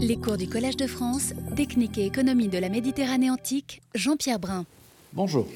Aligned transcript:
Les 0.00 0.16
cours 0.16 0.36
du 0.36 0.48
Collège 0.48 0.76
de 0.76 0.86
France, 0.86 1.34
Technique 1.56 1.98
et 1.98 2.06
économie 2.06 2.46
de 2.46 2.58
la 2.58 2.68
Méditerranée 2.68 3.30
antique, 3.30 3.82
Jean-Pierre 3.96 4.38
Brun. 4.38 4.64
Bonjour. 5.12 5.48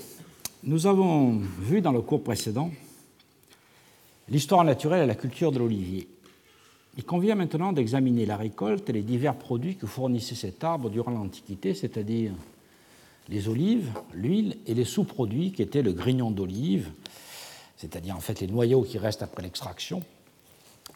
Nous 0.64 0.88
avons 0.88 1.38
vu 1.60 1.80
dans 1.80 1.92
le 1.92 2.00
cours 2.00 2.24
précédent 2.24 2.72
l'histoire 4.28 4.64
naturelle 4.64 5.04
et 5.04 5.06
la 5.06 5.14
culture 5.14 5.52
de 5.52 5.60
l'olivier. 5.60 6.08
Il 6.96 7.04
convient 7.04 7.36
maintenant 7.36 7.72
d'examiner 7.72 8.26
la 8.26 8.36
récolte 8.36 8.90
et 8.90 8.92
les 8.92 9.02
divers 9.02 9.36
produits 9.36 9.76
que 9.76 9.86
fournissait 9.86 10.34
cet 10.34 10.64
arbre 10.64 10.90
durant 10.90 11.12
l'Antiquité, 11.12 11.72
c'est-à-dire 11.72 12.32
les 13.28 13.48
olives, 13.48 13.92
l'huile 14.12 14.56
et 14.66 14.74
les 14.74 14.84
sous-produits 14.84 15.52
qui 15.52 15.62
étaient 15.62 15.82
le 15.82 15.92
grignon 15.92 16.32
d'olive, 16.32 16.90
c'est-à-dire 17.76 18.16
en 18.16 18.20
fait 18.20 18.40
les 18.40 18.48
noyaux 18.48 18.82
qui 18.82 18.98
restent 18.98 19.22
après 19.22 19.44
l'extraction, 19.44 20.02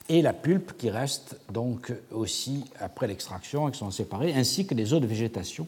et 0.08 0.22
la 0.22 0.32
pulpe 0.32 0.76
qui 0.76 0.90
reste 0.90 1.36
donc 1.52 1.92
aussi 2.12 2.64
après 2.80 3.06
l'extraction 3.06 3.68
et 3.68 3.72
qui 3.72 3.78
sont 3.78 3.90
séparées, 3.90 4.34
ainsi 4.34 4.66
que 4.66 4.74
les 4.74 4.92
eaux 4.92 5.00
de 5.00 5.06
végétation 5.06 5.66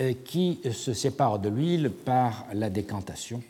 euh, 0.00 0.12
qui 0.24 0.60
se 0.72 0.94
séparent 0.94 1.38
de 1.38 1.48
l'huile 1.48 1.90
par 1.90 2.46
la 2.52 2.70
décantation. 2.70 3.42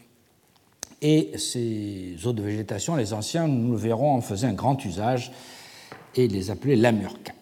Et 1.02 1.32
ces 1.38 2.16
eaux 2.24 2.32
de 2.32 2.42
végétation, 2.42 2.96
les 2.96 3.12
anciens, 3.12 3.46
nous 3.46 3.72
le 3.72 3.78
verrons, 3.78 4.14
en 4.14 4.20
faisaient 4.20 4.46
un 4.46 4.54
grand 4.54 4.82
usage 4.84 5.30
et 6.14 6.26
les 6.26 6.50
appelaient 6.50 6.76
lamurca. 6.76 7.32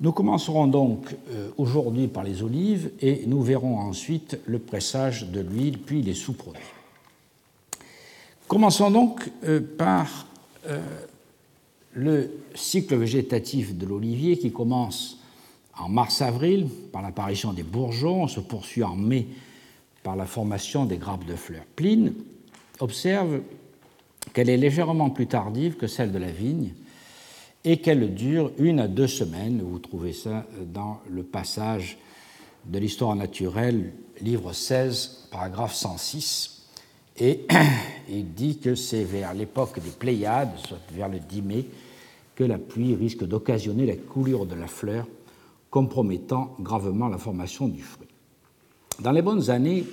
Nous 0.00 0.12
commencerons 0.12 0.66
donc 0.66 1.14
euh, 1.30 1.50
aujourd'hui 1.56 2.08
par 2.08 2.24
les 2.24 2.42
olives 2.42 2.90
et 3.00 3.24
nous 3.26 3.42
verrons 3.42 3.78
ensuite 3.78 4.38
le 4.46 4.58
pressage 4.58 5.26
de 5.28 5.40
l'huile, 5.40 5.78
puis 5.78 6.02
les 6.02 6.14
sous-produits. 6.14 6.60
Commençons 8.48 8.90
donc 8.90 9.30
euh, 9.44 9.60
par 9.78 10.26
le 11.92 12.30
cycle 12.54 12.96
végétatif 12.96 13.76
de 13.76 13.86
l'olivier 13.86 14.38
qui 14.38 14.52
commence 14.52 15.18
en 15.78 15.88
mars-avril 15.88 16.68
par 16.92 17.02
l'apparition 17.02 17.52
des 17.52 17.62
bourgeons, 17.62 18.28
se 18.28 18.40
poursuit 18.40 18.82
en 18.82 18.96
mai 18.96 19.26
par 20.02 20.16
la 20.16 20.26
formation 20.26 20.84
des 20.84 20.98
grappes 20.98 21.24
de 21.24 21.36
fleurs. 21.36 21.64
Pline 21.76 22.14
observe 22.80 23.40
qu'elle 24.32 24.50
est 24.50 24.56
légèrement 24.56 25.10
plus 25.10 25.26
tardive 25.26 25.76
que 25.76 25.86
celle 25.86 26.12
de 26.12 26.18
la 26.18 26.30
vigne 26.30 26.72
et 27.64 27.78
qu'elle 27.78 28.14
dure 28.14 28.50
une 28.58 28.80
à 28.80 28.88
deux 28.88 29.06
semaines. 29.06 29.62
Vous 29.62 29.78
trouvez 29.78 30.12
ça 30.12 30.46
dans 30.72 31.00
le 31.08 31.22
passage 31.22 31.98
de 32.64 32.78
l'histoire 32.78 33.14
naturelle, 33.16 33.92
livre 34.20 34.52
16, 34.52 35.28
paragraphe 35.30 35.74
106. 35.74 36.62
Et 37.18 37.46
il 38.08 38.32
dit 38.34 38.58
que 38.58 38.74
c'est 38.74 39.04
vers 39.04 39.34
l'époque 39.34 39.80
des 39.80 39.90
Pléiades, 39.90 40.56
soit 40.66 40.78
vers 40.92 41.08
le 41.08 41.18
10 41.18 41.42
mai, 41.42 41.66
la 42.46 42.58
pluie 42.58 42.94
risque 42.94 43.24
d'occasionner 43.24 43.86
la 43.86 43.96
coulure 43.96 44.46
de 44.46 44.54
la 44.54 44.66
fleur, 44.66 45.06
compromettant 45.70 46.56
gravement 46.60 47.08
la 47.08 47.18
formation 47.18 47.68
du 47.68 47.82
fruit. 47.82 48.08
Dans 49.00 49.12
les 49.12 49.22
bonnes 49.22 49.50
années, 49.50 49.84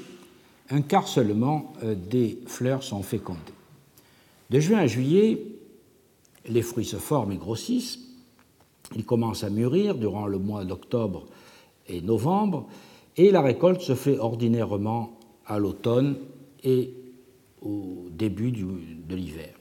un 0.69 0.81
quart 0.81 1.07
seulement 1.07 1.73
euh, 1.83 1.95
des 1.95 2.39
fleurs 2.45 2.83
sont 2.83 3.01
fécondées. 3.01 3.39
De 4.49 4.59
juin 4.59 4.79
à 4.79 4.87
juillet, 4.87 5.41
les 6.47 6.61
fruits 6.61 6.85
se 6.85 6.97
forment 6.97 7.31
et 7.31 7.37
grossissent. 7.37 7.99
Ils 8.95 9.05
commencent 9.05 9.43
à 9.43 9.49
mûrir 9.49 9.95
durant 9.95 10.27
le 10.27 10.37
mois 10.37 10.65
d'octobre 10.65 11.25
et 11.87 12.01
novembre, 12.01 12.67
et 13.17 13.31
la 13.31 13.41
récolte 13.41 13.81
se 13.81 13.95
fait 13.95 14.17
ordinairement 14.17 15.17
à 15.45 15.59
l'automne 15.59 16.17
et 16.63 16.93
au 17.61 18.07
début 18.11 18.51
de 18.51 19.15
l'hiver. 19.15 19.58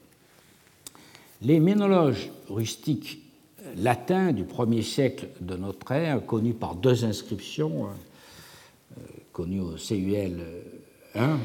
Les 1.41 1.61
ménologes 1.61 2.31
rustiques 2.49 3.21
latins 3.77 4.33
du 4.33 4.43
1er 4.43 4.81
siècle 4.81 5.27
de 5.39 5.55
notre 5.55 5.91
ère, 5.93 6.25
connus 6.25 6.53
par 6.53 6.75
deux 6.75 7.05
inscriptions, 7.05 7.85
euh, 7.85 9.01
connues 9.31 9.61
au 9.61 9.75
CUL 9.75 10.43
1, 11.15 11.39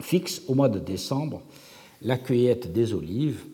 fixent 0.00 0.42
au 0.46 0.54
mois 0.54 0.68
de 0.68 0.78
décembre 0.78 1.42
la 2.02 2.16
cueillette 2.16 2.72
des 2.72 2.94
olives 2.94 3.44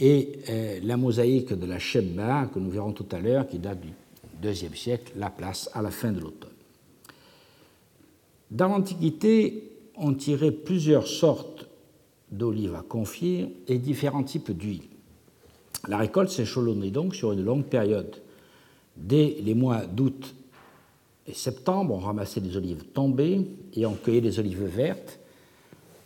et 0.00 0.40
euh, 0.48 0.80
la 0.82 0.96
mosaïque 0.96 1.52
de 1.52 1.66
la 1.66 1.78
Shebba, 1.78 2.50
que 2.52 2.58
nous 2.58 2.70
verrons 2.70 2.92
tout 2.92 3.06
à 3.12 3.20
l'heure, 3.20 3.46
qui 3.46 3.58
date 3.58 3.80
du 3.80 3.92
IIe 4.42 4.76
siècle, 4.76 5.12
la 5.16 5.30
place 5.30 5.70
à 5.72 5.82
la 5.82 5.90
fin 5.90 6.10
de 6.10 6.20
l'automne. 6.20 6.50
Dans 8.50 8.68
l'Antiquité, 8.68 9.70
on 9.96 10.14
tirait 10.14 10.50
plusieurs 10.50 11.06
sortes 11.06 11.65
d'olives 12.30 12.74
à 12.74 12.82
confire 12.82 13.48
et 13.68 13.78
différents 13.78 14.22
types 14.22 14.50
d'huile. 14.50 14.82
La 15.88 15.98
récolte 15.98 16.30
s'échelonnait 16.30 16.90
donc 16.90 17.14
sur 17.14 17.32
une 17.32 17.44
longue 17.44 17.64
période. 17.64 18.16
Dès 18.96 19.36
les 19.42 19.54
mois 19.54 19.86
d'août 19.86 20.34
et 21.26 21.34
septembre, 21.34 21.94
on 21.94 21.98
ramassait 21.98 22.40
des 22.40 22.56
olives 22.56 22.84
tombées 22.92 23.46
et 23.74 23.86
on 23.86 23.94
cueillait 23.94 24.20
des 24.20 24.38
olives 24.38 24.64
vertes 24.64 25.20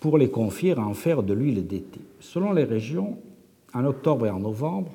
pour 0.00 0.18
les 0.18 0.30
confire 0.30 0.78
et 0.78 0.82
en 0.82 0.94
faire 0.94 1.22
de 1.22 1.32
l'huile 1.32 1.66
d'été. 1.66 2.00
Selon 2.20 2.52
les 2.52 2.64
régions, 2.64 3.18
en 3.74 3.84
octobre 3.84 4.26
et 4.26 4.30
en 4.30 4.40
novembre, 4.40 4.90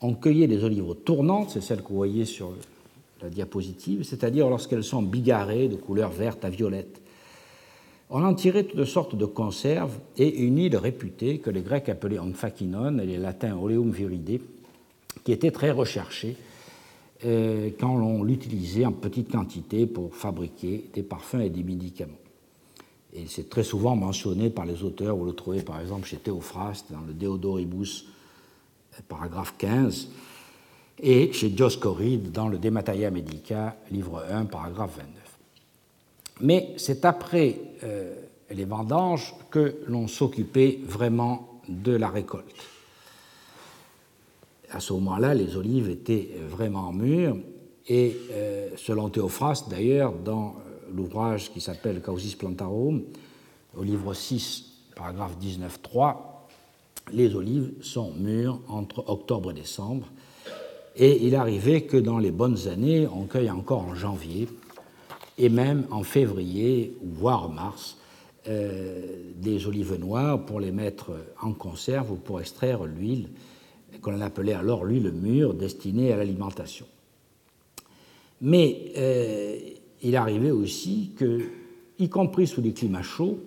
on 0.00 0.14
cueillait 0.14 0.48
des 0.48 0.64
olives 0.64 0.94
tournantes, 1.04 1.50
c'est 1.50 1.62
celles 1.62 1.82
que 1.82 1.88
vous 1.88 1.96
voyez 1.96 2.24
sur 2.24 2.52
la 3.22 3.30
diapositive, 3.30 4.02
c'est-à-dire 4.02 4.48
lorsqu'elles 4.50 4.84
sont 4.84 5.02
bigarrées 5.02 5.68
de 5.68 5.76
couleur 5.76 6.10
verte 6.10 6.44
à 6.44 6.50
violette. 6.50 7.00
On 8.10 8.22
en 8.22 8.34
tirait 8.34 8.64
toutes 8.64 8.84
sortes 8.84 9.16
de 9.16 9.24
conserves 9.24 9.98
et 10.16 10.40
une 10.40 10.58
île 10.58 10.76
réputée 10.76 11.38
que 11.38 11.50
les 11.50 11.62
Grecs 11.62 11.88
appelaient 11.88 12.18
amphakinon 12.18 12.98
et 12.98 13.06
les 13.06 13.18
Latins 13.18 13.56
oleum 13.56 13.90
viride, 13.90 14.40
qui 15.24 15.32
était 15.32 15.50
très 15.50 15.70
recherchée 15.70 16.36
euh, 17.24 17.70
quand 17.78 17.90
on 17.90 18.22
l'utilisait 18.22 18.84
en 18.84 18.92
petite 18.92 19.30
quantité 19.30 19.86
pour 19.86 20.14
fabriquer 20.14 20.84
des 20.92 21.02
parfums 21.02 21.40
et 21.40 21.50
des 21.50 21.62
médicaments. 21.62 22.12
Et 23.14 23.24
c'est 23.28 23.48
très 23.48 23.62
souvent 23.62 23.96
mentionné 23.96 24.50
par 24.50 24.66
les 24.66 24.82
auteurs, 24.82 25.16
vous 25.16 25.24
le 25.24 25.32
trouvez 25.32 25.62
par 25.62 25.80
exemple 25.80 26.06
chez 26.06 26.16
Théophraste 26.16 26.92
dans 26.92 27.00
le 27.00 27.14
Deodoribus, 27.14 28.06
paragraphe 29.08 29.54
15, 29.56 30.08
et 31.00 31.32
chez 31.32 31.48
Dioscoride 31.48 32.30
dans 32.32 32.48
le 32.48 32.58
De 32.58 32.70
Materia 32.70 33.10
Medica, 33.10 33.76
livre 33.90 34.24
1, 34.30 34.46
paragraphe 34.46 34.98
29. 34.98 35.13
Mais 36.40 36.74
c'est 36.76 37.04
après 37.04 37.56
euh, 37.82 38.14
les 38.50 38.64
vendanges 38.64 39.34
que 39.50 39.76
l'on 39.86 40.08
s'occupait 40.08 40.80
vraiment 40.84 41.60
de 41.68 41.92
la 41.92 42.08
récolte. 42.08 42.54
À 44.70 44.80
ce 44.80 44.92
moment-là, 44.94 45.34
les 45.34 45.56
olives 45.56 45.88
étaient 45.88 46.30
vraiment 46.48 46.92
mûres, 46.92 47.36
et 47.86 48.16
euh, 48.32 48.70
selon 48.76 49.10
Théophraste, 49.10 49.68
d'ailleurs, 49.68 50.12
dans 50.12 50.48
euh, 50.48 50.90
l'ouvrage 50.92 51.52
qui 51.52 51.60
s'appelle 51.60 52.00
Causis 52.00 52.34
Plantarum, 52.34 53.02
au 53.76 53.82
livre 53.82 54.14
6, 54.14 54.64
paragraphe 54.96 55.36
19.3, 55.40 56.16
les 57.12 57.34
olives 57.34 57.72
sont 57.82 58.12
mûres 58.12 58.58
entre 58.68 59.04
octobre 59.08 59.50
et 59.50 59.54
décembre, 59.54 60.06
et 60.96 61.26
il 61.26 61.34
arrivait 61.36 61.82
que 61.82 61.96
dans 61.96 62.18
les 62.18 62.30
bonnes 62.30 62.68
années, 62.68 63.06
on 63.06 63.24
cueille 63.24 63.50
encore 63.50 63.82
en 63.82 63.94
janvier, 63.94 64.48
et 65.38 65.48
même 65.48 65.86
en 65.90 66.02
février, 66.02 66.96
voire 67.02 67.48
mars, 67.48 67.96
euh, 68.46 69.32
des 69.36 69.66
olives 69.66 69.98
noires 69.98 70.44
pour 70.44 70.60
les 70.60 70.70
mettre 70.70 71.12
en 71.40 71.52
conserve 71.52 72.12
ou 72.12 72.16
pour 72.16 72.40
extraire 72.40 72.84
l'huile, 72.84 73.28
qu'on 74.02 74.20
appelait 74.20 74.52
alors 74.52 74.84
l'huile 74.84 75.10
mûre, 75.12 75.54
destinée 75.54 76.12
à 76.12 76.16
l'alimentation. 76.16 76.86
Mais 78.42 78.92
euh, 78.96 79.56
il 80.02 80.14
arrivait 80.16 80.50
aussi 80.50 81.12
que, 81.16 81.40
y 81.98 82.08
compris 82.08 82.46
sous 82.46 82.60
les 82.60 82.72
climats 82.72 83.02
chauds, 83.02 83.38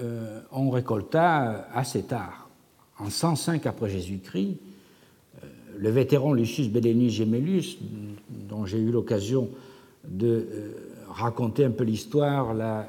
euh, 0.00 0.40
on 0.52 0.70
récolta 0.70 1.68
assez 1.72 2.02
tard. 2.02 2.50
En 2.98 3.08
105 3.08 3.64
après 3.64 3.88
Jésus-Christ, 3.88 4.58
le 5.78 5.88
vétéran 5.88 6.34
Lucius 6.34 6.68
Bellenus 6.68 7.14
Gemellus, 7.14 7.78
dont 8.28 8.66
j'ai 8.66 8.78
eu 8.78 8.90
l'occasion 8.90 9.48
de 10.06 10.46
raconter 11.10 11.64
un 11.64 11.70
peu 11.70 11.84
l'histoire 11.84 12.54
euh, 12.54 12.82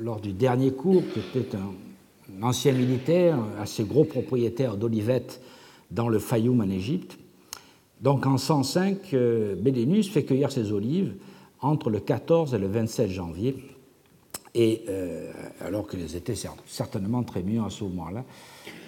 lors 0.00 0.20
du 0.20 0.32
dernier 0.32 0.72
cours, 0.72 1.02
qui 1.12 1.38
était 1.38 1.56
un, 1.56 2.42
ancien 2.42 2.72
militaire, 2.72 3.38
assez 3.60 3.84
gros 3.84 4.04
propriétaire 4.04 4.76
d'olivettes 4.76 5.40
dans 5.90 6.08
le 6.08 6.18
Fayoum 6.18 6.60
en 6.60 6.70
Égypte. 6.70 7.18
Donc 8.00 8.26
en 8.26 8.38
105, 8.38 9.14
euh, 9.14 9.54
Bédénus 9.54 10.10
fait 10.10 10.24
cueillir 10.24 10.50
ses 10.50 10.72
olives 10.72 11.14
entre 11.60 11.90
le 11.90 12.00
14 12.00 12.54
et 12.54 12.58
le 12.58 12.66
27 12.66 13.10
janvier, 13.10 13.56
et 14.54 14.82
euh, 14.88 15.30
alors 15.60 15.86
qu'elles 15.86 16.16
étaient 16.16 16.34
certainement 16.66 17.22
très 17.22 17.42
mieux 17.42 17.62
à 17.62 17.70
ce 17.70 17.84
moment-là. 17.84 18.24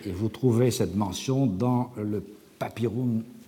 Et 0.04 0.10
vous 0.10 0.28
trouvez 0.28 0.70
cette 0.70 0.96
mention 0.96 1.46
dans 1.46 1.92
le 1.96 2.22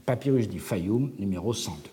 papyrus 0.06 0.48
du 0.48 0.60
Fayoum, 0.60 1.10
numéro 1.18 1.52
102. 1.52 1.90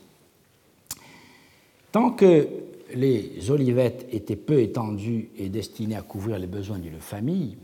Tant 1.91 2.11
que 2.11 2.47
les 2.93 3.49
olivettes 3.49 4.07
étaient 4.11 4.35
peu 4.35 4.59
étendues 4.61 5.29
et 5.37 5.49
destinées 5.49 5.95
à 5.95 6.01
couvrir 6.01 6.39
les 6.39 6.47
besoins 6.47 6.79
d'une 6.79 6.99
famille, 6.99 7.57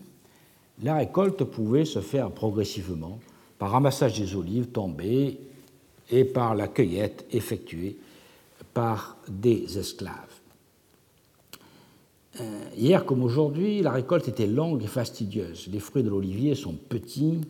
la 0.81 0.95
récolte 0.95 1.43
pouvait 1.43 1.85
se 1.85 1.99
faire 1.99 2.31
progressivement 2.31 3.19
par 3.57 3.71
ramassage 3.71 4.19
des 4.19 4.35
olives 4.35 4.67
tombées 4.67 5.39
et 6.09 6.23
par 6.23 6.55
la 6.55 6.67
cueillette 6.67 7.25
effectuée 7.31 7.97
par 8.73 9.17
des 9.27 9.77
esclaves. 9.77 10.13
Euh, 12.39 12.63
hier 12.77 13.05
comme 13.05 13.23
aujourd'hui, 13.23 13.81
la 13.81 13.91
récolte 13.91 14.29
était 14.29 14.47
longue 14.47 14.83
et 14.83 14.87
fastidieuse. 14.87 15.67
Les 15.71 15.79
fruits 15.79 16.03
de 16.03 16.09
l'olivier 16.09 16.55
sont 16.55 16.73
petits 16.73 17.41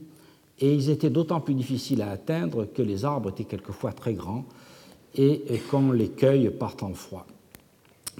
et 0.59 0.73
ils 0.73 0.89
étaient 0.89 1.11
d'autant 1.11 1.41
plus 1.41 1.53
difficiles 1.53 2.01
à 2.01 2.09
atteindre 2.09 2.65
que 2.65 2.81
les 2.81 3.05
arbres 3.05 3.29
étaient 3.29 3.43
quelquefois 3.43 3.91
très 3.91 4.13
grands 4.13 4.45
et 5.15 5.41
qu'on 5.69 5.91
les 5.91 6.09
cueille 6.09 6.49
par 6.49 6.75
temps 6.75 6.93
froid. 6.93 7.25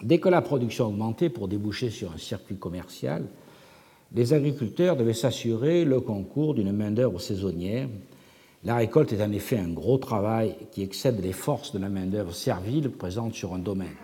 Dès 0.04 0.19
que 0.19 0.30
la 0.30 0.42
production 0.42 0.88
augmentait 0.88 1.30
pour 1.30 1.48
déboucher 1.48 1.90
sur 1.90 2.12
un 2.12 2.18
circuit 2.18 2.57
commercial, 2.57 3.25
les 4.13 4.34
agriculteurs 4.34 4.96
devaient 4.96 5.13
s'assurer 5.13 5.86
le 5.86 6.00
concours 6.01 6.54
d'une 6.54 6.72
main-d'œuvre 6.72 7.19
saisonnière. 7.19 7.88
La 8.63 8.75
récolte 8.75 9.13
est 9.13 9.24
en 9.24 9.31
effet 9.31 9.57
un 9.57 9.69
gros 9.69 9.98
travail 9.98 10.56
qui 10.72 10.81
excède 10.81 11.22
les 11.22 11.31
forces 11.31 11.74
de 11.74 11.80
la 11.80 11.90
main-d'œuvre 11.90 12.34
servile 12.34 12.90
présente 12.90 13.34
sur 13.34 13.54
un 13.54 13.60
domaine. 13.60 13.96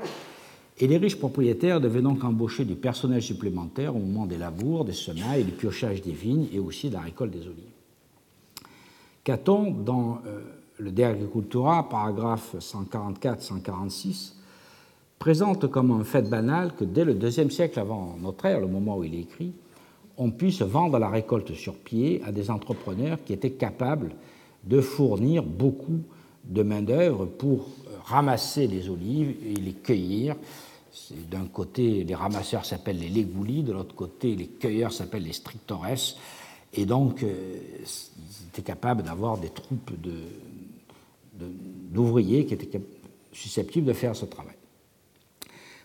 Et 0.77 0.87
les 0.87 0.97
riches 0.97 1.17
propriétaires 1.17 1.79
devaient 1.79 2.01
donc 2.01 2.23
embaucher 2.23 2.65
du 2.65 2.75
personnel 2.75 3.21
supplémentaire 3.21 3.95
au 3.95 3.99
moment 3.99 4.25
des 4.25 4.37
labours, 4.37 4.85
des 4.85 4.93
semailles, 4.93 5.45
du 5.45 5.51
piochage 5.51 6.01
des 6.01 6.11
vignes 6.11 6.47
et 6.53 6.59
aussi 6.59 6.89
de 6.89 6.95
la 6.95 7.01
récolte 7.01 7.31
des 7.31 7.47
olives. 7.47 7.63
Caton, 9.23 9.71
dans 9.71 10.19
euh, 10.27 10.41
le 10.77 10.91
De 10.91 11.03
Agricultura, 11.03 11.87
paragraphe 11.89 12.55
144-146, 12.59 14.33
présente 15.25 15.65
comme 15.71 15.89
un 15.89 16.03
fait 16.03 16.29
banal 16.29 16.75
que 16.75 16.83
dès 16.83 17.03
le 17.03 17.15
deuxième 17.15 17.49
siècle 17.49 17.79
avant 17.79 18.15
notre 18.21 18.45
ère, 18.45 18.59
le 18.59 18.67
moment 18.67 18.99
où 18.99 19.03
il 19.03 19.15
est 19.15 19.21
écrit, 19.21 19.53
on 20.17 20.29
puisse 20.29 20.61
vendre 20.61 20.99
la 20.99 21.09
récolte 21.09 21.51
sur 21.55 21.73
pied 21.73 22.21
à 22.27 22.31
des 22.31 22.51
entrepreneurs 22.51 23.17
qui 23.25 23.33
étaient 23.33 23.53
capables 23.53 24.11
de 24.65 24.79
fournir 24.81 25.41
beaucoup 25.41 26.01
de 26.43 26.61
main-d'œuvre 26.61 27.25
pour 27.25 27.69
ramasser 28.03 28.67
les 28.67 28.87
olives 28.87 29.35
et 29.43 29.55
les 29.55 29.73
cueillir. 29.73 30.35
D'un 31.31 31.47
côté, 31.47 32.03
les 32.03 32.13
ramasseurs 32.13 32.63
s'appellent 32.63 32.99
les 32.99 33.09
légoulis, 33.09 33.63
de 33.63 33.73
l'autre 33.73 33.95
côté, 33.95 34.35
les 34.35 34.45
cueilleurs 34.45 34.93
s'appellent 34.93 35.23
les 35.23 35.33
strictores. 35.33 35.87
Et 36.71 36.85
donc, 36.85 37.23
euh, 37.23 37.57
ils 37.79 38.47
étaient 38.49 38.61
capables 38.61 39.01
d'avoir 39.01 39.39
des 39.39 39.49
troupes 39.49 39.91
d'ouvriers 41.33 42.45
qui 42.45 42.53
étaient 42.53 42.79
susceptibles 43.33 43.87
de 43.87 43.93
faire 43.93 44.15
ce 44.15 44.25
travail. 44.25 44.53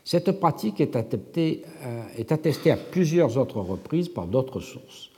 Cette 0.05 0.32
pratique 0.32 0.81
est 0.81 0.97
attestée, 0.97 1.62
euh, 1.82 2.02
est 2.17 2.32
attestée 2.32 2.70
à 2.70 2.76
plusieurs 2.76 3.37
autres 3.37 3.61
reprises 3.61 4.08
par 4.08 4.26
d'autres 4.26 4.61
sources. 4.61 5.11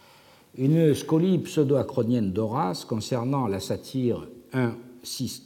Une 0.59 0.95
scolie 0.95 1.39
pseudo-acronienne 1.39 2.33
d'Horace 2.33 2.85
concernant 2.85 3.47
la 3.47 3.61
satire 3.61 4.29
1.6 4.53 5.43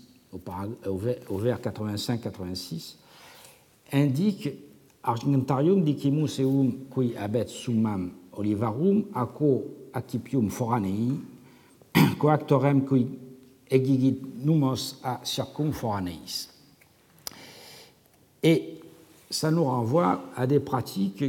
au 1.29 1.39
vers 1.39 1.61
85-86 1.61 2.97
indique 3.93 4.49
Argentarium 5.07 5.85
dicimus 5.85 6.41
eum 6.41 6.73
qui 6.91 7.15
abet 7.17 7.47
summam 7.47 8.11
olivarum 8.33 9.05
aco 9.15 9.63
accipium 9.95 10.51
foranei 10.51 11.13
coactorem 12.19 12.85
qui 12.85 13.07
egigit 13.71 14.19
numos 14.45 14.97
a 15.05 15.21
circum 15.23 15.73
foraneis. 15.73 16.49
Et 18.43 18.76
ça 19.31 19.51
nous 19.51 19.65
renvoie 19.65 20.23
à 20.37 20.47
des 20.47 20.61
pratiques 20.61 21.25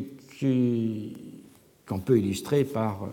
qu'on 1.87 1.99
peut 1.99 2.19
illustrer 2.19 2.63
par 2.63 3.09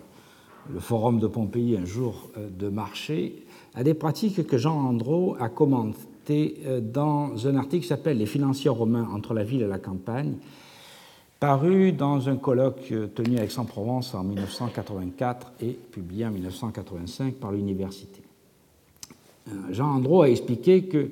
le 0.72 0.80
forum 0.80 1.18
de 1.18 1.26
Pompéi 1.26 1.76
un 1.76 1.84
jour 1.84 2.30
euh, 2.36 2.48
de 2.48 2.68
marché, 2.68 3.44
à 3.74 3.82
des 3.82 3.94
pratiques 3.94 4.46
que 4.46 4.58
Jean 4.58 4.76
Andro 4.76 5.36
a 5.38 5.48
commentées 5.48 6.56
euh, 6.64 6.80
dans 6.80 7.46
un 7.46 7.56
article 7.56 7.82
qui 7.82 7.88
s'appelle 7.88 8.18
Les 8.18 8.26
financiers 8.26 8.70
romains 8.70 9.08
entre 9.12 9.34
la 9.34 9.44
ville 9.44 9.62
et 9.62 9.66
la 9.66 9.78
campagne, 9.78 10.34
paru 11.38 11.92
dans 11.92 12.28
un 12.28 12.36
colloque 12.36 12.88
euh, 12.92 13.08
tenu 13.08 13.38
à 13.38 13.44
Aix-en-Provence 13.44 14.14
en 14.14 14.24
1984 14.24 15.52
et 15.60 15.72
publié 15.72 16.26
en 16.26 16.30
1985 16.30 17.34
par 17.34 17.52
l'université. 17.52 18.20
Jean 19.70 19.96
Andro 19.96 20.22
a 20.22 20.30
expliqué 20.30 20.84
que 20.84 21.10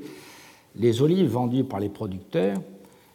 les 0.76 1.02
olives 1.02 1.28
vendues 1.28 1.64
par 1.64 1.80
les 1.80 1.90
producteurs 1.90 2.56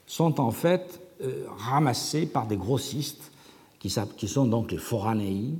sont 0.07 0.39
en 0.39 0.51
fait 0.51 0.99
euh, 1.21 1.45
ramassés 1.57 2.25
par 2.25 2.47
des 2.47 2.57
grossistes, 2.57 3.31
qui, 3.79 3.89
sont 4.27 4.47
donc 4.47 4.71
les 4.71 4.79
foranei, 4.79 5.53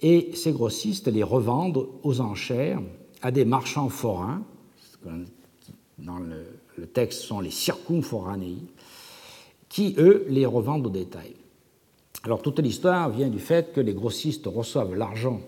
et 0.00 0.32
ces 0.34 0.52
grossistes 0.52 1.06
les 1.06 1.22
revendent 1.22 1.88
aux 2.02 2.20
enchères 2.20 2.82
à 3.22 3.30
des 3.30 3.44
marchands 3.44 3.88
forains, 3.88 4.42
dans 5.98 6.18
le, 6.18 6.44
le 6.76 6.86
texte 6.86 7.22
sont 7.22 7.40
les 7.40 7.50
circumforanei, 7.50 8.58
qui, 9.68 9.94
eux, 9.98 10.26
les 10.28 10.46
revendent 10.46 10.86
au 10.86 10.90
détail. 10.90 11.34
Alors 12.24 12.42
toute 12.42 12.58
l'histoire 12.58 13.10
vient 13.10 13.28
du 13.28 13.38
fait 13.38 13.72
que 13.72 13.80
les 13.80 13.94
grossistes 13.94 14.46
reçoivent 14.46 14.94
l'argent 14.94 15.40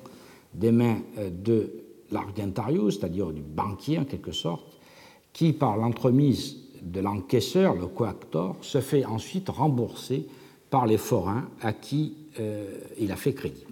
des 0.54 0.72
mains 0.72 1.00
euh, 1.18 1.30
de 1.30 1.72
l'argentarius, 2.10 2.98
c'est-à-dire 2.98 3.32
du 3.32 3.42
banquier 3.42 3.98
en 3.98 4.04
quelque 4.04 4.32
sorte, 4.32 4.78
qui, 5.32 5.52
par 5.52 5.76
l'entremise 5.76 6.56
de 6.82 7.00
l'encaisseur, 7.00 7.74
le 7.74 7.86
coactor, 7.86 8.56
se 8.60 8.80
fait 8.80 9.04
ensuite 9.04 9.48
rembourser 9.48 10.26
par 10.70 10.86
les 10.86 10.98
forains 10.98 11.48
à 11.60 11.72
qui 11.72 12.14
euh, 12.40 12.70
il 12.98 13.10
a 13.12 13.16
fait 13.16 13.32
crédit. 13.32 13.64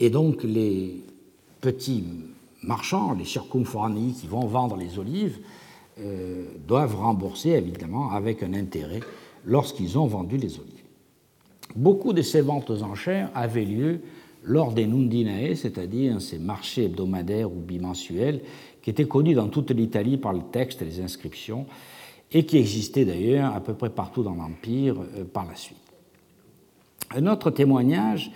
Et 0.00 0.10
donc 0.10 0.42
les 0.42 1.02
petits 1.60 2.04
marchands, 2.62 3.12
les 3.12 3.24
circumforanei 3.24 4.12
qui 4.12 4.26
vont 4.26 4.46
vendre 4.46 4.76
les 4.76 4.98
olives, 4.98 5.38
euh, 6.00 6.44
doivent 6.66 6.96
rembourser 6.96 7.50
évidemment 7.50 8.10
avec 8.10 8.42
un 8.42 8.54
intérêt 8.54 9.00
lorsqu'ils 9.44 9.96
ont 9.98 10.06
vendu 10.06 10.36
les 10.36 10.58
olives. 10.58 10.84
Beaucoup 11.76 12.12
de 12.12 12.22
ces 12.22 12.40
ventes 12.40 12.70
aux 12.70 12.82
enchères 12.82 13.30
avaient 13.34 13.64
lieu 13.64 14.00
lors 14.42 14.72
des 14.72 14.86
Nundinae, 14.86 15.54
c'est-à-dire 15.56 16.20
ces 16.20 16.38
marchés 16.38 16.84
hebdomadaires 16.84 17.50
ou 17.50 17.60
bimensuels 17.60 18.40
qui 18.84 18.90
était 18.90 19.06
connu 19.06 19.32
dans 19.32 19.48
toute 19.48 19.70
l'Italie 19.70 20.18
par 20.18 20.34
le 20.34 20.42
texte 20.52 20.82
et 20.82 20.84
les 20.84 21.00
inscriptions, 21.00 21.64
et 22.30 22.44
qui 22.44 22.58
existait 22.58 23.06
d'ailleurs 23.06 23.54
à 23.54 23.60
peu 23.60 23.72
près 23.72 23.88
partout 23.88 24.22
dans 24.22 24.34
l'Empire 24.34 24.96
euh, 25.00 25.24
par 25.24 25.46
la 25.46 25.54
suite. 25.54 25.78
Un 27.10 27.26
autre 27.26 27.50
témoignage 27.50 28.30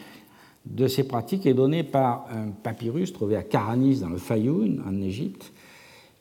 de 0.64 0.88
ces 0.88 1.06
pratiques 1.06 1.44
est 1.44 1.52
donné 1.52 1.82
par 1.82 2.26
un 2.30 2.48
papyrus 2.48 3.12
trouvé 3.12 3.36
à 3.36 3.42
Karanis 3.42 4.00
dans 4.00 4.08
le 4.08 4.16
Fayoum, 4.16 4.82
en 4.88 5.02
Égypte, 5.02 5.52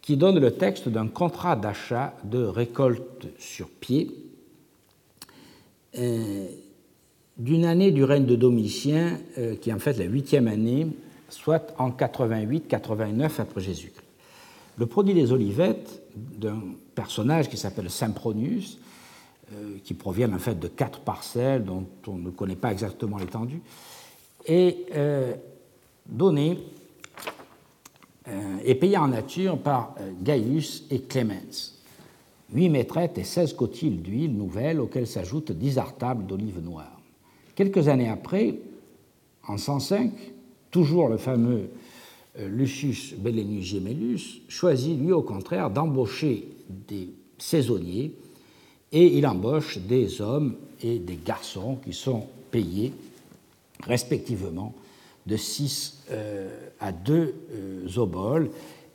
qui 0.01 0.17
donne 0.17 0.39
le 0.39 0.51
texte 0.51 0.89
d'un 0.89 1.07
contrat 1.07 1.55
d'achat 1.55 2.13
de 2.25 2.43
récolte 2.43 3.27
sur 3.39 3.69
pied 3.69 4.11
euh, 5.97 6.47
d'une 7.37 7.63
année 7.63 7.91
du 7.91 8.03
règne 8.03 8.25
de 8.25 8.35
Domitien, 8.35 9.19
euh, 9.37 9.55
qui 9.55 9.69
est 9.69 9.73
en 9.73 9.79
fait 9.79 9.97
la 9.97 10.05
huitième 10.05 10.49
année, 10.49 10.87
soit 11.29 11.73
en 11.77 11.91
88-89 11.91 13.39
après 13.39 13.61
Jésus-Christ. 13.61 14.06
Le 14.77 14.85
produit 14.85 15.13
des 15.13 15.31
olivettes 15.31 16.03
d'un 16.15 16.61
personnage 16.93 17.49
qui 17.49 17.57
s'appelle 17.57 17.89
Sempronius, 17.89 18.79
euh, 19.53 19.77
qui 19.83 19.93
provient 19.93 20.31
en 20.33 20.39
fait 20.39 20.59
de 20.59 20.67
quatre 20.67 20.99
parcelles 20.99 21.63
dont 21.63 21.85
on 22.05 22.17
ne 22.17 22.29
connaît 22.29 22.55
pas 22.55 22.71
exactement 22.71 23.17
l'étendue, 23.17 23.61
est 24.45 24.85
euh, 24.95 25.33
donné 26.05 26.59
euh, 28.27 28.57
et 28.63 28.75
payé 28.75 28.97
en 28.97 29.07
nature 29.07 29.57
par 29.57 29.95
Gaius 30.21 30.85
et 30.91 31.01
Clemens. 31.01 31.73
Huit 32.53 32.69
maîtrettes 32.69 33.17
et 33.17 33.23
16 33.23 33.53
cotilles 33.53 33.97
d'huile 33.97 34.35
nouvelle 34.35 34.79
auxquelles 34.79 35.07
s'ajoutent 35.07 35.51
10 35.51 35.79
artables 35.79 36.25
d'olives 36.25 36.61
noires. 36.61 37.01
Quelques 37.55 37.87
années 37.87 38.09
après, 38.09 38.59
en 39.47 39.57
105, 39.57 40.11
toujours 40.71 41.09
le 41.09 41.17
fameux 41.17 41.69
Lucius 42.39 43.13
Bellenus 43.13 43.65
Gemellus 43.65 44.41
choisit, 44.47 44.99
lui, 44.99 45.11
au 45.11 45.23
contraire, 45.23 45.69
d'embaucher 45.69 46.47
des 46.69 47.09
saisonniers 47.37 48.13
et 48.91 49.17
il 49.17 49.25
embauche 49.27 49.77
des 49.79 50.21
hommes 50.21 50.55
et 50.81 50.99
des 50.99 51.17
garçons 51.17 51.77
qui 51.83 51.93
sont 51.93 52.27
payés 52.51 52.93
respectivement 53.83 54.73
de 55.25 55.35
6 55.35 56.03
euh, 56.11 56.69
à 56.79 56.91
2 56.91 57.35
euh, 57.51 57.87
oboles 57.97 58.49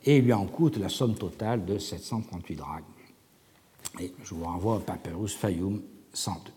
et 0.05 0.19
lui 0.19 0.33
en 0.33 0.45
coûte 0.45 0.77
la 0.77 0.89
somme 0.89 1.15
totale 1.15 1.65
de 1.65 1.77
738 1.77 2.55
drachmes. 2.55 2.83
Et 3.99 4.11
je 4.23 4.33
vous 4.33 4.43
renvoie 4.43 4.77
au 4.77 4.79
Papyrus 4.79 5.35
Fayum 5.35 5.81
102. 6.11 6.51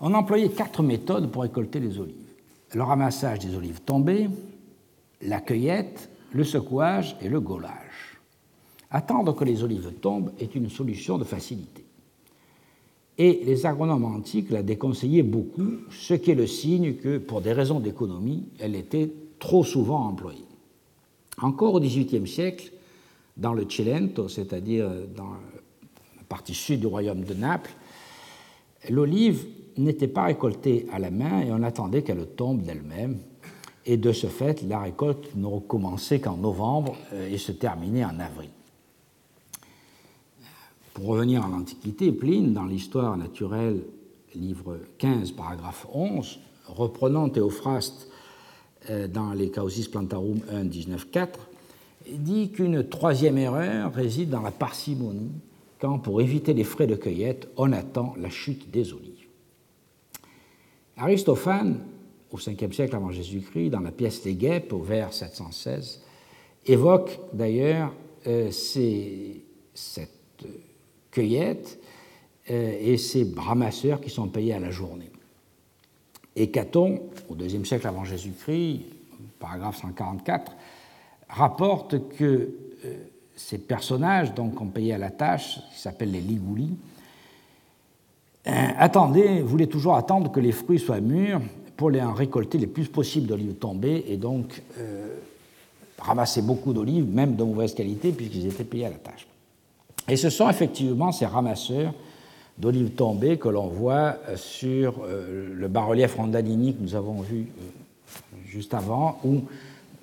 On 0.00 0.14
employait 0.14 0.48
quatre 0.48 0.82
méthodes 0.82 1.30
pour 1.30 1.42
récolter 1.42 1.80
les 1.80 1.98
olives. 1.98 2.14
Le 2.74 2.82
ramassage 2.82 3.40
des 3.40 3.54
olives 3.54 3.80
tombées, 3.82 4.28
la 5.22 5.40
cueillette, 5.40 6.10
le 6.32 6.44
secouage 6.44 7.16
et 7.20 7.28
le 7.28 7.40
gaulage. 7.40 8.18
Attendre 8.90 9.34
que 9.34 9.44
les 9.44 9.62
olives 9.62 9.92
tombent 10.00 10.32
est 10.38 10.54
une 10.54 10.70
solution 10.70 11.18
de 11.18 11.24
facilité. 11.24 11.84
Et 13.18 13.42
les 13.44 13.64
agronomes 13.64 14.04
antiques 14.04 14.50
la 14.50 14.62
déconseillaient 14.62 15.22
beaucoup, 15.22 15.78
ce 15.90 16.14
qui 16.14 16.30
est 16.30 16.34
le 16.34 16.46
signe 16.46 16.94
que, 16.94 17.18
pour 17.18 17.40
des 17.40 17.52
raisons 17.52 17.80
d'économie, 17.80 18.48
elle 18.58 18.74
était 18.74 19.10
trop 19.38 19.64
souvent 19.64 20.06
employée. 20.06 20.44
Encore 21.40 21.74
au 21.74 21.80
XVIIIe 21.80 22.26
siècle, 22.26 22.72
dans 23.36 23.52
le 23.52 23.68
Cilento, 23.68 24.28
c'est-à-dire 24.28 24.90
dans 25.14 25.30
la 26.16 26.22
partie 26.28 26.54
sud 26.54 26.80
du 26.80 26.86
royaume 26.86 27.24
de 27.24 27.34
Naples, 27.34 27.72
l'olive 28.88 29.46
n'était 29.76 30.08
pas 30.08 30.24
récoltée 30.24 30.86
à 30.92 30.98
la 30.98 31.10
main 31.10 31.42
et 31.42 31.52
on 31.52 31.62
attendait 31.62 32.02
qu'elle 32.02 32.26
tombe 32.26 32.62
d'elle-même. 32.62 33.18
Et 33.86 33.96
de 33.96 34.12
ce 34.12 34.26
fait, 34.26 34.62
la 34.62 34.80
récolte 34.80 35.34
ne 35.36 35.46
recommençait 35.46 36.18
qu'en 36.18 36.36
novembre 36.36 36.96
euh, 37.12 37.32
et 37.32 37.38
se 37.38 37.52
terminait 37.52 38.04
en 38.04 38.18
avril. 38.18 38.50
Pour 40.92 41.06
revenir 41.06 41.44
à 41.44 41.48
l'Antiquité, 41.48 42.10
Pline, 42.10 42.52
dans 42.52 42.64
l'Histoire 42.64 43.16
naturelle, 43.16 43.82
livre 44.34 44.78
15, 44.98 45.30
paragraphe 45.32 45.86
11, 45.92 46.40
reprenant 46.66 47.28
Théophraste 47.28 48.08
euh, 48.90 49.06
dans 49.06 49.32
les 49.32 49.50
Causis 49.50 49.88
Plantarum 49.88 50.40
1, 50.50 50.64
19, 50.64 51.10
4, 51.10 51.38
dit 52.10 52.50
qu'une 52.50 52.88
troisième 52.88 53.38
erreur 53.38 53.92
réside 53.94 54.30
dans 54.30 54.42
la 54.42 54.50
parcimonie, 54.50 55.32
quand, 55.78 55.98
pour 55.98 56.20
éviter 56.20 56.54
les 56.54 56.64
frais 56.64 56.86
de 56.86 56.96
cueillette, 56.96 57.48
on 57.56 57.72
attend 57.72 58.14
la 58.18 58.30
chute 58.30 58.70
des 58.70 58.92
olives. 58.92 59.26
Aristophane, 60.96 61.80
au 62.36 62.38
5e 62.38 62.72
siècle 62.72 62.94
avant 62.94 63.10
Jésus-Christ, 63.10 63.70
dans 63.70 63.80
la 63.80 63.90
pièce 63.90 64.24
Les 64.24 64.34
Guêpes, 64.34 64.72
au 64.72 64.80
vers 64.80 65.12
716, 65.12 66.02
évoque 66.66 67.18
d'ailleurs 67.32 67.92
euh, 68.26 68.50
cette 68.50 70.46
cueillette 71.10 71.78
euh, 72.50 72.76
et 72.78 72.98
ces 72.98 73.32
ramasseurs 73.36 74.00
qui 74.00 74.10
sont 74.10 74.28
payés 74.28 74.52
à 74.52 74.60
la 74.60 74.70
journée. 74.70 75.10
Et 76.34 76.50
Caton, 76.50 77.00
au 77.30 77.36
IIe 77.36 77.64
siècle 77.64 77.86
avant 77.86 78.04
Jésus-Christ, 78.04 78.82
paragraphe 79.38 79.80
144, 79.80 80.52
rapporte 81.30 82.08
que 82.10 82.50
euh, 82.84 82.94
ces 83.34 83.58
personnages, 83.58 84.34
donc 84.34 84.60
ont 84.60 84.66
payé 84.66 84.92
à 84.92 84.98
la 84.98 85.10
tâche, 85.10 85.58
qui 85.72 85.80
s'appellent 85.80 86.12
les 86.12 86.20
ligoulis, 86.20 86.76
euh, 88.46 88.68
attendaient, 88.76 89.40
voulaient 89.40 89.66
toujours 89.66 89.96
attendre 89.96 90.30
que 90.30 90.40
les 90.40 90.52
fruits 90.52 90.78
soient 90.78 91.00
mûrs 91.00 91.40
pour 91.76 91.90
les 91.90 92.00
en 92.00 92.12
récolter 92.12 92.58
le 92.58 92.66
plus 92.66 92.88
possible 92.88 93.26
d'olives 93.26 93.54
tombées 93.54 94.04
et 94.08 94.16
donc 94.16 94.62
ramasser 95.98 96.42
beaucoup 96.42 96.72
d'olives, 96.72 97.06
même 97.06 97.36
de 97.36 97.44
mauvaise 97.44 97.74
qualité, 97.74 98.12
puisqu'ils 98.12 98.46
étaient 98.46 98.64
payés 98.64 98.86
à 98.86 98.90
la 98.90 98.96
tâche. 98.96 99.26
Et 100.08 100.16
ce 100.16 100.30
sont 100.30 100.48
effectivement 100.48 101.12
ces 101.12 101.26
ramasseurs 101.26 101.92
d'olives 102.58 102.90
tombées 102.90 103.38
que 103.38 103.48
l'on 103.48 103.66
voit 103.66 104.16
sur 104.36 105.02
euh, 105.04 105.52
le 105.52 105.68
bas-relief 105.68 106.14
rondalini 106.14 106.74
que 106.74 106.82
nous 106.82 106.94
avons 106.94 107.20
vu 107.20 107.46
euh, 107.58 108.36
juste 108.46 108.72
avant, 108.72 109.18
ou 109.24 109.42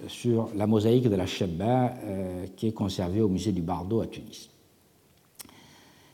sur 0.07 0.49
la 0.55 0.67
mosaïque 0.67 1.09
de 1.09 1.15
la 1.15 1.25
Chebba 1.25 1.93
euh, 2.03 2.45
qui 2.55 2.67
est 2.67 2.73
conservée 2.73 3.21
au 3.21 3.29
musée 3.29 3.53
du 3.53 3.61
Bardo 3.61 4.01
à 4.01 4.07
Tunis. 4.07 4.49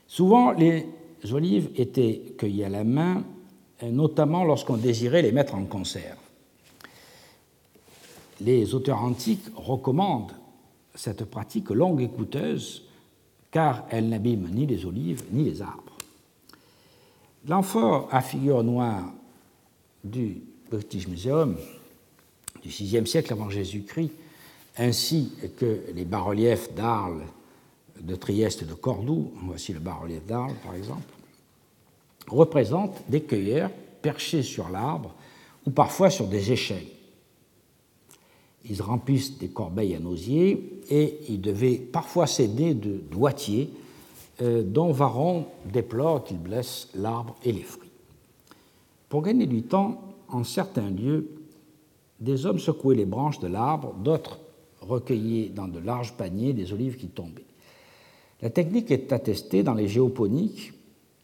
Souvent, 0.07 0.51
les 0.51 0.85
olives 1.31 1.69
étaient 1.75 2.21
cueillies 2.37 2.63
à 2.63 2.69
la 2.69 2.83
main, 2.83 3.23
notamment 3.83 4.43
lorsqu'on 4.43 4.77
désirait 4.77 5.21
les 5.21 5.31
mettre 5.31 5.55
en 5.55 5.65
conserve. 5.65 6.17
Les 8.41 8.73
auteurs 8.73 9.03
antiques 9.03 9.45
recommandent 9.55 10.33
cette 10.95 11.25
pratique 11.25 11.69
longue 11.69 12.01
et 12.01 12.09
coûteuse 12.09 12.83
car 13.51 13.85
elle 13.89 14.09
n'abîme 14.09 14.49
ni 14.51 14.65
les 14.65 14.85
olives 14.85 15.23
ni 15.31 15.45
les 15.45 15.61
arbres. 15.61 15.97
L'amphore 17.47 18.07
à 18.11 18.21
figure 18.21 18.63
noire 18.63 19.11
du 20.03 20.41
British 20.69 21.07
Museum 21.07 21.57
du 22.61 22.69
VIe 22.69 23.07
siècle 23.07 23.33
avant 23.33 23.49
Jésus-Christ, 23.49 24.11
ainsi 24.77 25.31
que 25.57 25.83
les 25.93 26.05
bas-reliefs 26.05 26.73
d'Arles, 26.73 27.23
de 27.99 28.15
Trieste 28.15 28.61
et 28.61 28.65
de 28.65 28.73
Cordoue, 28.73 29.31
voici 29.43 29.73
le 29.73 29.79
bas-relief 29.79 30.25
d'Arles 30.25 30.55
par 30.63 30.75
exemple, 30.75 31.07
représentent 32.29 33.01
des 33.09 33.21
cueilleurs 33.21 33.71
perchés 34.01 34.43
sur 34.43 34.69
l'arbre 34.69 35.13
ou 35.65 35.71
parfois 35.71 36.09
sur 36.09 36.27
des 36.27 36.51
échelles. 36.51 36.87
Ils 38.69 38.81
remplissent 38.81 39.37
des 39.37 39.49
corbeilles 39.49 39.95
à 39.95 39.99
nosier 39.99 40.81
et 40.89 41.19
ils 41.29 41.41
devaient 41.41 41.75
parfois 41.75 42.27
céder 42.27 42.73
de 42.73 42.97
doigtiers 43.11 43.69
euh, 44.41 44.63
dont 44.63 44.91
Varron 44.91 45.45
déplore 45.65 46.23
qu'il 46.23 46.37
blesse 46.37 46.89
l'arbre 46.95 47.35
et 47.43 47.51
les 47.51 47.61
fruits. 47.61 47.89
Pour 49.07 49.21
gagner 49.21 49.47
du 49.47 49.63
temps, 49.63 50.01
en 50.27 50.43
certains 50.43 50.89
lieux, 50.89 51.29
des 52.19 52.45
hommes 52.45 52.59
secouaient 52.59 52.95
les 52.95 53.05
branches 53.05 53.39
de 53.39 53.47
l'arbre, 53.47 53.93
d'autres 53.93 54.39
recueillaient 54.81 55.49
dans 55.49 55.67
de 55.67 55.79
larges 55.79 56.13
paniers 56.13 56.53
des 56.53 56.73
olives 56.73 56.97
qui 56.97 57.07
tombaient. 57.07 57.45
La 58.41 58.49
technique 58.49 58.91
est 58.91 59.11
attestée 59.11 59.63
dans 59.63 59.73
les 59.73 59.87
géoponiques, 59.87 60.73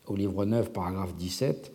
au 0.08 0.16
livre 0.16 0.46
9, 0.46 0.72
paragraphe 0.72 1.16
17, 1.16 1.72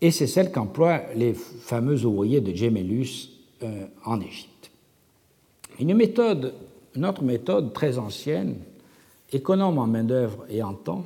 et 0.00 0.10
c'est 0.10 0.26
celle 0.26 0.52
qu'emploient 0.52 1.02
les 1.14 1.34
fameux 1.34 2.04
ouvriers 2.04 2.40
de 2.40 2.54
Gemellus 2.54 3.30
euh, 3.62 3.86
en 4.04 4.20
Égypte. 4.20 4.70
Une 5.80 5.94
méthode, 5.94 6.54
une 6.94 7.06
autre 7.06 7.22
méthode 7.22 7.72
très 7.72 7.98
ancienne, 7.98 8.56
économe 9.32 9.78
en 9.78 9.86
main-d'œuvre 9.86 10.44
et 10.48 10.62
en 10.62 10.74
temps, 10.74 11.04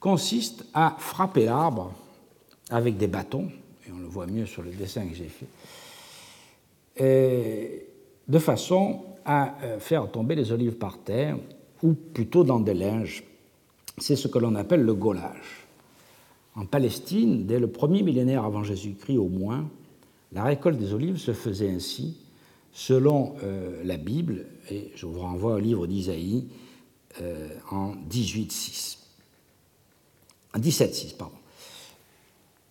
consiste 0.00 0.64
à 0.74 0.96
frapper 0.98 1.44
l'arbre 1.44 1.92
avec 2.70 2.96
des 2.96 3.06
bâtons, 3.06 3.48
et 3.86 3.92
on 3.92 3.98
le 3.98 4.06
voit 4.06 4.26
mieux 4.26 4.46
sur 4.46 4.62
le 4.62 4.70
dessin 4.70 5.06
que 5.06 5.14
j'ai 5.14 5.28
fait, 5.28 5.46
de 8.26 8.38
façon 8.38 9.02
à 9.24 9.54
euh, 9.62 9.78
faire 9.78 10.10
tomber 10.10 10.34
les 10.34 10.52
olives 10.52 10.76
par 10.76 10.98
terre, 10.98 11.36
ou 11.82 11.92
plutôt 11.92 12.44
dans 12.44 12.60
des 12.60 12.74
linges. 12.74 13.24
C'est 13.98 14.16
ce 14.16 14.28
que 14.28 14.38
l'on 14.38 14.54
appelle 14.54 14.82
le 14.82 14.94
gaulage. 14.94 15.66
En 16.56 16.66
Palestine, 16.66 17.46
dès 17.46 17.58
le 17.58 17.68
premier 17.68 18.02
millénaire 18.02 18.44
avant 18.44 18.62
Jésus-Christ 18.62 19.18
au 19.18 19.28
moins, 19.28 19.68
la 20.32 20.44
récolte 20.44 20.78
des 20.78 20.92
olives 20.92 21.16
se 21.16 21.32
faisait 21.32 21.70
ainsi, 21.70 22.16
selon 22.72 23.34
euh, 23.42 23.82
la 23.84 23.96
Bible, 23.96 24.46
et 24.70 24.90
je 24.96 25.06
vous 25.06 25.20
renvoie 25.20 25.54
au 25.54 25.58
livre 25.58 25.86
d'Isaïe 25.86 26.46
euh, 27.20 27.48
en 27.70 27.94
18.6. 28.10 28.98
En 30.54 30.58
17.6, 30.58 31.16
pardon. 31.16 31.36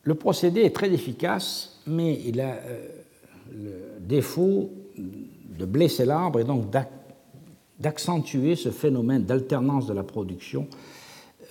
Le 0.04 0.16
procédé 0.16 0.62
est 0.62 0.76
très 0.76 0.92
efficace, 0.92 1.80
mais 1.88 2.22
il 2.26 2.42
a 2.42 2.56
euh, 2.56 2.88
le 3.54 4.00
défaut 4.02 4.70
de 4.98 5.66
blesser 5.66 6.06
l'arbre 6.06 6.42
et 6.42 6.44
donc 6.44 6.66
d'accentuer 7.80 8.56
ce 8.56 8.72
phénomène 8.72 9.24
d'alternance 9.24 9.88
de 9.88 9.94
la 9.94 10.04
production 10.04 10.68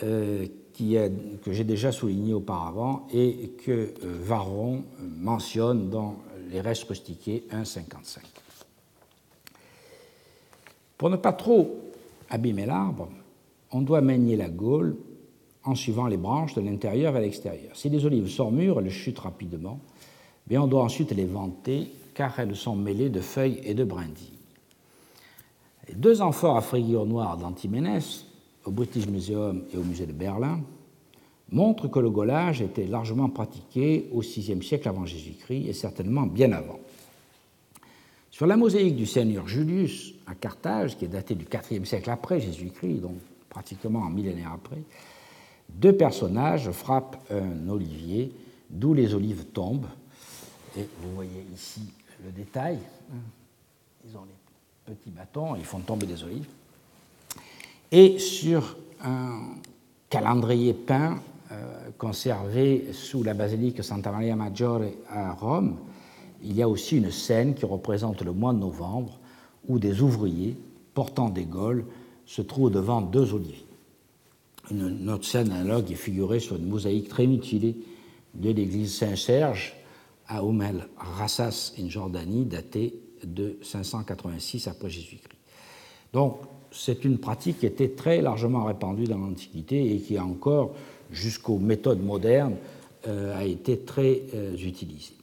que 0.01 1.53
j'ai 1.53 1.65
déjà 1.65 1.93
souligné 1.93 2.33
auparavant 2.35 3.07
et 3.13 3.53
que 3.65 3.71
euh, 3.71 3.93
Varron 4.03 4.85
mentionne 5.01 5.91
dans 5.91 6.17
les 6.51 6.61
restes 6.61 6.85
rustiqués 6.85 7.45
1.55. 7.53 8.19
Pour 10.99 11.11
ne 11.11 11.17
pas 11.17 11.33
trop 11.33 11.81
abîmer 12.31 12.67
l'arbre, 12.67 13.09
on 13.73 13.83
doit 13.83 14.01
manier 14.01 14.37
la 14.37 14.49
gaule 14.49 14.97
en 15.65 15.75
suivant 15.75 16.07
les 16.07 16.17
branches 16.17 16.55
de 16.55 16.61
l'intérieur 16.61 17.13
vers 17.13 17.23
l'extérieur. 17.23 17.77
Si 17.77 17.89
les 17.89 18.05
olives 18.05 18.29
sont 18.29 18.51
mûres, 18.51 18.81
elles 18.81 18.91
chutent 18.91 19.21
rapidement, 19.21 19.81
mais 20.49 20.59
on 20.59 20.67
doit 20.67 20.83
ensuite 20.83 21.13
les 21.13 21.25
vanter 21.25 21.93
car 22.15 22.39
elles 22.39 22.57
sont 22.57 22.77
mêlées 22.77 23.09
de 23.09 23.21
feuilles 23.21 23.61
et 23.65 23.75
de 23.75 23.85
brindilles. 23.85 24.39
Les 25.89 25.95
deux 25.95 26.21
amphores 26.23 26.57
à 26.57 26.61
frigure 26.61 27.07
noire 27.07 27.37
d'Antiménès 27.37 28.27
au 28.65 28.71
British 28.71 29.07
Museum 29.07 29.65
et 29.73 29.77
au 29.77 29.83
musée 29.83 30.07
de 30.07 30.13
Berlin 30.13 30.61
montrent 31.51 31.89
que 31.89 31.99
le 31.99 32.11
gaulage 32.11 32.63
était 32.63 32.87
largement 32.87 33.29
pratiqué 33.29 34.09
au 34.13 34.21
VIe 34.21 34.63
siècle 34.63 34.89
avant 34.89 35.05
Jésus-Christ 35.05 35.69
et 35.69 35.73
certainement 35.73 36.23
bien 36.23 36.53
avant. 36.53 36.81
Sur 38.31 38.47
la 38.47 38.57
mosaïque 38.57 38.97
du 38.97 39.05
seigneur 39.05 39.47
Julius 39.47 40.15
à 40.27 40.35
Carthage, 40.35 40.97
qui 40.97 41.05
est 41.05 41.09
datée 41.09 41.35
du 41.35 41.47
IVe 41.71 41.85
siècle 41.85 42.09
après 42.09 42.41
Jésus-Christ, 42.41 43.01
donc 43.01 43.17
pratiquement 43.51 44.07
un 44.07 44.11
millénaire 44.11 44.53
après, 44.53 44.83
deux 45.69 45.95
personnages 45.95 46.71
frappent 46.71 47.23
un 47.31 47.69
olivier, 47.69 48.33
d'où 48.71 48.95
les 48.95 49.15
olives 49.15 49.45
tombent. 49.53 49.89
Et 50.79 50.89
vous 51.03 51.15
voyez 51.15 51.45
ici 51.55 51.83
le 52.25 52.31
détail. 52.33 52.79
Ils 54.07 54.17
ont 54.17 54.25
les 54.25 54.95
petits 54.95 55.11
bâtons, 55.11 55.55
ils 55.57 55.65
font 55.65 55.81
tomber 55.81 56.07
des 56.07 56.23
olives. 56.25 56.49
Et 57.93 58.19
sur 58.19 58.77
un 59.05 59.57
calendrier 60.09 60.73
peint 60.73 61.21
euh, 61.53 61.91
conservé 61.99 62.89
sous 62.95 63.23
la 63.23 63.35
basilique 63.35 63.85
Santa 63.85 64.11
Maria 64.11 64.35
Maggiore 64.35 64.81
à 65.11 65.35
Rome, 65.35 65.77
il 66.43 66.57
y 66.57 66.63
a 66.63 66.69
aussi 66.69 66.97
une 66.97 67.11
scène 67.11 67.55
qui 67.55 67.67
représente 67.67 68.23
le 68.23 68.33
mois 68.33 68.55
de 68.55 68.59
novembre 68.59 69.21
où 69.69 69.79
des 69.79 70.01
ouvriers 70.01 70.57
portant 70.95 71.29
des 71.29 71.45
gaules 71.45 71.85
se 72.25 72.41
trouvent 72.41 72.71
devant 72.71 73.03
deux 73.03 73.35
oliviers. 73.35 73.67
Une 74.71 75.11
autre 75.11 75.27
scène 75.27 75.53
analogue 75.53 75.91
est 75.93 75.97
figurée 75.97 76.41
sur 76.41 76.57
une 76.57 76.67
mosaïque 76.67 77.09
très 77.09 77.27
mutilée 77.27 77.77
de 78.35 78.51
l'église 78.51 78.95
Saint-Serge 78.95 79.75
à 80.29 80.43
Oumel 80.43 80.89
Rassas, 80.97 81.75
en 81.79 81.89
Jordanie, 81.91 82.47
datée 82.47 82.95
de 83.23 83.59
586 83.61 84.67
après 84.69 84.89
Jésus-Christ. 84.89 85.39
Donc, 86.13 86.39
c'est 86.73 87.05
une 87.05 87.19
pratique 87.19 87.61
qui 87.61 87.67
était 87.67 87.91
très 87.91 88.21
largement 88.21 88.65
répandue 88.65 89.05
dans 89.05 89.19
l'Antiquité 89.19 89.95
et 89.95 89.99
qui 89.99 90.19
encore, 90.19 90.75
jusqu'aux 91.11 91.59
méthodes 91.59 92.03
modernes, 92.03 92.57
euh, 93.07 93.39
a 93.39 93.45
été 93.45 93.79
très 93.79 94.23
euh, 94.35 94.55
utilisée. 94.57 95.15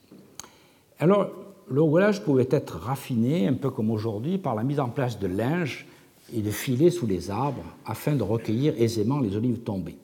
Alors, 1.00 1.30
le 1.70 1.82
roulage 1.82 2.24
pouvait 2.24 2.48
être 2.52 2.78
raffiné, 2.78 3.48
un 3.48 3.54
peu 3.54 3.70
comme 3.70 3.92
aujourd'hui, 3.92 4.38
par 4.38 4.56
la 4.56 4.64
mise 4.64 4.80
en 4.80 4.90
place 4.90 5.20
de 5.20 5.28
linge 5.28 5.88
et 6.34 6.42
de 6.42 6.52
filets 6.52 6.92
sous 6.92 7.08
les 7.08 7.30
arbres 7.30 7.64
afin 7.86 8.16
de 8.16 8.24
recueillir 8.24 8.74
aisément 8.78 9.20
les 9.20 9.36
olives 9.36 9.60
tombées. 9.60 9.98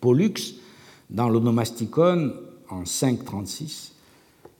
Pollux, 0.00 0.34
dans 1.10 1.28
l'Onomasticon 1.28 2.32
en 2.70 2.84
536, 2.84 3.94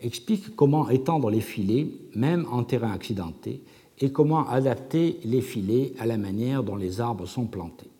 explique 0.00 0.56
comment 0.56 0.88
étendre 0.88 1.30
les 1.30 1.40
filets, 1.40 1.88
même 2.14 2.46
en 2.50 2.64
terrain 2.64 2.92
accidenté, 2.92 3.60
et 4.00 4.12
comment 4.12 4.48
adapter 4.48 5.18
les 5.24 5.40
filets 5.40 5.92
à 5.98 6.06
la 6.06 6.16
manière 6.16 6.62
dont 6.62 6.76
les 6.76 7.00
arbres 7.00 7.26
sont 7.26 7.46
plantés. 7.46 7.90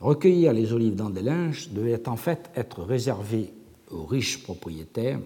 Recueillir 0.00 0.52
les 0.52 0.72
olives 0.72 0.96
dans 0.96 1.10
des 1.10 1.22
linges 1.22 1.70
devait 1.70 2.08
en 2.08 2.16
fait 2.16 2.50
être 2.56 2.82
réservé 2.82 3.52
aux 3.90 4.04
riches 4.04 4.42
propriétaires, 4.42 5.20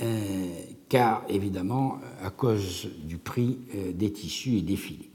euh, 0.00 0.46
car 0.88 1.24
évidemment 1.28 1.98
à 2.22 2.30
cause 2.30 2.88
du 3.04 3.18
prix 3.18 3.58
euh, 3.74 3.92
des 3.92 4.12
tissus 4.12 4.58
et 4.58 4.62
des 4.62 4.76
filets. 4.76 5.10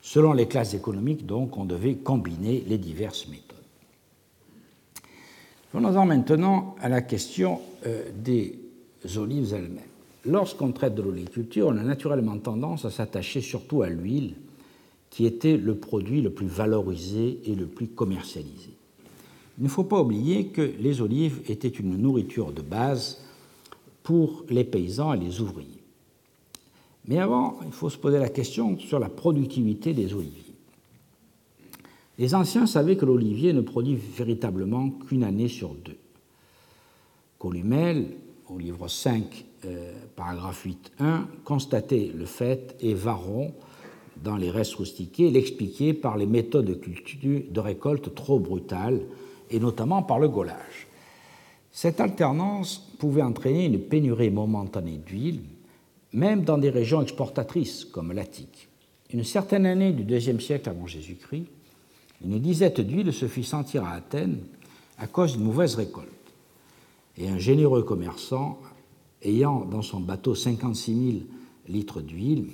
Selon 0.00 0.32
les 0.32 0.48
classes 0.48 0.74
économiques, 0.74 1.26
donc, 1.26 1.56
on 1.56 1.64
devait 1.64 1.94
combiner 1.94 2.64
les 2.66 2.78
diverses 2.78 3.28
méthodes. 3.28 3.58
Venons-en 5.72 6.04
maintenant 6.04 6.76
à 6.80 6.88
la 6.88 7.00
question 7.00 7.60
euh, 7.86 8.04
des 8.14 8.58
olives 9.16 9.54
elles-mêmes. 9.54 9.91
Lorsqu'on 10.24 10.72
traite 10.72 10.94
de 10.94 11.02
l'oliculture, 11.02 11.68
on 11.68 11.76
a 11.76 11.82
naturellement 11.82 12.38
tendance 12.38 12.84
à 12.84 12.90
s'attacher 12.90 13.40
surtout 13.40 13.82
à 13.82 13.88
l'huile, 13.88 14.34
qui 15.10 15.26
était 15.26 15.56
le 15.56 15.74
produit 15.74 16.22
le 16.22 16.30
plus 16.30 16.46
valorisé 16.46 17.40
et 17.44 17.54
le 17.54 17.66
plus 17.66 17.88
commercialisé. 17.88 18.70
Il 19.58 19.64
ne 19.64 19.68
faut 19.68 19.84
pas 19.84 20.00
oublier 20.00 20.46
que 20.46 20.72
les 20.80 21.00
olives 21.00 21.42
étaient 21.48 21.68
une 21.68 21.96
nourriture 21.96 22.52
de 22.52 22.62
base 22.62 23.22
pour 24.02 24.44
les 24.48 24.64
paysans 24.64 25.12
et 25.12 25.18
les 25.18 25.40
ouvriers. 25.40 25.82
Mais 27.06 27.18
avant, 27.18 27.58
il 27.66 27.72
faut 27.72 27.90
se 27.90 27.98
poser 27.98 28.18
la 28.18 28.28
question 28.28 28.78
sur 28.78 28.98
la 28.98 29.08
productivité 29.08 29.92
des 29.92 30.14
oliviers. 30.14 30.54
Les 32.18 32.34
anciens 32.34 32.66
savaient 32.66 32.96
que 32.96 33.04
l'olivier 33.04 33.52
ne 33.52 33.60
produit 33.60 33.96
véritablement 33.96 34.90
qu'une 34.90 35.24
année 35.24 35.48
sur 35.48 35.74
deux. 35.74 35.96
Columel, 37.38 38.06
au 38.48 38.58
livre 38.58 38.86
5, 38.86 39.24
euh, 39.24 39.51
paragraphe 40.16 40.66
8.1, 40.66 41.24
constatait 41.44 42.10
le 42.14 42.24
fait 42.24 42.76
et 42.80 42.94
Varron, 42.94 43.52
dans 44.22 44.36
les 44.36 44.50
restes 44.50 44.74
rustiqués, 44.74 45.30
l'expliquait 45.30 45.94
par 45.94 46.16
les 46.16 46.26
méthodes 46.26 46.66
de, 46.66 46.74
culture, 46.74 47.42
de 47.48 47.60
récolte 47.60 48.14
trop 48.14 48.38
brutales, 48.38 49.00
et 49.50 49.60
notamment 49.60 50.02
par 50.02 50.18
le 50.18 50.28
gaulage. 50.28 50.86
Cette 51.70 52.00
alternance 52.00 52.78
pouvait 52.98 53.22
entraîner 53.22 53.66
une 53.66 53.80
pénurie 53.80 54.30
momentanée 54.30 54.98
d'huile, 54.98 55.40
même 56.12 56.42
dans 56.42 56.58
des 56.58 56.70
régions 56.70 57.02
exportatrices 57.02 57.84
comme 57.84 58.12
l'Attique. 58.12 58.68
Une 59.12 59.24
certaine 59.24 59.66
année 59.66 59.92
du 59.92 60.04
deuxième 60.04 60.40
siècle 60.40 60.68
avant 60.68 60.86
Jésus-Christ, 60.86 61.46
une 62.24 62.38
disette 62.38 62.80
d'huile 62.80 63.12
se 63.12 63.26
fit 63.26 63.44
sentir 63.44 63.84
à 63.84 63.92
Athènes 63.92 64.38
à 64.98 65.06
cause 65.06 65.32
d'une 65.32 65.44
mauvaise 65.44 65.74
récolte. 65.74 66.08
Et 67.18 67.28
un 67.28 67.38
généreux 67.38 67.82
commerçant, 67.82 68.58
ayant 69.24 69.64
dans 69.64 69.82
son 69.82 70.00
bateau 70.00 70.34
56 70.34 71.12
000 71.12 71.24
litres 71.68 72.00
d'huile 72.00 72.46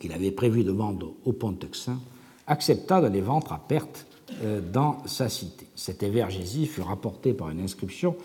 qu'il 0.00 0.12
avait 0.12 0.30
prévu 0.30 0.64
de 0.64 0.72
vendre 0.72 1.14
au 1.24 1.32
Pontexin, 1.32 1.98
accepta 2.46 3.00
de 3.00 3.08
les 3.08 3.20
vendre 3.20 3.52
à 3.52 3.58
perte 3.58 4.06
euh, 4.42 4.60
dans 4.60 4.98
sa 5.06 5.28
cité. 5.28 5.66
Cette 5.74 6.02
évergésie 6.02 6.66
fut 6.66 6.82
rapportée 6.82 7.32
par 7.32 7.50
une 7.50 7.60
inscription 7.60 8.16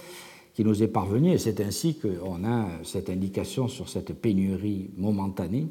qui 0.54 0.66
nous 0.66 0.84
est 0.84 0.88
parvenue, 0.88 1.32
et 1.32 1.38
c'est 1.38 1.62
ainsi 1.62 1.96
qu'on 1.96 2.44
a 2.44 2.68
cette 2.84 3.10
indication 3.10 3.68
sur 3.68 3.88
cette 3.88 4.14
pénurie 4.14 4.90
momentanée. 4.98 5.68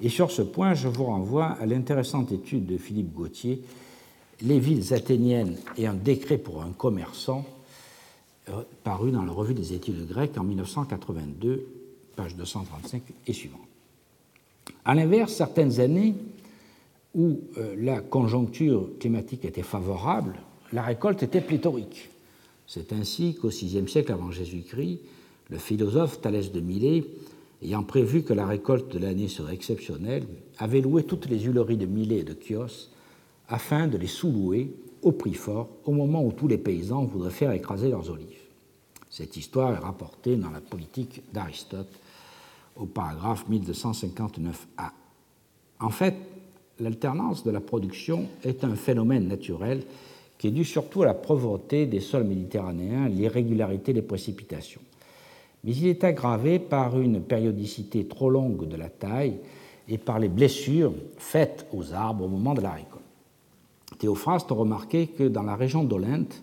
Et 0.00 0.08
sur 0.08 0.30
ce 0.30 0.42
point, 0.42 0.74
je 0.74 0.88
vous 0.88 1.04
renvoie 1.04 1.46
à 1.60 1.66
l'intéressante 1.66 2.32
étude 2.32 2.66
de 2.66 2.78
Philippe 2.78 3.12
Gauthier 3.12 3.62
les 4.42 4.58
villes 4.58 4.92
athéniennes 4.92 5.56
et 5.76 5.86
un 5.86 5.94
décret 5.94 6.38
pour 6.38 6.62
un 6.62 6.72
commerçant, 6.72 7.44
paru 8.82 9.10
dans 9.10 9.24
la 9.24 9.32
revue 9.32 9.54
des 9.54 9.72
études 9.72 10.06
grecques 10.06 10.36
en 10.38 10.44
1982, 10.44 11.66
page 12.16 12.36
235 12.36 13.02
et 13.26 13.32
suivant. 13.32 13.60
À 14.84 14.94
l'inverse, 14.94 15.32
certaines 15.32 15.80
années 15.80 16.14
où 17.14 17.40
euh, 17.58 17.74
la 17.78 18.00
conjoncture 18.00 18.90
climatique 18.98 19.44
était 19.44 19.62
favorable, 19.62 20.34
la 20.72 20.82
récolte 20.82 21.22
était 21.22 21.40
pléthorique. 21.40 22.10
C'est 22.66 22.92
ainsi 22.92 23.34
qu'au 23.34 23.48
VIe 23.48 23.88
siècle 23.88 24.12
avant 24.12 24.30
Jésus-Christ, 24.30 25.00
le 25.50 25.58
philosophe 25.58 26.20
Thalès 26.20 26.50
de 26.50 26.60
Milet, 26.60 27.04
ayant 27.62 27.82
prévu 27.82 28.22
que 28.22 28.32
la 28.32 28.46
récolte 28.46 28.92
de 28.92 28.98
l'année 28.98 29.28
serait 29.28 29.54
exceptionnelle, 29.54 30.24
avait 30.58 30.80
loué 30.80 31.04
toutes 31.04 31.28
les 31.28 31.40
huileries 31.40 31.76
de 31.76 31.86
Milet 31.86 32.18
et 32.18 32.24
de 32.24 32.36
Chios 32.40 32.90
afin 33.48 33.86
de 33.86 33.98
les 33.98 34.06
sous-louer 34.06 34.74
au 35.04 35.12
prix 35.12 35.34
fort 35.34 35.68
au 35.84 35.92
moment 35.92 36.24
où 36.24 36.32
tous 36.32 36.48
les 36.48 36.58
paysans 36.58 37.04
voudraient 37.04 37.30
faire 37.30 37.52
écraser 37.52 37.88
leurs 37.88 38.10
olives. 38.10 38.44
Cette 39.10 39.36
histoire 39.36 39.72
est 39.72 39.84
rapportée 39.84 40.36
dans 40.36 40.50
la 40.50 40.60
politique 40.60 41.22
d'Aristote 41.32 41.92
au 42.76 42.86
paragraphe 42.86 43.44
1259a. 43.48 44.90
En 45.80 45.90
fait, 45.90 46.16
l'alternance 46.80 47.44
de 47.44 47.50
la 47.50 47.60
production 47.60 48.26
est 48.42 48.64
un 48.64 48.74
phénomène 48.74 49.28
naturel 49.28 49.82
qui 50.38 50.48
est 50.48 50.50
dû 50.50 50.64
surtout 50.64 51.02
à 51.02 51.06
la 51.06 51.14
pauvreté 51.14 51.86
des 51.86 52.00
sols 52.00 52.24
méditerranéens, 52.24 53.08
l'irrégularité 53.08 53.92
des 53.92 54.02
précipitations. 54.02 54.80
Mais 55.62 55.72
il 55.72 55.86
est 55.86 56.02
aggravé 56.02 56.58
par 56.58 56.98
une 56.98 57.22
périodicité 57.22 58.06
trop 58.06 58.30
longue 58.30 58.66
de 58.66 58.76
la 58.76 58.88
taille 58.88 59.38
et 59.88 59.98
par 59.98 60.18
les 60.18 60.28
blessures 60.28 60.92
faites 61.16 61.66
aux 61.72 61.92
arbres 61.92 62.24
au 62.24 62.28
moment 62.28 62.54
de 62.54 62.62
la 62.62 62.72
récolte. 62.72 62.93
Théophraste 64.04 64.50
remarqué 64.50 65.06
que 65.06 65.26
dans 65.26 65.44
la 65.44 65.56
région 65.56 65.82
d'Olynte, 65.82 66.42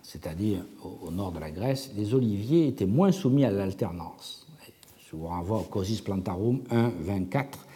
c'est-à-dire 0.00 0.60
au, 1.02 1.10
nord 1.10 1.32
de 1.32 1.40
la 1.40 1.50
Grèce, 1.50 1.90
les 1.96 2.14
oliviers 2.14 2.68
étaient 2.68 2.86
moins 2.86 3.10
soumis 3.10 3.44
à 3.44 3.50
l'alternance. 3.50 4.46
Je 5.10 5.16
vous 5.16 5.26
renvoie 5.26 5.58
au 5.58 5.64
Cosis 5.64 6.00
Plantarum 6.02 6.60
1, 6.70 6.92
24, 7.00 7.66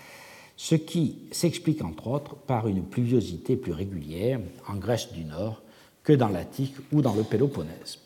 ce 0.57 0.77
qui 0.77 1.17
s'explique 1.33 1.83
entre 1.83 2.07
autres 2.07 2.37
par 2.37 2.69
une 2.69 2.85
pluviosité 2.85 3.57
plus 3.57 3.73
régulière 3.73 4.39
en 4.69 4.77
Grèce 4.77 5.13
du 5.13 5.25
Nord 5.25 5.61
que 6.05 6.13
dans 6.13 6.29
l'Attique 6.29 6.77
ou 6.93 7.03
dans 7.03 7.15
le 7.15 7.25
Péloponnèse. 7.25 7.99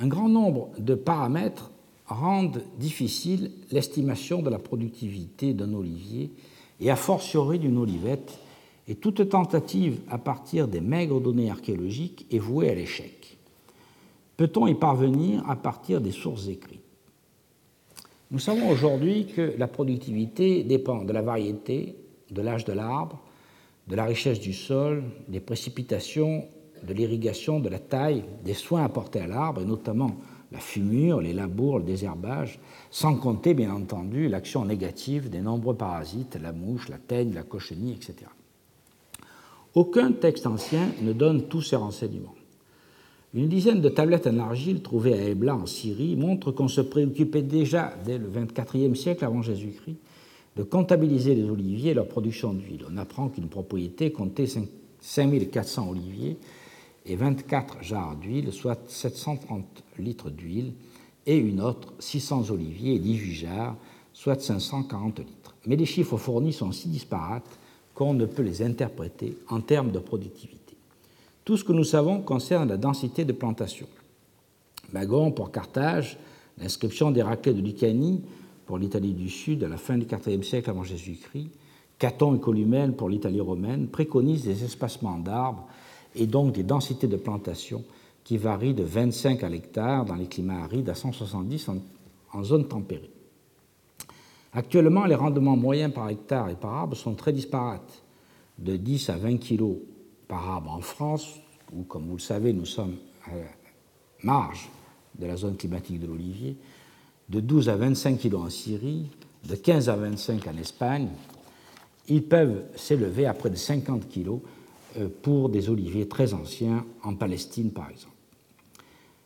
Un 0.00 0.08
grand 0.08 0.28
nombre 0.28 0.70
de 0.80 0.96
paramètres 0.96 1.70
rendent 2.08 2.64
difficile 2.80 3.52
l'estimation 3.70 4.42
de 4.42 4.50
la 4.50 4.58
productivité 4.58 5.54
d'un 5.54 5.72
olivier 5.72 6.32
et 6.80 6.90
a 6.90 6.96
fortiori 6.96 7.60
d'une 7.60 7.78
olivette 7.78 8.40
et 8.88 8.96
toute 8.96 9.28
tentative 9.28 10.00
à 10.08 10.18
partir 10.18 10.68
des 10.68 10.80
maigres 10.80 11.20
données 11.20 11.50
archéologiques 11.50 12.26
est 12.30 12.38
vouée 12.38 12.70
à 12.70 12.74
l'échec. 12.74 13.38
Peut-on 14.36 14.66
y 14.66 14.74
parvenir 14.74 15.48
à 15.48 15.56
partir 15.56 16.00
des 16.00 16.10
sources 16.10 16.48
écrites? 16.48 16.80
Nous 18.30 18.38
savons 18.38 18.70
aujourd'hui 18.70 19.26
que 19.26 19.54
la 19.58 19.68
productivité 19.68 20.64
dépend 20.64 21.04
de 21.04 21.12
la 21.12 21.22
variété, 21.22 21.96
de 22.30 22.42
l'âge 22.42 22.64
de 22.64 22.72
l'arbre, 22.72 23.20
de 23.88 23.94
la 23.94 24.04
richesse 24.04 24.40
du 24.40 24.54
sol, 24.54 25.04
des 25.28 25.40
précipitations, 25.40 26.46
de 26.82 26.94
l'irrigation, 26.94 27.60
de 27.60 27.68
la 27.68 27.78
taille, 27.78 28.24
des 28.44 28.54
soins 28.54 28.84
apportés 28.84 29.20
à 29.20 29.26
l'arbre, 29.26 29.60
et 29.60 29.66
notamment 29.66 30.16
la 30.50 30.58
fumure, 30.58 31.20
les 31.20 31.32
labours, 31.32 31.78
le 31.78 31.84
désherbage, 31.84 32.58
sans 32.90 33.16
compter 33.16 33.54
bien 33.54 33.72
entendu 33.72 34.28
l'action 34.28 34.64
négative 34.64 35.30
des 35.30 35.40
nombreux 35.40 35.74
parasites, 35.74 36.38
la 36.42 36.52
mouche, 36.52 36.88
la 36.88 36.98
teigne, 36.98 37.34
la 37.34 37.42
cochenille, 37.42 37.94
etc. 37.94 38.30
Aucun 39.74 40.12
texte 40.12 40.46
ancien 40.46 40.88
ne 41.00 41.12
donne 41.12 41.48
tous 41.48 41.62
ces 41.62 41.76
renseignements. 41.76 42.34
Une 43.34 43.48
dizaine 43.48 43.80
de 43.80 43.88
tablettes 43.88 44.26
en 44.26 44.38
argile 44.38 44.82
trouvées 44.82 45.14
à 45.14 45.28
Ebla 45.28 45.56
en 45.56 45.64
Syrie 45.64 46.16
montrent 46.16 46.52
qu'on 46.52 46.68
se 46.68 46.82
préoccupait 46.82 47.40
déjà 47.40 47.94
dès 48.04 48.18
le 48.18 48.28
XXIVe 48.28 48.94
siècle 48.94 49.24
avant 49.24 49.40
Jésus-Christ 49.40 49.96
de 50.56 50.62
comptabiliser 50.62 51.34
les 51.34 51.48
oliviers 51.48 51.92
et 51.92 51.94
leur 51.94 52.08
production 52.08 52.52
d'huile. 52.52 52.84
On 52.92 52.98
apprend 52.98 53.30
qu'une 53.30 53.48
propriété 53.48 54.12
comptait 54.12 54.46
5400 55.00 55.88
oliviers 55.88 56.36
et 57.06 57.16
24 57.16 57.82
jarres 57.82 58.16
d'huile, 58.16 58.52
soit 58.52 58.78
730 58.86 59.64
litres 59.98 60.28
d'huile, 60.28 60.74
et 61.24 61.38
une 61.38 61.62
autre 61.62 61.94
600 61.98 62.50
oliviers 62.50 62.96
et 62.96 62.98
18 62.98 63.32
jarres, 63.32 63.76
soit 64.12 64.40
540 64.40 65.20
litres. 65.20 65.54
Mais 65.66 65.76
les 65.76 65.86
chiffres 65.86 66.18
fournis 66.18 66.52
sont 66.52 66.72
si 66.72 66.88
disparates 66.88 67.58
qu'on 67.94 68.14
ne 68.14 68.26
peut 68.26 68.42
les 68.42 68.62
interpréter 68.62 69.36
en 69.48 69.60
termes 69.60 69.90
de 69.90 69.98
productivité. 69.98 70.76
Tout 71.44 71.56
ce 71.56 71.64
que 71.64 71.72
nous 71.72 71.84
savons 71.84 72.20
concerne 72.20 72.68
la 72.68 72.76
densité 72.76 73.24
de 73.24 73.32
plantation. 73.32 73.86
Magon, 74.92 75.32
pour 75.32 75.50
Carthage, 75.50 76.18
L'inscription 76.58 77.10
d'Héraclès 77.10 77.54
de 77.54 77.60
Lucanie 77.60 78.22
pour 78.66 78.78
l'Italie 78.78 79.14
du 79.14 79.28
Sud 79.28 79.64
à 79.64 79.68
la 79.68 79.76
fin 79.76 79.96
du 79.98 80.06
IVe 80.06 80.42
siècle 80.42 80.70
avant 80.70 80.84
Jésus-Christ, 80.84 81.50
Caton 81.98 82.36
et 82.36 82.40
Columelle 82.40 82.94
pour 82.94 83.08
l'Italie 83.08 83.40
romaine 83.40 83.88
préconisent 83.88 84.44
des 84.44 84.64
espacements 84.64 85.18
d'arbres 85.18 85.66
et 86.14 86.26
donc 86.26 86.52
des 86.52 86.62
densités 86.62 87.06
de 87.06 87.16
plantation 87.16 87.84
qui 88.24 88.36
varient 88.36 88.74
de 88.74 88.84
25 88.84 89.42
à 89.42 89.48
l'hectare 89.48 90.04
dans 90.04 90.14
les 90.14 90.26
climats 90.26 90.62
arides 90.62 90.88
à 90.88 90.94
170 90.94 91.68
en, 91.68 91.78
en 92.32 92.44
zone 92.44 92.68
tempérée. 92.68 93.10
Actuellement, 94.54 95.06
les 95.06 95.14
rendements 95.14 95.56
moyens 95.56 95.92
par 95.92 96.10
hectare 96.10 96.50
et 96.50 96.56
par 96.56 96.74
arbre 96.74 96.96
sont 96.96 97.14
très 97.14 97.32
disparates, 97.32 98.02
de 98.58 98.76
10 98.76 99.08
à 99.08 99.16
20 99.16 99.38
kg 99.38 99.76
par 100.28 100.48
arbre 100.48 100.70
en 100.72 100.82
France, 100.82 101.36
où, 101.72 101.84
comme 101.84 102.06
vous 102.06 102.16
le 102.16 102.20
savez, 102.20 102.52
nous 102.52 102.66
sommes 102.66 102.96
à 103.24 103.34
la 103.34 103.46
marge 104.22 104.68
de 105.18 105.26
la 105.26 105.36
zone 105.36 105.56
climatique 105.56 106.00
de 106.00 106.06
l'olivier, 106.06 106.56
de 107.30 107.40
12 107.40 107.70
à 107.70 107.76
25 107.76 108.18
kg 108.18 108.34
en 108.34 108.50
Syrie, 108.50 109.06
de 109.48 109.54
15 109.54 109.88
à 109.88 109.96
25 109.96 110.46
en 110.46 110.58
Espagne. 110.58 111.08
Ils 112.08 112.22
peuvent 112.22 112.62
s'élever 112.76 113.24
à 113.24 113.32
près 113.32 113.48
de 113.48 113.56
50 113.56 114.06
kg 114.08 114.38
euh, 114.98 115.08
pour 115.22 115.48
des 115.48 115.70
oliviers 115.70 116.08
très 116.08 116.34
anciens 116.34 116.84
en 117.02 117.14
Palestine, 117.14 117.70
par 117.70 117.88
exemple. 117.90 118.12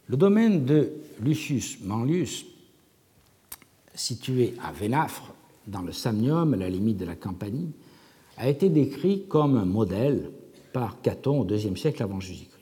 Le 0.07 0.17
domaine 0.17 0.65
de 0.65 0.93
Lucius 1.21 1.81
Manlius, 1.83 2.47
situé 3.97 4.55
à 4.63 4.71
Vénafre, 4.71 5.35
dans 5.67 5.83
le 5.83 5.91
Samnium, 5.91 6.55
à 6.55 6.57
la 6.57 6.69
limite 6.69 6.99
de 6.99 7.05
la 7.05 7.17
Campanie, 7.17 7.73
a 8.37 8.49
été 8.49 8.69
décrit 8.69 9.25
comme 9.29 9.57
un 9.57 9.65
modèle 9.65 10.31
par 10.73 11.01
Caton 11.01 11.41
au 11.41 11.49
IIe 11.49 11.77
siècle 11.77 12.03
avant 12.03 12.21
Jésus-Christ. 12.21 12.53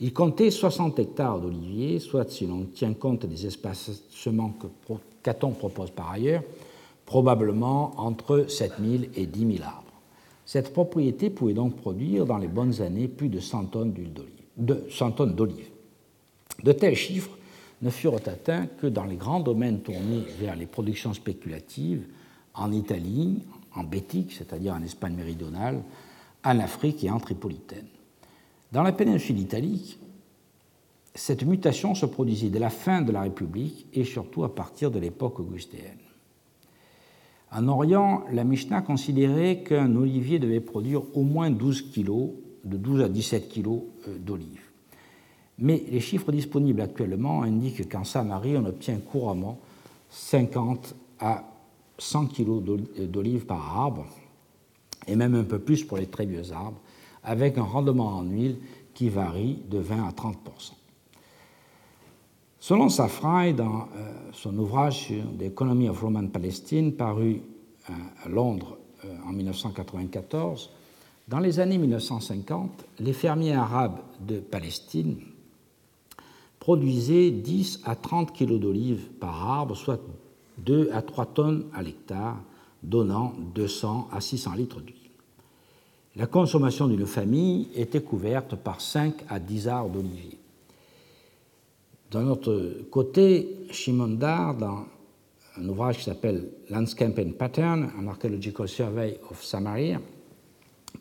Il 0.00 0.12
comptait 0.12 0.50
60 0.50 0.98
hectares 0.98 1.40
d'oliviers, 1.40 1.98
soit, 1.98 2.30
si 2.30 2.46
l'on 2.46 2.64
tient 2.64 2.92
compte 2.94 3.26
des 3.26 3.46
espacements 3.46 4.52
que 4.60 4.66
Caton 5.22 5.50
propose 5.50 5.90
par 5.90 6.10
ailleurs, 6.10 6.42
probablement 7.06 7.92
entre 7.96 8.44
7000 8.48 9.10
et 9.16 9.26
10 9.26 9.56
000 9.56 9.64
arbres. 9.64 9.82
Cette 10.44 10.72
propriété 10.72 11.30
pouvait 11.30 11.54
donc 11.54 11.76
produire 11.76 12.26
dans 12.26 12.38
les 12.38 12.48
bonnes 12.48 12.82
années 12.82 13.08
plus 13.08 13.28
de 13.28 13.40
100 13.40 13.64
tonnes 13.66 13.94
d'olives. 15.34 15.70
De 16.62 16.72
tels 16.72 16.96
chiffres 16.96 17.36
ne 17.84 17.90
furent 17.90 18.14
atteints 18.14 18.66
que 18.66 18.86
dans 18.86 19.04
les 19.04 19.16
grands 19.16 19.40
domaines 19.40 19.80
tournés 19.80 20.24
vers 20.40 20.56
les 20.56 20.66
productions 20.66 21.12
spéculatives, 21.12 22.06
en 22.54 22.72
Italie, 22.72 23.42
en 23.74 23.84
Bétique, 23.84 24.32
c'est-à-dire 24.32 24.74
en 24.74 24.82
Espagne 24.82 25.14
méridionale, 25.14 25.82
en 26.44 26.58
Afrique 26.60 27.04
et 27.04 27.10
en 27.10 27.20
Tripolitaine. 27.20 27.86
Dans 28.72 28.82
la 28.82 28.92
péninsule 28.92 29.38
italique, 29.38 29.98
cette 31.14 31.44
mutation 31.44 31.94
se 31.94 32.06
produisit 32.06 32.50
dès 32.50 32.58
la 32.58 32.70
fin 32.70 33.02
de 33.02 33.12
la 33.12 33.20
République 33.20 33.86
et 33.92 34.04
surtout 34.04 34.44
à 34.44 34.54
partir 34.54 34.90
de 34.90 34.98
l'époque 34.98 35.38
augustéenne. 35.38 35.98
En 37.52 37.68
Orient, 37.68 38.24
la 38.32 38.44
Mishnah 38.44 38.80
considérait 38.80 39.62
qu'un 39.62 39.94
olivier 39.94 40.38
devait 40.38 40.60
produire 40.60 41.02
au 41.14 41.22
moins 41.22 41.50
12 41.50 41.92
kg, 41.92 42.30
de 42.64 42.76
12 42.78 43.02
à 43.02 43.08
17 43.08 43.48
kg 43.52 43.68
euh, 44.08 44.18
d'olives. 44.18 44.63
Mais 45.58 45.84
les 45.88 46.00
chiffres 46.00 46.32
disponibles 46.32 46.80
actuellement 46.80 47.42
indiquent 47.42 47.88
qu'en 47.88 48.04
Samarie, 48.04 48.56
on 48.56 48.64
obtient 48.64 48.98
couramment 48.98 49.58
50 50.10 50.94
à 51.20 51.44
100 51.98 52.26
kg 52.26 52.60
d'olives 53.08 53.46
par 53.46 53.78
arbre, 53.78 54.06
et 55.06 55.16
même 55.16 55.34
un 55.34 55.44
peu 55.44 55.58
plus 55.58 55.84
pour 55.84 55.98
les 55.98 56.06
très 56.06 56.26
vieux 56.26 56.52
arbres, 56.52 56.80
avec 57.22 57.56
un 57.58 57.62
rendement 57.62 58.08
en 58.08 58.24
huile 58.24 58.58
qui 58.94 59.08
varie 59.08 59.58
de 59.68 59.78
20 59.78 60.08
à 60.08 60.10
30% 60.10 60.72
Selon 62.58 62.88
Safrai, 62.88 63.52
dans 63.52 63.88
euh, 63.94 64.12
son 64.32 64.56
ouvrage 64.56 65.06
sur 65.06 65.22
The 65.38 65.42
Economy 65.42 65.88
of 65.88 66.00
Roman 66.00 66.28
Palestine, 66.28 66.94
paru 66.94 67.42
euh, 67.90 67.92
à 68.24 68.28
Londres 68.28 68.78
euh, 69.04 69.08
en 69.28 69.32
1994, 69.32 70.70
dans 71.28 71.40
les 71.40 71.60
années 71.60 71.78
1950, 71.78 72.86
les 73.00 73.12
fermiers 73.12 73.54
arabes 73.54 73.98
de 74.20 74.38
Palestine 74.38 75.16
produisaient 76.64 77.30
10 77.30 77.82
à 77.84 77.94
30 77.94 78.32
kg 78.32 78.58
d'olives 78.58 79.10
par 79.20 79.50
arbre, 79.50 79.76
soit 79.76 80.00
2 80.56 80.88
à 80.94 81.02
3 81.02 81.26
tonnes 81.26 81.66
à 81.74 81.82
l'hectare, 81.82 82.42
donnant 82.82 83.34
200 83.54 84.08
à 84.10 84.22
600 84.22 84.54
litres 84.54 84.80
d'huile. 84.80 84.96
La 86.16 86.26
consommation 86.26 86.88
d'une 86.88 87.04
famille 87.04 87.68
était 87.74 88.00
couverte 88.00 88.56
par 88.56 88.80
5 88.80 89.12
à 89.28 89.38
10 89.38 89.68
arbres 89.68 89.90
d'olivier. 89.90 90.38
D'un 92.10 92.28
autre 92.28 92.72
côté, 92.90 93.66
Shimondar, 93.70 94.56
dans 94.56 94.86
un 95.58 95.68
ouvrage 95.68 95.98
qui 95.98 96.04
s'appelle 96.04 96.48
Landscape 96.70 97.18
and 97.18 97.32
Pattern, 97.38 97.90
an 98.00 98.06
Archaeological 98.06 98.68
Survey 98.68 99.20
of 99.30 99.44
Samaria, 99.44 100.00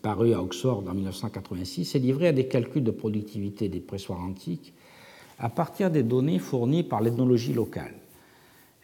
paru 0.02 0.34
à 0.34 0.43
Oxford 0.43 0.84
en 0.86 0.93
1986, 0.93 1.86
s'est 1.86 1.99
livré 1.99 2.28
à 2.28 2.34
des 2.34 2.49
calculs 2.49 2.84
de 2.84 2.91
productivité 2.91 3.69
des 3.69 3.80
pressoirs 3.80 4.19
antiques 4.19 4.73
à 5.39 5.50
partir 5.50 5.91
des 5.91 6.04
données 6.04 6.39
fournies 6.39 6.84
par 6.84 7.02
l'ethnologie 7.02 7.54
locale. 7.54 7.96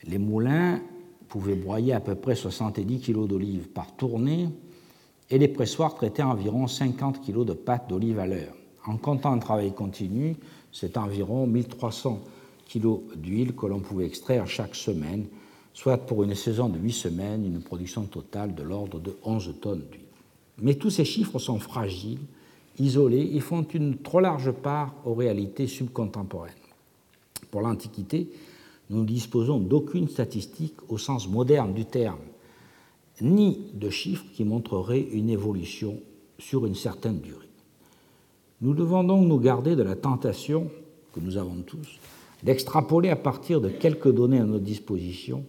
Les 0.05 0.17
moulins 0.17 0.81
pouvaient 1.27 1.55
broyer 1.55 1.93
à 1.93 1.99
peu 1.99 2.15
près 2.15 2.35
70 2.35 3.01
kg 3.01 3.27
d'olives 3.27 3.69
par 3.69 3.95
tournée 3.95 4.49
et 5.29 5.37
les 5.37 5.47
pressoirs 5.47 5.95
traitaient 5.95 6.23
environ 6.23 6.67
50 6.67 7.25
kg 7.25 7.45
de 7.45 7.53
pâte 7.53 7.89
d'olive 7.89 8.19
à 8.19 8.27
l'heure. 8.27 8.55
En 8.85 8.97
comptant 8.97 9.33
un 9.33 9.39
travail 9.39 9.73
continu, 9.73 10.35
c'est 10.71 10.97
environ 10.97 11.45
1300 11.45 12.21
kg 12.67 12.99
d'huile 13.15 13.55
que 13.55 13.65
l'on 13.65 13.79
pouvait 13.79 14.05
extraire 14.05 14.47
chaque 14.47 14.75
semaine, 14.75 15.25
soit 15.73 15.97
pour 15.97 16.23
une 16.23 16.35
saison 16.35 16.69
de 16.69 16.79
8 16.79 16.91
semaines, 16.91 17.45
une 17.45 17.61
production 17.61 18.03
totale 18.03 18.55
de 18.55 18.63
l'ordre 18.63 18.99
de 18.99 19.15
11 19.23 19.55
tonnes 19.61 19.83
d'huile. 19.91 20.05
Mais 20.61 20.75
tous 20.75 20.89
ces 20.89 21.05
chiffres 21.05 21.39
sont 21.39 21.59
fragiles 21.59 22.19
isolés 22.79 23.31
et 23.33 23.39
font 23.39 23.63
une 23.63 23.97
trop 23.97 24.19
large 24.19 24.51
part 24.51 24.95
aux 25.05 25.13
réalités 25.13 25.67
subcontemporaines. 25.67 26.53
Pour 27.51 27.61
l'Antiquité, 27.61 28.29
nous 28.89 29.01
ne 29.01 29.05
disposons 29.05 29.59
d'aucune 29.59 30.07
statistique 30.07 30.75
au 30.87 30.97
sens 30.97 31.29
moderne 31.29 31.73
du 31.73 31.85
terme, 31.85 32.19
ni 33.21 33.71
de 33.73 33.89
chiffres 33.89 34.25
qui 34.33 34.43
montreraient 34.43 35.07
une 35.11 35.29
évolution 35.29 35.99
sur 36.37 36.65
une 36.65 36.75
certaine 36.75 37.19
durée. 37.19 37.49
Nous 38.61 38.73
devons 38.73 39.03
donc 39.03 39.27
nous 39.27 39.39
garder 39.39 39.75
de 39.75 39.83
la 39.83 39.95
tentation, 39.95 40.69
que 41.13 41.19
nous 41.19 41.37
avons 41.37 41.61
tous, 41.65 41.99
d'extrapoler 42.43 43.09
à 43.09 43.15
partir 43.15 43.61
de 43.61 43.69
quelques 43.69 44.11
données 44.11 44.39
à 44.39 44.45
notre 44.45 44.63
disposition 44.63 45.43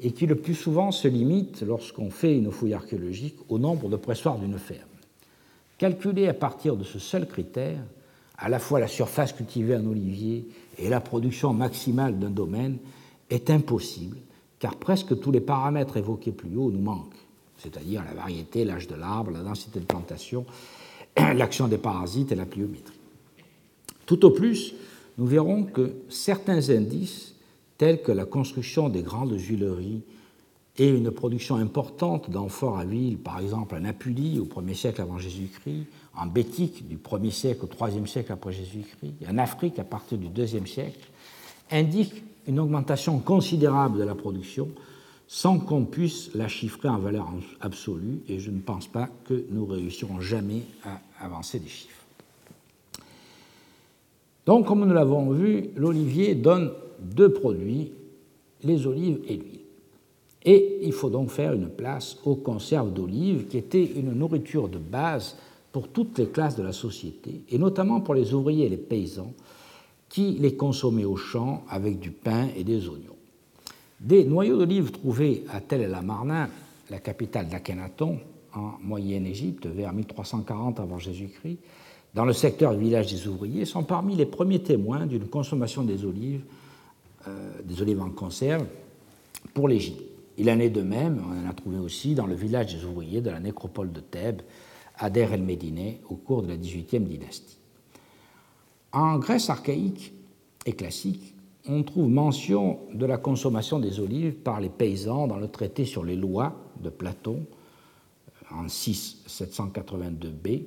et 0.00 0.12
qui 0.12 0.26
le 0.26 0.36
plus 0.36 0.54
souvent 0.54 0.92
se 0.92 1.08
limitent, 1.08 1.62
lorsqu'on 1.62 2.10
fait 2.10 2.36
une 2.36 2.50
fouille 2.50 2.74
archéologique, 2.74 3.36
au 3.48 3.58
nombre 3.58 3.88
de 3.88 3.96
pressoirs 3.96 4.38
d'une 4.38 4.58
ferme. 4.58 4.82
Calculer 5.78 6.28
à 6.28 6.34
partir 6.34 6.76
de 6.76 6.84
ce 6.84 6.98
seul 6.98 7.26
critère, 7.26 7.80
à 8.38 8.48
la 8.48 8.58
fois 8.58 8.80
la 8.80 8.88
surface 8.88 9.32
cultivée 9.32 9.76
en 9.76 9.86
olivier 9.86 10.46
et 10.78 10.88
la 10.88 11.00
production 11.00 11.52
maximale 11.52 12.18
d'un 12.18 12.30
domaine, 12.30 12.78
est 13.30 13.50
impossible, 13.50 14.16
car 14.58 14.76
presque 14.76 15.18
tous 15.20 15.32
les 15.32 15.40
paramètres 15.40 15.96
évoqués 15.96 16.32
plus 16.32 16.56
haut 16.56 16.70
nous 16.70 16.80
manquent, 16.80 17.16
c'est-à-dire 17.58 18.04
la 18.04 18.14
variété, 18.14 18.64
l'âge 18.64 18.88
de 18.88 18.94
l'arbre, 18.94 19.30
la 19.32 19.42
densité 19.42 19.80
de 19.80 19.84
plantation, 19.84 20.46
l'action 21.16 21.68
des 21.68 21.78
parasites 21.78 22.32
et 22.32 22.36
la 22.36 22.46
pliométrie. 22.46 22.98
Tout 24.06 24.24
au 24.24 24.30
plus, 24.30 24.74
nous 25.18 25.26
verrons 25.26 25.64
que 25.64 25.96
certains 26.08 26.70
indices, 26.70 27.34
tels 27.78 28.00
que 28.00 28.12
la 28.12 28.24
construction 28.24 28.88
des 28.88 29.02
grandes 29.02 29.38
huileries, 29.38 30.02
et 30.78 30.88
une 30.88 31.10
production 31.10 31.56
importante 31.56 32.30
d'amphores 32.30 32.78
à 32.78 32.84
huile, 32.84 33.18
par 33.18 33.40
exemple 33.40 33.74
en 33.74 33.84
Apulie 33.84 34.38
au 34.38 34.44
1er 34.44 34.74
siècle 34.74 35.00
avant 35.00 35.18
Jésus-Christ, 35.18 35.86
en 36.14 36.26
Bétique 36.26 36.86
du 36.88 36.96
1er 36.96 37.30
siècle 37.30 37.64
au 37.64 37.68
3e 37.68 38.06
siècle 38.06 38.32
après 38.32 38.52
Jésus-Christ, 38.52 39.14
en 39.28 39.38
Afrique 39.38 39.78
à 39.78 39.84
partir 39.84 40.18
du 40.18 40.28
2e 40.28 40.66
siècle, 40.66 41.08
indiquent 41.70 42.22
une 42.46 42.60
augmentation 42.60 43.18
considérable 43.18 43.98
de 43.98 44.04
la 44.04 44.14
production 44.14 44.68
sans 45.28 45.58
qu'on 45.58 45.84
puisse 45.84 46.32
la 46.34 46.46
chiffrer 46.46 46.88
en 46.88 46.98
valeur 46.98 47.28
absolue, 47.60 48.20
et 48.28 48.38
je 48.38 48.50
ne 48.50 48.60
pense 48.60 48.86
pas 48.86 49.08
que 49.24 49.44
nous 49.50 49.66
réussirons 49.66 50.20
jamais 50.20 50.62
à 50.84 51.00
avancer 51.24 51.58
des 51.58 51.68
chiffres. 51.68 52.04
Donc, 54.46 54.66
comme 54.66 54.86
nous 54.86 54.94
l'avons 54.94 55.30
vu, 55.30 55.70
l'olivier 55.74 56.36
donne 56.36 56.70
deux 57.00 57.32
produits, 57.32 57.90
les 58.62 58.86
olives 58.86 59.18
et 59.26 59.36
l'huile. 59.36 59.55
Et 60.46 60.78
il 60.82 60.92
faut 60.92 61.10
donc 61.10 61.30
faire 61.30 61.52
une 61.52 61.68
place 61.68 62.16
aux 62.24 62.36
conserves 62.36 62.92
d'olives, 62.92 63.48
qui 63.48 63.58
étaient 63.58 63.84
une 63.84 64.12
nourriture 64.12 64.68
de 64.68 64.78
base 64.78 65.36
pour 65.72 65.88
toutes 65.88 66.16
les 66.18 66.28
classes 66.28 66.56
de 66.56 66.62
la 66.62 66.72
société, 66.72 67.42
et 67.50 67.58
notamment 67.58 68.00
pour 68.00 68.14
les 68.14 68.32
ouvriers 68.32 68.66
et 68.66 68.70
les 68.70 68.76
paysans, 68.76 69.34
qui 70.08 70.36
les 70.40 70.54
consommaient 70.54 71.04
au 71.04 71.16
champ 71.16 71.64
avec 71.68 71.98
du 71.98 72.12
pain 72.12 72.46
et 72.56 72.62
des 72.62 72.88
oignons. 72.88 73.16
Des 74.00 74.24
noyaux 74.24 74.56
d'olives 74.56 74.92
trouvés 74.92 75.44
à 75.52 75.60
Tel 75.60 75.80
el-Amarna, 75.80 76.48
la 76.90 77.00
capitale 77.00 77.48
d'Akhenaton, 77.48 78.20
en 78.54 78.74
Moyenne-Égypte, 78.82 79.66
vers 79.66 79.92
1340 79.92 80.78
avant 80.78 80.98
Jésus-Christ, 80.98 81.58
dans 82.14 82.24
le 82.24 82.32
secteur 82.32 82.72
du 82.72 82.84
village 82.84 83.12
des 83.12 83.26
ouvriers, 83.26 83.64
sont 83.64 83.82
parmi 83.82 84.14
les 84.14 84.26
premiers 84.26 84.62
témoins 84.62 85.06
d'une 85.06 85.26
consommation 85.26 85.82
des 85.82 86.04
olives 86.04 86.44
des 87.64 87.82
olives 87.82 88.00
en 88.00 88.10
conserve 88.10 88.64
pour 89.52 89.66
l'Égypte. 89.68 90.15
Il 90.38 90.50
en 90.50 90.58
est 90.58 90.70
de 90.70 90.82
même, 90.82 91.22
on 91.26 91.46
en 91.46 91.48
a 91.48 91.54
trouvé 91.54 91.78
aussi 91.78 92.14
dans 92.14 92.26
le 92.26 92.34
village 92.34 92.74
des 92.74 92.84
ouvriers 92.84 93.20
de 93.20 93.30
la 93.30 93.40
nécropole 93.40 93.92
de 93.92 94.00
Thèbes, 94.00 94.42
à 94.98 95.10
Der 95.10 95.32
el-Médine, 95.32 95.96
au 96.08 96.16
cours 96.16 96.42
de 96.42 96.48
la 96.48 96.56
XVIIIe 96.56 97.04
dynastie. 97.04 97.58
En 98.92 99.18
Grèce 99.18 99.50
archaïque 99.50 100.14
et 100.64 100.72
classique, 100.72 101.34
on 101.68 101.82
trouve 101.82 102.08
mention 102.08 102.78
de 102.94 103.04
la 103.06 103.18
consommation 103.18 103.78
des 103.78 104.00
olives 104.00 104.34
par 104.34 104.60
les 104.60 104.68
paysans 104.68 105.26
dans 105.26 105.38
le 105.38 105.48
traité 105.48 105.84
sur 105.84 106.04
les 106.04 106.16
lois 106.16 106.54
de 106.80 106.90
Platon 106.90 107.44
en 108.50 108.68
6 108.68 109.24
782b, 109.28 110.62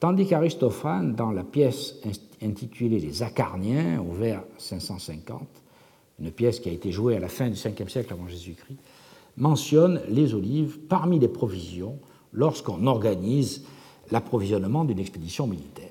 tandis 0.00 0.26
qu'Aristophane, 0.26 1.14
dans 1.14 1.30
la 1.30 1.44
pièce 1.44 1.96
intitulée 2.42 2.98
Les 2.98 3.22
Acarniens, 3.22 4.00
au 4.00 4.12
vers 4.12 4.42
550, 4.58 5.46
une 6.20 6.30
pièce 6.30 6.60
qui 6.60 6.68
a 6.68 6.72
été 6.72 6.90
jouée 6.90 7.16
à 7.16 7.20
la 7.20 7.28
fin 7.28 7.48
du 7.48 7.56
5e 7.56 7.88
siècle 7.88 8.12
avant 8.12 8.28
Jésus-Christ, 8.28 8.78
mentionne 9.36 10.00
les 10.08 10.34
olives 10.34 10.78
parmi 10.88 11.18
les 11.18 11.28
provisions 11.28 11.98
lorsqu'on 12.32 12.86
organise 12.86 13.64
l'approvisionnement 14.10 14.84
d'une 14.84 14.98
expédition 14.98 15.46
militaire. 15.46 15.90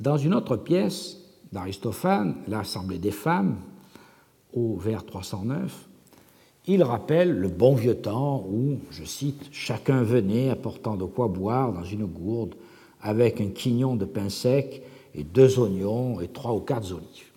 Dans 0.00 0.16
une 0.16 0.34
autre 0.34 0.56
pièce 0.56 1.18
d'Aristophane, 1.52 2.36
L'Assemblée 2.46 2.98
des 2.98 3.10
femmes, 3.10 3.56
au 4.52 4.76
vers 4.76 5.04
309, 5.04 5.88
il 6.66 6.82
rappelle 6.82 7.32
le 7.32 7.48
bon 7.48 7.74
vieux 7.74 7.94
temps 7.94 8.44
où, 8.48 8.78
je 8.90 9.04
cite, 9.04 9.48
chacun 9.50 10.02
venait 10.02 10.50
apportant 10.50 10.96
de 10.96 11.04
quoi 11.04 11.28
boire 11.28 11.72
dans 11.72 11.84
une 11.84 12.04
gourde 12.04 12.54
avec 13.00 13.40
un 13.40 13.48
quignon 13.48 13.96
de 13.96 14.04
pain 14.04 14.28
sec 14.28 14.82
et 15.14 15.24
deux 15.24 15.58
oignons 15.58 16.20
et 16.20 16.28
trois 16.28 16.54
ou 16.54 16.60
quatre 16.60 16.92
olives. 16.92 17.32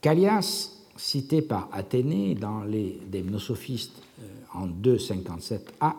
Callias, 0.00 0.77
cité 0.98 1.40
par 1.42 1.68
Athénée 1.72 2.34
dans 2.34 2.62
les 2.64 3.00
Démnosophistes 3.06 4.02
euh, 4.20 4.26
en 4.54 4.66
257a, 4.66 5.94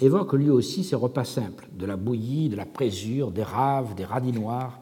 évoque 0.00 0.32
lui 0.34 0.50
aussi 0.50 0.84
ces 0.84 0.96
repas 0.96 1.24
simples, 1.24 1.66
de 1.72 1.84
la 1.84 1.96
bouillie, 1.96 2.48
de 2.48 2.56
la 2.56 2.64
présure, 2.64 3.30
des 3.32 3.42
raves, 3.42 3.94
des 3.94 4.04
radis 4.04 4.32
noirs, 4.32 4.78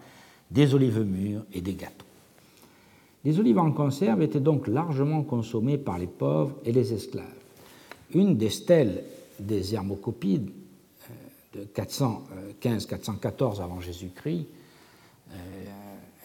des 0.50 0.74
olives 0.74 1.00
mûres 1.00 1.44
et 1.52 1.60
des 1.60 1.74
gâteaux. 1.74 2.04
Les 3.24 3.40
olives 3.40 3.58
en 3.58 3.72
conserve 3.72 4.22
étaient 4.22 4.38
donc 4.38 4.68
largement 4.68 5.22
consommées 5.22 5.78
par 5.78 5.98
les 5.98 6.06
pauvres 6.06 6.54
et 6.64 6.72
les 6.72 6.92
esclaves. 6.92 7.24
Une 8.14 8.36
des 8.36 8.50
stèles 8.50 9.02
des 9.40 9.74
Hermocopides 9.74 10.50
euh, 11.54 11.60
de 11.60 11.64
415-414 11.74 13.62
avant 13.62 13.80
Jésus-Christ, 13.80 14.46
euh, 15.32 15.34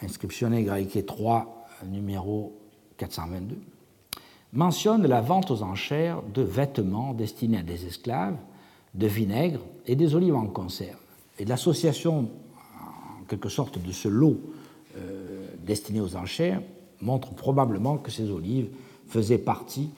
inscriptionnée 0.03 0.63
Graïké 0.63 1.03
3, 1.03 1.67
numéro 1.89 2.60
422, 3.01 3.57
mentionne 4.53 5.07
la 5.07 5.21
vente 5.21 5.49
aux 5.49 5.63
enchères 5.63 6.21
de 6.33 6.41
vêtements 6.41 7.13
destinés 7.13 7.57
à 7.57 7.63
des 7.63 7.85
esclaves, 7.85 8.35
de 8.93 9.07
vinaigre 9.07 9.61
et 9.87 9.95
des 9.95 10.15
olives 10.15 10.35
en 10.35 10.45
conserve. 10.45 10.99
Et 11.39 11.45
l'association, 11.45 12.29
en 12.79 13.23
quelque 13.27 13.49
sorte, 13.49 13.81
de 13.81 13.91
ce 13.91 14.07
lot 14.07 14.39
euh, 14.97 15.47
destiné 15.65 15.99
aux 16.01 16.15
enchères 16.15 16.61
montre 17.01 17.33
probablement 17.33 17.97
que 17.97 18.11
ces 18.11 18.29
olives 18.29 18.67
faisaient 19.07 19.39
partie 19.39 19.89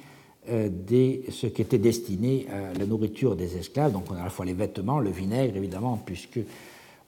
euh, 0.50 0.70
de 0.70 1.30
ce 1.32 1.48
qui 1.48 1.62
était 1.62 1.80
destiné 1.80 2.48
à 2.50 2.78
la 2.78 2.86
nourriture 2.86 3.36
des 3.36 3.58
esclaves. 3.58 3.92
Donc 3.92 4.06
on 4.12 4.16
a 4.16 4.22
à 4.22 4.24
la 4.24 4.30
fois 4.30 4.46
les 4.46 4.54
vêtements, 4.54 5.00
le 5.00 5.10
vinaigre 5.10 5.58
évidemment, 5.58 5.98
puisque 6.06 6.40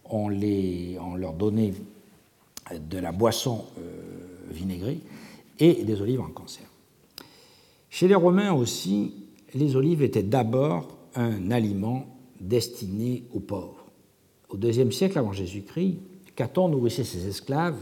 on 0.10 0.28
leur 0.28 1.34
donnait 1.34 1.74
de 2.74 2.98
la 2.98 3.12
boisson 3.12 3.64
euh, 3.78 4.52
vinaigrée 4.52 5.00
et 5.60 5.84
des 5.84 6.02
olives 6.02 6.22
en 6.22 6.30
conserve. 6.30 6.68
Chez 7.90 8.08
les 8.08 8.16
Romains 8.16 8.54
aussi, 8.54 9.14
les 9.54 9.76
olives 9.76 10.02
étaient 10.02 10.24
d'abord 10.24 10.88
un 11.16 11.50
aliment 11.52 12.06
destiné 12.40 13.24
aux 13.34 13.40
pauvres. 13.40 13.86
Au 14.50 14.58
deuxième 14.58 14.92
siècle 14.92 15.18
avant 15.18 15.32
Jésus-Christ, 15.32 15.98
Caton 16.36 16.70
nourrissait 16.70 17.04
ses 17.04 17.28
esclaves 17.28 17.80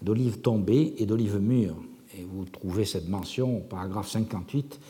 d'olives 0.00 0.40
tombées 0.40 0.94
et 0.98 1.06
d'olives 1.06 1.38
mûres. 1.38 1.80
Et 2.18 2.24
vous 2.24 2.44
trouvez 2.44 2.84
cette 2.84 3.08
mention 3.08 3.58
au 3.58 3.60
paragraphe 3.60 4.10
58 4.10 4.80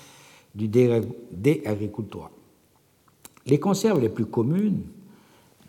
du 0.55 0.69
De 0.69 1.69
Agricultura. 1.69 2.31
Les 3.47 3.61
conserves 3.61 4.01
les 4.01 4.09
plus 4.09 4.27
communes, 4.27 4.83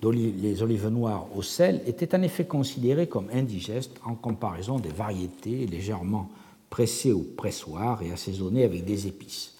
les 0.02 0.64
olives 0.64 0.88
noires 0.88 1.28
au 1.36 1.42
sel, 1.42 1.82
étaient 1.86 2.16
en 2.16 2.22
effet 2.22 2.46
considérées 2.46 3.08
comme 3.08 3.28
indigestes 3.34 4.00
en 4.06 4.16
comparaison 4.16 4.80
des 4.80 4.90
variétés 4.90 5.66
légèrement 5.66 6.30
pressées 6.74 7.12
au 7.12 7.20
pressoir 7.20 8.02
et 8.02 8.12
assaisonnées 8.12 8.64
avec 8.64 8.84
des 8.84 9.06
épices. 9.06 9.54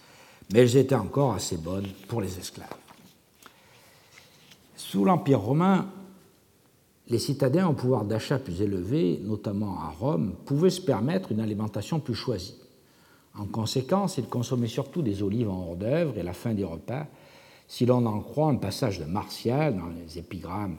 Mais 0.52 0.62
elles 0.62 0.78
étaient 0.78 0.96
encore 0.96 1.36
assez 1.36 1.58
bonnes 1.58 1.86
pour 2.08 2.22
les 2.22 2.40
esclaves. 2.40 2.76
Sous 4.76 5.06
l'Empire 5.06 5.40
romain, 5.40 5.92
les 7.10 7.20
citadins 7.20 7.68
au 7.68 7.74
pouvoir 7.74 8.04
d'achat 8.04 8.40
plus 8.40 8.64
élevé, 8.64 9.20
notamment 9.22 9.80
à 9.80 9.90
Rome, 9.90 10.34
pouvaient 10.44 10.72
se 10.72 10.82
permettre 10.82 11.32
une 11.32 11.40
alimentation 11.40 12.00
plus 12.00 12.16
choisie. 12.16 12.58
En 13.38 13.46
conséquence, 13.46 14.18
ils 14.18 14.26
consommaient 14.26 14.66
surtout 14.66 15.04
des 15.04 15.22
olives 15.22 15.52
en 15.52 15.68
hors 15.68 15.76
d'œuvre 15.76 16.18
et 16.18 16.24
la 16.24 16.34
fin 16.34 16.56
des 16.56 16.64
repas, 16.64 17.06
si 17.68 17.86
l'on 17.86 18.08
en 18.08 18.22
croit 18.22 18.50
un 18.50 18.56
passage 18.56 18.98
de 18.98 19.06
Martial 19.06 19.78
dans 19.78 19.90
les 19.90 20.18
épigrammes, 20.18 20.78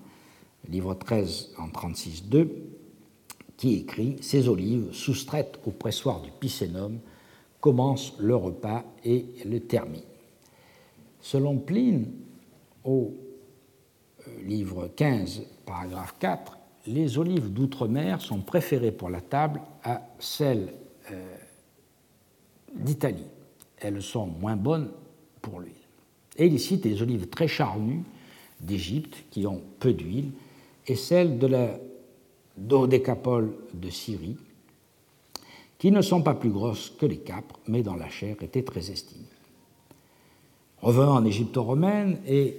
livre 0.69 0.95
13 0.95 1.51
en 1.59 1.69
36.2, 1.69 2.49
qui 3.57 3.75
écrit 3.75 4.17
Ces 4.21 4.49
olives, 4.49 4.93
soustraites 4.93 5.59
au 5.67 5.71
pressoir 5.71 6.21
du 6.21 6.31
Picénum, 6.31 6.99
commencent 7.61 8.15
le 8.19 8.37
repas 8.37 8.85
et 9.05 9.27
le 9.45 9.61
terminent. 9.61 10.05
Selon 11.21 11.59
Pline, 11.59 12.13
au 12.85 13.15
euh, 14.27 14.43
livre 14.43 14.91
15, 14.95 15.43
paragraphe 15.65 16.15
4, 16.19 16.59
les 16.87 17.17
olives 17.17 17.51
d'outre-mer 17.51 18.21
sont 18.21 18.41
préférées 18.41 18.93
pour 18.93 19.09
la 19.09 19.23
table 19.23 19.63
à 19.83 20.03
celles 20.19 20.75
euh, 21.11 21.37
d'Italie. 22.75 23.27
Elles 23.79 24.03
sont 24.03 24.27
moins 24.27 24.57
bonnes 24.57 24.91
pour 25.41 25.61
l'huile. 25.61 25.73
Et 26.37 26.47
il 26.47 26.61
cite 26.61 26.85
les 26.85 27.01
olives 27.01 27.29
très 27.29 27.49
charnues 27.49 28.03
d'Égypte 28.61 29.25
qui 29.31 29.47
ont 29.47 29.63
peu 29.79 29.93
d'huile 29.93 30.33
et 30.87 30.97
celles 30.97 31.39
de 31.39 31.47
la 31.47 31.79
dodécapole 32.57 33.53
de 33.73 33.91
Syrie 33.91 34.37
qui 35.79 35.91
ne 35.91 36.03
sont 36.03 36.23
pas 36.23 36.35
plus 36.35 36.51
grosses 36.51 36.93
que 36.99 37.07
les 37.07 37.19
capres 37.19 37.59
mais 37.67 37.83
dont 37.83 37.97
la 37.97 38.09
chair 38.09 38.37
était 38.43 38.63
très 38.63 38.91
estimée. 38.91 39.25
Revenons 40.81 41.13
en 41.13 41.25
Égypte 41.25 41.57
romaine 41.57 42.19
et 42.27 42.57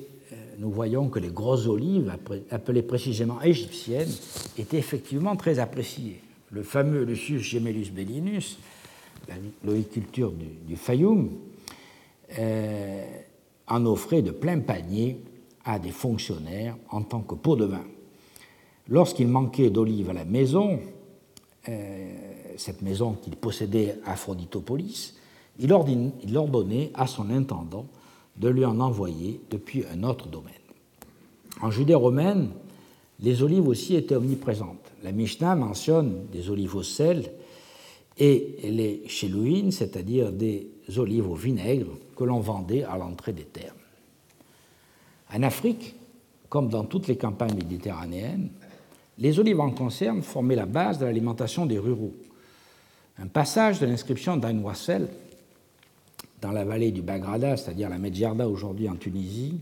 nous 0.58 0.71
voyons 0.71 1.10
que 1.10 1.19
les 1.19 1.29
grosses 1.29 1.67
olives, 1.67 2.12
appelées 2.49 2.81
précisément 2.81 3.41
égyptiennes, 3.41 4.12
étaient 4.58 4.77
effectivement 4.77 5.36
très 5.36 5.60
appréciées. 5.60 6.21
Le 6.51 6.63
fameux 6.63 7.03
Lucius 7.03 7.41
Gemellus 7.41 7.91
bellinus, 7.91 8.58
l'oliculture 9.63 10.31
du, 10.31 10.45
du 10.65 10.75
Fayoum, 10.75 11.29
euh, 12.39 13.05
en 13.67 13.86
offrait 13.86 14.21
de 14.21 14.31
plein 14.31 14.60
panier 14.60 15.17
à 15.63 15.79
des 15.79 15.91
fonctionnaires 15.91 16.77
en 16.89 17.01
tant 17.01 17.21
que 17.21 17.36
pot 17.36 17.55
de 17.55 17.65
vin. 17.65 17.84
Lorsqu'il 18.88 19.28
manquait 19.28 19.69
d'olives 19.69 20.10
à 20.10 20.13
la 20.13 20.26
maison, 20.26 20.80
euh, 21.69 22.13
cette 22.58 22.82
maison 22.82 23.13
qu'il 23.13 23.36
possédait 23.36 23.98
à 24.06 24.12
Aphroditopolis, 24.12 25.15
il 25.60 25.71
ordonnait 25.71 26.91
à 26.93 27.08
son 27.08 27.30
intendant 27.30 27.88
de 28.38 28.50
lui 28.50 28.65
en 28.65 28.80
envoyer 28.80 29.39
depuis 29.50 29.84
un 29.91 30.04
autre 30.04 30.28
domaine. 30.28 30.54
En 31.62 31.71
Judée 31.71 31.95
romaine, 31.95 32.50
les 33.21 33.41
olives 33.41 33.67
aussi 33.67 33.95
étaient 33.95 34.15
omniprésentes. 34.15 34.91
La 35.04 35.12
Mishnah 35.12 35.56
mentionne 35.56 36.26
des 36.32 36.50
olives 36.50 36.76
au 36.76 36.84
sel 36.84 37.32
et 38.17 38.58
les 38.63 39.04
chelouines, 39.08 39.71
c'est-à-dire 39.71 40.32
des 40.32 40.67
olives 40.98 41.30
au 41.30 41.36
vinaigre 41.36 41.91
que 42.15 42.24
l'on 42.24 42.39
vendait 42.39 42.84
à 42.84 42.98
l'entrée 42.98 43.34
des 43.34 43.43
terres. 43.43 43.76
En 45.34 45.43
Afrique, 45.43 45.95
comme 46.50 46.69
dans 46.69 46.84
toutes 46.84 47.08
les 47.08 47.17
campagnes 47.17 47.56
méditerranéennes, 47.56 48.50
les 49.17 49.39
olives 49.39 49.60
en 49.60 49.71
conserve 49.71 50.21
formaient 50.21 50.56
la 50.56 50.65
base 50.65 50.99
de 50.99 51.06
l'alimentation 51.06 51.65
des 51.65 51.80
ruraux. 51.80 52.13
Un 53.17 53.28
passage 53.28 53.80
de 53.80 53.86
l'inscription 53.86 54.38
d'Ain 54.38 54.60
Wassel 54.60 55.08
dans 56.41 56.51
la 56.51 56.65
vallée 56.65 56.91
du 56.91 57.01
Bagrada, 57.01 57.56
c'est-à-dire 57.58 57.89
la 57.89 57.97
Medjarda 57.97 58.47
aujourd'hui 58.47 58.89
en 58.89 58.95
Tunisie, 58.95 59.60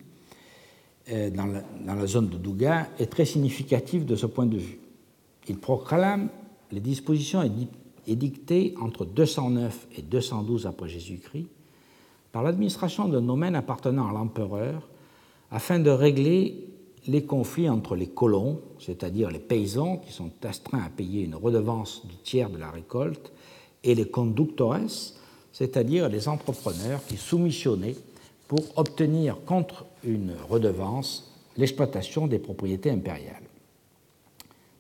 euh, 1.10 1.30
dans 1.30 1.46
la, 1.46 1.62
dans 1.86 1.96
la, 1.96 2.08
zone 2.08 2.30
de 2.30 2.38
Douga, 2.38 2.90
est 2.98 3.12
très 3.12 3.26
significatif 3.26 4.06
de 4.06 4.16
ce 4.16 4.26
point 4.26 4.46
de 4.46 4.58
vue. 4.58 4.80
Il 5.48 5.58
proclame 5.58 6.30
les 6.72 6.80
dispositions 6.80 7.44
édictées 8.08 8.74
entre 8.82 9.06
209 9.06 9.88
et 9.98 10.02
212 10.02 10.66
après 10.66 10.90
Jésus-Christ 10.90 11.48
par 12.32 12.42
l'administration 12.42 13.08
d'un 13.08 13.22
domaine 13.22 13.56
appartenant 13.56 14.10
à 14.10 14.14
l'empereur 14.14 14.88
afin 15.52 15.80
de 15.80 15.92
régler 15.92 16.68
les 17.08 17.24
conflits 17.24 17.70
entre 17.70 17.96
les 17.96 18.08
colons, 18.08 18.60
c'est-à-dire 18.80 19.30
les 19.30 19.40
paysans 19.40 19.98
qui 19.98 20.12
sont 20.14 20.32
astreints 20.44 20.84
à 20.84 20.90
payer 20.90 21.24
une 21.24 21.36
redevance 21.36 22.06
du 22.06 22.16
tiers 22.16 22.50
de 22.50 22.58
la 22.58 22.72
récolte, 22.72 23.32
et 23.84 23.96
les 23.96 24.08
conductores, 24.08 24.78
c'est-à-dire 25.52 26.10
les 26.10 26.28
entrepreneurs 26.28 27.02
qui 27.06 27.18
soumissionnaient 27.18 27.96
pour 28.48 28.62
obtenir 28.78 29.44
contre 29.46 29.86
une 30.04 30.34
redevance 30.50 31.32
l'exploitation 31.58 32.28
des 32.28 32.40
propriétés 32.40 32.90
impériales. 32.90 33.44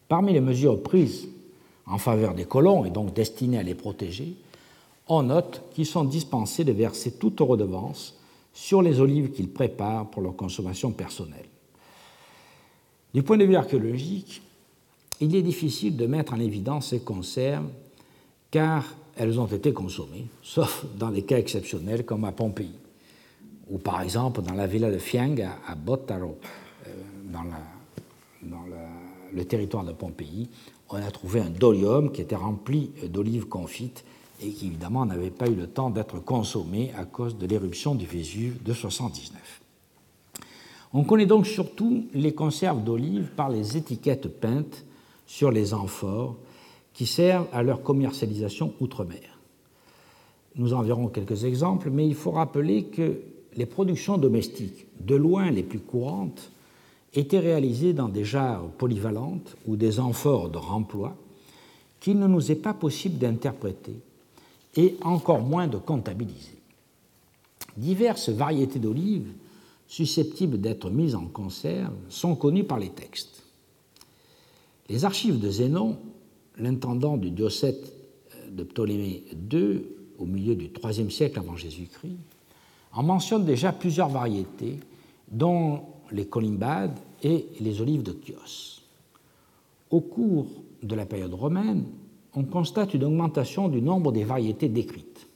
Parmi 0.07 0.33
les 0.33 0.41
mesures 0.41 0.81
prises 0.81 1.27
en 1.85 1.97
faveur 1.97 2.33
des 2.33 2.45
colons 2.45 2.85
et 2.85 2.89
donc 2.89 3.13
destinées 3.13 3.59
à 3.59 3.63
les 3.63 3.75
protéger, 3.75 4.35
on 5.07 5.23
note 5.23 5.61
qu'ils 5.73 5.85
sont 5.85 6.05
dispensés 6.05 6.63
de 6.63 6.71
verser 6.71 7.11
toute 7.11 7.39
redevance 7.39 8.17
sur 8.53 8.81
les 8.81 8.99
olives 8.99 9.31
qu'ils 9.31 9.49
préparent 9.49 10.09
pour 10.09 10.21
leur 10.21 10.35
consommation 10.35 10.91
personnelle. 10.91 11.47
Du 13.13 13.21
point 13.21 13.37
de 13.37 13.45
vue 13.45 13.55
archéologique, 13.55 14.41
il 15.21 15.35
est 15.35 15.43
difficile 15.43 15.95
de 15.95 16.07
mettre 16.07 16.33
en 16.33 16.39
évidence 16.39 16.89
ces 16.89 17.01
conserves 17.01 17.69
car 18.49 18.85
elles 19.15 19.39
ont 19.39 19.45
été 19.45 19.71
consommées, 19.71 20.25
sauf 20.41 20.85
dans 20.97 21.11
des 21.11 21.21
cas 21.21 21.37
exceptionnels 21.37 22.05
comme 22.05 22.25
à 22.25 22.31
Pompéi, 22.31 22.73
ou 23.69 23.77
par 23.77 24.01
exemple 24.01 24.41
dans 24.41 24.53
la 24.53 24.65
villa 24.65 24.91
de 24.91 24.97
Fiang 24.97 25.35
à 25.67 25.75
Bottaro, 25.75 26.39
euh, 26.87 26.91
dans, 27.31 27.43
le 29.31 29.45
territoire 29.45 29.83
de 29.83 29.91
Pompéi, 29.91 30.49
on 30.89 30.95
a 30.95 31.11
trouvé 31.11 31.39
un 31.41 31.49
dolium 31.49 32.11
qui 32.11 32.21
était 32.21 32.35
rempli 32.35 32.91
d'olives 33.09 33.47
confites 33.47 34.03
et 34.41 34.49
qui 34.49 34.67
évidemment 34.67 35.05
n'avait 35.05 35.31
pas 35.31 35.47
eu 35.47 35.55
le 35.55 35.67
temps 35.67 35.89
d'être 35.89 36.19
consommé 36.19 36.91
à 36.97 37.05
cause 37.05 37.37
de 37.37 37.45
l'éruption 37.45 37.95
du 37.95 38.05
Vésuve 38.05 38.61
de 38.63 38.73
79. 38.73 39.62
On 40.93 41.03
connaît 41.03 41.25
donc 41.25 41.47
surtout 41.47 42.05
les 42.13 42.33
conserves 42.33 42.83
d'olives 42.83 43.31
par 43.35 43.49
les 43.49 43.77
étiquettes 43.77 44.27
peintes 44.27 44.85
sur 45.25 45.51
les 45.51 45.73
amphores 45.73 46.35
qui 46.93 47.07
servent 47.07 47.47
à 47.51 47.63
leur 47.63 47.81
commercialisation 47.81 48.73
outre-mer. 48.79 49.39
Nous 50.55 50.73
en 50.73 50.83
verrons 50.83 51.07
quelques 51.07 51.45
exemples, 51.45 51.89
mais 51.89 52.07
il 52.07 52.13
faut 52.13 52.31
rappeler 52.31 52.83
que 52.83 53.21
les 53.55 53.65
productions 53.65 54.19
domestiques, 54.19 54.85
de 54.99 55.15
loin 55.15 55.49
les 55.49 55.63
plus 55.63 55.79
courantes, 55.79 56.51
étaient 57.15 57.39
réalisées 57.39 57.93
dans 57.93 58.09
des 58.09 58.23
jarres 58.23 58.67
polyvalentes 58.77 59.55
ou 59.67 59.75
des 59.75 59.99
amphores 59.99 60.49
de 60.49 60.57
remploi 60.57 61.15
qu'il 61.99 62.19
ne 62.19 62.27
nous 62.27 62.51
est 62.51 62.55
pas 62.55 62.73
possible 62.73 63.17
d'interpréter 63.17 63.95
et 64.75 64.95
encore 65.01 65.41
moins 65.41 65.67
de 65.67 65.77
comptabiliser. 65.77 66.57
Diverses 67.77 68.29
variétés 68.29 68.79
d'olives 68.79 69.31
susceptibles 69.93 70.59
d'être 70.59 70.89
mises 70.89 71.13
en 71.13 71.27
conserve 71.27 71.93
sont 72.09 72.35
connues 72.35 72.63
par 72.63 72.79
les 72.79 72.89
textes. 72.89 73.43
Les 74.89 75.05
archives 75.05 75.39
de 75.39 75.51
Zénon, 75.51 75.99
l'intendant 76.57 77.15
du 77.15 77.29
diocète 77.29 77.93
de 78.49 78.63
Ptolémée 78.63 79.23
II 79.51 79.83
au 80.17 80.25
milieu 80.25 80.55
du 80.55 80.71
IIIe 80.83 81.11
siècle 81.11 81.37
avant 81.37 81.55
Jésus-Christ, 81.55 82.17
en 82.91 83.03
mentionnent 83.03 83.45
déjà 83.45 83.71
plusieurs 83.71 84.09
variétés, 84.09 84.79
dont 85.31 85.81
les 86.11 86.25
colimbades 86.25 86.97
et 87.21 87.45
les 87.59 87.79
olives 87.79 88.03
de 88.03 88.17
Chios. 88.19 88.81
Au 89.91 90.01
cours 90.01 90.47
de 90.81 90.95
la 90.95 91.05
période 91.05 91.35
romaine, 91.35 91.85
on 92.33 92.45
constate 92.45 92.95
une 92.95 93.03
augmentation 93.03 93.69
du 93.69 93.79
nombre 93.79 94.11
des 94.11 94.23
variétés 94.23 94.69
décrites. 94.69 95.27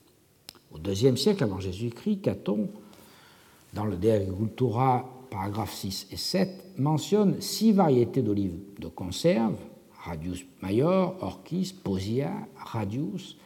Au 0.72 0.80
IIe 0.80 1.16
siècle 1.16 1.44
avant 1.44 1.60
Jésus-Christ, 1.60 2.22
Caton, 2.22 2.70
dans 3.78 3.86
le 3.86 3.96
De 3.96 4.10
Agricultura, 4.10 5.08
paragraphes 5.30 5.76
6 5.76 6.08
et 6.12 6.18
7, 6.18 6.80
mentionne 6.80 7.40
six 7.40 7.74
variétés 7.74 8.24
d'olives 8.24 8.58
de 8.80 8.88
conserve, 8.88 9.54
Radius 10.04 10.44
major, 10.64 11.16
Orchis, 11.22 11.76
Posia, 11.84 12.34
Radius, 12.56 13.38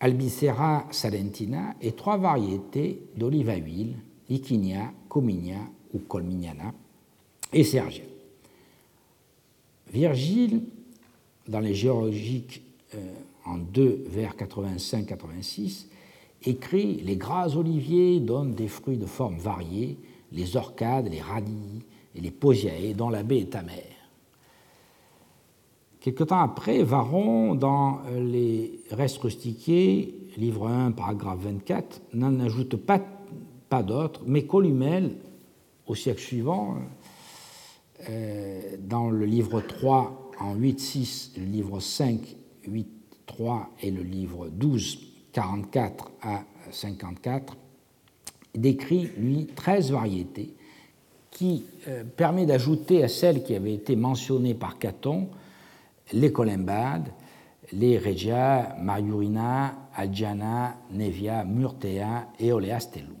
Albicera 0.00 0.86
salentina, 0.90 1.76
et 1.80 1.92
trois 1.92 2.16
variétés 2.16 3.00
d'olives 3.16 3.48
à 3.48 3.54
huile, 3.54 3.94
Iquinia, 4.28 4.90
Cominia 5.08 5.60
ou 5.94 6.00
Colminiana, 6.00 6.74
et 7.52 7.62
Sergia. 7.62 8.02
Virgile 9.92 10.62
dans 11.46 11.60
les 11.60 11.74
géologiques 11.74 12.60
euh, 12.96 12.98
en 13.44 13.58
2 13.58 14.04
vers 14.08 14.34
85-86, 14.34 15.86
écrit 16.44 17.00
Les 17.04 17.16
gras 17.16 17.56
oliviers 17.56 18.20
donnent 18.20 18.54
des 18.54 18.68
fruits 18.68 18.96
de 18.96 19.06
formes 19.06 19.38
variées, 19.38 19.98
les 20.32 20.56
orcades, 20.56 21.08
les 21.08 21.20
radis 21.20 21.84
et 22.14 22.20
les 22.20 22.30
posiae, 22.30 22.94
dont 22.94 23.10
la 23.10 23.22
baie 23.22 23.40
est 23.40 23.54
amère. 23.54 23.98
Quelque 26.00 26.24
temps 26.24 26.40
après, 26.40 26.82
Varon, 26.82 27.54
dans 27.54 28.00
les 28.16 28.80
restes 28.90 29.18
rustiqués, 29.18 30.14
livre 30.36 30.68
1, 30.68 30.92
paragraphe 30.92 31.40
24, 31.40 32.02
n'en 32.14 32.38
ajoute 32.40 32.76
pas, 32.76 33.00
pas 33.68 33.82
d'autres, 33.82 34.22
mais 34.26 34.46
Columel, 34.46 35.16
au 35.86 35.94
siècle 35.94 36.20
suivant, 36.20 36.76
euh, 38.08 38.76
dans 38.78 39.10
le 39.10 39.26
livre 39.26 39.60
3, 39.60 40.30
en 40.40 40.54
8.6, 40.54 41.38
le 41.38 41.44
livre 41.46 41.80
5, 41.80 42.20
8.3 42.68 43.66
et 43.82 43.90
le 43.90 44.02
livre 44.02 44.48
12, 44.48 45.07
44 45.38 46.10
à 46.20 46.42
54, 46.72 47.56
décrit, 48.56 49.08
lui, 49.16 49.46
13 49.46 49.92
variétés 49.92 50.52
qui 51.30 51.64
euh, 51.86 52.02
permet 52.02 52.44
d'ajouter 52.44 53.04
à 53.04 53.08
celles 53.08 53.44
qui 53.44 53.54
avaient 53.54 53.74
été 53.74 53.94
mentionnées 53.94 54.54
par 54.54 54.78
Caton 54.80 55.28
les 56.12 56.32
colimbades, 56.32 57.10
les 57.72 57.98
regia, 57.98 58.74
mariurina, 58.80 59.74
algiana, 59.94 60.74
nevia, 60.90 61.44
murtea 61.44 62.26
et 62.40 62.52
oleastellum. 62.52 63.14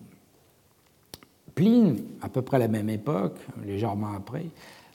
Pline, 1.54 2.02
à 2.20 2.28
peu 2.28 2.42
près 2.42 2.56
à 2.56 2.60
la 2.60 2.68
même 2.68 2.90
époque, 2.90 3.38
légèrement 3.64 4.12
après, 4.16 4.46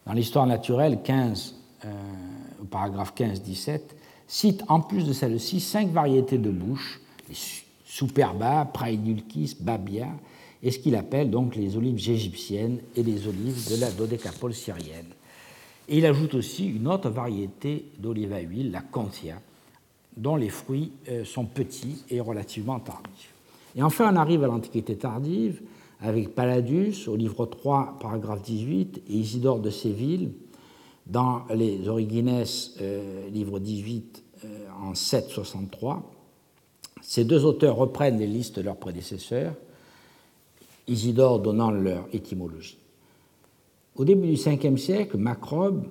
dans 0.05 0.13
l'histoire 0.13 0.45
naturelle 0.45 0.99
15 1.01 1.55
euh, 1.85 1.89
au 2.61 2.65
paragraphe 2.65 3.13
15-17, 3.15 3.79
cite 4.27 4.63
en 4.67 4.81
plus 4.81 5.07
de 5.07 5.13
celles-ci 5.13 5.61
cinq 5.61 5.87
variétés 5.89 6.37
de 6.37 6.49
bouche, 6.49 6.99
Superba, 7.85 8.65
Praedulcis, 8.65 9.55
Babia, 9.59 10.07
et 10.61 10.71
ce 10.71 10.79
qu'il 10.79 10.95
appelle 10.95 11.29
donc 11.29 11.55
les 11.55 11.75
olives 11.75 12.09
égyptiennes 12.09 12.79
et 12.95 13.03
les 13.03 13.27
olives 13.27 13.69
de 13.69 13.81
la 13.81 13.91
dodécapole 13.91 14.53
syrienne. 14.53 15.07
Et 15.89 15.97
il 15.97 16.05
ajoute 16.05 16.33
aussi 16.35 16.67
une 16.67 16.87
autre 16.87 17.09
variété 17.09 17.85
d'olive 17.99 18.33
à 18.33 18.39
huile, 18.39 18.71
la 18.71 18.81
Contia, 18.81 19.41
dont 20.15 20.37
les 20.37 20.49
fruits 20.49 20.91
euh, 21.09 21.25
sont 21.25 21.45
petits 21.45 22.03
et 22.09 22.21
relativement 22.21 22.79
tardifs. 22.79 23.33
Et 23.75 23.83
enfin, 23.83 24.13
on 24.13 24.15
arrive 24.15 24.43
à 24.43 24.47
l'Antiquité 24.47 24.95
tardive 24.95 25.61
avec 25.99 26.35
Palladius 26.35 27.07
au 27.07 27.15
livre 27.15 27.45
3, 27.45 27.97
paragraphe 27.99 28.43
18, 28.43 29.03
et 29.09 29.13
Isidore 29.13 29.59
de 29.59 29.69
Séville 29.69 30.31
dans 31.07 31.43
les 31.53 31.87
Origines, 31.87 32.43
euh, 32.81 33.29
livre 33.29 33.59
18, 33.59 34.23
euh, 34.45 34.47
en 34.81 34.95
763, 34.95 36.12
ces 37.03 37.25
deux 37.25 37.43
auteurs 37.43 37.75
reprennent 37.75 38.17
les 38.17 38.27
listes 38.27 38.57
de 38.57 38.61
leurs 38.61 38.77
prédécesseurs, 38.77 39.53
Isidore 40.87 41.39
donnant 41.39 41.71
leur 41.71 42.07
étymologie. 42.11 42.77
Au 43.95 44.03
début 44.03 44.27
du 44.27 44.35
5e 44.35 44.77
siècle, 44.77 45.17
Macrobe, 45.17 45.85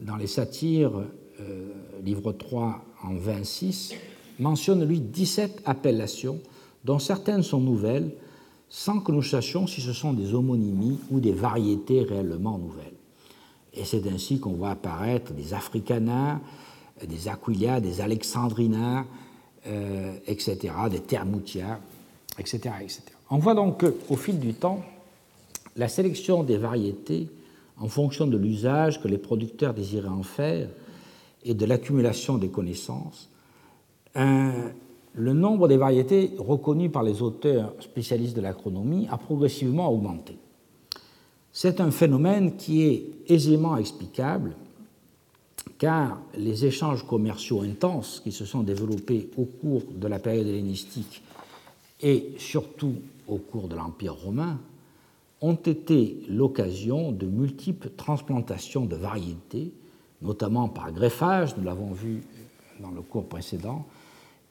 dans 0.00 0.16
les 0.16 0.26
satires, 0.26 1.02
euh, 1.40 1.72
livre 2.02 2.32
3 2.32 2.84
en 3.02 3.14
26, 3.14 3.94
mentionne 4.38 4.84
lui 4.84 5.00
17 5.00 5.62
appellations, 5.64 6.38
dont 6.84 6.98
certaines 6.98 7.42
sont 7.42 7.60
nouvelles, 7.60 8.10
sans 8.68 9.00
que 9.00 9.12
nous 9.12 9.22
sachions 9.22 9.66
si 9.66 9.80
ce 9.80 9.92
sont 9.92 10.12
des 10.12 10.34
homonymies 10.34 10.98
ou 11.10 11.20
des 11.20 11.32
variétés 11.32 12.02
réellement 12.02 12.58
nouvelles. 12.58 12.94
Et 13.74 13.84
c'est 13.84 14.06
ainsi 14.06 14.38
qu'on 14.38 14.52
voit 14.52 14.70
apparaître 14.70 15.32
des 15.32 15.52
Africanas, 15.52 16.40
des 17.06 17.28
Aquilia, 17.28 17.80
des 17.80 18.00
Alexandrinas, 18.00 19.04
euh, 19.68 20.12
etc., 20.26 20.74
des 20.90 21.00
Thermutia, 21.00 21.80
etc., 22.38 22.58
etc. 22.80 23.02
On 23.30 23.38
voit 23.38 23.54
donc 23.54 23.78
qu'au 23.80 24.16
fil 24.16 24.38
du 24.38 24.54
temps, 24.54 24.82
la 25.76 25.88
sélection 25.88 26.42
des 26.42 26.56
variétés, 26.56 27.28
en 27.78 27.88
fonction 27.88 28.26
de 28.26 28.36
l'usage 28.36 29.02
que 29.02 29.08
les 29.08 29.18
producteurs 29.18 29.74
désiraient 29.74 30.08
en 30.08 30.22
faire 30.22 30.68
et 31.44 31.54
de 31.54 31.66
l'accumulation 31.66 32.38
des 32.38 32.48
connaissances, 32.48 33.28
le 34.14 35.32
nombre 35.32 35.68
des 35.68 35.76
variétés 35.76 36.32
reconnues 36.38 36.90
par 36.90 37.02
les 37.02 37.22
auteurs 37.22 37.74
spécialistes 37.80 38.36
de 38.36 38.40
l'agronomie 38.40 39.08
a 39.10 39.18
progressivement 39.18 39.90
augmenté. 39.90 40.38
C'est 41.52 41.80
un 41.80 41.90
phénomène 41.90 42.56
qui 42.56 42.82
est 42.82 43.06
aisément 43.28 43.76
explicable 43.78 44.54
car 45.78 46.20
les 46.36 46.64
échanges 46.64 47.06
commerciaux 47.06 47.62
intenses 47.62 48.20
qui 48.22 48.32
se 48.32 48.44
sont 48.44 48.62
développés 48.62 49.30
au 49.36 49.44
cours 49.44 49.82
de 49.94 50.08
la 50.08 50.18
période 50.18 50.46
hellénistique 50.46 51.22
et 52.00 52.32
surtout 52.38 52.94
au 53.28 53.36
cours 53.36 53.68
de 53.68 53.76
l'Empire 53.76 54.14
romain 54.14 54.58
ont 55.40 55.54
été 55.54 56.22
l'occasion 56.28 57.12
de 57.12 57.26
multiples 57.26 57.90
transplantations 57.90 58.86
de 58.86 58.96
variétés, 58.96 59.72
notamment 60.22 60.68
par 60.68 60.92
greffage, 60.92 61.56
nous 61.56 61.64
l'avons 61.64 61.92
vu 61.92 62.22
dans 62.80 62.90
le 62.90 63.02
cours 63.02 63.26
précédent, 63.26 63.86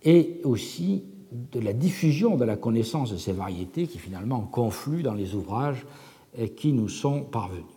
et 0.04 0.42
aussi 0.44 1.04
de 1.32 1.60
la 1.60 1.74
diffusion 1.74 2.38
de 2.38 2.46
la 2.46 2.56
connaissance 2.56 3.12
de 3.12 3.18
ces 3.18 3.34
variétés 3.34 3.88
qui 3.88 3.98
finalement 3.98 4.42
confluent 4.42 5.04
dans 5.04 5.16
les 5.16 5.34
ouvrages 5.34 5.86
qui 6.56 6.72
nous 6.72 6.90
sont 6.90 7.22
parvenus. 7.22 7.75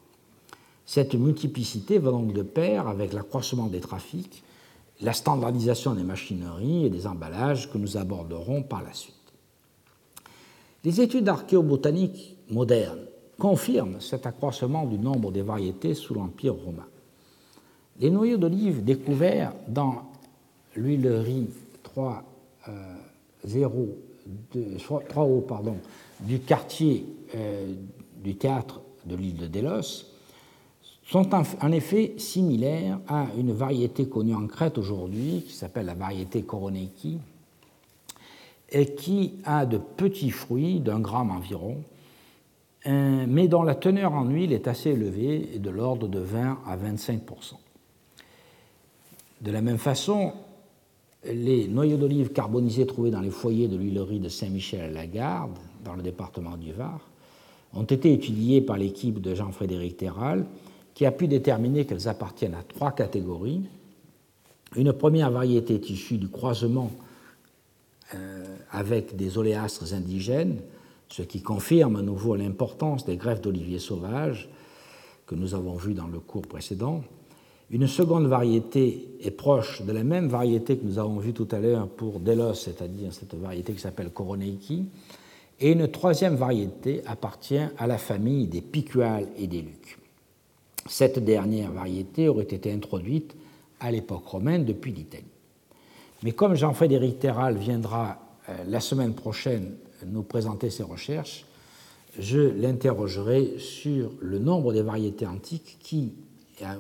Cette 0.88 1.14
multiplicité 1.14 1.98
va 1.98 2.10
donc 2.10 2.32
de 2.32 2.40
pair 2.40 2.88
avec 2.88 3.12
l'accroissement 3.12 3.66
des 3.66 3.80
trafics, 3.80 4.42
la 5.02 5.12
standardisation 5.12 5.94
des 5.94 6.02
machineries 6.02 6.86
et 6.86 6.88
des 6.88 7.06
emballages 7.06 7.70
que 7.70 7.76
nous 7.76 7.98
aborderons 7.98 8.62
par 8.62 8.82
la 8.82 8.94
suite. 8.94 9.14
Les 10.84 11.02
études 11.02 11.28
archéobotaniques 11.28 12.38
modernes 12.48 13.04
confirment 13.38 14.00
cet 14.00 14.24
accroissement 14.24 14.86
du 14.86 14.98
nombre 14.98 15.30
des 15.30 15.42
variétés 15.42 15.92
sous 15.92 16.14
l'Empire 16.14 16.54
romain. 16.54 16.86
Les 18.00 18.08
noyaux 18.08 18.38
d'olive 18.38 18.82
découverts 18.82 19.52
dans 19.68 20.10
l'huilerie 20.74 21.50
3, 21.82 22.24
euh, 22.68 22.94
pardon, 25.46 25.76
du 26.20 26.40
quartier 26.40 27.04
euh, 27.34 27.74
du 28.24 28.36
théâtre 28.36 28.80
de 29.04 29.16
l'île 29.16 29.36
de 29.36 29.48
Délos 29.48 30.07
sont 31.08 31.30
en 31.34 31.72
effet 31.72 32.14
similaires 32.18 33.00
à 33.08 33.28
une 33.38 33.52
variété 33.52 34.08
connue 34.08 34.34
en 34.34 34.46
Crète 34.46 34.76
aujourd'hui, 34.76 35.42
qui 35.46 35.54
s'appelle 35.54 35.86
la 35.86 35.94
variété 35.94 36.42
Koroneiki, 36.42 37.18
et 38.70 38.94
qui 38.94 39.34
a 39.44 39.64
de 39.64 39.78
petits 39.78 40.30
fruits 40.30 40.80
d'un 40.80 41.00
gramme 41.00 41.30
environ, 41.30 41.78
euh, 42.86 43.24
mais 43.26 43.48
dont 43.48 43.62
la 43.62 43.74
teneur 43.74 44.12
en 44.12 44.28
huile 44.28 44.52
est 44.52 44.68
assez 44.68 44.90
élevée, 44.90 45.58
de 45.58 45.70
l'ordre 45.70 46.08
de 46.08 46.18
20 46.18 46.58
à 46.66 46.76
25% 46.76 47.54
De 49.40 49.50
la 49.50 49.62
même 49.62 49.78
façon, 49.78 50.32
les 51.24 51.68
noyaux 51.68 51.96
d'olive 51.96 52.32
carbonisés 52.32 52.86
trouvés 52.86 53.10
dans 53.10 53.20
les 53.20 53.30
foyers 53.30 53.68
de 53.68 53.76
l'huilerie 53.76 54.20
de 54.20 54.28
Saint-Michel 54.28 54.82
à 54.82 54.88
la 54.88 55.06
Garde, 55.06 55.56
dans 55.84 55.94
le 55.94 56.02
département 56.02 56.58
du 56.58 56.72
Var, 56.72 57.00
ont 57.72 57.84
été 57.84 58.12
étudiés 58.12 58.60
par 58.60 58.76
l'équipe 58.76 59.20
de 59.22 59.34
Jean-Frédéric 59.34 59.96
Terral, 59.96 60.44
qui 60.98 61.06
a 61.06 61.12
pu 61.12 61.28
déterminer 61.28 61.84
qu'elles 61.84 62.08
appartiennent 62.08 62.56
à 62.56 62.64
trois 62.64 62.90
catégories. 62.90 63.60
Une 64.74 64.92
première 64.92 65.30
variété 65.30 65.74
est 65.74 65.90
issue 65.90 66.18
du 66.18 66.28
croisement 66.28 66.90
euh, 68.16 68.44
avec 68.72 69.14
des 69.14 69.38
oléastres 69.38 69.94
indigènes, 69.94 70.58
ce 71.08 71.22
qui 71.22 71.40
confirme 71.40 71.94
à 71.94 72.02
nouveau 72.02 72.34
l'importance 72.34 73.04
des 73.04 73.16
greffes 73.16 73.42
d'oliviers 73.42 73.78
sauvages 73.78 74.48
que 75.24 75.36
nous 75.36 75.54
avons 75.54 75.76
vues 75.76 75.94
dans 75.94 76.08
le 76.08 76.18
cours 76.18 76.48
précédent. 76.48 77.04
Une 77.70 77.86
seconde 77.86 78.26
variété 78.26 79.08
est 79.20 79.30
proche 79.30 79.82
de 79.82 79.92
la 79.92 80.02
même 80.02 80.26
variété 80.26 80.78
que 80.78 80.84
nous 80.84 80.98
avons 80.98 81.20
vue 81.20 81.32
tout 81.32 81.46
à 81.52 81.60
l'heure 81.60 81.86
pour 81.86 82.18
Delos, 82.18 82.54
c'est-à-dire 82.54 83.12
cette 83.12 83.36
variété 83.36 83.72
qui 83.72 83.80
s'appelle 83.80 84.10
Coroneiki. 84.10 84.86
Et 85.60 85.70
une 85.70 85.86
troisième 85.86 86.34
variété 86.34 87.02
appartient 87.06 87.62
à 87.78 87.86
la 87.86 87.98
famille 87.98 88.48
des 88.48 88.62
picuales 88.62 89.28
et 89.38 89.46
des 89.46 89.62
lucs. 89.62 89.97
Cette 90.88 91.18
dernière 91.18 91.70
variété 91.70 92.28
aurait 92.28 92.44
été 92.44 92.72
introduite 92.72 93.36
à 93.78 93.90
l'époque 93.90 94.26
romaine 94.26 94.64
depuis 94.64 94.92
l'Italie. 94.92 95.24
Mais 96.22 96.32
comme 96.32 96.54
Jean-Frédéric 96.54 97.20
Terral 97.20 97.56
viendra 97.56 98.18
euh, 98.48 98.56
la 98.66 98.80
semaine 98.80 99.14
prochaine 99.14 99.76
nous 100.06 100.22
présenter 100.22 100.70
ses 100.70 100.82
recherches, 100.82 101.44
je 102.18 102.40
l'interrogerai 102.40 103.58
sur 103.58 104.10
le 104.20 104.38
nombre 104.38 104.72
des 104.72 104.82
variétés 104.82 105.26
antiques 105.26 105.76
qui 105.80 106.12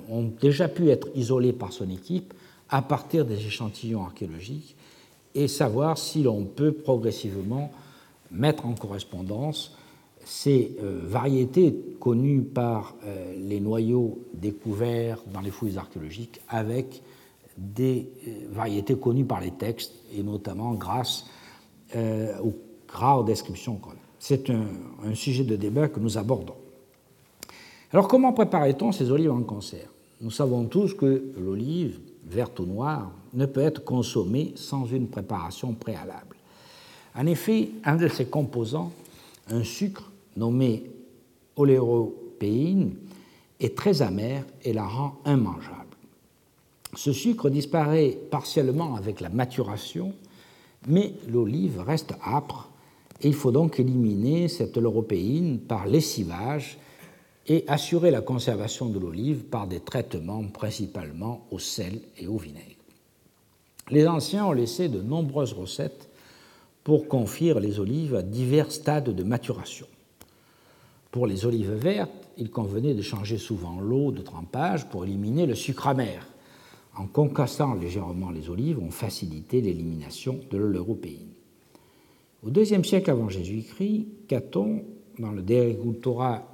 ont 0.08 0.32
déjà 0.40 0.66
pu 0.66 0.90
être 0.90 1.08
isolés 1.14 1.52
par 1.52 1.72
son 1.72 1.88
équipe 1.90 2.34
à 2.68 2.82
partir 2.82 3.24
des 3.24 3.46
échantillons 3.46 4.04
archéologiques 4.04 4.74
et 5.34 5.46
savoir 5.46 5.98
si 5.98 6.22
l'on 6.22 6.44
peut 6.44 6.72
progressivement 6.72 7.70
mettre 8.30 8.66
en 8.66 8.74
correspondance 8.74 9.76
ces 10.28 10.76
euh, 10.82 11.00
variétés 11.04 11.74
connues 11.98 12.42
par 12.42 12.94
euh, 13.06 13.34
les 13.38 13.60
noyaux 13.60 14.18
découverts 14.34 15.22
dans 15.32 15.40
les 15.40 15.50
fouilles 15.50 15.78
archéologiques 15.78 16.42
avec 16.50 17.02
des 17.56 18.10
euh, 18.26 18.30
variétés 18.50 18.96
connues 18.96 19.24
par 19.24 19.40
les 19.40 19.52
textes 19.52 19.94
et 20.14 20.22
notamment 20.22 20.74
grâce 20.74 21.26
aux 22.44 22.52
rares 22.90 23.24
descriptions. 23.24 23.80
C'est 24.18 24.50
un 24.50 25.14
sujet 25.14 25.44
de 25.44 25.56
débat 25.56 25.88
que 25.88 25.98
nous 25.98 26.18
abordons. 26.18 26.56
Alors 27.94 28.08
comment 28.08 28.34
préparait-on 28.34 28.92
ces 28.92 29.10
olives 29.10 29.32
en 29.32 29.40
conserve 29.40 29.88
Nous 30.20 30.30
savons 30.30 30.66
tous 30.66 30.92
que 30.92 31.32
l'olive, 31.38 31.98
verte 32.26 32.60
ou 32.60 32.66
noire, 32.66 33.10
ne 33.32 33.46
peut 33.46 33.62
être 33.62 33.82
consommée 33.82 34.52
sans 34.54 34.84
une 34.84 35.08
préparation 35.08 35.72
préalable. 35.72 36.36
En 37.16 37.24
effet, 37.24 37.70
un 37.84 37.96
de 37.96 38.08
ses 38.08 38.26
composants, 38.26 38.92
un 39.48 39.64
sucre 39.64 40.07
nommé 40.38 40.90
oléropéine, 41.56 42.94
est 43.60 43.76
très 43.76 44.02
amer 44.02 44.44
et 44.62 44.72
la 44.72 44.86
rend 44.86 45.18
immangeable. 45.26 45.96
Ce 46.94 47.12
sucre 47.12 47.50
disparaît 47.50 48.16
partiellement 48.30 48.94
avec 48.94 49.20
la 49.20 49.28
maturation, 49.28 50.14
mais 50.86 51.12
l'olive 51.28 51.80
reste 51.80 52.14
âpre 52.24 52.70
et 53.20 53.28
il 53.28 53.34
faut 53.34 53.50
donc 53.50 53.80
éliminer 53.80 54.48
cette 54.48 54.76
oléropéine 54.76 55.58
par 55.58 55.86
lessivage 55.86 56.78
et 57.48 57.64
assurer 57.66 58.10
la 58.10 58.20
conservation 58.20 58.88
de 58.88 58.98
l'olive 58.98 59.44
par 59.44 59.66
des 59.66 59.80
traitements 59.80 60.44
principalement 60.44 61.46
au 61.50 61.58
sel 61.58 62.00
et 62.18 62.26
au 62.28 62.36
vinaigre. 62.36 62.76
Les 63.90 64.06
anciens 64.06 64.46
ont 64.46 64.52
laissé 64.52 64.88
de 64.88 65.00
nombreuses 65.00 65.54
recettes 65.54 66.08
pour 66.84 67.08
confire 67.08 67.58
les 67.58 67.80
olives 67.80 68.14
à 68.14 68.22
divers 68.22 68.70
stades 68.70 69.14
de 69.14 69.22
maturation. 69.24 69.86
Pour 71.10 71.26
les 71.26 71.46
olives 71.46 71.72
vertes, 71.72 72.28
il 72.36 72.50
convenait 72.50 72.94
de 72.94 73.02
changer 73.02 73.38
souvent 73.38 73.80
l'eau 73.80 74.12
de 74.12 74.20
trempage 74.20 74.88
pour 74.88 75.04
éliminer 75.04 75.46
le 75.46 75.54
sucre 75.54 75.88
amer. 75.88 76.26
En 76.96 77.06
concassant 77.06 77.74
légèrement 77.74 78.30
les 78.30 78.50
olives, 78.50 78.78
on 78.80 78.90
facilitait 78.90 79.60
l'élimination 79.60 80.40
de 80.50 80.58
l'européine. 80.58 81.32
Au 82.44 82.50
IIe 82.50 82.84
siècle 82.84 83.10
avant 83.10 83.28
Jésus-Christ, 83.28 84.06
Caton, 84.28 84.84
dans 85.18 85.32
le 85.32 85.42
De 85.42 85.54
Regultura 85.54 86.46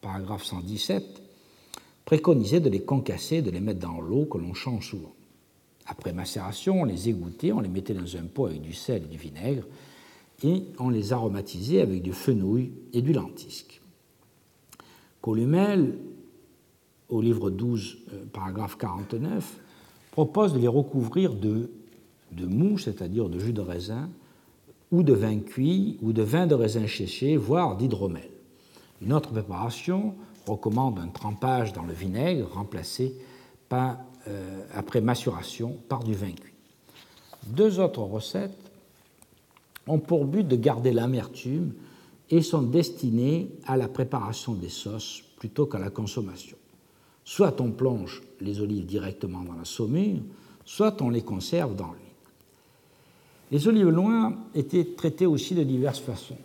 paragraphe 0.00 0.44
117, 0.44 1.22
préconisait 2.04 2.60
de 2.60 2.70
les 2.70 2.82
concasser, 2.82 3.42
de 3.42 3.50
les 3.50 3.60
mettre 3.60 3.80
dans 3.80 4.00
l'eau 4.00 4.24
que 4.24 4.38
l'on 4.38 4.54
change 4.54 4.90
souvent. 4.90 5.14
Après 5.86 6.12
macération, 6.12 6.82
on 6.82 6.84
les 6.84 7.08
égouttait, 7.08 7.52
on 7.52 7.60
les 7.60 7.68
mettait 7.68 7.94
dans 7.94 8.16
un 8.16 8.24
pot 8.24 8.46
avec 8.46 8.60
du 8.60 8.72
sel 8.72 9.04
et 9.04 9.06
du 9.06 9.18
vinaigre, 9.18 9.64
et 10.42 10.64
on 10.78 10.88
les 10.88 11.12
aromatisait 11.12 11.80
avec 11.80 12.02
du 12.02 12.12
fenouil 12.12 12.72
et 12.92 13.02
du 13.02 13.12
lentisque. 13.12 13.79
Columel, 15.20 15.98
au 17.08 17.20
livre 17.20 17.50
12, 17.50 17.98
euh, 18.12 18.24
paragraphe 18.32 18.76
49, 18.76 19.60
propose 20.10 20.54
de 20.54 20.58
les 20.58 20.68
recouvrir 20.68 21.34
de, 21.34 21.70
de 22.32 22.46
mou, 22.46 22.78
c'est-à-dire 22.78 23.28
de 23.28 23.38
jus 23.38 23.52
de 23.52 23.60
raisin, 23.60 24.08
ou 24.90 25.02
de 25.02 25.12
vin 25.12 25.38
cuit, 25.38 25.98
ou 26.02 26.12
de 26.12 26.22
vin 26.22 26.46
de 26.46 26.54
raisin 26.54 26.86
séché, 26.86 27.36
voire 27.36 27.76
d'hydromel. 27.76 28.30
Une 29.02 29.12
autre 29.12 29.30
préparation 29.30 30.14
recommande 30.46 30.98
un 30.98 31.08
trempage 31.08 31.72
dans 31.72 31.84
le 31.84 31.92
vinaigre 31.92 32.48
remplacé 32.52 33.14
euh, 33.72 34.62
après 34.74 35.00
maturation 35.00 35.76
par 35.88 36.02
du 36.02 36.14
vin 36.14 36.32
cuit. 36.32 36.54
Deux 37.46 37.78
autres 37.78 38.02
recettes 38.02 38.70
ont 39.86 39.98
pour 39.98 40.24
but 40.24 40.46
de 40.46 40.56
garder 40.56 40.92
l'amertume 40.92 41.72
et 42.30 42.42
sont 42.42 42.62
destinées 42.62 43.50
à 43.66 43.76
la 43.76 43.88
préparation 43.88 44.54
des 44.54 44.68
sauces 44.68 45.22
plutôt 45.36 45.66
qu'à 45.66 45.78
la 45.78 45.90
consommation. 45.90 46.56
Soit 47.24 47.60
on 47.60 47.72
plonge 47.72 48.22
les 48.40 48.60
olives 48.60 48.86
directement 48.86 49.42
dans 49.42 49.54
la 49.54 49.64
saumure, 49.64 50.20
soit 50.64 51.00
on 51.02 51.10
les 51.10 51.22
conserve 51.22 51.74
dans 51.74 51.92
l'huile. 51.92 52.10
Les 53.50 53.66
olives 53.66 53.88
noires 53.88 54.32
étaient 54.54 54.84
traitées 54.96 55.26
aussi 55.26 55.54
de 55.54 55.64
diverses 55.64 55.98
façons. 55.98 56.38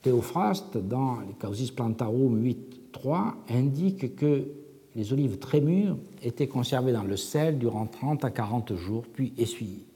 Théophraste, 0.00 0.76
dans 0.78 1.20
les 1.20 1.34
Causis 1.34 1.70
Plantarum 1.70 2.40
8.3, 2.44 3.34
indique 3.50 4.14
que 4.14 4.44
les 4.94 5.12
olives 5.12 5.38
très 5.38 5.60
mûres 5.60 5.96
étaient 6.22 6.48
conservées 6.48 6.92
dans 6.92 7.04
le 7.04 7.16
sel 7.16 7.58
durant 7.58 7.86
30 7.86 8.24
à 8.24 8.30
40 8.30 8.76
jours, 8.76 9.04
puis 9.12 9.32
essuyées. 9.38 9.86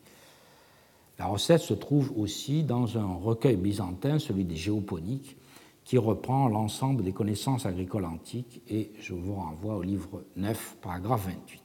La 1.19 1.27
recette 1.27 1.63
se 1.63 1.75
trouve 1.75 2.13
aussi 2.17 2.63
dans 2.63 2.99
un 2.99 3.15
recueil 3.15 3.57
byzantin, 3.57 4.19
celui 4.19 4.45
des 4.45 4.57
Géoponiques, 4.57 5.37
qui 5.85 5.99
reprend 5.99 6.49
l'ensemble 6.49 7.05
des 7.05 7.13
connaissances 7.13 7.65
agricoles 7.65 8.05
antiques, 8.05 8.61
et 8.69 8.91
je 9.01 9.15
vous 9.15 9.35
renvoie 9.35 9.77
au 9.77 9.83
livre 9.83 10.25
9, 10.37 10.77
paragraphe 10.83 11.27
28. 11.27 11.63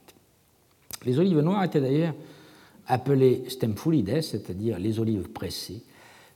Les 1.04 1.18
olives 1.18 1.40
noires 1.40 1.64
étaient 1.64 1.80
d'ailleurs 1.80 2.14
appelées 2.86 3.44
stemfulides, 3.48 4.22
c'est-à-dire 4.22 4.78
les 4.78 5.00
olives 5.00 5.28
pressées, 5.28 5.82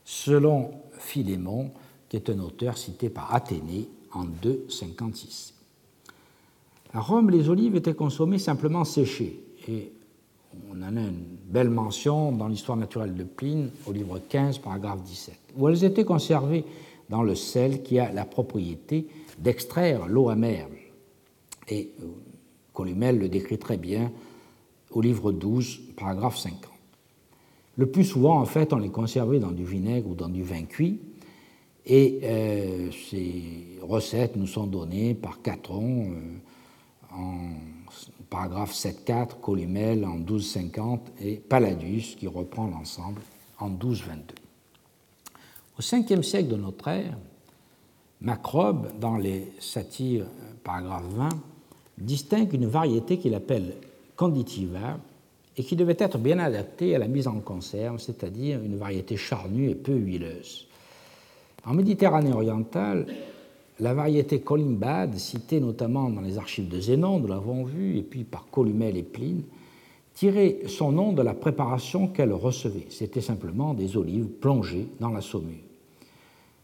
selon 0.03 0.71
Philémon, 0.91 1.71
qui 2.09 2.17
est 2.17 2.29
un 2.29 2.39
auteur 2.39 2.77
cité 2.77 3.09
par 3.09 3.33
Athénée 3.33 3.87
en 4.13 4.25
256. 4.25 5.53
À 6.93 6.99
Rome, 6.99 7.29
les 7.29 7.49
olives 7.49 7.75
étaient 7.75 7.93
consommées 7.93 8.39
simplement 8.39 8.83
séchées, 8.83 9.39
On 10.71 10.81
en 10.81 10.97
a 10.97 11.01
une 11.01 11.25
belle 11.49 11.69
mention 11.69 12.31
dans 12.31 12.47
l'histoire 12.47 12.77
naturelle 12.77 13.15
de 13.15 13.23
Pline, 13.23 13.69
au 13.85 13.91
livre 13.91 14.19
15, 14.29 14.59
paragraphe 14.59 15.01
17, 15.03 15.35
où 15.57 15.67
elles 15.67 15.83
étaient 15.83 16.05
conservées 16.05 16.65
dans 17.09 17.23
le 17.23 17.35
sel 17.35 17.83
qui 17.83 17.99
a 17.99 18.11
la 18.11 18.25
propriété 18.25 19.07
d'extraire 19.37 20.07
l'eau 20.07 20.29
amère. 20.29 20.67
Et 21.69 21.91
euh, 22.01 22.05
Columel 22.73 23.17
le 23.19 23.29
décrit 23.29 23.57
très 23.57 23.77
bien 23.77 24.11
au 24.91 25.01
livre 25.01 25.31
12, 25.31 25.81
paragraphe 25.95 26.37
50. 26.37 26.59
Le 27.77 27.85
plus 27.85 28.05
souvent, 28.05 28.39
en 28.39 28.45
fait, 28.45 28.73
on 28.73 28.77
les 28.77 28.89
conservait 28.89 29.39
dans 29.39 29.51
du 29.51 29.63
vinaigre 29.63 30.09
ou 30.09 30.15
dans 30.15 30.29
du 30.29 30.43
vin 30.43 30.63
cuit, 30.63 30.99
et 31.85 32.19
euh, 32.23 32.89
ces 33.09 33.79
recettes 33.81 34.35
nous 34.35 34.47
sont 34.47 34.67
données 34.67 35.13
par 35.13 35.41
Catron 35.41 36.11
euh, 36.11 37.15
en 37.15 37.37
paragraphe 38.29 38.73
7.4, 38.73 39.39
Columel 39.41 40.05
en 40.05 40.19
12.50 40.19 40.99
et 41.21 41.35
Palladius 41.35 42.15
qui 42.15 42.27
reprend 42.27 42.67
l'ensemble 42.67 43.21
en 43.59 43.69
12.22. 43.69 44.07
Au 45.77 45.81
5e 45.81 46.23
siècle 46.23 46.49
de 46.49 46.55
notre 46.55 46.87
ère, 46.87 47.17
Macrobe, 48.21 48.99
dans 48.99 49.17
les 49.17 49.51
satires, 49.59 50.25
paragraphe 50.63 51.05
20, 51.15 51.29
distingue 51.99 52.53
une 52.53 52.65
variété 52.65 53.17
qu'il 53.17 53.35
appelle 53.35 53.75
conditiva 54.15 54.97
et 55.55 55.63
qui 55.63 55.75
devait 55.75 55.97
être 55.99 56.17
bien 56.17 56.39
adaptée 56.39 56.95
à 56.95 56.99
la 56.99 57.07
mise 57.07 57.27
en 57.27 57.39
conserve, 57.39 57.99
c'est-à-dire 57.99 58.61
une 58.63 58.77
variété 58.77 59.17
charnue 59.17 59.69
et 59.69 59.75
peu 59.75 59.93
huileuse. 59.93 60.67
En 61.65 61.73
Méditerranée 61.73 62.33
orientale, 62.33 63.07
la 63.79 63.93
variété 63.93 64.41
colimbade, 64.41 65.15
citée 65.17 65.59
notamment 65.59 66.09
dans 66.09 66.21
les 66.21 66.37
archives 66.37 66.67
de 66.67 66.79
Zénon, 66.79 67.19
nous 67.19 67.27
l'avons 67.27 67.63
vu, 67.63 67.97
et 67.97 68.03
puis 68.03 68.23
par 68.23 68.47
Columel 68.49 68.97
et 68.97 69.03
Pline, 69.03 69.43
tirait 70.13 70.61
son 70.65 70.91
nom 70.91 71.13
de 71.13 71.21
la 71.21 71.35
préparation 71.35 72.07
qu'elle 72.07 72.33
recevait. 72.33 72.87
C'était 72.89 73.21
simplement 73.21 73.75
des 73.75 73.97
olives 73.97 74.25
plongées 74.25 74.87
dans 74.99 75.11
la 75.11 75.21
saumure. 75.21 75.61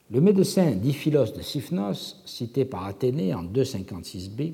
Le 0.09 0.22
médecin 0.22 0.72
Diphilos 0.72 1.34
de 1.36 1.41
Siphnos, 1.41 2.22
cité 2.26 2.66
par 2.66 2.86
Athénée 2.86 3.34
en 3.34 3.43
256b, 3.43 4.53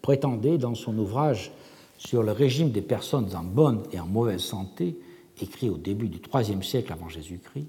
prétendait 0.00 0.58
dans 0.58 0.74
son 0.74 0.96
ouvrage 0.98 1.52
sur 1.98 2.22
le 2.22 2.32
régime 2.32 2.70
des 2.70 2.82
personnes 2.82 3.28
en 3.34 3.44
bonne 3.44 3.82
et 3.92 4.00
en 4.00 4.06
mauvaise 4.06 4.40
santé, 4.40 4.96
écrit 5.40 5.68
au 5.68 5.76
début 5.76 6.08
du 6.08 6.20
IIIe 6.34 6.64
siècle 6.64 6.92
avant 6.92 7.08
Jésus-Christ, 7.08 7.66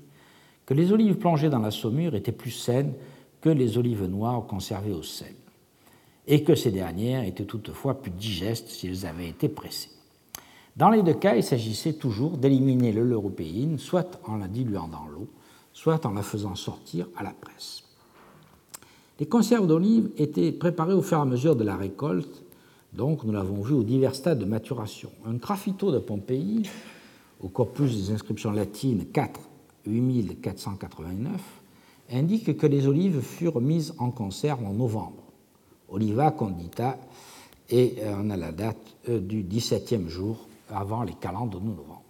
que 0.66 0.74
les 0.74 0.92
olives 0.92 1.16
plongées 1.16 1.50
dans 1.50 1.60
la 1.60 1.72
saumure 1.72 2.16
étaient 2.16 2.32
plus 2.32 2.52
saines 2.52 2.94
que 3.42 3.50
les 3.50 3.78
olives 3.78 4.06
noires 4.06 4.46
conservées 4.46 4.94
au 4.94 5.04
sel, 5.04 5.36
et 6.28 6.44
que 6.44 6.56
ces 6.56 6.72
dernières 6.72 7.24
étaient 7.24 7.46
toutefois 7.46 8.02
plus 8.02 8.12
digestes 8.12 8.70
si 8.70 8.88
elles 8.88 9.06
avaient 9.06 9.30
été 9.30 9.50
pressées. 9.50 9.92
Dans 10.76 10.90
les 10.90 11.04
deux 11.04 11.14
cas, 11.14 11.36
il 11.36 11.44
s'agissait 11.44 11.94
toujours 11.94 12.38
d'éliminer 12.38 12.92
le 12.92 13.04
l'européine, 13.04 13.80
soit 13.80 14.20
en 14.26 14.38
la 14.38 14.48
diluant 14.48 14.88
dans 14.88 15.08
l'eau, 15.08 15.28
soit 15.74 16.06
en 16.06 16.14
la 16.14 16.22
faisant 16.22 16.56
sortir 16.56 17.08
à 17.18 17.24
la 17.24 17.32
presse. 17.32 17.84
Les 19.20 19.26
conserves 19.26 19.68
d'olives 19.68 20.10
étaient 20.18 20.52
préparées 20.52 20.94
au 20.94 21.02
fur 21.02 21.18
et 21.18 21.22
à 21.22 21.26
mesure 21.26 21.56
de 21.56 21.64
la 21.64 21.76
récolte, 21.76 22.44
donc 22.94 23.24
nous 23.24 23.34
l'avons 23.34 23.62
vu 23.62 23.74
aux 23.74 23.84
divers 23.84 24.16
stades 24.16 24.40
de 24.40 24.46
maturation. 24.46 25.12
Un 25.26 25.34
graffito 25.34 25.92
de 25.92 26.00
Pompéi, 26.00 26.64
au 27.42 27.50
corpus 27.50 27.96
des 27.96 28.12
inscriptions 28.14 28.52
latines 28.52 29.06
4 29.12 29.40
8489 29.86 31.59
indique 32.12 32.58
que 32.58 32.68
les 32.68 32.88
olives 32.88 33.22
furent 33.22 33.62
mises 33.62 33.94
en 33.98 34.12
conserve 34.12 34.66
en 34.66 34.74
novembre. 34.74 35.24
Oliva 35.90 36.32
condita, 36.32 36.98
et 37.70 37.96
euh, 38.00 38.16
on 38.22 38.30
a 38.30 38.38
la 38.38 38.52
date 38.52 38.78
euh, 39.10 39.20
du 39.20 39.44
17e 39.44 40.08
jour 40.08 40.48
avant 40.70 41.04
les 41.04 41.14
calendes 41.14 41.52
de 41.52 41.60
novembre. 41.60 42.04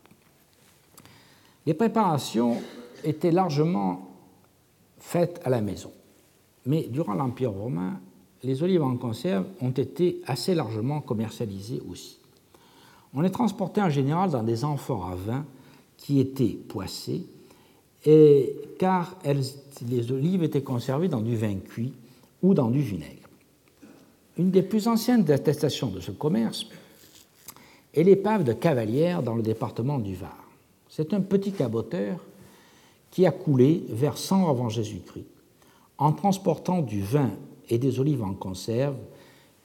Les 1.65 1.73
préparations 1.73 2.57
étaient 3.03 3.31
largement 3.31 4.09
faites 4.97 5.41
à 5.43 5.49
la 5.49 5.61
maison, 5.61 5.91
mais 6.65 6.87
durant 6.89 7.13
l'Empire 7.13 7.51
romain, 7.51 7.99
les 8.43 8.63
olives 8.63 8.83
en 8.83 8.95
conserve 8.97 9.45
ont 9.61 9.71
été 9.71 10.21
assez 10.25 10.55
largement 10.55 11.01
commercialisées 11.01 11.81
aussi. 11.89 12.19
On 13.13 13.21
les 13.21 13.31
transportait 13.31 13.81
en 13.81 13.89
général 13.89 14.31
dans 14.31 14.43
des 14.43 14.63
amphores 14.63 15.07
à 15.07 15.15
vin 15.15 15.45
qui 15.97 16.19
étaient 16.19 16.57
poissés 16.67 17.25
car 18.03 19.17
les 19.23 20.11
olives 20.11 20.43
étaient 20.43 20.61
conservées 20.61 21.07
dans 21.07 21.21
du 21.21 21.35
vin 21.35 21.55
cuit 21.55 21.93
ou 22.41 22.53
dans 22.53 22.69
du 22.69 22.81
vinaigre. 22.81 23.27
Une 24.37 24.51
des 24.51 24.61
plus 24.61 24.87
anciennes 24.87 25.29
attestations 25.29 25.89
de 25.89 25.99
ce 25.99 26.11
commerce 26.11 26.65
est 27.93 28.03
l'épave 28.03 28.43
de 28.43 28.53
Cavalière 28.53 29.21
dans 29.21 29.35
le 29.35 29.41
département 29.41 29.99
du 29.99 30.15
Var. 30.15 30.37
C'est 30.87 31.13
un 31.13 31.21
petit 31.21 31.51
caboteur 31.51 32.23
qui 33.11 33.25
a 33.25 33.31
coulé 33.31 33.83
vers 33.89 34.17
100 34.17 34.49
avant 34.49 34.69
Jésus-Christ 34.69 35.25
en 35.97 36.13
transportant 36.13 36.81
du 36.81 37.01
vin 37.01 37.31
et 37.69 37.77
des 37.77 37.99
olives 37.99 38.23
en 38.23 38.33
conserve 38.33 38.95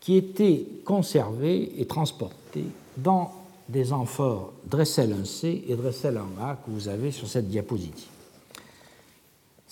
qui 0.00 0.16
étaient 0.16 0.66
conservées 0.84 1.80
et 1.80 1.86
transportées 1.86 2.66
dans 2.96 3.32
des 3.68 3.92
amphores 3.92 4.52
Dressel 4.66 5.14
1C 5.14 5.62
et 5.68 5.76
Dressel 5.76 6.16
1A 6.16 6.56
que 6.56 6.70
vous 6.70 6.88
avez 6.88 7.10
sur 7.10 7.26
cette 7.26 7.48
diapositive. 7.48 8.13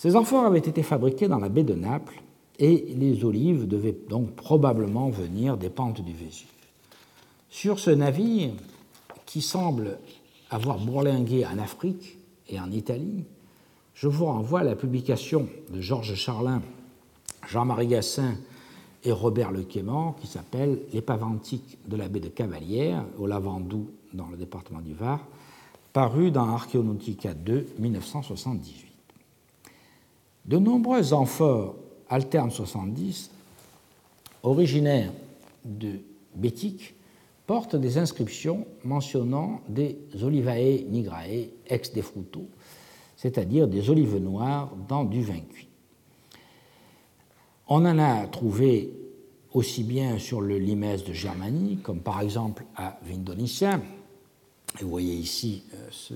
Ces 0.03 0.17
amphores 0.17 0.43
avaient 0.43 0.59
été 0.59 0.83
fabriqués 0.83 1.29
dans 1.29 1.39
la 1.39 1.47
baie 1.47 1.63
de 1.63 1.75
Naples 1.75 2.21
et 2.59 2.93
les 2.97 3.23
olives 3.23 3.69
devaient 3.69 3.95
donc 4.09 4.31
probablement 4.35 5.07
venir 5.07 5.55
des 5.55 5.69
pentes 5.69 6.01
du 6.01 6.11
Vésuve. 6.11 6.49
Sur 7.49 7.79
ce 7.79 7.89
navire, 7.89 8.51
qui 9.25 9.41
semble 9.41 9.97
avoir 10.49 10.79
bourlingué 10.79 11.45
en 11.45 11.57
Afrique 11.57 12.17
et 12.49 12.59
en 12.59 12.69
Italie, 12.69 13.23
je 13.93 14.09
vous 14.09 14.25
renvoie 14.25 14.59
à 14.59 14.63
la 14.65 14.75
publication 14.75 15.47
de 15.69 15.79
Georges 15.79 16.15
Charlin, 16.15 16.61
Jean-Marie 17.47 17.87
Gassin 17.87 18.35
et 19.05 19.13
Robert 19.13 19.53
Lequément 19.53 20.17
qui 20.19 20.27
s'appelle 20.27 20.79
L'épave 20.91 21.23
antique 21.23 21.77
de 21.87 21.95
la 21.95 22.09
baie 22.09 22.19
de 22.19 22.27
Cavalière 22.27 23.05
au 23.17 23.25
Lavandou 23.25 23.89
dans 24.13 24.27
le 24.27 24.35
département 24.35 24.81
du 24.81 24.93
Var, 24.93 25.25
paru 25.93 26.29
dans 26.29 26.49
Archéonautica 26.49 27.33
2, 27.33 27.67
1978. 27.79 28.92
De 30.45 30.57
nombreux 30.57 31.13
amphores 31.13 31.75
alterne 32.09 32.51
70, 32.51 33.31
originaires 34.43 35.11
de 35.63 35.99
Bétique, 36.35 36.95
portent 37.45 37.75
des 37.75 37.97
inscriptions 37.97 38.65
mentionnant 38.83 39.61
des 39.67 39.97
olivae 40.21 40.83
nigrae 40.87 41.49
ex 41.67 41.93
defruto, 41.93 42.47
c'est-à-dire 43.17 43.67
des 43.67 43.89
olives 43.89 44.17
noires 44.17 44.73
dans 44.87 45.03
du 45.03 45.21
vin 45.21 45.39
cuit. 45.39 45.67
On 47.67 47.85
en 47.85 47.97
a 47.99 48.27
trouvé 48.27 48.91
aussi 49.53 49.83
bien 49.83 50.19
sur 50.19 50.41
le 50.41 50.57
limès 50.57 51.03
de 51.03 51.13
Germanie, 51.13 51.77
comme 51.77 51.99
par 51.99 52.21
exemple 52.21 52.65
à 52.75 52.99
Vindonicia. 53.03 53.79
vous 54.81 54.89
voyez 54.89 55.13
ici 55.13 55.63
euh, 55.73 55.87
ce 55.91 56.13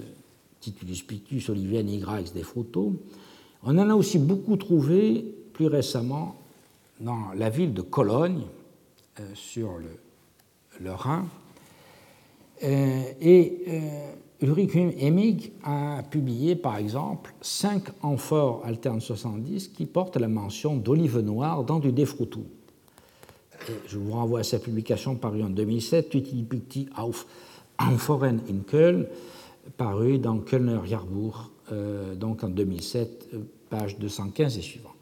titulus 0.60 1.04
pictus 1.04 1.50
olivae 1.50 1.84
nigra 1.84 2.20
ex 2.20 2.34
defruto, 2.34 2.94
on 3.64 3.78
en 3.78 3.90
a 3.90 3.96
aussi 3.96 4.20
beaucoup 4.20 4.56
trouvé 4.58 5.26
plus 5.54 5.68
récemment 5.68 6.36
dans 7.00 7.32
la 7.36 7.50
ville 7.50 7.74
de 7.74 7.82
Cologne, 7.82 8.44
euh, 9.20 9.24
sur 9.34 9.72
le, 10.80 10.92
Rhin. 10.92 11.26
Euh, 12.64 13.02
et 13.20 13.64
euh, 13.68 14.12
Ulrich 14.42 14.76
Hemig 14.76 15.52
a 15.64 16.04
publié, 16.04 16.56
par 16.56 16.78
exemple, 16.78 17.34
cinq 17.42 17.86
amphores 18.04 18.62
alterne 18.64 19.02
70 19.02 19.70
qui 19.70 19.88
portent 19.88 20.18
la 20.18 20.28
mention 20.28 20.76
d'olive 20.76 21.20
noire 21.20 21.64
dans 21.64 21.80
du 21.80 21.92
défroutou. 21.92 22.46
je 23.88 23.98
vous 23.98 24.12
renvoie 24.12 24.42
à 24.42 24.44
sa 24.44 24.60
publication 24.60 25.16
parue 25.16 25.42
en 25.42 25.50
2007, 25.50 26.10
Picti 26.48 26.88
auf 26.96 27.26
Amphoren 27.80 28.40
in 28.50 28.60
Köln, 28.68 29.08
paru 29.78 30.20
dans 30.20 30.38
Kölner 30.40 30.80
Jahrbuch, 30.86 31.36
donc 31.72 32.44
en 32.44 32.50
2007, 32.50 33.30
page 33.70 33.98
215 34.00 34.58
et 34.58 34.62
suivant. 34.62 34.94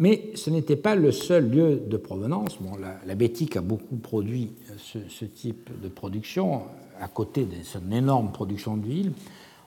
Mais 0.00 0.30
ce 0.34 0.48
n'était 0.48 0.76
pas 0.76 0.94
le 0.94 1.12
seul 1.12 1.50
lieu 1.50 1.76
de 1.76 1.96
provenance. 1.98 2.56
Bon, 2.58 2.72
la, 2.78 3.14
Bétique 3.14 3.56
a 3.56 3.60
beaucoup 3.60 3.96
produit 3.96 4.50
ce, 4.78 5.24
type 5.26 5.68
de 5.82 5.88
production 5.88 6.62
à 6.98 7.06
côté 7.06 7.44
de 7.44 7.62
son 7.62 7.92
énorme 7.92 8.32
production 8.32 8.78
d'huile. 8.78 9.12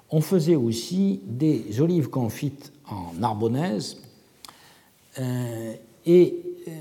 On 0.09 0.21
faisait 0.21 0.55
aussi 0.55 1.21
des 1.23 1.79
olives 1.81 2.09
confites 2.09 2.73
en 2.89 3.13
Narbonnaise 3.13 4.01
euh, 5.19 5.73
et 6.07 6.35
euh, 6.67 6.71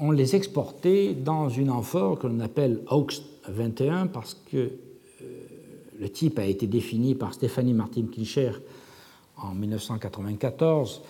on 0.00 0.10
les 0.10 0.34
exportait 0.34 1.12
dans 1.12 1.50
une 1.50 1.68
amphore 1.68 2.18
que 2.18 2.26
l'on 2.26 2.40
appelle 2.40 2.80
Augst 2.90 3.24
21 3.46 4.06
parce 4.06 4.34
que 4.50 4.56
euh, 4.56 4.68
le 6.02 6.08
type 6.08 6.40
a 6.40 6.44
été 6.44 6.66
défini 6.66 7.14
par 7.14 7.32
Stéphanie 7.32 7.74
Martin 7.74 8.06
Kilcher 8.10 8.50
en 9.36 9.54
1994 9.54 11.00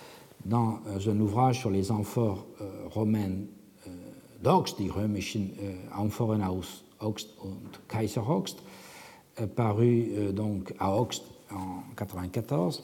dans 0.45 0.81
euh, 0.87 1.11
un 1.11 1.19
ouvrage 1.19 1.61
sur 1.61 1.71
les 1.71 1.91
amphores 1.91 2.45
euh, 2.61 2.69
romaines 2.91 3.47
euh, 3.87 3.89
d'Ox, 4.43 4.75
die 4.75 4.91
römischen 4.91 5.49
Amphorenhaus 5.97 6.83
Hoxt 6.99 7.31
und 7.43 7.79
Kaiser 7.89 8.21
Hoxt, 8.21 8.59
paru 9.55 10.31
donc 10.31 10.75
à 10.77 10.95
Hoxt 10.95 11.23
en 11.49 11.81
1994. 11.97 12.83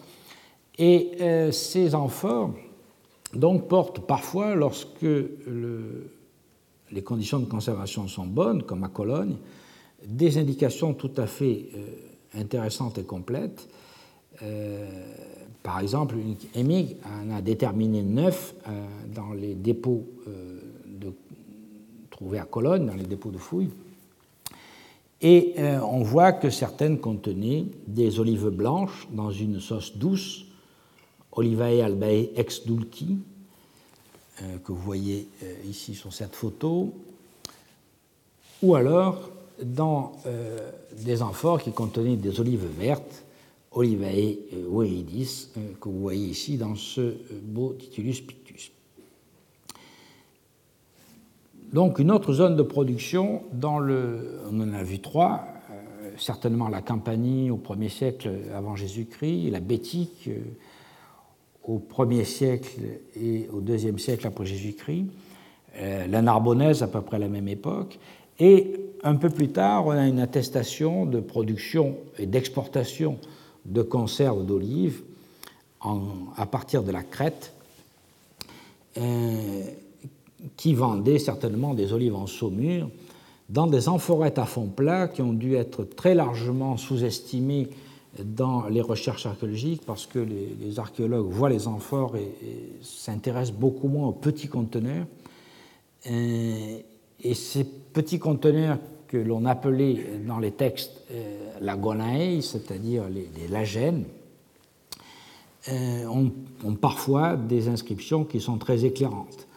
Et 0.80 1.52
ces 1.52 1.94
amphores 1.94 2.52
donc, 3.34 3.68
portent 3.68 4.00
parfois, 4.00 4.56
lorsque 4.56 5.02
le, 5.02 6.12
les 6.92 7.04
conditions 7.04 7.40
de 7.40 7.46
conservation 7.46 8.08
sont 8.08 8.26
bonnes, 8.26 8.64
comme 8.64 8.84
à 8.84 8.90
Cologne, 8.90 9.36
des 10.06 10.38
indications 10.38 10.94
tout 10.94 11.12
à 11.18 11.28
fait 11.28 11.70
intéressantes 12.36 12.98
et 12.98 13.04
complètes. 13.04 13.68
par 15.64 15.80
exemple, 15.80 16.16
EMIG 16.56 16.98
en 17.06 17.32
a 17.36 17.42
déterminé 17.42 18.02
neuf 18.02 18.56
dans 19.14 19.34
les 19.34 19.56
dépôts 19.56 20.06
trouvés 22.20 22.40
à 22.40 22.46
Cologne, 22.46 22.86
dans 22.86 22.96
les 22.96 23.06
dépôts 23.06 23.32
de 23.32 23.38
fouilles. 23.38 23.70
Et 25.22 25.54
euh, 25.58 25.80
on 25.82 26.04
voit 26.04 26.34
que 26.34 26.50
certaines 26.50 27.00
contenaient 27.00 27.66
des 27.88 28.20
olives 28.20 28.50
blanches 28.50 29.08
dans 29.12 29.32
une 29.32 29.60
sauce 29.62 29.98
douce, 29.98 30.46
Olivae 31.32 31.84
albae 31.84 32.30
ex 32.36 32.66
dulci, 32.66 33.18
euh, 34.42 34.58
que 34.64 34.72
vous 34.74 34.82
voyez 34.82 35.28
euh, 35.44 35.54
ici 35.70 35.96
sur 35.96 36.12
cette 36.14 36.36
photo, 36.36 36.94
ou 38.62 38.76
alors 38.76 39.30
dans 39.64 40.14
des 41.04 41.22
amphores 41.22 41.62
qui 41.62 41.72
contenaient 41.72 42.16
des 42.16 42.40
olives 42.40 42.68
vertes, 42.80 43.24
Olivae 43.72 44.38
oeidis, 44.72 45.50
que 45.80 45.90
vous 45.90 46.00
voyez 46.00 46.28
ici 46.28 46.58
dans 46.58 46.76
ce 46.76 47.16
beau 47.44 47.76
Titulus 47.78 48.22
pictus. 48.22 48.72
Donc 51.72 52.00
une 52.00 52.12
autre 52.12 52.34
zone 52.34 52.56
de 52.56 52.64
production, 52.64 53.44
dans 53.54 53.78
le, 53.78 54.40
on 54.52 54.60
en 54.60 54.74
a 54.74 54.82
vu 54.82 55.00
trois, 55.00 55.44
euh, 55.72 56.10
certainement 56.18 56.68
la 56.68 56.82
Campanie 56.82 57.52
au 57.52 57.58
1er 57.58 57.90
siècle 57.90 58.32
avant 58.56 58.76
Jésus-Christ, 58.76 59.52
la 59.52 59.60
Bétique 59.60 60.30
euh, 60.30 60.40
au 61.64 61.78
1er 61.78 62.24
siècle 62.24 62.82
et 63.16 63.48
au 63.54 63.62
2e 63.62 64.00
siècle 64.00 64.26
après 64.26 64.48
Jésus-Christ, 64.48 65.06
euh, 65.78 66.08
la 66.08 66.22
Narbonnaise 66.24 66.82
à 66.82 66.88
peu 66.88 67.02
près 67.02 67.18
à 67.18 67.20
la 67.20 67.28
même 67.28 67.48
époque, 67.48 68.00
et 68.40 68.74
un 69.04 69.16
peu 69.16 69.30
plus 69.30 69.50
tard, 69.50 69.88
on 69.88 69.92
a 69.92 70.08
une 70.08 70.20
attestation 70.20 71.06
de 71.06 71.20
production 71.20 71.98
et 72.18 72.26
d'exportation 72.26 73.18
de 73.66 73.82
conserves 73.82 74.46
d'olives 74.46 75.02
à 76.36 76.46
partir 76.46 76.84
de 76.84 76.92
la 76.92 77.04
Crète 77.04 77.54
qui 80.58 80.74
vendaient 80.74 81.20
certainement 81.20 81.74
des 81.74 81.94
olives 81.94 82.16
en 82.16 82.28
saumure 82.28 82.90
dans 83.50 83.68
des 83.68 83.90
amphorettes 83.90 84.40
à 84.40 84.46
fond 84.46 84.68
plat 84.68 85.08
qui 85.08 85.22
ont 85.22 85.34
dû 85.34 85.56
être 85.56 85.84
très 85.84 86.14
largement 86.14 86.78
sous-estimées 86.78 87.70
dans 88.24 88.68
les 88.68 88.82
recherches 88.82 89.26
archéologiques 89.26 89.84
parce 89.86 90.06
que 90.06 90.20
les, 90.20 90.80
archéologues 90.80 91.30
voient 91.30 91.50
les 91.50 91.68
amphores 91.68 92.16
et, 92.16 92.32
s'intéressent 92.82 93.58
beaucoup 93.58 93.88
moins 93.88 94.08
aux 94.08 94.14
petits 94.14 94.48
conteneurs. 94.48 95.06
Et, 96.06 96.86
ces 97.34 97.66
petits 97.94 98.20
conteneurs 98.20 98.78
que 99.10 99.18
l'on 99.18 99.46
appelait 99.46 99.98
dans 100.26 100.40
les 100.40 100.52
textes 100.52 101.02
euh, 101.12 101.52
la 101.62 101.76
gonae, 101.76 102.42
c'est-à-dire 102.42 103.04
les, 103.10 103.48
lagènes, 103.50 104.06
euh, 105.68 106.06
ont, 106.06 106.32
parfois 106.76 107.36
des 107.36 107.68
inscriptions 107.68 108.24
qui 108.24 108.40
sont 108.40 108.58
très 108.58 108.86
éclairantes 108.86 109.48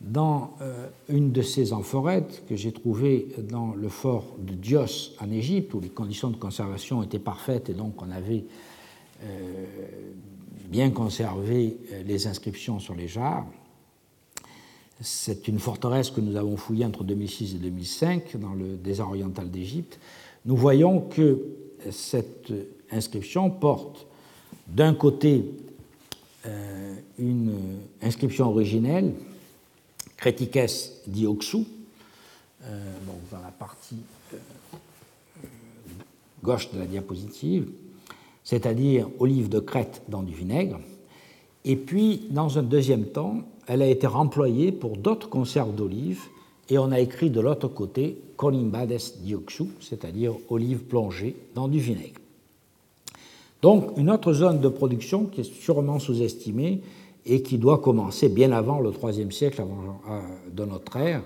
dans 0.00 0.56
euh, 0.60 0.88
une 1.08 1.32
de 1.32 1.42
ces 1.42 1.72
amphorettes 1.72 2.44
que 2.48 2.56
j'ai 2.56 2.72
trouvées 2.72 3.28
dans 3.48 3.74
le 3.74 3.88
fort 3.88 4.36
de 4.38 4.54
Dios 4.54 5.12
en 5.20 5.30
Égypte, 5.30 5.74
où 5.74 5.80
les 5.80 5.90
conditions 5.90 6.30
de 6.30 6.36
conservation 6.36 7.02
étaient 7.02 7.18
parfaites 7.18 7.68
et 7.68 7.74
donc 7.74 8.00
on 8.02 8.10
avait 8.10 8.44
bien 10.68 10.90
conservé 10.90 11.78
les 12.04 12.26
inscriptions 12.26 12.78
sur 12.78 12.94
les 12.94 13.08
jarres. 13.08 13.46
C'est 15.04 15.48
une 15.48 15.58
forteresse 15.58 16.10
que 16.10 16.22
nous 16.22 16.36
avons 16.36 16.56
fouillée 16.56 16.86
entre 16.86 17.04
2006 17.04 17.54
et 17.54 17.58
2005 17.58 18.36
dans 18.38 18.54
le 18.54 18.76
désert 18.76 19.08
oriental 19.08 19.50
d'Égypte. 19.50 20.00
Nous 20.46 20.56
voyons 20.56 21.00
que 21.00 21.42
cette 21.90 22.50
inscription 22.90 23.50
porte 23.50 24.06
d'un 24.66 24.94
côté 24.94 25.44
une 27.18 27.52
inscription 28.02 28.48
originelle 28.48 29.12
Critiques 30.16 30.58
dioxou, 31.06 31.66
euh, 32.62 32.92
dans 33.30 33.40
la 33.40 33.50
partie 33.50 33.98
euh, 34.32 34.36
gauche 36.42 36.72
de 36.72 36.78
la 36.78 36.86
diapositive, 36.86 37.68
c'est-à-dire 38.42 39.06
olive 39.18 39.50
de 39.50 39.60
Crète 39.60 40.00
dans 40.08 40.22
du 40.22 40.34
vinaigre. 40.34 40.80
Et 41.66 41.76
puis, 41.76 42.22
dans 42.30 42.58
un 42.58 42.62
deuxième 42.62 43.04
temps, 43.04 43.42
elle 43.66 43.82
a 43.82 43.88
été 43.88 44.06
remployée 44.06 44.72
pour 44.72 44.96
d'autres 44.96 45.28
conserves 45.28 45.74
d'olives, 45.74 46.22
et 46.70 46.78
on 46.78 46.92
a 46.92 47.00
écrit 47.00 47.30
de 47.30 47.40
l'autre 47.40 47.68
côté 47.68 48.18
Colimbades 48.36 49.00
dioxou, 49.20 49.70
c'est-à-dire 49.80 50.34
olive 50.48 50.84
plongée 50.84 51.36
dans 51.54 51.68
du 51.68 51.78
vinaigre. 51.78 52.20
Donc, 53.62 53.96
une 53.96 54.10
autre 54.10 54.32
zone 54.32 54.60
de 54.60 54.68
production 54.68 55.26
qui 55.26 55.42
est 55.42 55.52
sûrement 55.52 55.98
sous-estimée, 55.98 56.80
et 57.26 57.42
qui 57.42 57.58
doit 57.58 57.78
commencer 57.78 58.28
bien 58.28 58.52
avant 58.52 58.80
le 58.80 58.90
IIIe 58.90 59.32
siècle 59.32 59.62
euh, 59.62 60.20
de 60.52 60.64
notre 60.64 60.96
ère. 60.96 61.22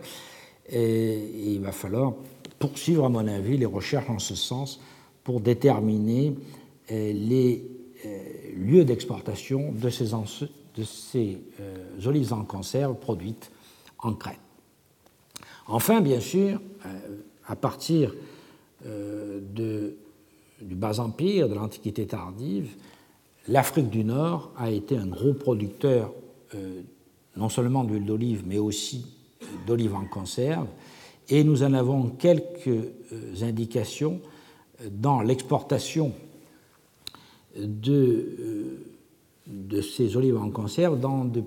Il 0.70 1.60
va 1.60 1.72
falloir 1.72 2.14
poursuivre, 2.58 3.04
à 3.04 3.08
mon 3.08 3.26
avis, 3.26 3.56
les 3.56 3.66
recherches 3.66 4.10
en 4.10 4.18
ce 4.18 4.34
sens 4.34 4.80
pour 5.24 5.40
déterminer 5.40 6.34
euh, 6.90 7.12
les 7.12 7.64
euh, 8.04 8.18
lieux 8.56 8.84
d'exportation 8.84 9.72
de 9.72 9.88
ces, 9.88 10.14
de 10.78 10.84
ces 10.84 11.42
olives 12.06 12.32
en 12.32 12.44
conserve 12.44 12.94
produites 12.94 13.50
en 13.98 14.14
Crète. 14.14 14.38
Enfin, 15.66 16.00
bien 16.00 16.20
sûr, 16.20 16.60
à 17.46 17.56
partir 17.56 18.14
de, 18.84 19.96
du 20.62 20.74
Bas 20.74 21.00
Empire, 21.00 21.48
de 21.48 21.54
l'Antiquité 21.54 22.06
tardive, 22.06 22.70
l'Afrique 23.48 23.90
du 23.90 24.04
Nord 24.04 24.52
a 24.56 24.70
été 24.70 24.96
un 24.96 25.06
gros 25.06 25.34
producteur 25.34 26.12
euh, 26.54 26.82
non 27.36 27.48
seulement 27.48 27.84
d'huile 27.84 28.04
d'olive, 28.04 28.44
mais 28.46 28.58
aussi 28.58 29.06
d'olive 29.66 29.94
en 29.94 30.04
conserve, 30.04 30.66
et 31.28 31.44
nous 31.44 31.62
en 31.62 31.72
avons 31.74 32.08
quelques 32.08 32.68
euh, 32.68 33.42
indications 33.42 34.20
dans 34.90 35.22
l'exportation 35.22 36.12
de, 37.56 38.78
de, 39.48 39.80
ces 39.80 40.16
olives 40.16 40.36
en 40.36 40.50
conserve 40.50 41.00
dans 41.00 41.24
de 41.24 41.42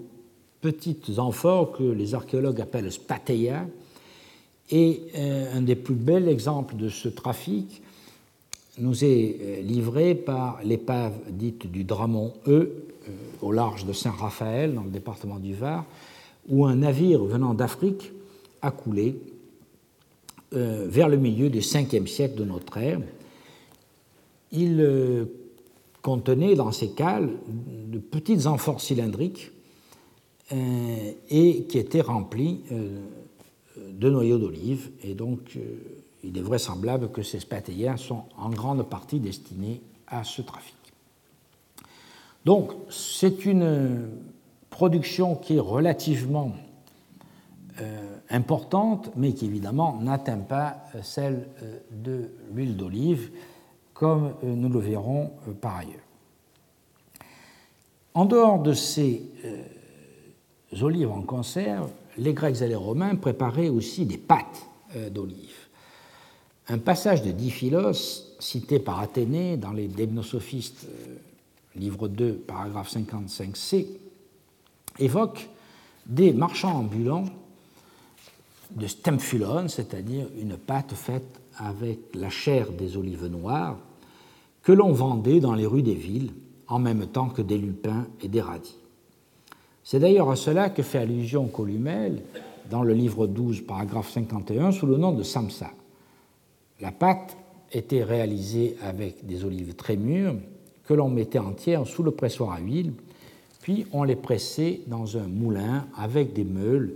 petites 0.61 1.17
amphores 1.17 1.71
que 1.71 1.83
les 1.83 2.13
archéologues 2.13 2.61
appellent 2.61 2.91
spateia. 2.91 3.65
Et 4.69 5.01
euh, 5.17 5.57
un 5.57 5.61
des 5.61 5.75
plus 5.75 5.95
bels 5.95 6.29
exemples 6.29 6.75
de 6.75 6.87
ce 6.87 7.09
trafic 7.09 7.81
nous 8.77 9.03
est 9.03 9.37
euh, 9.41 9.61
livré 9.61 10.15
par 10.15 10.59
l'épave 10.63 11.13
dite 11.29 11.69
du 11.69 11.83
Dramont 11.83 12.33
E, 12.47 12.51
euh, 12.51 13.11
au 13.41 13.51
large 13.51 13.85
de 13.85 13.91
Saint-Raphaël, 13.91 14.73
dans 14.73 14.83
le 14.83 14.89
département 14.89 15.39
du 15.39 15.53
Var, 15.53 15.85
où 16.47 16.65
un 16.65 16.75
navire 16.75 17.23
venant 17.23 17.53
d'Afrique 17.53 18.11
a 18.61 18.71
coulé 18.71 19.15
vers 20.53 21.07
le 21.07 21.15
milieu 21.15 21.49
du 21.49 21.59
5e 21.59 22.07
siècle 22.07 22.35
de 22.35 22.43
notre 22.43 22.75
ère. 22.77 22.99
Il 24.51 24.81
contenait 26.01 26.55
dans 26.55 26.71
ses 26.71 26.91
cales 26.91 27.29
de 27.47 27.99
petites 27.99 28.47
amphores 28.47 28.81
cylindriques 28.81 29.51
et 31.29 31.63
qui 31.63 31.77
étaient 31.77 32.01
remplies 32.01 32.61
de 33.77 34.09
noyaux 34.09 34.37
d'olive. 34.37 34.91
Et 35.03 35.13
donc, 35.13 35.57
il 36.23 36.37
est 36.37 36.41
vraisemblable 36.41 37.11
que 37.11 37.23
ces 37.23 37.39
spatéiens 37.39 37.97
sont 37.97 38.23
en 38.37 38.49
grande 38.49 38.83
partie 38.83 39.19
destinés 39.19 39.81
à 40.07 40.23
ce 40.23 40.41
trafic. 40.41 40.75
Donc, 42.45 42.71
c'est 42.89 43.45
une 43.45 44.09
production 44.69 45.35
qui 45.35 45.57
est 45.57 45.59
relativement 45.59 46.53
euh, 47.79 48.17
importante, 48.29 49.11
mais 49.15 49.33
qui 49.33 49.45
évidemment 49.45 49.99
n'atteint 50.01 50.39
pas 50.39 50.77
euh, 50.95 50.99
celle 51.03 51.47
euh, 51.61 51.79
de 51.91 52.31
l'huile 52.53 52.75
d'olive, 52.75 53.31
comme 54.01 54.33
nous 54.41 54.67
le 54.67 54.79
verrons 54.79 55.29
par 55.61 55.77
ailleurs. 55.77 55.93
En 58.15 58.25
dehors 58.25 58.57
de 58.57 58.73
ces 58.73 59.21
olives 60.81 61.11
en 61.11 61.21
conserve, 61.21 61.91
les 62.17 62.33
Grecs 62.33 62.63
et 62.63 62.67
les 62.67 62.73
Romains 62.73 63.15
préparaient 63.15 63.69
aussi 63.69 64.07
des 64.07 64.17
pâtes 64.17 64.65
d'olive. 65.11 65.67
Un 66.67 66.79
passage 66.79 67.21
de 67.21 67.31
Diphilos, 67.31 68.23
cité 68.39 68.79
par 68.79 69.01
Athénée 69.01 69.57
dans 69.57 69.71
les 69.71 69.87
Démnosophistes, 69.87 70.85
euh, 70.85 71.17
livre 71.75 72.07
2, 72.07 72.33
paragraphe 72.47 72.95
55c, 72.95 73.85
évoque 74.97 75.47
des 76.07 76.33
marchands 76.33 76.79
ambulants 76.79 77.25
de 78.71 78.87
stempfulone, 78.87 79.69
c'est-à-dire 79.69 80.27
une 80.39 80.57
pâte 80.57 80.93
faite 80.93 81.41
avec 81.57 82.15
la 82.15 82.29
chair 82.29 82.71
des 82.71 82.95
olives 82.95 83.27
noires, 83.27 83.77
que 84.63 84.71
l'on 84.71 84.91
vendait 84.91 85.39
dans 85.39 85.55
les 85.55 85.65
rues 85.65 85.81
des 85.81 85.95
villes 85.95 86.31
en 86.67 86.79
même 86.79 87.07
temps 87.07 87.29
que 87.29 87.41
des 87.41 87.57
lupins 87.57 88.07
et 88.21 88.27
des 88.27 88.41
radis. 88.41 88.77
C'est 89.83 89.99
d'ailleurs 89.99 90.29
à 90.29 90.35
cela 90.35 90.69
que 90.69 90.83
fait 90.83 90.99
allusion 90.99 91.47
Columel 91.47 92.23
dans 92.69 92.83
le 92.83 92.93
livre 92.93 93.27
12, 93.27 93.61
paragraphe 93.61 94.11
51, 94.11 94.71
sous 94.71 94.85
le 94.85 94.97
nom 94.97 95.11
de 95.11 95.23
samsa. 95.23 95.71
La 96.79 96.91
pâte 96.91 97.35
était 97.71 98.03
réalisée 98.03 98.77
avec 98.83 99.25
des 99.25 99.43
olives 99.43 99.75
très 99.75 99.97
mûres 99.97 100.35
que 100.85 100.93
l'on 100.93 101.09
mettait 101.09 101.39
entières 101.39 101.87
sous 101.87 102.03
le 102.03 102.11
pressoir 102.11 102.51
à 102.51 102.59
huile, 102.59 102.93
puis 103.61 103.85
on 103.91 104.03
les 104.03 104.15
pressait 104.15 104.81
dans 104.87 105.17
un 105.17 105.27
moulin 105.27 105.87
avec 105.95 106.33
des 106.33 106.43
meules 106.43 106.95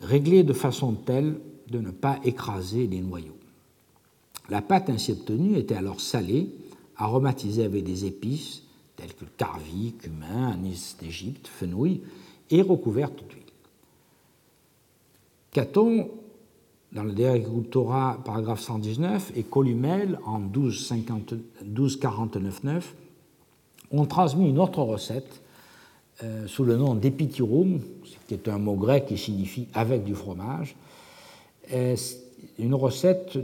réglées 0.00 0.44
de 0.44 0.52
façon 0.52 0.92
telle 0.92 1.38
de 1.70 1.78
ne 1.78 1.90
pas 1.90 2.18
écraser 2.24 2.86
les 2.86 3.00
noyaux. 3.00 3.36
La 4.48 4.62
pâte 4.62 4.88
ainsi 4.88 5.12
obtenue 5.12 5.56
était 5.56 5.74
alors 5.74 6.00
salée, 6.00 6.48
aromatisée 6.98 7.64
avec 7.64 7.84
des 7.84 8.04
épices 8.04 8.64
telles 8.96 9.14
que 9.14 9.24
carvi, 9.36 9.92
cumin, 9.92 10.50
anis 10.50 10.96
d'Égypte, 11.00 11.46
fenouil, 11.46 12.02
et 12.50 12.62
recouverte 12.62 13.22
d'huile. 13.28 13.44
Caton, 15.52 16.10
dans 16.92 17.04
le 17.04 17.12
De 17.12 17.24
Agricultura, 17.24 18.20
paragraphe 18.24 18.60
119, 18.60 19.30
et 19.36 19.44
Columel, 19.44 20.18
en 20.26 20.40
1249-9, 20.40 22.82
ont 23.92 24.06
transmis 24.06 24.48
une 24.48 24.58
autre 24.58 24.82
recette 24.82 25.42
euh, 26.24 26.48
sous 26.48 26.64
le 26.64 26.76
nom 26.76 26.96
d'epitirum, 26.96 27.80
qui 28.26 28.34
est 28.34 28.48
un 28.48 28.58
mot 28.58 28.74
grec 28.74 29.06
qui 29.06 29.16
signifie 29.16 29.68
avec 29.74 30.02
du 30.02 30.16
fromage, 30.16 30.74
euh, 31.72 31.94
une 32.58 32.74
recette 32.74 33.38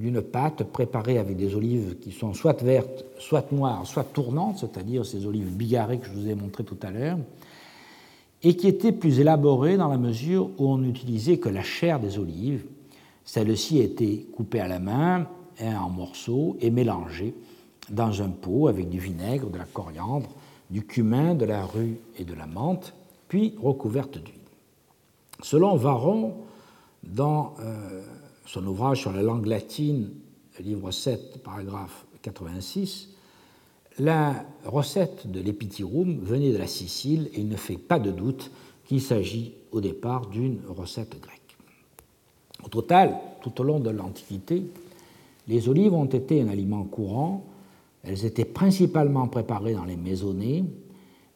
d'une 0.00 0.22
pâte 0.22 0.64
préparée 0.64 1.18
avec 1.18 1.36
des 1.36 1.54
olives 1.54 1.98
qui 2.00 2.10
sont 2.10 2.32
soit 2.32 2.62
vertes, 2.62 3.04
soit 3.18 3.52
noires, 3.52 3.86
soit 3.86 4.04
tournantes, 4.04 4.58
c'est-à-dire 4.58 5.04
ces 5.04 5.26
olives 5.26 5.54
bigarrées 5.54 5.98
que 5.98 6.06
je 6.06 6.12
vous 6.12 6.26
ai 6.26 6.34
montrées 6.34 6.64
tout 6.64 6.78
à 6.82 6.90
l'heure, 6.90 7.18
et 8.42 8.56
qui 8.56 8.66
était 8.66 8.92
plus 8.92 9.20
élaborée 9.20 9.76
dans 9.76 9.88
la 9.88 9.98
mesure 9.98 10.48
où 10.56 10.68
on 10.68 10.78
n'utilisait 10.78 11.36
que 11.36 11.50
la 11.50 11.62
chair 11.62 12.00
des 12.00 12.18
olives. 12.18 12.64
Celle-ci 13.26 13.78
était 13.80 14.24
coupée 14.34 14.60
à 14.60 14.68
la 14.68 14.78
main 14.78 15.26
en 15.60 15.90
morceaux 15.90 16.56
et 16.62 16.70
mélangée 16.70 17.34
dans 17.90 18.22
un 18.22 18.30
pot 18.30 18.68
avec 18.68 18.88
du 18.88 18.98
vinaigre, 18.98 19.50
de 19.50 19.58
la 19.58 19.64
coriandre, 19.64 20.30
du 20.70 20.82
cumin, 20.82 21.34
de 21.34 21.44
la 21.44 21.66
rue 21.66 21.98
et 22.16 22.24
de 22.24 22.32
la 22.32 22.46
menthe, 22.46 22.94
puis 23.28 23.54
recouverte 23.62 24.16
d'huile. 24.16 24.34
Selon 25.42 25.76
Varon, 25.76 26.36
dans 27.02 27.54
euh, 27.60 28.02
son 28.52 28.66
ouvrage 28.66 29.02
sur 29.02 29.12
la 29.12 29.22
langue 29.22 29.46
latine, 29.46 30.10
livre 30.58 30.90
7, 30.90 31.40
paragraphe 31.44 32.04
86, 32.22 33.10
la 34.00 34.44
recette 34.64 35.30
de 35.30 35.40
l'épitirum 35.40 36.18
venait 36.18 36.50
de 36.50 36.56
la 36.56 36.66
Sicile 36.66 37.30
et 37.32 37.42
il 37.42 37.48
ne 37.48 37.54
fait 37.54 37.78
pas 37.78 38.00
de 38.00 38.10
doute 38.10 38.50
qu'il 38.86 39.00
s'agit 39.00 39.54
au 39.70 39.80
départ 39.80 40.26
d'une 40.26 40.58
recette 40.68 41.20
grecque. 41.20 41.56
Au 42.64 42.68
total, 42.68 43.16
tout 43.40 43.60
au 43.60 43.62
long 43.62 43.78
de 43.78 43.90
l'Antiquité, 43.90 44.64
les 45.46 45.68
olives 45.68 45.94
ont 45.94 46.06
été 46.06 46.42
un 46.42 46.48
aliment 46.48 46.82
courant, 46.82 47.44
elles 48.02 48.24
étaient 48.24 48.44
principalement 48.44 49.28
préparées 49.28 49.74
dans 49.74 49.84
les 49.84 49.96
maisonnées, 49.96 50.64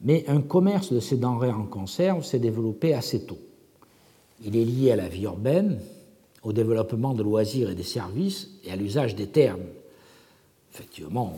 mais 0.00 0.24
un 0.26 0.40
commerce 0.40 0.92
de 0.92 0.98
ces 0.98 1.16
denrées 1.16 1.52
en 1.52 1.66
conserve 1.66 2.24
s'est 2.24 2.40
développé 2.40 2.92
assez 2.92 3.24
tôt. 3.24 3.38
Il 4.44 4.56
est 4.56 4.64
lié 4.64 4.90
à 4.90 4.96
la 4.96 5.08
vie 5.08 5.22
urbaine, 5.22 5.78
au 6.44 6.52
développement 6.52 7.14
de 7.14 7.22
loisirs 7.22 7.70
et 7.70 7.74
des 7.74 7.82
services 7.82 8.50
et 8.64 8.70
à 8.70 8.76
l'usage 8.76 9.16
des 9.16 9.28
termes. 9.28 9.64
Effectivement, 10.72 11.36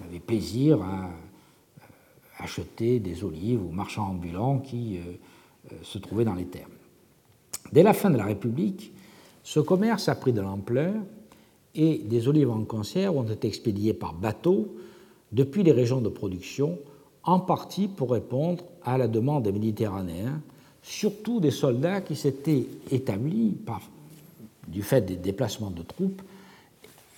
on 0.00 0.08
avait 0.08 0.20
plaisir 0.20 0.80
à 0.82 1.10
acheter 2.38 2.98
des 2.98 3.24
olives 3.24 3.62
aux 3.62 3.72
marchands 3.72 4.08
ambulants 4.08 4.58
qui 4.58 4.98
euh, 4.98 5.00
euh, 5.72 5.76
se 5.82 5.98
trouvaient 5.98 6.24
dans 6.24 6.34
les 6.34 6.46
termes. 6.46 6.72
Dès 7.72 7.82
la 7.82 7.92
fin 7.92 8.10
de 8.10 8.16
la 8.16 8.24
République, 8.24 8.92
ce 9.42 9.60
commerce 9.60 10.08
a 10.08 10.14
pris 10.14 10.32
de 10.32 10.40
l'ampleur 10.40 10.94
et 11.74 11.98
des 11.98 12.28
olives 12.28 12.50
en 12.50 12.64
conserve 12.64 13.16
ont 13.16 13.24
été 13.24 13.48
expédiées 13.48 13.94
par 13.94 14.14
bateau 14.14 14.76
depuis 15.32 15.62
les 15.62 15.72
régions 15.72 16.00
de 16.00 16.08
production, 16.08 16.78
en 17.24 17.40
partie 17.40 17.88
pour 17.88 18.12
répondre 18.12 18.64
à 18.82 18.96
la 18.96 19.08
demande 19.08 19.44
des 19.44 19.52
Méditerranéens, 19.52 20.40
surtout 20.82 21.40
des 21.40 21.50
soldats 21.50 22.00
qui 22.00 22.14
s'étaient 22.14 22.66
établis 22.90 23.50
par 23.66 23.80
du 24.66 24.82
fait 24.82 25.02
des 25.02 25.16
déplacements 25.16 25.70
de 25.70 25.82
troupes 25.82 26.22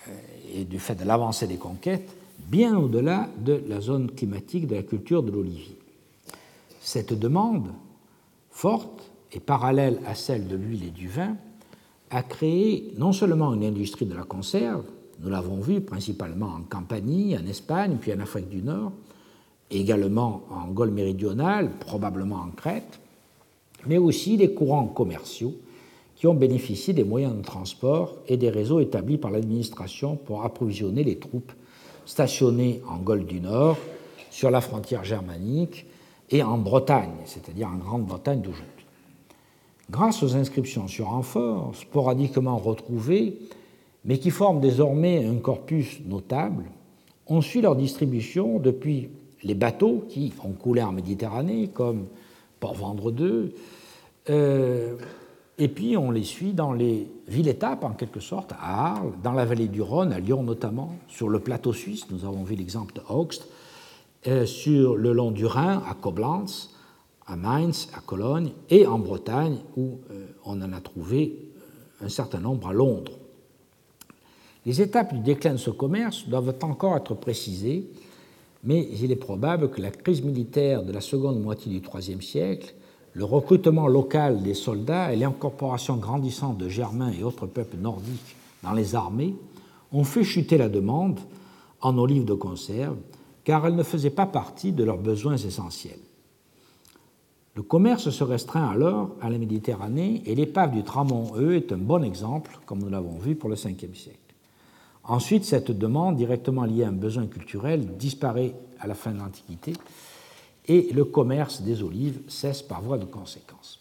euh, 0.08 0.12
et 0.54 0.64
du 0.64 0.78
fait 0.78 0.94
de 0.94 1.04
l'avancée 1.04 1.46
des 1.46 1.56
conquêtes, 1.56 2.10
bien 2.46 2.76
au-delà 2.76 3.28
de 3.38 3.62
la 3.68 3.80
zone 3.80 4.10
climatique 4.10 4.66
de 4.66 4.76
la 4.76 4.82
culture 4.82 5.22
de 5.22 5.30
l'olivier. 5.30 5.76
Cette 6.80 7.12
demande, 7.12 7.68
forte 8.50 9.10
et 9.32 9.40
parallèle 9.40 10.00
à 10.06 10.14
celle 10.14 10.48
de 10.48 10.56
l'huile 10.56 10.84
et 10.84 10.90
du 10.90 11.08
vin, 11.08 11.36
a 12.10 12.22
créé 12.22 12.92
non 12.96 13.12
seulement 13.12 13.52
une 13.52 13.64
industrie 13.64 14.06
de 14.06 14.14
la 14.14 14.22
conserve, 14.22 14.84
nous 15.20 15.30
l'avons 15.30 15.60
vu 15.60 15.80
principalement 15.80 16.46
en 16.46 16.62
Campanie, 16.62 17.36
en 17.36 17.46
Espagne, 17.46 17.96
puis 18.00 18.12
en 18.12 18.20
Afrique 18.20 18.48
du 18.48 18.62
Nord, 18.62 18.92
également 19.70 20.42
en 20.50 20.68
Gaule 20.68 20.92
méridionale, 20.92 21.70
probablement 21.80 22.36
en 22.36 22.50
Crète, 22.50 23.00
mais 23.86 23.98
aussi 23.98 24.36
des 24.36 24.54
courants 24.54 24.86
commerciaux 24.86 25.54
qui 26.18 26.26
ont 26.26 26.34
bénéficié 26.34 26.92
des 26.92 27.04
moyens 27.04 27.36
de 27.36 27.42
transport 27.42 28.16
et 28.26 28.36
des 28.36 28.50
réseaux 28.50 28.80
établis 28.80 29.18
par 29.18 29.30
l'administration 29.30 30.16
pour 30.16 30.44
approvisionner 30.44 31.04
les 31.04 31.16
troupes 31.16 31.52
stationnées 32.06 32.82
en 32.88 32.96
Gaule 32.96 33.24
du 33.24 33.40
Nord, 33.40 33.78
sur 34.30 34.50
la 34.50 34.60
frontière 34.60 35.04
germanique 35.04 35.86
et 36.30 36.42
en 36.42 36.58
Bretagne, 36.58 37.14
c'est-à-dire 37.24 37.68
en 37.68 37.76
Grande-Bretagne 37.76 38.40
d'aujourd'hui. 38.40 38.84
Grâce 39.90 40.22
aux 40.22 40.34
inscriptions 40.34 40.88
sur 40.88 41.12
amphores, 41.12 41.74
sporadiquement 41.76 42.58
retrouvées, 42.58 43.38
mais 44.04 44.18
qui 44.18 44.30
forment 44.30 44.60
désormais 44.60 45.24
un 45.24 45.36
corpus 45.36 46.00
notable, 46.04 46.64
on 47.26 47.40
suit 47.40 47.60
leur 47.60 47.76
distribution 47.76 48.58
depuis 48.58 49.08
les 49.44 49.54
bateaux 49.54 50.04
qui 50.08 50.32
ont 50.44 50.52
coulé 50.52 50.82
en 50.82 50.92
Méditerranée, 50.92 51.68
comme 51.72 52.06
Port-Vendre 52.58 53.12
II, 53.12 53.52
et 55.58 55.68
puis 55.68 55.96
on 55.96 56.10
les 56.12 56.22
suit 56.22 56.52
dans 56.52 56.72
les 56.72 57.10
villes-étapes, 57.26 57.82
en 57.82 57.90
quelque 57.90 58.20
sorte, 58.20 58.52
à 58.52 58.92
Arles, 58.92 59.12
dans 59.22 59.32
la 59.32 59.44
vallée 59.44 59.66
du 59.66 59.82
Rhône, 59.82 60.12
à 60.12 60.20
Lyon 60.20 60.44
notamment, 60.44 60.94
sur 61.08 61.28
le 61.28 61.40
plateau 61.40 61.72
suisse, 61.72 62.06
nous 62.10 62.24
avons 62.24 62.44
vu 62.44 62.54
l'exemple 62.54 62.94
de 62.94 63.00
Hoxt, 63.08 63.48
euh, 64.28 64.46
sur 64.46 64.96
le 64.96 65.12
long 65.12 65.32
du 65.32 65.46
Rhin, 65.46 65.82
à 65.88 65.94
Koblenz, 65.94 66.70
à 67.26 67.36
Mainz, 67.36 67.88
à 67.94 68.00
Cologne, 68.00 68.52
et 68.70 68.86
en 68.86 69.00
Bretagne, 69.00 69.58
où 69.76 69.98
euh, 70.10 70.28
on 70.44 70.62
en 70.62 70.72
a 70.72 70.80
trouvé 70.80 71.50
euh, 72.02 72.06
un 72.06 72.08
certain 72.08 72.38
nombre 72.38 72.68
à 72.68 72.72
Londres. 72.72 73.18
Les 74.64 74.80
étapes 74.80 75.12
du 75.12 75.20
déclin 75.20 75.52
de 75.52 75.58
ce 75.58 75.70
commerce 75.70 76.28
doivent 76.28 76.54
encore 76.62 76.96
être 76.96 77.14
précisées, 77.14 77.90
mais 78.62 78.88
il 79.00 79.10
est 79.10 79.16
probable 79.16 79.70
que 79.70 79.80
la 79.80 79.90
crise 79.90 80.22
militaire 80.22 80.84
de 80.84 80.92
la 80.92 81.00
seconde 81.00 81.40
moitié 81.40 81.70
du 81.70 81.86
IIIe 81.86 82.22
siècle 82.22 82.74
le 83.18 83.24
recrutement 83.24 83.88
local 83.88 84.44
des 84.44 84.54
soldats 84.54 85.12
et 85.12 85.16
l'incorporation 85.16 85.96
grandissante 85.96 86.56
de 86.56 86.68
Germains 86.68 87.10
et 87.10 87.24
autres 87.24 87.48
peuples 87.48 87.76
nordiques 87.76 88.36
dans 88.62 88.70
les 88.70 88.94
armées 88.94 89.34
ont 89.90 90.04
fait 90.04 90.22
chuter 90.22 90.56
la 90.56 90.68
demande 90.68 91.18
en 91.80 91.98
olives 91.98 92.24
de 92.24 92.34
conserve, 92.34 92.96
car 93.42 93.66
elle 93.66 93.74
ne 93.74 93.82
faisait 93.82 94.10
pas 94.10 94.26
partie 94.26 94.70
de 94.70 94.84
leurs 94.84 94.98
besoins 94.98 95.36
essentiels. 95.36 95.98
Le 97.56 97.62
commerce 97.62 98.08
se 98.08 98.22
restreint 98.22 98.68
alors 98.68 99.10
à 99.20 99.30
la 99.30 99.38
Méditerranée 99.38 100.22
et 100.24 100.36
l'épave 100.36 100.70
du 100.70 100.84
Tramont-E 100.84 101.56
est 101.56 101.72
un 101.72 101.78
bon 101.78 102.04
exemple, 102.04 102.60
comme 102.66 102.78
nous 102.78 102.88
l'avons 102.88 103.18
vu 103.18 103.34
pour 103.34 103.48
le 103.48 103.56
Ve 103.56 103.94
siècle. 103.94 104.16
Ensuite, 105.02 105.44
cette 105.44 105.72
demande, 105.72 106.14
directement 106.14 106.66
liée 106.66 106.84
à 106.84 106.88
un 106.88 106.92
besoin 106.92 107.26
culturel, 107.26 107.96
disparaît 107.98 108.54
à 108.78 108.86
la 108.86 108.94
fin 108.94 109.10
de 109.10 109.18
l'Antiquité 109.18 109.72
et 110.68 110.92
le 110.92 111.04
commerce 111.04 111.62
des 111.62 111.82
olives 111.82 112.20
cesse 112.28 112.62
par 112.62 112.82
voie 112.82 112.98
de 112.98 113.06
conséquence. 113.06 113.80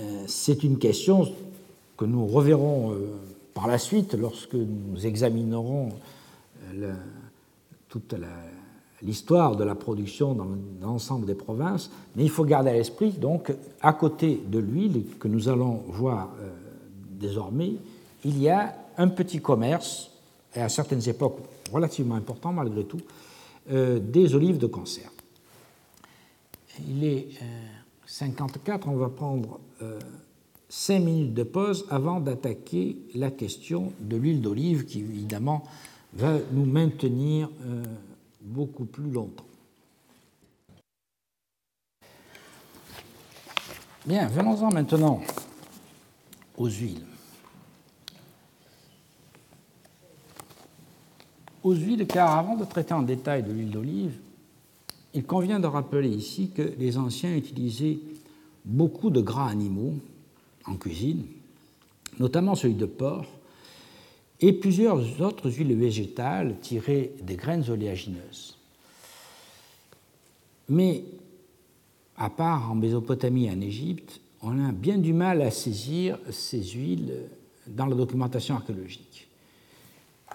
Euh, 0.00 0.24
c'est 0.26 0.64
une 0.64 0.78
question 0.78 1.30
que 1.96 2.04
nous 2.04 2.26
reverrons 2.26 2.92
euh, 2.92 3.06
par 3.52 3.68
la 3.68 3.78
suite 3.78 4.14
lorsque 4.14 4.54
nous 4.54 5.06
examinerons 5.06 5.90
euh, 6.74 6.94
toute 7.88 8.14
l'histoire 9.02 9.54
de 9.54 9.62
la 9.62 9.74
production 9.74 10.34
dans 10.34 10.48
l'ensemble 10.82 11.26
des 11.26 11.34
provinces, 11.34 11.90
mais 12.16 12.24
il 12.24 12.30
faut 12.30 12.44
garder 12.44 12.70
à 12.70 12.72
l'esprit, 12.72 13.10
donc, 13.12 13.54
à 13.82 13.92
côté 13.92 14.42
de 14.48 14.58
l'huile 14.58 15.04
que 15.20 15.28
nous 15.28 15.48
allons 15.48 15.82
voir 15.88 16.30
désormais, 17.10 17.74
il 18.24 18.42
y 18.42 18.48
a 18.48 18.74
un 18.96 19.08
petit 19.08 19.40
commerce, 19.40 20.10
et 20.56 20.60
à 20.60 20.68
certaines 20.68 21.06
époques 21.08 21.38
relativement 21.72 22.16
important 22.16 22.52
malgré 22.52 22.84
tout, 22.84 23.00
des 23.68 24.34
olives 24.34 24.58
de 24.58 24.66
conserve. 24.66 25.13
Il 26.80 27.04
est 27.04 27.28
54, 28.06 28.86
euh, 28.86 28.90
on 28.90 28.96
va 28.96 29.08
prendre 29.08 29.60
euh, 29.82 29.98
cinq 30.68 31.00
minutes 31.00 31.34
de 31.34 31.42
pause 31.42 31.86
avant 31.90 32.20
d'attaquer 32.20 32.96
la 33.14 33.30
question 33.30 33.92
de 34.00 34.16
l'huile 34.16 34.40
d'olive 34.40 34.84
qui, 34.84 35.00
évidemment, 35.00 35.64
va 36.14 36.38
nous 36.52 36.64
maintenir 36.64 37.50
euh, 37.62 37.82
beaucoup 38.40 38.84
plus 38.84 39.10
longtemps. 39.10 39.44
Bien, 44.06 44.28
venons-en 44.28 44.70
maintenant 44.70 45.22
aux 46.58 46.68
huiles. 46.68 47.06
Aux 51.62 51.74
huiles, 51.74 52.06
car 52.06 52.36
avant 52.36 52.56
de 52.56 52.64
traiter 52.64 52.92
en 52.92 53.00
détail 53.00 53.42
de 53.42 53.50
l'huile 53.50 53.70
d'olive, 53.70 54.18
il 55.14 55.24
convient 55.24 55.60
de 55.60 55.66
rappeler 55.66 56.08
ici 56.08 56.50
que 56.54 56.74
les 56.78 56.98
anciens 56.98 57.36
utilisaient 57.36 57.98
beaucoup 58.64 59.10
de 59.10 59.20
gras 59.20 59.48
animaux 59.48 59.94
en 60.66 60.74
cuisine, 60.74 61.24
notamment 62.18 62.54
celui 62.54 62.74
de 62.74 62.86
porc, 62.86 63.26
et 64.40 64.52
plusieurs 64.52 65.20
autres 65.20 65.50
huiles 65.50 65.74
végétales 65.76 66.56
tirées 66.60 67.14
des 67.22 67.36
graines 67.36 67.68
oléagineuses. 67.70 68.58
Mais, 70.68 71.04
à 72.16 72.30
part 72.30 72.70
en 72.70 72.74
Mésopotamie 72.74 73.46
et 73.46 73.50
en 73.50 73.60
Égypte, 73.60 74.20
on 74.42 74.62
a 74.64 74.72
bien 74.72 74.98
du 74.98 75.12
mal 75.12 75.40
à 75.42 75.50
saisir 75.50 76.18
ces 76.30 76.62
huiles 76.62 77.14
dans 77.66 77.86
la 77.86 77.94
documentation 77.94 78.56
archéologique. 78.56 79.28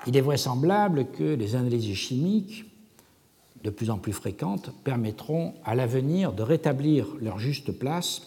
Il 0.08 0.16
est 0.16 0.22
vraisemblable 0.22 1.08
que 1.12 1.36
les 1.36 1.56
analyses 1.56 1.94
chimiques, 1.94 2.66
de 3.64 3.70
plus 3.70 3.89
en 3.89 3.97
plus 3.97 4.14
fréquentes, 4.14 4.72
permettront 4.84 5.53
à 5.66 5.76
l'avenir 5.76 6.34
de 6.34 6.43
rétablir 6.43 7.07
leur 7.22 7.39
juste 7.39 7.72
place, 7.72 8.22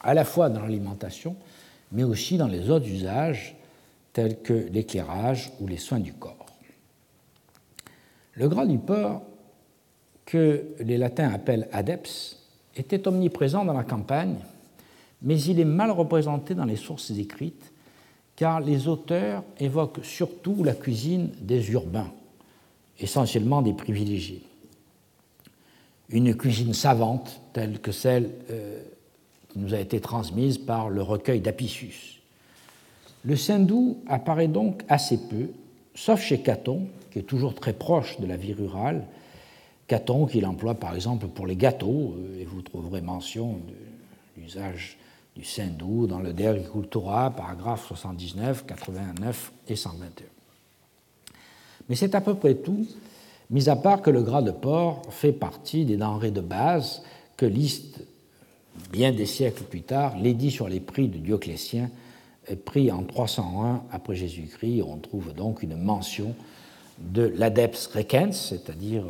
à 0.00 0.14
la 0.14 0.24
fois 0.24 0.48
dans 0.48 0.62
l'alimentation, 0.62 1.36
mais 1.92 2.04
aussi 2.04 2.36
dans 2.36 2.48
les 2.48 2.70
autres 2.70 2.88
usages, 2.88 3.56
tels 4.12 4.40
que 4.42 4.52
l'éclairage 4.52 5.52
ou 5.60 5.66
les 5.66 5.76
soins 5.76 6.00
du 6.00 6.12
corps. 6.12 6.46
Le 8.34 8.48
gras 8.48 8.66
du 8.66 8.78
porc, 8.78 9.22
que 10.24 10.64
les 10.80 10.96
latins 10.96 11.30
appellent 11.32 11.68
adeps, 11.72 12.38
était 12.76 13.06
omniprésent 13.06 13.64
dans 13.64 13.72
la 13.72 13.84
campagne, 13.84 14.36
mais 15.22 15.40
il 15.42 15.60
est 15.60 15.64
mal 15.64 15.90
représenté 15.90 16.54
dans 16.54 16.64
les 16.64 16.76
sources 16.76 17.10
écrites 17.10 17.72
car 18.40 18.60
les 18.60 18.88
auteurs 18.88 19.44
évoquent 19.58 20.02
surtout 20.02 20.64
la 20.64 20.72
cuisine 20.72 21.30
des 21.42 21.72
urbains, 21.72 22.10
essentiellement 23.00 23.62
des 23.62 23.72
privilégiés. 23.72 24.42
Une 26.08 26.34
cuisine 26.34 26.74
savante, 26.74 27.40
telle 27.52 27.80
que 27.80 27.92
celle 27.92 28.30
euh, 28.50 28.82
qui 29.48 29.58
nous 29.58 29.74
a 29.74 29.78
été 29.78 30.00
transmise 30.00 30.58
par 30.58 30.90
le 30.90 31.02
recueil 31.02 31.40
d'Apicius. 31.40 32.20
Le 33.24 33.36
Sindou 33.36 33.98
apparaît 34.06 34.48
donc 34.48 34.82
assez 34.88 35.18
peu, 35.28 35.50
sauf 35.94 36.20
chez 36.20 36.40
Caton, 36.40 36.88
qui 37.10 37.18
est 37.18 37.24
toujours 37.24 37.54
très 37.54 37.72
proche 37.72 38.18
de 38.20 38.26
la 38.26 38.36
vie 38.36 38.54
rurale. 38.54 39.06
Caton 39.86 40.26
qu'il 40.26 40.46
emploie 40.46 40.74
par 40.74 40.94
exemple 40.94 41.26
pour 41.26 41.46
les 41.46 41.56
gâteaux, 41.56 42.14
euh, 42.16 42.40
et 42.40 42.44
vous 42.44 42.62
trouverez 42.62 43.00
mention 43.00 43.54
de 43.54 44.40
l'usage 44.40 44.98
du 45.36 45.44
Sindou 45.44 46.06
dans 46.06 46.20
le 46.20 46.32
De 46.32 46.44
Agricultura, 46.44 47.30
paragraphe 47.30 47.86
79, 47.86 48.66
89 48.66 49.52
et 49.68 49.76
121. 49.76 50.39
Mais 51.90 51.96
c'est 51.96 52.14
à 52.14 52.20
peu 52.20 52.34
près 52.34 52.54
tout, 52.54 52.86
mis 53.50 53.68
à 53.68 53.74
part 53.74 54.00
que 54.00 54.10
le 54.10 54.22
gras 54.22 54.42
de 54.42 54.52
porc 54.52 55.02
fait 55.10 55.32
partie 55.32 55.84
des 55.84 55.96
denrées 55.96 56.30
de 56.30 56.40
base 56.40 57.02
que 57.36 57.44
liste, 57.44 58.06
bien 58.92 59.10
des 59.10 59.26
siècles 59.26 59.64
plus 59.64 59.82
tard, 59.82 60.16
l'édit 60.16 60.52
sur 60.52 60.68
les 60.68 60.78
prix 60.78 61.08
de 61.08 61.18
Dioclétien, 61.18 61.90
pris 62.64 62.92
en 62.92 63.02
301 63.02 63.82
après 63.90 64.14
Jésus-Christ. 64.14 64.82
On 64.86 64.98
trouve 64.98 65.34
donc 65.34 65.64
une 65.64 65.76
mention 65.76 66.36
de 66.98 67.22
l'adeps 67.22 67.88
recens, 67.88 68.48
c'est-à-dire 68.50 69.04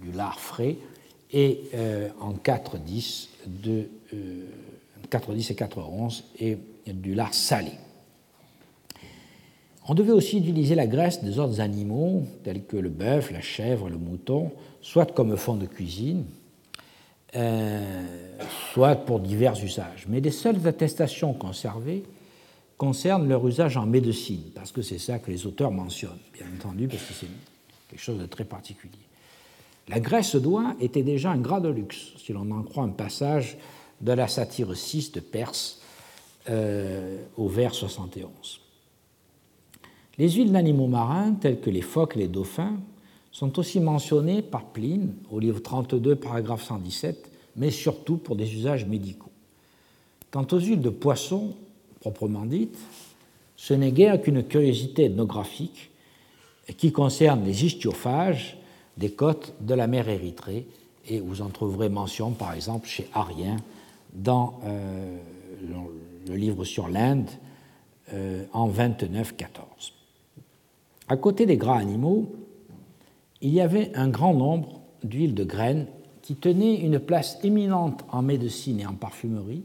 du, 0.00 0.12
lard 0.12 0.40
frais, 0.40 0.76
et 1.30 1.60
euh, 1.74 2.08
en 2.20 2.32
4.10 2.32 3.28
de 3.46 3.88
410 5.10 5.50
et 5.50 5.54
411 5.54 6.24
et 6.40 6.58
du 6.86 7.14
lard 7.14 7.34
salé. 7.34 7.72
On 9.88 9.94
devait 9.94 10.12
aussi 10.12 10.38
utiliser 10.38 10.74
la 10.74 10.86
graisse 10.86 11.24
des 11.24 11.38
autres 11.38 11.60
animaux, 11.60 12.24
tels 12.44 12.64
que 12.64 12.76
le 12.76 12.88
bœuf, 12.88 13.32
la 13.32 13.40
chèvre, 13.40 13.88
le 13.88 13.98
mouton, 13.98 14.52
soit 14.80 15.12
comme 15.12 15.36
fond 15.36 15.56
de 15.56 15.66
cuisine, 15.66 16.24
euh, 17.34 18.04
soit 18.72 18.94
pour 18.94 19.18
divers 19.18 19.62
usages. 19.62 20.06
Mais 20.08 20.20
les 20.20 20.30
seules 20.30 20.66
attestations 20.68 21.32
conservées 21.32 22.04
concernent 22.78 23.28
leur 23.28 23.46
usage 23.46 23.76
en 23.76 23.86
médecine, 23.86 24.42
parce 24.54 24.70
que 24.70 24.82
c'est 24.82 24.98
ça 24.98 25.18
que 25.18 25.30
les 25.30 25.46
auteurs 25.46 25.72
mentionnent, 25.72 26.18
bien 26.32 26.46
entendu, 26.54 26.86
parce 26.86 27.02
que 27.02 27.14
c'est 27.14 27.28
quelque 27.88 28.00
chose 28.00 28.18
de 28.18 28.26
très 28.26 28.44
particulier. 28.44 28.92
La 29.88 29.98
graisse 29.98 30.36
d'oie 30.36 30.76
était 30.80 31.02
déjà 31.02 31.32
un 31.32 31.38
gras 31.38 31.60
de 31.60 31.68
luxe, 31.68 32.12
si 32.18 32.32
l'on 32.32 32.50
en 32.52 32.62
croit 32.62 32.84
un 32.84 32.90
passage 32.90 33.56
de 34.00 34.12
la 34.12 34.28
satire 34.28 34.76
6 34.76 35.12
de 35.12 35.20
Perse 35.20 35.80
euh, 36.48 37.18
au 37.36 37.48
vers 37.48 37.74
71. 37.74 38.61
Les 40.18 40.30
huiles 40.30 40.52
d'animaux 40.52 40.88
marins, 40.88 41.32
telles 41.32 41.60
que 41.60 41.70
les 41.70 41.80
phoques 41.80 42.16
et 42.16 42.20
les 42.20 42.28
dauphins, 42.28 42.76
sont 43.30 43.58
aussi 43.58 43.80
mentionnées 43.80 44.42
par 44.42 44.66
Pline 44.66 45.14
au 45.30 45.38
livre 45.38 45.60
32, 45.60 46.16
paragraphe 46.16 46.64
117, 46.64 47.30
mais 47.56 47.70
surtout 47.70 48.18
pour 48.18 48.36
des 48.36 48.54
usages 48.54 48.84
médicaux. 48.84 49.30
Quant 50.30 50.46
aux 50.52 50.58
huiles 50.58 50.82
de 50.82 50.90
poisson, 50.90 51.54
proprement 52.00 52.44
dites, 52.44 52.78
ce 53.56 53.72
n'est 53.74 53.92
guère 53.92 54.20
qu'une 54.20 54.42
curiosité 54.42 55.04
ethnographique 55.04 55.90
qui 56.76 56.92
concerne 56.92 57.44
les 57.44 57.64
istiophages 57.64 58.58
des 58.98 59.12
côtes 59.12 59.54
de 59.60 59.74
la 59.74 59.86
mer 59.86 60.08
Érythrée, 60.08 60.66
et 61.08 61.20
vous 61.20 61.42
en 61.42 61.48
trouverez 61.48 61.88
mention 61.88 62.32
par 62.32 62.52
exemple 62.52 62.86
chez 62.86 63.08
Arien 63.14 63.56
dans 64.12 64.60
euh, 64.64 65.18
le 66.28 66.34
livre 66.34 66.64
sur 66.64 66.88
l'Inde 66.88 67.30
euh, 68.12 68.44
en 68.52 68.68
29-14. 68.68 70.01
À 71.08 71.16
côté 71.16 71.46
des 71.46 71.56
gras 71.56 71.78
animaux, 71.78 72.32
il 73.40 73.52
y 73.52 73.60
avait 73.60 73.90
un 73.94 74.08
grand 74.08 74.34
nombre 74.34 74.80
d'huiles 75.02 75.34
de 75.34 75.44
graines 75.44 75.86
qui 76.22 76.36
tenaient 76.36 76.76
une 76.76 77.00
place 77.00 77.38
éminente 77.42 78.04
en 78.10 78.22
médecine 78.22 78.80
et 78.80 78.86
en 78.86 78.94
parfumerie, 78.94 79.64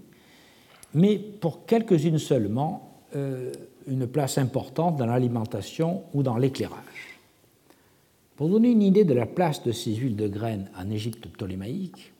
mais 0.93 1.17
pour 1.19 1.65
quelques-unes 1.65 2.17
seulement, 2.17 3.01
euh, 3.15 3.51
une 3.87 4.07
place 4.07 4.37
importante 4.37 4.97
dans 4.97 5.05
l'alimentation 5.05 6.03
ou 6.13 6.23
dans 6.23 6.37
l'éclairage. 6.37 7.19
Pour 8.35 8.49
donner 8.49 8.69
une 8.69 8.81
idée 8.81 9.05
de 9.05 9.13
la 9.13 9.25
place 9.25 9.63
de 9.63 9.71
ces 9.71 9.95
huiles 9.95 10.15
de 10.15 10.27
graines 10.27 10.69
en 10.77 10.89
Égypte 10.89 11.27
ptolémaïque, 11.27 12.11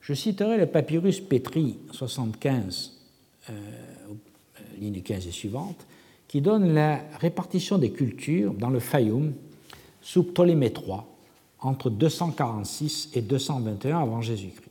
je 0.00 0.14
citerai 0.14 0.58
le 0.58 0.66
papyrus 0.66 1.20
Petri 1.20 1.78
75, 1.90 2.92
euh, 3.50 3.52
ligne 4.78 5.00
15 5.02 5.26
et 5.26 5.30
suivante, 5.32 5.86
qui 6.34 6.40
donne 6.40 6.74
la 6.74 7.00
répartition 7.20 7.78
des 7.78 7.92
cultures 7.92 8.54
dans 8.54 8.68
le 8.68 8.80
Fayoum 8.80 9.34
sous 10.02 10.24
Ptolémée 10.24 10.72
III 10.74 11.02
entre 11.60 11.90
246 11.90 13.10
et 13.14 13.22
221 13.22 14.00
avant 14.00 14.20
Jésus-Christ. 14.20 14.68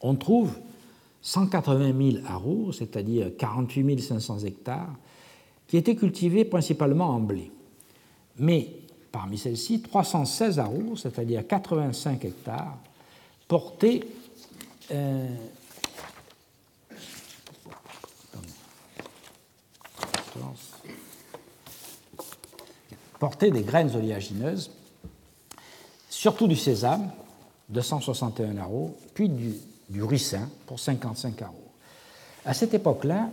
On 0.00 0.16
trouve 0.16 0.58
180 1.22 2.12
000 2.14 2.26
arours, 2.26 2.74
c'est-à-dire 2.74 3.30
48 3.38 4.00
500 4.00 4.40
hectares, 4.40 4.90
qui 5.68 5.76
étaient 5.76 5.94
cultivés 5.94 6.44
principalement 6.44 7.10
en 7.10 7.20
blé. 7.20 7.52
Mais 8.36 8.70
parmi 9.12 9.38
celles-ci, 9.38 9.82
316 9.82 10.58
arours, 10.58 10.98
c'est-à-dire 10.98 11.46
85 11.46 12.24
hectares, 12.24 12.76
porter 13.46 14.02
euh, 14.90 15.28
porter 23.18 23.50
des 23.50 23.62
graines 23.62 23.94
oléagineuses, 23.94 24.70
surtout 26.08 26.48
du 26.48 26.56
sésame, 26.56 27.10
261 27.68 28.56
arrows, 28.56 28.96
puis 29.14 29.28
du, 29.28 29.54
du 29.88 30.02
ricin 30.02 30.48
pour 30.66 30.80
55 30.80 31.40
arrows. 31.42 31.56
À 32.44 32.54
cette 32.54 32.74
époque-là, 32.74 33.28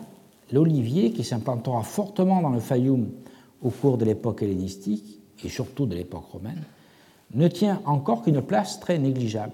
l'olivier, 0.52 1.12
qui 1.12 1.24
s'implantera 1.24 1.82
fortement 1.84 2.42
dans 2.42 2.50
le 2.50 2.60
Fayoum 2.60 3.10
au 3.62 3.70
cours 3.70 3.98
de 3.98 4.06
l'époque 4.06 4.44
hellénistique 4.44 5.20
et 5.44 5.50
surtout 5.50 5.86
de 5.86 5.96
l'époque 5.96 6.26
romaine, 6.32 6.64
ne 7.34 7.48
tient 7.48 7.82
encore 7.86 8.24
qu'une 8.24 8.42
place 8.42 8.80
très 8.80 9.00
négligeable. 9.00 9.54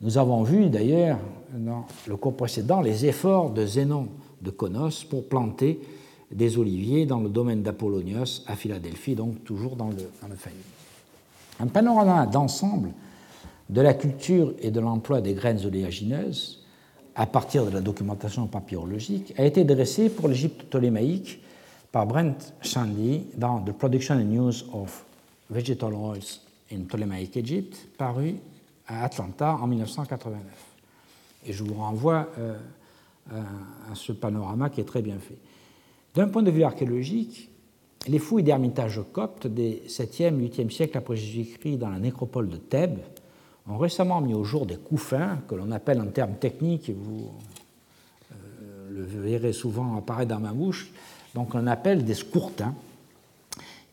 Nous 0.00 0.18
avons 0.18 0.42
vu 0.42 0.68
d'ailleurs 0.68 1.18
dans 1.52 1.86
le 2.06 2.16
cours 2.16 2.36
précédent 2.36 2.80
les 2.80 3.06
efforts 3.06 3.50
de 3.50 3.66
Zénon 3.66 4.08
de 4.42 4.50
Conos 4.50 5.04
pour 5.04 5.28
planter 5.28 5.80
des 6.30 6.58
oliviers 6.58 7.06
dans 7.06 7.20
le 7.20 7.28
domaine 7.28 7.62
d'Apollonios 7.62 8.42
à 8.46 8.56
Philadelphie, 8.56 9.14
donc 9.14 9.44
toujours 9.44 9.76
dans 9.76 9.88
le, 9.88 9.96
dans 9.96 10.28
Un 11.60 11.66
panorama 11.66 12.26
d'ensemble 12.26 12.90
de 13.70 13.80
la 13.80 13.94
culture 13.94 14.54
et 14.60 14.70
de 14.70 14.80
l'emploi 14.80 15.20
des 15.20 15.34
graines 15.34 15.64
oléagineuses 15.64 16.64
à 17.14 17.26
partir 17.26 17.66
de 17.66 17.70
la 17.70 17.80
documentation 17.80 18.46
papyrologique, 18.46 19.34
a 19.36 19.44
été 19.44 19.64
dressée 19.64 20.08
pour 20.08 20.28
l'Égypte 20.28 20.62
ptolémaïque 20.64 21.40
par 21.90 22.06
Brent 22.06 22.54
Shandy 22.62 23.24
dans 23.36 23.60
The 23.60 23.72
Production 23.72 24.14
and 24.14 24.48
Use 24.48 24.64
of 24.72 25.04
Vegetal 25.50 25.94
Oils 25.94 26.40
in 26.72 26.82
Ptolemaic 26.82 27.36
Egypt, 27.36 27.76
paru 27.96 28.36
à 28.86 29.04
Atlanta 29.04 29.58
en 29.60 29.66
1989. 29.66 30.40
Et 31.46 31.52
je 31.52 31.64
vous 31.64 31.74
renvoie 31.74 32.28
euh, 32.38 32.54
à 33.32 33.94
ce 33.94 34.12
panorama 34.12 34.70
qui 34.70 34.80
est 34.80 34.84
très 34.84 35.02
bien 35.02 35.18
fait. 35.18 35.38
D'un 36.18 36.26
point 36.26 36.42
de 36.42 36.50
vue 36.50 36.64
archéologique, 36.64 37.48
les 38.08 38.18
fouilles 38.18 38.42
d'ermitage 38.42 39.00
coptes 39.12 39.46
des 39.46 39.84
7e, 39.86 40.36
8e 40.36 40.68
siècles 40.68 40.98
après 40.98 41.14
Jésus-Christ 41.14 41.76
dans 41.76 41.90
la 41.90 42.00
nécropole 42.00 42.48
de 42.48 42.56
Thèbes 42.56 42.98
ont 43.68 43.78
récemment 43.78 44.20
mis 44.20 44.34
au 44.34 44.42
jour 44.42 44.66
des 44.66 44.78
couffins, 44.78 45.38
que 45.46 45.54
l'on 45.54 45.70
appelle 45.70 46.00
en 46.00 46.08
termes 46.08 46.34
techniques, 46.34 46.88
et 46.88 46.92
vous 46.92 47.30
euh, 48.32 48.90
le 48.90 49.04
verrez 49.04 49.52
souvent 49.52 49.96
apparaître 49.96 50.30
dans 50.30 50.40
ma 50.40 50.52
bouche, 50.52 50.90
donc 51.36 51.54
on 51.54 51.68
appelle 51.68 52.04
des 52.04 52.14
scourtins, 52.14 52.74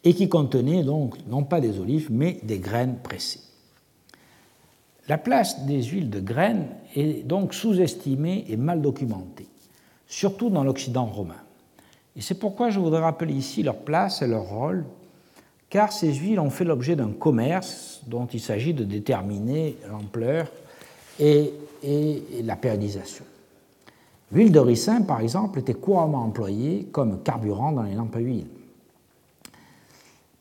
et 0.03 0.15
qui 0.15 0.27
contenaient 0.27 0.83
donc 0.83 1.17
non 1.27 1.43
pas 1.43 1.61
des 1.61 1.79
olives, 1.79 2.07
mais 2.09 2.39
des 2.41 2.57
graines 2.57 2.97
pressées. 3.03 3.41
La 5.07 5.19
place 5.19 5.63
des 5.67 5.83
huiles 5.83 6.09
de 6.09 6.21
graines 6.21 6.69
est 6.95 7.23
donc 7.23 7.53
sous-estimée 7.53 8.45
et 8.49 8.57
mal 8.57 8.81
documentée, 8.81 9.47
surtout 10.07 10.49
dans 10.49 10.63
l'Occident 10.63 11.05
romain. 11.05 11.44
Et 12.15 12.21
c'est 12.21 12.35
pourquoi 12.35 12.69
je 12.69 12.79
voudrais 12.79 13.01
rappeler 13.01 13.33
ici 13.33 13.63
leur 13.63 13.77
place 13.77 14.21
et 14.21 14.27
leur 14.27 14.43
rôle, 14.43 14.85
car 15.69 15.91
ces 15.91 16.13
huiles 16.13 16.39
ont 16.39 16.49
fait 16.49 16.63
l'objet 16.63 16.95
d'un 16.95 17.11
commerce 17.11 18.01
dont 18.07 18.25
il 18.27 18.39
s'agit 18.39 18.73
de 18.73 18.83
déterminer 18.83 19.77
l'ampleur 19.89 20.47
et, 21.19 21.53
la 22.43 22.55
périodisation. 22.55 23.25
L'huile 24.31 24.51
de 24.51 24.59
ricin, 24.59 25.01
par 25.01 25.21
exemple, 25.21 25.59
était 25.59 25.73
couramment 25.73 26.23
employée 26.23 26.87
comme 26.91 27.21
carburant 27.21 27.71
dans 27.71 27.83
les 27.83 27.93
lampes 27.93 28.15
à 28.15 28.19
huile. 28.19 28.47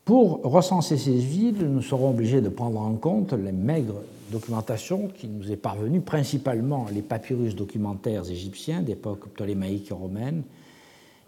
Pour 0.05 0.41
recenser 0.43 0.97
ces 0.97 1.21
huiles, 1.21 1.67
nous 1.67 1.81
serons 1.81 2.11
obligés 2.11 2.41
de 2.41 2.49
prendre 2.49 2.79
en 2.79 2.93
compte 2.93 3.33
les 3.33 3.51
maigres 3.51 4.01
documentations 4.31 5.07
qui 5.07 5.27
nous 5.27 5.51
est 5.51 5.57
parvenue, 5.57 6.01
principalement 6.01 6.87
les 6.91 7.01
papyrus 7.01 7.55
documentaires 7.55 8.29
égyptiens 8.29 8.81
d'époque 8.81 9.27
ptolémaïque 9.29 9.91
et 9.91 9.93
romaine, 9.93 10.43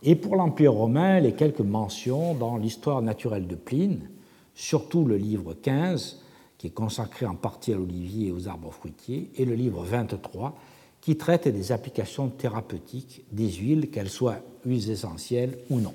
et 0.04 0.16
pour 0.16 0.36
l'Empire 0.36 0.74
romain, 0.74 1.20
les 1.20 1.34
quelques 1.34 1.60
mentions 1.60 2.34
dans 2.36 2.58
l'histoire 2.58 3.02
naturelle 3.02 3.48
de 3.48 3.56
Pline, 3.56 4.10
surtout 4.54 5.06
le 5.06 5.18
livre 5.18 5.54
15, 5.54 6.22
qui 6.58 6.68
est 6.68 6.72
consacré 6.72 7.26
en 7.26 7.36
partie 7.36 7.74
à 7.74 7.76
l'olivier 7.76 8.28
et 8.28 8.32
aux 8.32 8.48
arbres 8.48 8.72
fruitiers, 8.72 9.30
et 9.36 9.46
le 9.46 9.56
livre 9.56 9.84
23, 9.84 10.56
qui 11.02 11.16
traite 11.16 11.48
des 11.48 11.72
applications 11.72 12.30
thérapeutiques 12.30 13.24
des 13.32 13.50
huiles, 13.50 13.90
qu'elles 13.90 14.10
soient 14.10 14.40
huiles 14.66 14.90
essentielles 14.90 15.58
ou 15.70 15.80
non. 15.80 15.94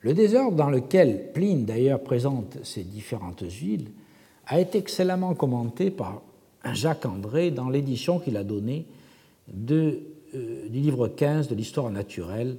Le 0.00 0.14
désordre 0.14 0.56
dans 0.56 0.70
lequel 0.70 1.32
Pline 1.32 1.64
d'ailleurs 1.64 2.02
présente 2.02 2.58
ces 2.64 2.82
différentes 2.82 3.44
huiles 3.48 3.90
a 4.46 4.60
été 4.60 4.78
excellemment 4.78 5.34
commenté 5.34 5.90
par 5.90 6.22
Jacques 6.72 7.06
André 7.06 7.50
dans 7.50 7.68
l'édition 7.68 8.18
qu'il 8.18 8.36
a 8.36 8.44
donnée 8.44 8.86
de 9.52 10.00
du 10.32 10.80
livre 10.80 11.08
15 11.08 11.48
de 11.48 11.54
l'histoire 11.54 11.90
naturelle 11.90 12.56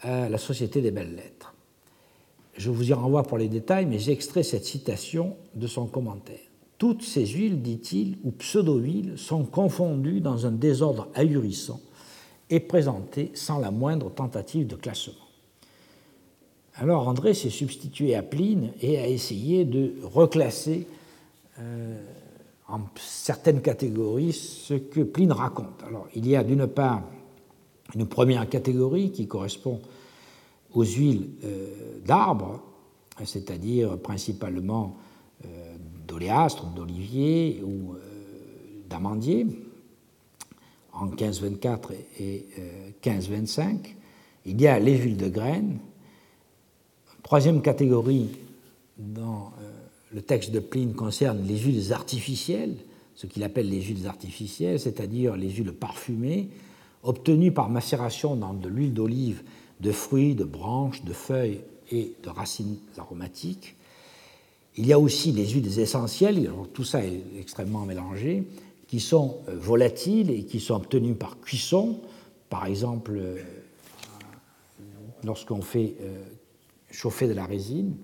à 0.00 0.28
la 0.28 0.38
Société 0.38 0.80
des 0.80 0.90
belles 0.90 1.14
lettres. 1.14 1.54
Je 2.56 2.70
vous 2.70 2.90
y 2.90 2.92
renvoie 2.92 3.22
pour 3.22 3.38
les 3.38 3.48
détails, 3.48 3.86
mais 3.86 3.98
j'ai 3.98 4.12
extrait 4.12 4.42
cette 4.42 4.64
citation 4.64 5.36
de 5.54 5.66
son 5.66 5.86
commentaire. 5.86 6.40
Toutes 6.78 7.02
ces 7.02 7.26
huiles, 7.26 7.62
dit-il, 7.62 8.18
ou 8.24 8.32
pseudo-huiles, 8.32 9.14
sont 9.16 9.44
confondues 9.44 10.20
dans 10.20 10.46
un 10.46 10.52
désordre 10.52 11.08
ahurissant 11.14 11.80
et 12.50 12.60
présentées 12.60 13.30
sans 13.34 13.58
la 13.58 13.70
moindre 13.70 14.10
tentative 14.10 14.66
de 14.66 14.74
classement. 14.74 15.14
Alors 16.74 17.06
André 17.08 17.34
s'est 17.34 17.50
substitué 17.50 18.14
à 18.14 18.22
Pline 18.22 18.72
et 18.80 18.98
a 18.98 19.06
essayé 19.06 19.64
de 19.64 19.94
reclasser 20.02 20.86
euh, 21.58 22.02
en 22.72 22.80
certaines 22.96 23.60
catégories 23.60 24.32
ce 24.32 24.74
que 24.74 25.02
Pline 25.02 25.32
raconte. 25.32 25.82
Alors, 25.86 26.08
il 26.14 26.26
y 26.26 26.34
a 26.34 26.42
d'une 26.42 26.66
part 26.66 27.02
une 27.94 28.06
première 28.06 28.48
catégorie 28.48 29.12
qui 29.12 29.28
correspond 29.28 29.80
aux 30.72 30.84
huiles 30.84 31.28
euh, 31.44 31.98
d'arbres, 32.04 32.62
c'est-à-dire 33.24 33.98
principalement 33.98 34.96
euh, 35.44 35.76
d'oléastre, 36.08 36.64
d'olivier 36.64 37.62
ou 37.62 37.92
euh, 37.92 37.98
d'amandier, 38.88 39.46
en 40.94 41.06
1524 41.06 41.92
et 42.20 42.46
1525. 43.04 43.96
Il 44.46 44.60
y 44.60 44.66
a 44.66 44.78
les 44.78 44.96
huiles 44.96 45.16
de 45.16 45.28
graines. 45.28 45.78
Troisième 47.22 47.60
catégorie 47.60 48.30
dans 48.98 49.52
le 50.12 50.22
texte 50.22 50.50
de 50.50 50.60
Pline 50.60 50.94
concerne 50.94 51.46
les 51.46 51.58
huiles 51.58 51.92
artificielles, 51.92 52.76
ce 53.14 53.26
qu'il 53.26 53.42
appelle 53.42 53.68
les 53.68 53.82
huiles 53.82 54.06
artificielles, 54.06 54.80
c'est-à-dire 54.80 55.36
les 55.36 55.50
huiles 55.50 55.72
parfumées, 55.72 56.48
obtenues 57.02 57.52
par 57.52 57.68
macération 57.68 58.36
dans 58.36 58.54
de 58.54 58.68
l'huile 58.68 58.94
d'olive 58.94 59.42
de 59.82 59.90
fruits, 59.90 60.34
de 60.34 60.44
branches, 60.44 61.02
de 61.02 61.12
feuilles 61.12 61.60
et 61.90 62.12
de 62.22 62.28
racines 62.28 62.76
aromatiques. 62.96 63.74
Il 64.76 64.86
y 64.86 64.92
a 64.92 64.98
aussi 64.98 65.32
les 65.32 65.48
huiles 65.48 65.78
essentielles, 65.78 66.50
tout 66.72 66.84
ça 66.84 67.04
est 67.04 67.22
extrêmement 67.38 67.84
mélangé, 67.84 68.44
qui 68.86 69.00
sont 69.00 69.38
euh, 69.48 69.56
volatiles 69.58 70.30
et 70.30 70.44
qui 70.44 70.60
sont 70.60 70.74
obtenues 70.74 71.14
par 71.14 71.40
cuisson, 71.40 72.00
par 72.48 72.66
exemple 72.66 73.12
euh, 73.16 73.36
lorsqu'on 75.24 75.62
fait 75.62 75.96
euh, 76.00 76.22
chauffer 76.90 77.26
de 77.26 77.34
la 77.34 77.44
résine. 77.44 77.96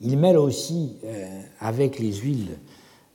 Il 0.00 0.18
mêle 0.18 0.38
aussi 0.38 0.96
euh, 1.04 1.42
avec 1.60 1.98
les 1.98 2.12
huiles 2.12 2.56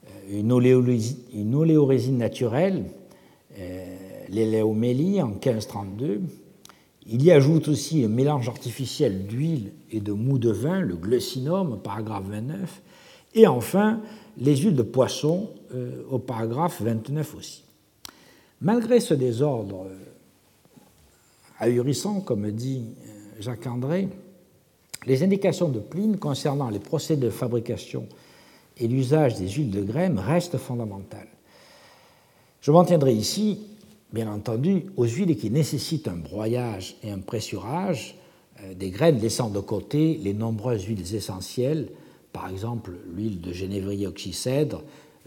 euh, 0.06 0.40
une, 0.40 0.52
oléorésine, 0.52 2.18
naturelle, 2.18 2.86
euh, 3.58 3.96
l'éléomélie 4.30 5.20
en 5.22 5.30
1532. 5.30 6.22
Il 7.08 7.24
y 7.24 7.32
ajoute 7.32 7.68
aussi 7.70 8.04
un 8.04 8.08
mélange 8.08 8.50
artificiel 8.50 9.26
d'huile 9.26 9.72
et 9.92 10.00
de 10.00 10.12
mou 10.12 10.38
de 10.38 10.52
vin, 10.52 10.80
le 10.80 10.96
glucinum, 10.96 11.80
paragraphe 11.82 12.26
29. 12.30 12.82
Et 13.34 13.48
enfin, 13.48 14.02
les 14.38 14.56
huiles 14.56 14.76
de 14.76 14.84
poisson 14.84 15.50
au 16.10 16.20
paragraphe 16.20 16.82
29 16.82 17.36
aussi. 17.36 17.64
Malgré 18.62 19.00
ce 19.00 19.14
désordre 19.14 19.88
ahurissant, 21.60 22.22
comme 22.22 22.50
dit 22.50 22.86
Jacques 23.40 23.68
André, 23.68 24.08
les 25.06 25.24
indications 25.24 25.70
de 25.70 25.80
Pline 25.80 26.18
concernant 26.18 26.70
les 26.70 26.80
procédés 26.80 27.26
de 27.26 27.30
fabrication 27.30 28.08
et 28.78 28.88
l'usage 28.88 29.36
des 29.36 29.50
huiles 29.50 29.72
de 29.72 29.84
graines 29.84 30.20
restent 30.20 30.58
fondamentales. 30.58 31.28
Je 32.62 32.72
m'en 32.72 32.84
tiendrai 32.84 33.14
ici, 33.14 33.60
bien 34.12 34.32
entendu, 34.32 34.86
aux 34.98 35.06
huiles 35.06 35.38
qui 35.38 35.52
nécessitent 35.52 36.08
un 36.08 36.18
broyage 36.18 36.96
et 37.04 37.12
un 37.12 37.20
pressurage 37.20 38.16
euh, 38.64 38.74
des 38.74 38.90
graines, 38.90 39.20
laissant 39.20 39.50
de 39.50 39.60
côté 39.60 40.20
les 40.22 40.34
nombreuses 40.34 40.86
huiles 40.86 41.16
essentielles, 41.16 41.90
par 42.34 42.50
exemple 42.50 42.92
l'huile 43.14 43.40
de 43.40 43.54
génévrier 43.54 44.08
oxycèdre, 44.08 44.82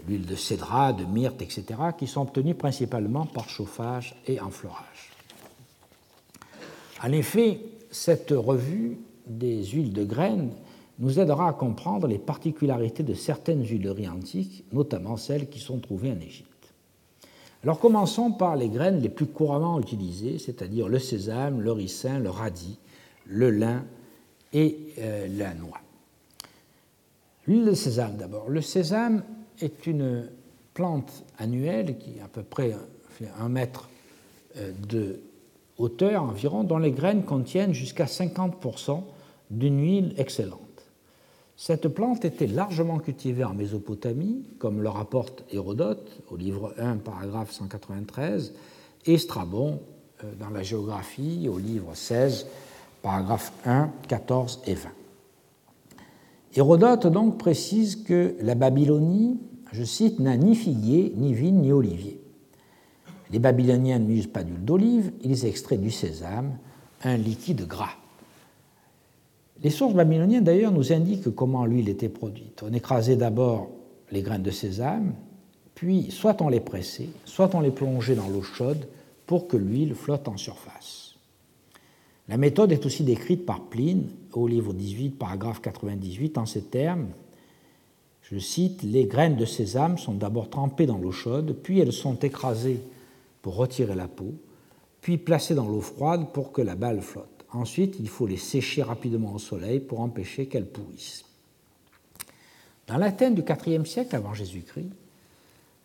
l'huile 0.07 0.27
de 0.27 0.37
cédra, 0.37 0.93
de 0.93 1.05
myrte, 1.05 1.41
etc., 1.43 1.65
qui 1.97 2.07
sont 2.07 2.23
obtenues 2.23 2.55
principalement 2.55 3.27
par 3.27 3.49
chauffage 3.49 4.15
et 4.27 4.41
enfleurage. 4.41 5.13
En 7.03 7.13
effet, 7.13 7.61
cette 7.91 8.33
revue 8.37 8.99
des 9.29 9.65
huiles 9.65 9.93
de 9.93 10.05
graines 10.05 10.51
nous 10.99 11.21
aidera 11.21 11.49
à 11.49 11.53
comprendre 11.53 12.07
les 12.07 12.19
particularités 12.19 13.03
de 13.03 13.15
certaines 13.15 13.65
huileries 13.65 14.09
antiques, 14.09 14.65
notamment 14.73 15.17
celles 15.17 15.49
qui 15.49 15.61
sont 15.61 15.79
trouvées 15.79 16.11
en 16.11 16.21
Égypte. 16.21 16.49
Alors 17.63 17.81
commençons 17.81 18.33
par 18.33 18.57
les 18.57 18.69
graines 18.69 19.01
les 19.01 19.09
plus 19.09 19.27
couramment 19.27 19.81
utilisées, 19.81 20.39
c'est-à-dire 20.39 20.89
le 20.89 20.99
sésame, 20.99 21.61
le 21.61 21.73
ricin, 21.73 22.19
le 22.19 22.31
radis, 22.31 22.79
le 23.27 23.51
lin 23.51 23.85
et 24.53 24.77
euh, 24.99 25.29
la 25.37 25.55
noix. 25.55 25.81
L'huile 27.47 27.65
de 27.65 27.75
sésame 27.75 28.17
d'abord. 28.17 28.49
Le 28.49 28.61
sésame 28.61 29.23
est 29.61 29.87
une 29.87 30.29
plante 30.75 31.25
annuelle 31.39 31.99
qui 31.99 32.21
à 32.21 32.29
peu 32.29 32.43
près 32.43 32.77
un 33.41 33.49
mètre 33.49 33.89
euh, 34.57 34.73
de 34.89 35.21
hauteur 35.79 36.23
environ, 36.23 36.65
dont 36.65 36.79
les 36.79 36.93
graines 36.93 37.25
contiennent 37.25 37.73
jusqu'à 37.73 38.05
50% 38.05 39.03
d'une 39.51 39.81
huile 39.81 40.15
excellente. 40.17 40.61
Cette 41.57 41.89
plante 41.89 42.25
était 42.25 42.47
largement 42.47 42.99
cultivée 42.99 43.43
en 43.43 43.53
Mésopotamie, 43.53 44.45
comme 44.59 44.81
le 44.81 44.89
rapporte 44.89 45.45
Hérodote 45.51 46.23
au 46.31 46.37
livre 46.37 46.73
1, 46.79 46.99
paragraphe 46.99 47.51
193, 47.51 48.55
et 49.07 49.19
Strabon 49.19 49.81
euh, 50.23 50.33
dans 50.39 50.51
la 50.51 50.63
géographie 50.63 51.49
au 51.49 51.59
livre 51.59 51.95
16, 51.95 52.47
paragraphes 53.03 53.53
1, 53.65 53.91
14 54.07 54.63
et 54.67 54.75
20. 54.75 54.89
Hérodote 56.55 57.07
donc 57.09 57.39
précise 57.39 58.05
que 58.05 58.37
la 58.41 58.55
Babylonie, 58.55 59.39
je 59.73 59.85
cite, 59.85 60.21
n'a 60.21 60.37
ni 60.37 60.55
figuier, 60.55 61.13
ni 61.17 61.35
vigne, 61.35 61.61
ni 61.61 61.73
olivier. 61.73 62.21
Les 63.31 63.39
Babyloniens 63.39 63.99
n'usent 63.99 64.29
pas 64.29 64.45
d'huile 64.45 64.65
d'olive, 64.65 65.13
ils 65.23 65.45
extraient 65.45 65.77
du 65.77 65.91
sésame, 65.91 66.57
un 67.03 67.17
liquide 67.17 67.67
gras. 67.67 67.98
Les 69.63 69.71
sources 69.71 69.95
babyloniennes 69.95 70.45
d'ailleurs 70.45 70.73
nous 70.73 70.93
indiquent 70.93 71.35
comment 71.35 71.67
l'huile 71.67 71.89
était 71.89 72.09
produite. 72.09 72.63
On 72.63 72.73
écrasait 72.73 73.17
d'abord 73.17 73.71
les 74.13 74.23
graines 74.23 74.43
de 74.43 74.53
sésame, 74.53 75.15
puis 75.75 76.11
soit 76.11 76.41
on 76.43 76.49
les 76.49 76.61
pressait, 76.61 77.09
soit 77.25 77.55
on 77.55 77.61
les 77.61 77.71
plongeait 77.71 78.15
dans 78.15 78.29
l'eau 78.29 78.43
chaude 78.43 78.87
pour 79.27 79.49
que 79.49 79.57
l'huile 79.57 79.95
flotte 79.95 80.29
en 80.29 80.37
surface. 80.37 81.15
La 82.29 82.37
méthode 82.37 82.73
est 82.73 82.87
aussi 82.87 83.05
décrite 83.05 83.47
par 83.47 83.63
Pline 83.63 84.09
au 84.33 84.47
livre 84.47 84.73
18, 84.73 85.19
paragraphe 85.19 85.61
98, 85.61 86.39
en 86.39 86.47
ces 86.47 86.63
termes. 86.63 87.09
Je 88.23 88.39
cite 88.39 88.83
Les 88.83 89.07
graines 89.07 89.37
de 89.37 89.45
sésame 89.45 89.99
sont 89.99 90.15
d'abord 90.15 90.51
trempées 90.51 90.87
dans 90.87 90.99
l'eau 90.99 91.13
chaude, 91.13 91.57
puis 91.63 91.81
elles 91.81 91.93
sont 91.93 92.17
écrasées 92.17 92.81
pour 93.41 93.57
retirer 93.57 93.95
la 93.95 94.09
peau, 94.09 94.35
puis 95.01 95.17
placées 95.17 95.55
dans 95.55 95.67
l'eau 95.67 95.81
froide 95.81 96.27
pour 96.33 96.53
que 96.53 96.61
la 96.61 96.75
balle 96.75 97.01
flotte. 97.01 97.38
Ensuite, 97.53 97.97
il 97.99 98.09
faut 98.09 98.27
les 98.27 98.37
sécher 98.37 98.83
rapidement 98.83 99.35
au 99.35 99.39
soleil 99.39 99.81
pour 99.81 100.01
empêcher 100.01 100.47
qu'elles 100.47 100.67
pourrissent. 100.67 101.25
Dans 102.87 102.97
l'Athènes 102.97 103.35
du 103.35 103.43
IVe 103.67 103.87
siècle 103.87 104.17
avant 104.17 104.35
Jésus-Christ, 104.35 104.91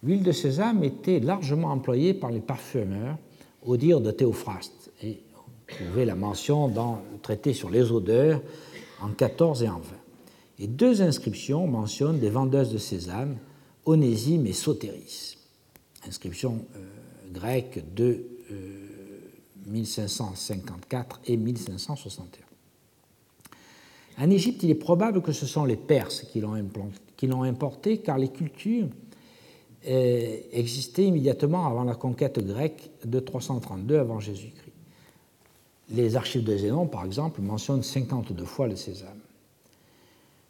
L'huile 0.03 0.23
de 0.23 0.33
sésame 0.33 0.83
était 0.83 1.21
largement 1.21 1.69
employée 1.69 2.13
par 2.13 2.29
les 2.29 2.41
parfumeurs 2.41 3.17
au 3.65 3.77
dire 3.77 4.01
de 4.01 4.11
Théophraste. 4.11 4.91
Et 5.01 5.21
vous 5.31 5.75
trouvez 5.85 6.03
la 6.03 6.15
mention 6.15 6.67
dans 6.67 6.99
le 7.13 7.19
traité 7.19 7.53
sur 7.53 7.69
les 7.69 7.89
odeurs 7.91 8.41
en 9.01 9.09
14 9.09 9.63
et 9.63 9.69
en 9.69 9.79
20. 9.79 9.81
Et 10.59 10.67
deux 10.67 11.01
inscriptions 11.01 11.67
mentionnent 11.67 12.19
des 12.19 12.29
vendeuses 12.29 12.73
de 12.73 12.77
sésame, 12.77 13.37
Onésime 13.85 14.45
et 14.45 14.53
Sotéris. 14.53 15.37
Inscriptions 16.05 16.65
euh, 16.75 16.79
grecques 17.31 17.81
de 17.95 18.25
1554 19.67 21.15
euh, 21.15 21.31
et 21.31 21.37
1561. 21.37 22.43
En 24.19 24.29
Égypte, 24.29 24.63
il 24.63 24.69
est 24.69 24.75
probable 24.75 25.21
que 25.21 25.31
ce 25.31 25.45
sont 25.45 25.65
les 25.65 25.75
Perses 25.75 26.23
qui 26.31 26.39
l'ont 26.39 27.43
importé, 27.43 27.97
car 27.97 28.17
les 28.17 28.29
cultures 28.29 28.87
existait 29.85 31.05
immédiatement 31.05 31.67
avant 31.67 31.83
la 31.83 31.95
conquête 31.95 32.39
grecque 32.39 32.89
de 33.03 33.19
332 33.19 33.97
avant 33.97 34.19
Jésus-Christ. 34.19 34.73
Les 35.91 36.15
archives 36.15 36.43
de 36.43 36.55
Zénon, 36.55 36.87
par 36.87 37.05
exemple, 37.05 37.41
mentionnent 37.41 37.83
52 37.83 38.45
fois 38.45 38.67
le 38.67 38.75
sésame. 38.75 39.19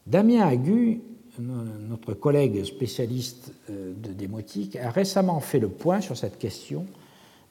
Damien 0.06 0.46
Agu, 0.46 1.02
notre 1.40 2.14
collègue 2.14 2.64
spécialiste 2.64 3.54
euh, 3.70 3.94
de 3.96 4.14
démotique, 4.14 4.76
a 4.76 4.92
récemment 4.92 5.40
fait 5.40 5.60
le 5.60 5.70
point 5.70 6.02
sur 6.02 6.16
cette 6.16 6.38
question 6.38 6.86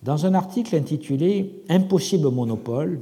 dans 0.03 0.27
un 0.27 0.35
article 0.35 0.75
intitulé 0.77 1.63
Impossible 1.69 2.29
monopole, 2.31 3.01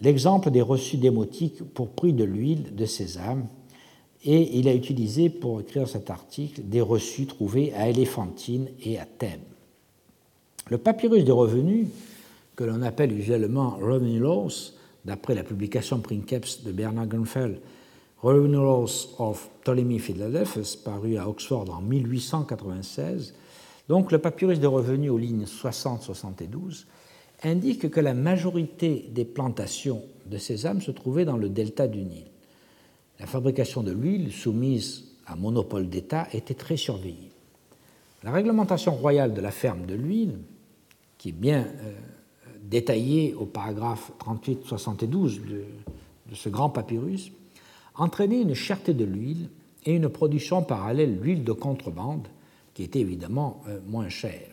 l'exemple 0.00 0.50
des 0.50 0.62
reçus 0.62 0.96
démotiques 0.96 1.62
pour 1.74 1.90
prix 1.90 2.12
de 2.12 2.24
l'huile 2.24 2.74
de 2.74 2.86
sésame, 2.86 3.46
et 4.24 4.58
il 4.58 4.68
a 4.68 4.74
utilisé 4.74 5.30
pour 5.30 5.60
écrire 5.60 5.88
cet 5.88 6.10
article 6.10 6.62
des 6.62 6.80
reçus 6.80 7.26
trouvés 7.26 7.72
à 7.74 7.88
Éléphantine 7.88 8.68
et 8.84 8.98
à 8.98 9.04
Thèbes. 9.04 9.40
Le 10.70 10.78
papyrus 10.78 11.24
des 11.24 11.32
revenus, 11.32 11.88
que 12.54 12.64
l'on 12.64 12.82
appelle 12.82 13.12
usuellement 13.12 13.70
Revenue 13.80 14.20
Laws, 14.20 14.74
d'après 15.04 15.34
la 15.34 15.42
publication 15.42 15.98
Princeps 15.98 16.62
de 16.62 16.70
Bernard 16.70 17.08
Grunfeld, 17.08 17.58
Revenue 18.22 18.54
Laws 18.54 19.08
of 19.18 19.50
Ptolemy 19.62 19.98
Philadelphus, 19.98 20.76
paru 20.84 21.16
à 21.16 21.28
Oxford 21.28 21.68
en 21.70 21.80
1896, 21.80 23.34
donc 23.92 24.10
le 24.10 24.16
papyrus 24.16 24.58
des 24.58 24.66
revenus 24.66 25.10
aux 25.10 25.18
lignes 25.18 25.44
60-72, 25.44 26.86
indique 27.42 27.90
que 27.90 28.00
la 28.00 28.14
majorité 28.14 29.04
des 29.10 29.26
plantations 29.26 30.00
de 30.24 30.38
sésame 30.38 30.80
se 30.80 30.90
trouvaient 30.90 31.26
dans 31.26 31.36
le 31.36 31.50
delta 31.50 31.86
du 31.86 31.98
Nil 31.98 32.24
la 33.20 33.26
fabrication 33.26 33.82
de 33.82 33.92
l'huile, 33.92 34.32
soumise 34.32 35.04
à 35.26 35.36
monopole 35.36 35.90
d'État, 35.90 36.26
était 36.32 36.54
très 36.54 36.78
surveillée. 36.78 37.32
La 38.22 38.30
réglementation 38.30 38.94
royale 38.94 39.34
de 39.34 39.42
la 39.42 39.50
ferme 39.50 39.84
de 39.84 39.94
l'huile, 39.94 40.38
qui 41.18 41.28
est 41.28 41.32
bien 41.32 41.66
euh, 41.66 41.92
détaillée 42.62 43.34
au 43.34 43.44
paragraphe 43.44 44.10
38-72 44.24 45.06
de, 45.06 45.64
de 46.30 46.34
ce 46.34 46.48
grand 46.48 46.70
papyrus, 46.70 47.30
entraînait 47.94 48.40
une 48.40 48.54
cherté 48.54 48.94
de 48.94 49.04
l'huile 49.04 49.50
et 49.84 49.92
une 49.92 50.08
production 50.08 50.62
parallèle 50.62 51.20
d'huile 51.20 51.44
de 51.44 51.52
contrebande, 51.52 52.26
qui 52.74 52.82
était 52.84 53.00
évidemment 53.00 53.62
euh, 53.68 53.78
moins 53.86 54.08
chère. 54.08 54.48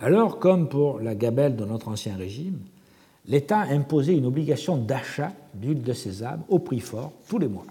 Alors, 0.00 0.38
comme 0.38 0.68
pour 0.68 1.00
la 1.00 1.14
gabelle 1.14 1.56
de 1.56 1.64
notre 1.64 1.88
ancien 1.88 2.16
régime, 2.16 2.58
l'État 3.26 3.60
imposait 3.60 4.16
une 4.16 4.26
obligation 4.26 4.76
d'achat 4.76 5.32
d'huile 5.54 5.82
de 5.82 5.92
sésame 5.92 6.42
au 6.48 6.58
prix 6.58 6.80
fort 6.80 7.12
tous 7.28 7.38
les 7.38 7.48
mois. 7.48 7.66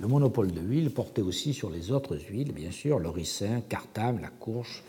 Le 0.00 0.06
monopole 0.06 0.52
de 0.52 0.60
l'huile 0.60 0.90
portait 0.90 1.22
aussi 1.22 1.52
sur 1.52 1.70
les 1.70 1.90
autres 1.90 2.16
huiles, 2.30 2.52
bien 2.52 2.70
sûr, 2.70 2.98
le 2.98 3.08
ricin, 3.08 3.60
cartame, 3.68 4.20
la 4.20 4.28
courge, 4.28 4.82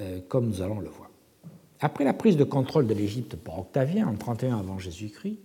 euh, 0.00 0.20
comme 0.28 0.46
nous 0.46 0.62
allons 0.62 0.80
le 0.80 0.88
voir. 0.88 1.10
Après 1.80 2.04
la 2.04 2.14
prise 2.14 2.36
de 2.36 2.44
contrôle 2.44 2.86
de 2.86 2.94
l'Égypte 2.94 3.36
par 3.36 3.58
Octavien 3.58 4.06
en 4.08 4.14
31 4.14 4.58
avant 4.58 4.78
Jésus-Christ 4.78 5.38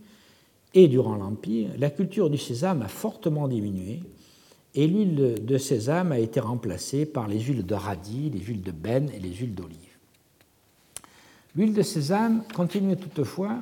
et 0.74 0.88
durant 0.88 1.16
l'Empire, 1.16 1.70
la 1.78 1.90
culture 1.90 2.30
du 2.30 2.38
sésame 2.38 2.84
a 2.84 2.88
fortement 2.88 3.48
diminué 3.48 4.02
et 4.74 4.88
l'huile 4.88 5.46
de 5.46 5.58
sésame 5.58 6.12
a 6.12 6.20
été 6.20 6.40
remplacée 6.40 7.06
par 7.06 7.28
les 7.28 7.40
huiles 7.40 7.66
de 7.66 7.76
radis, 7.76 8.30
les 8.30 8.40
huiles 8.40 8.62
de 8.62 8.72
benne 8.72 9.10
et 9.14 9.20
les 9.20 9.34
huiles 9.34 9.54
d'olive. 9.54 9.78
L'huile 11.56 11.74
de 11.74 11.82
sésame 11.82 12.44
continue 12.56 12.96
toutefois 12.96 13.58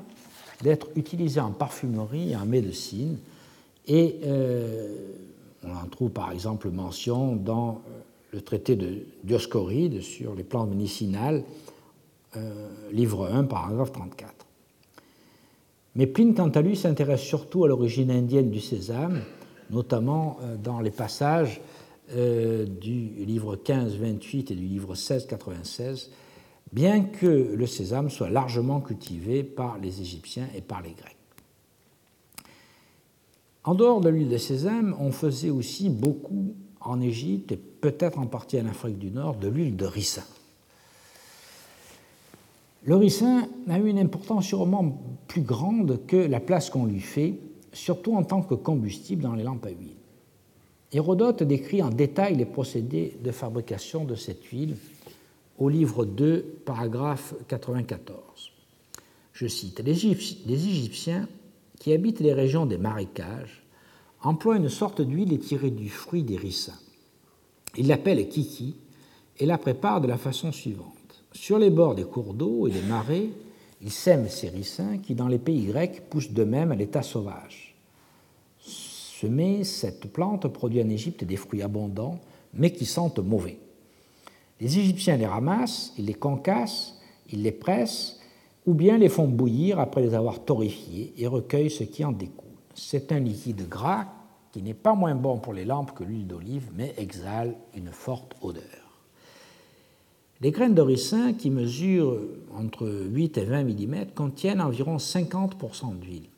d'être 0.61 0.87
utilisée 0.95 1.39
en 1.39 1.51
parfumerie 1.51 2.31
et 2.31 2.35
en 2.35 2.45
médecine, 2.45 3.17
et 3.87 4.17
euh, 4.23 4.95
on 5.63 5.75
en 5.75 5.87
trouve 5.87 6.11
par 6.11 6.31
exemple 6.31 6.69
mention 6.69 7.35
dans 7.35 7.81
le 8.31 8.41
traité 8.41 8.75
de 8.75 8.99
Dioscoride 9.23 10.01
sur 10.01 10.35
les 10.35 10.43
plantes 10.43 10.69
médicinales, 10.69 11.43
euh, 12.37 12.69
livre 12.91 13.27
1, 13.31 13.45
paragraphe 13.45 13.91
34. 13.91 14.45
Mais 15.95 16.05
Pline, 16.05 16.35
quant 16.35 16.49
à 16.49 16.61
lui, 16.61 16.75
s'intéresse 16.75 17.21
surtout 17.21 17.65
à 17.65 17.67
l'origine 17.67 18.11
indienne 18.11 18.51
du 18.51 18.59
sésame, 18.59 19.21
notamment 19.69 20.37
dans 20.63 20.79
les 20.79 20.91
passages 20.91 21.61
du 22.11 23.09
livre 23.25 23.55
15, 23.55 23.95
28 23.95 24.51
et 24.51 24.55
du 24.55 24.65
livre 24.65 24.95
16, 24.95 25.27
96, 25.27 26.09
bien 26.71 27.03
que 27.03 27.53
le 27.55 27.67
sésame 27.67 28.09
soit 28.09 28.29
largement 28.29 28.81
cultivé 28.81 29.43
par 29.43 29.77
les 29.77 30.01
Égyptiens 30.01 30.47
et 30.55 30.61
par 30.61 30.81
les 30.81 30.91
Grecs. 30.91 31.15
En 33.63 33.75
dehors 33.75 34.01
de 34.01 34.09
l'huile 34.09 34.29
de 34.29 34.37
sésame, 34.37 34.95
on 34.99 35.11
faisait 35.11 35.49
aussi 35.49 35.89
beaucoup 35.89 36.55
en 36.81 37.01
Égypte 37.01 37.51
et 37.51 37.57
peut-être 37.57 38.17
en 38.17 38.25
partie 38.25 38.59
en 38.59 38.65
Afrique 38.65 38.97
du 38.97 39.11
Nord 39.11 39.35
de 39.35 39.47
l'huile 39.47 39.75
de 39.75 39.85
ricin. 39.85 40.23
Le 42.85 42.95
ricin 42.95 43.49
a 43.69 43.77
eu 43.77 43.87
une 43.87 43.99
importance 43.99 44.45
sûrement 44.45 44.99
plus 45.27 45.41
grande 45.41 45.99
que 46.07 46.15
la 46.15 46.39
place 46.39 46.69
qu'on 46.69 46.85
lui 46.85 47.01
fait, 47.01 47.37
surtout 47.79 48.15
en 48.15 48.23
tant 48.23 48.41
que 48.41 48.55
combustible 48.55 49.23
dans 49.23 49.33
les 49.33 49.43
lampes 49.43 49.65
à 49.65 49.69
huile. 49.69 49.95
Hérodote 50.91 51.43
décrit 51.43 51.81
en 51.81 51.89
détail 51.89 52.35
les 52.35 52.45
procédés 52.45 53.17
de 53.23 53.31
fabrication 53.31 54.05
de 54.05 54.15
cette 54.15 54.43
huile 54.45 54.75
au 55.57 55.69
livre 55.69 56.05
2, 56.05 56.61
paragraphe 56.65 57.35
94. 57.47 58.51
Je 59.33 59.47
cite 59.47 59.81
Les 59.81 60.05
Égyptiens 60.67 61.27
qui 61.79 61.93
habitent 61.93 62.19
les 62.19 62.33
régions 62.33 62.65
des 62.65 62.77
marécages 62.77 63.63
emploient 64.21 64.57
une 64.57 64.69
sorte 64.69 65.01
d'huile 65.01 65.37
tirée 65.39 65.71
du 65.71 65.89
fruit 65.89 66.23
des 66.23 66.37
ricins. 66.37 66.79
Ils 67.77 67.87
l'appellent 67.87 68.27
kiki 68.27 68.75
et 69.37 69.45
la 69.45 69.57
préparent 69.57 70.01
de 70.01 70.07
la 70.07 70.17
façon 70.17 70.51
suivante. 70.51 71.23
Sur 71.31 71.59
les 71.59 71.69
bords 71.69 71.95
des 71.95 72.03
cours 72.03 72.33
d'eau 72.33 72.67
et 72.67 72.71
des 72.71 72.81
marais, 72.81 73.29
ils 73.81 73.91
sèment 73.91 74.27
ces 74.27 74.49
ricins 74.49 74.97
qui, 74.97 75.15
dans 75.15 75.27
les 75.27 75.37
pays 75.37 75.65
grecs, 75.67 76.09
poussent 76.09 76.31
d'eux-mêmes 76.31 76.71
à 76.71 76.75
l'état 76.75 77.03
sauvage. 77.03 77.68
Semer 79.19 79.65
cette 79.65 80.13
plante 80.13 80.47
produit 80.47 80.81
en 80.81 80.87
Égypte 80.87 81.25
des 81.25 81.35
fruits 81.35 81.61
abondants, 81.61 82.19
mais 82.53 82.71
qui 82.71 82.85
sentent 82.85 83.19
mauvais. 83.19 83.57
Les 84.61 84.79
Égyptiens 84.79 85.17
les 85.17 85.25
ramassent, 85.25 85.93
ils 85.97 86.05
les 86.05 86.13
concassent, 86.13 86.97
ils 87.29 87.43
les 87.43 87.51
pressent, 87.51 88.21
ou 88.65 88.73
bien 88.73 88.97
les 88.97 89.09
font 89.09 89.27
bouillir 89.27 89.77
après 89.79 90.01
les 90.01 90.13
avoir 90.13 90.45
torréfiés 90.45 91.13
et 91.17 91.27
recueillent 91.27 91.69
ce 91.69 91.83
qui 91.83 92.05
en 92.05 92.13
découle. 92.13 92.47
C'est 92.75 93.11
un 93.11 93.19
liquide 93.19 93.67
gras 93.67 94.05
qui 94.53 94.61
n'est 94.61 94.73
pas 94.73 94.95
moins 94.95 95.15
bon 95.15 95.37
pour 95.37 95.53
les 95.53 95.65
lampes 95.65 95.93
que 95.93 96.05
l'huile 96.05 96.27
d'olive, 96.27 96.69
mais 96.77 96.93
exhale 96.97 97.55
une 97.75 97.91
forte 97.91 98.35
odeur. 98.41 98.63
Les 100.39 100.51
graines 100.51 100.75
de 100.75 100.81
ricin, 100.81 101.33
qui 101.33 101.49
mesurent 101.49 102.21
entre 102.57 102.87
8 102.87 103.37
et 103.37 103.43
20 103.43 103.63
mm, 103.65 104.05
contiennent 104.15 104.61
environ 104.61 104.95
50% 104.95 105.99
d'huile. 105.99 106.29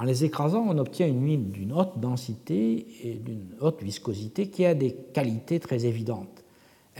En 0.00 0.04
les 0.04 0.24
écrasant, 0.24 0.64
on 0.66 0.78
obtient 0.78 1.06
une 1.06 1.22
huile 1.24 1.50
d'une 1.50 1.72
haute 1.72 1.98
densité 1.98 2.86
et 3.04 3.14
d'une 3.14 3.54
haute 3.60 3.82
viscosité 3.82 4.48
qui 4.48 4.64
a 4.64 4.74
des 4.74 4.94
qualités 5.12 5.60
très 5.60 5.84
évidentes 5.84 6.40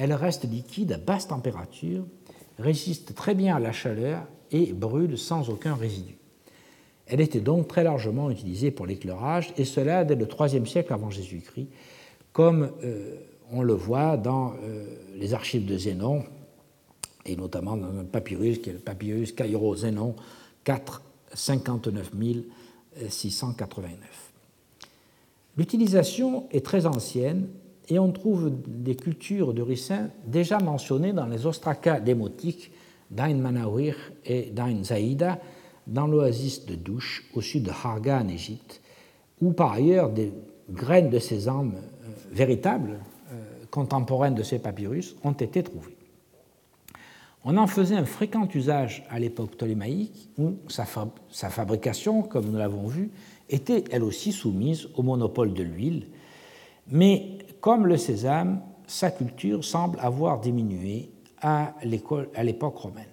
elle 0.00 0.14
reste 0.14 0.44
liquide 0.44 0.92
à 0.92 0.96
basse 0.96 1.28
température, 1.28 2.04
résiste 2.58 3.14
très 3.14 3.34
bien 3.34 3.56
à 3.56 3.60
la 3.60 3.72
chaleur 3.72 4.22
et 4.50 4.72
brûle 4.72 5.18
sans 5.18 5.50
aucun 5.50 5.74
résidu. 5.74 6.16
Elle 7.06 7.20
était 7.20 7.40
donc 7.40 7.68
très 7.68 7.84
largement 7.84 8.30
utilisée 8.30 8.70
pour 8.70 8.86
l'éclairage, 8.86 9.52
et 9.58 9.64
cela 9.66 10.06
dès 10.06 10.14
le 10.14 10.26
IIIe 10.26 10.66
siècle 10.66 10.92
avant 10.94 11.10
Jésus-Christ, 11.10 11.68
comme 12.32 12.70
euh, 12.82 13.16
on 13.52 13.62
le 13.62 13.74
voit 13.74 14.16
dans 14.16 14.54
euh, 14.62 14.86
les 15.16 15.34
archives 15.34 15.66
de 15.66 15.76
Zénon, 15.76 16.24
et 17.26 17.36
notamment 17.36 17.76
dans 17.76 17.98
un 17.98 18.04
papyrus 18.04 18.58
qui 18.58 18.70
est 18.70 18.74
le 18.74 18.78
papyrus 18.78 19.32
Cairo-Zénon 19.32 20.14
4 20.64 21.02
59 21.34 22.14
689. 23.08 23.98
L'utilisation 25.56 26.46
est 26.50 26.64
très 26.64 26.86
ancienne 26.86 27.48
et 27.88 27.98
on 27.98 28.12
trouve 28.12 28.52
des 28.66 28.94
cultures 28.94 29.52
de 29.52 29.62
ricin 29.62 30.10
déjà 30.26 30.58
mentionnées 30.58 31.12
dans 31.12 31.26
les 31.26 31.46
ostracas 31.46 32.00
démotiques 32.00 32.72
d'Ain 33.10 33.34
Manawir 33.34 33.96
et 34.24 34.50
d'Ain 34.50 34.84
Zaïda 34.84 35.38
dans 35.86 36.06
l'oasis 36.06 36.66
de 36.66 36.76
Douche 36.76 37.24
au 37.34 37.40
sud 37.40 37.64
de 37.64 37.70
Harga 37.70 38.20
en 38.20 38.28
Égypte, 38.28 38.80
où 39.40 39.52
par 39.52 39.72
ailleurs 39.72 40.10
des 40.10 40.32
graines 40.70 41.10
de 41.10 41.18
sésame 41.18 41.74
euh, 41.74 42.08
véritables, 42.30 43.00
euh, 43.32 43.64
contemporaines 43.70 44.34
de 44.34 44.44
ces 44.44 44.60
papyrus, 44.60 45.16
ont 45.24 45.32
été 45.32 45.62
trouvées. 45.62 45.96
On 47.44 47.56
en 47.56 47.66
faisait 47.66 47.96
un 47.96 48.04
fréquent 48.04 48.46
usage 48.54 49.04
à 49.08 49.18
l'époque 49.18 49.52
ptolémaïque, 49.52 50.28
où 50.38 50.56
sa, 50.68 50.84
fabrication, 50.84 52.22
comme 52.22 52.50
nous 52.50 52.58
l'avons 52.58 52.86
vu, 52.86 53.10
était 53.48 53.84
elle 53.90 54.04
aussi 54.04 54.32
soumise 54.32 54.88
au 54.96 55.02
monopole 55.02 55.54
de 55.54 55.62
l'huile, 55.62 56.06
mais 56.90 57.38
comme 57.60 57.86
le 57.86 57.96
sésame, 57.96 58.60
sa 58.86 59.10
culture 59.10 59.64
semble 59.64 59.98
avoir 60.00 60.40
diminué 60.40 61.10
à 61.40 61.74
l'époque 61.84 62.76
romaine. 62.76 63.04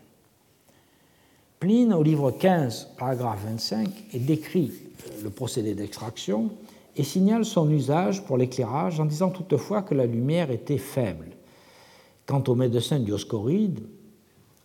Pline, 1.60 1.94
au 1.94 2.04
livre 2.04 2.32
15, 2.32 2.90
paragraphe 2.98 3.44
25, 3.46 3.90
décrit 4.14 4.72
euh, 4.72 5.24
le 5.24 5.30
procédé 5.32 5.74
d'extraction 5.74 6.52
et 6.96 7.04
signale 7.04 7.46
son 7.46 7.70
usage 7.72 8.24
pour 8.26 8.38
l'éclairage 8.38 9.00
en 9.00 9.06
disant 9.06 9.30
toutefois 9.30 9.82
que 9.82 9.96
la 9.96 10.06
lumière 10.06 10.52
était 10.52 10.78
faible. 10.78 11.30
Quant 12.28 12.44
au 12.48 12.54
médecin 12.54 13.00
Dioscoride, 13.00 13.80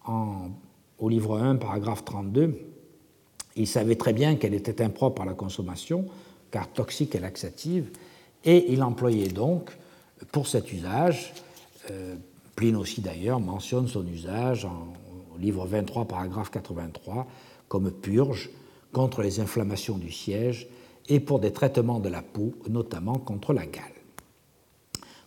au 0.07 1.09
livre 1.09 1.39
1, 1.39 1.57
paragraphe 1.57 2.05
32, 2.05 2.59
il 3.57 3.67
savait 3.67 3.97
très 3.97 4.13
bien 4.13 4.37
qu'elle 4.37 4.55
était 4.55 4.83
impropre 4.83 5.23
à 5.23 5.25
la 5.25 5.35
consommation, 5.35 6.07
car 6.51 6.69
toxique 6.69 7.15
et 7.15 7.21
laxative, 7.21 7.91
et 8.45 8.73
il 8.73 8.83
employait 8.83 9.29
donc 9.29 9.71
pour 10.31 10.47
cet 10.47 10.73
usage, 10.73 11.33
euh, 11.91 12.17
Pline 12.55 12.77
aussi 12.77 13.01
d'ailleurs 13.01 13.41
mentionne 13.41 13.89
son 13.89 14.07
usage 14.07 14.67
en, 14.67 14.93
au 15.35 15.39
livre 15.39 15.67
23, 15.67 16.05
paragraphe 16.05 16.51
83, 16.51 17.27
comme 17.69 17.91
purge 17.91 18.51
contre 18.93 19.23
les 19.23 19.41
inflammations 19.41 19.97
du 19.97 20.13
siège 20.13 20.69
et 21.09 21.19
pour 21.19 21.41
des 21.41 21.53
traitements 21.53 21.99
de 21.99 22.09
la 22.09 22.23
peau, 22.23 22.53
notamment 22.69 23.19
contre 23.19 23.53
la 23.53 23.67
gale. 23.67 23.85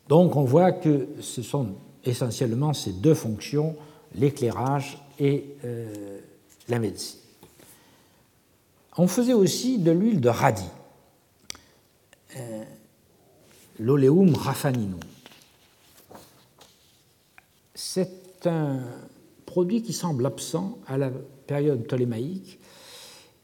Donc 0.07 0.35
on 0.35 0.43
voit 0.43 0.71
que 0.71 1.07
ce 1.19 1.41
sont 1.41 1.69
essentiellement 2.03 2.73
ces 2.73 2.91
deux 2.91 3.15
fonctions 3.15 3.75
l'éclairage 4.17 4.97
et 5.19 5.45
euh, 5.63 6.19
la 6.67 6.79
médecine. 6.79 7.19
On 8.97 9.07
faisait 9.07 9.33
aussi 9.33 9.77
de 9.77 9.91
l'huile 9.91 10.21
de 10.21 10.29
radis, 10.29 10.63
euh, 12.37 12.63
l'oleum 13.79 14.33
raffaninum. 14.35 14.99
C'est 17.73 18.45
un 18.45 18.79
produit 19.45 19.81
qui 19.81 19.93
semble 19.93 20.25
absent 20.25 20.79
à 20.87 20.97
la 20.97 21.11
période 21.47 21.83
ptolémaïque, 21.83 22.59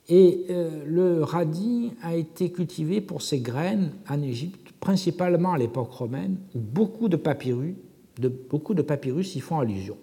et 0.07 0.45
euh, 0.49 0.83
le 0.85 1.23
radis 1.23 1.91
a 2.01 2.15
été 2.15 2.51
cultivé 2.51 3.01
pour 3.01 3.21
ses 3.21 3.39
graines 3.39 3.93
en 4.09 4.21
Égypte, 4.21 4.71
principalement 4.79 5.53
à 5.53 5.57
l'époque 5.57 5.91
romaine, 5.91 6.37
où 6.55 6.59
beaucoup 6.59 7.07
de 7.07 7.17
papyrus, 7.17 7.75
de, 8.19 8.27
beaucoup 8.27 8.73
de 8.73 8.81
papyrus 8.81 9.35
y 9.35 9.39
font 9.39 9.59
allusion 9.59 9.97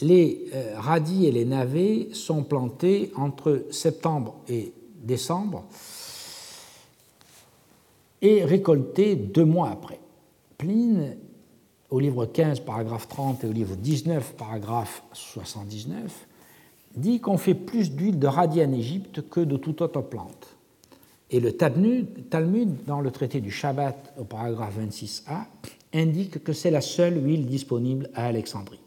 les 0.00 0.46
euh, 0.54 0.74
radis 0.76 1.26
et 1.26 1.32
les 1.32 1.44
navets 1.44 2.08
sont 2.12 2.42
plantés 2.42 3.12
entre 3.16 3.66
septembre 3.70 4.36
et 4.48 4.72
décembre 5.02 5.64
et 8.22 8.44
récoltés 8.44 9.16
deux 9.16 9.44
mois 9.44 9.70
après. 9.70 9.98
Pline, 10.56 11.16
au 11.90 11.98
livre 11.98 12.24
15, 12.24 12.60
paragraphe 12.60 13.08
30 13.08 13.44
et 13.44 13.48
au 13.48 13.52
livre 13.52 13.74
19, 13.74 14.34
paragraphe 14.34 15.02
79, 15.12 16.26
dit 16.96 17.20
qu'on 17.20 17.36
fait 17.36 17.54
plus 17.54 17.90
d'huile 17.90 18.18
de 18.18 18.26
radis 18.26 18.64
en 18.64 18.72
Égypte 18.72 19.28
que 19.28 19.40
de 19.40 19.56
toute 19.56 19.80
autre 19.80 20.00
plante. 20.02 20.56
Et 21.30 21.40
le 21.40 21.52
Talmud, 21.52 22.84
dans 22.86 23.00
le 23.00 23.10
traité 23.10 23.40
du 23.40 23.50
Shabbat, 23.50 24.14
au 24.18 24.24
paragraphe 24.24 24.78
26a, 24.78 25.46
indique 25.94 26.44
que 26.44 26.52
c'est 26.52 26.70
la 26.70 26.82
seule 26.82 27.24
huile 27.24 27.46
disponible 27.46 28.10
à 28.14 28.26
Alexandrie. 28.26 28.81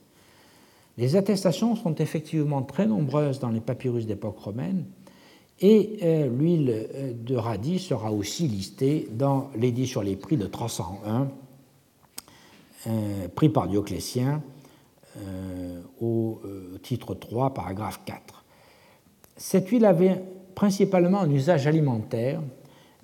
Les 0.98 1.16
attestations 1.16 1.76
sont 1.76 1.96
effectivement 1.96 2.62
très 2.62 2.86
nombreuses 2.86 3.40
dans 3.40 3.50
les 3.50 3.60
papyrus 3.60 4.06
d'époque 4.06 4.40
romaine 4.40 4.86
et 5.60 6.00
euh, 6.04 6.28
l'huile 6.28 6.70
euh, 6.70 7.14
de 7.14 7.36
radis 7.36 7.80
sera 7.80 8.12
aussi 8.12 8.48
listée 8.48 9.08
dans 9.12 9.50
l'édit 9.56 9.88
sur 9.88 10.04
les 10.04 10.16
prix 10.16 10.36
de 10.36 10.48
301, 10.48 11.30
euh, 12.88 13.28
pris 13.30 13.50
par 13.50 13.68
Dioclétien 13.68 14.42
au 16.02 16.42
titre 16.84 17.16
3, 17.16 17.54
paragraphe 17.54 18.02
4. 18.04 18.44
Cette 19.38 19.70
huile 19.70 19.86
avait 19.86 20.22
principalement 20.56 21.22
un 21.22 21.32
usage 21.32 21.68
alimentaire, 21.68 22.42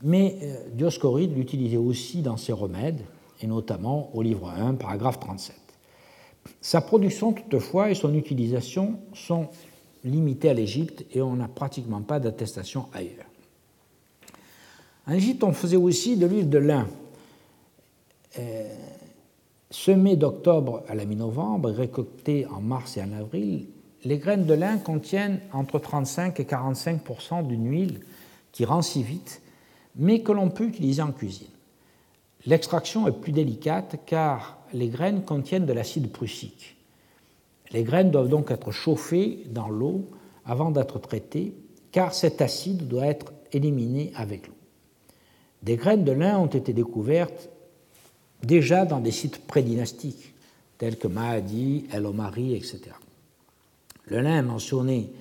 mais 0.03 0.37
Dioscoride 0.73 1.33
l'utilisait 1.33 1.77
aussi 1.77 2.21
dans 2.21 2.35
ses 2.35 2.51
remèdes, 2.51 2.99
et 3.39 3.47
notamment 3.47 4.13
au 4.13 4.21
livre 4.23 4.49
1, 4.49 4.73
paragraphe 4.73 5.21
37. 5.21 5.60
Sa 6.61 6.81
production, 6.81 7.33
toutefois, 7.33 7.89
et 7.89 7.95
son 7.95 8.13
utilisation 8.13 8.99
sont 9.13 9.49
limitées 10.03 10.49
à 10.49 10.53
l'Égypte 10.53 11.05
et 11.11 11.21
on 11.21 11.35
n'a 11.35 11.47
pratiquement 11.47 12.01
pas 12.01 12.19
d'attestation 12.19 12.87
ailleurs. 12.93 13.25
En 15.07 15.13
Égypte, 15.13 15.43
on 15.43 15.53
faisait 15.53 15.77
aussi 15.77 16.17
de 16.17 16.25
l'huile 16.25 16.49
de 16.49 16.57
lin. 16.57 16.87
Euh, 18.39 18.75
semée 19.69 20.15
d'octobre 20.15 20.83
à 20.87 20.95
la 20.95 21.05
mi-novembre 21.05 21.71
et 21.71 21.73
récoltée 21.73 22.45
en 22.47 22.61
mars 22.61 22.97
et 22.97 23.01
en 23.01 23.11
avril, 23.13 23.67
les 24.03 24.17
graines 24.17 24.45
de 24.45 24.53
lin 24.53 24.77
contiennent 24.77 25.39
entre 25.53 25.79
35 25.79 26.39
et 26.39 26.45
45 26.45 27.01
d'une 27.47 27.69
huile 27.69 27.99
qui 28.51 28.65
rancit 28.65 29.03
vite, 29.03 29.41
mais 29.95 30.21
que 30.21 30.31
l'on 30.31 30.49
peut 30.49 30.65
utiliser 30.65 31.01
en 31.01 31.11
cuisine. 31.11 31.47
L'extraction 32.45 33.07
est 33.07 33.11
plus 33.11 33.31
délicate 33.31 33.97
car 34.05 34.57
les 34.73 34.87
graines 34.87 35.23
contiennent 35.23 35.65
de 35.65 35.73
l'acide 35.73 36.11
prussique. 36.11 36.75
Les 37.71 37.83
graines 37.83 38.11
doivent 38.11 38.29
donc 38.29 38.51
être 38.51 38.71
chauffées 38.71 39.43
dans 39.49 39.69
l'eau 39.69 40.05
avant 40.45 40.71
d'être 40.71 40.99
traitées, 40.99 41.53
car 41.91 42.13
cet 42.13 42.41
acide 42.41 42.87
doit 42.87 43.05
être 43.05 43.31
éliminé 43.51 44.11
avec 44.15 44.47
l'eau. 44.47 44.53
Des 45.63 45.75
graines 45.75 46.03
de 46.03 46.11
lin 46.11 46.39
ont 46.39 46.47
été 46.47 46.73
découvertes 46.73 47.49
déjà 48.43 48.85
dans 48.85 48.99
des 48.99 49.11
sites 49.11 49.45
prédynastiques, 49.45 50.33
tels 50.77 50.97
que 50.97 51.07
Mahadi, 51.07 51.85
El 51.91 52.05
Omari, 52.05 52.55
etc. 52.55 52.81
Le 54.05 54.21
lin 54.21 54.39
est 54.39 54.43
mentionné 54.43 55.11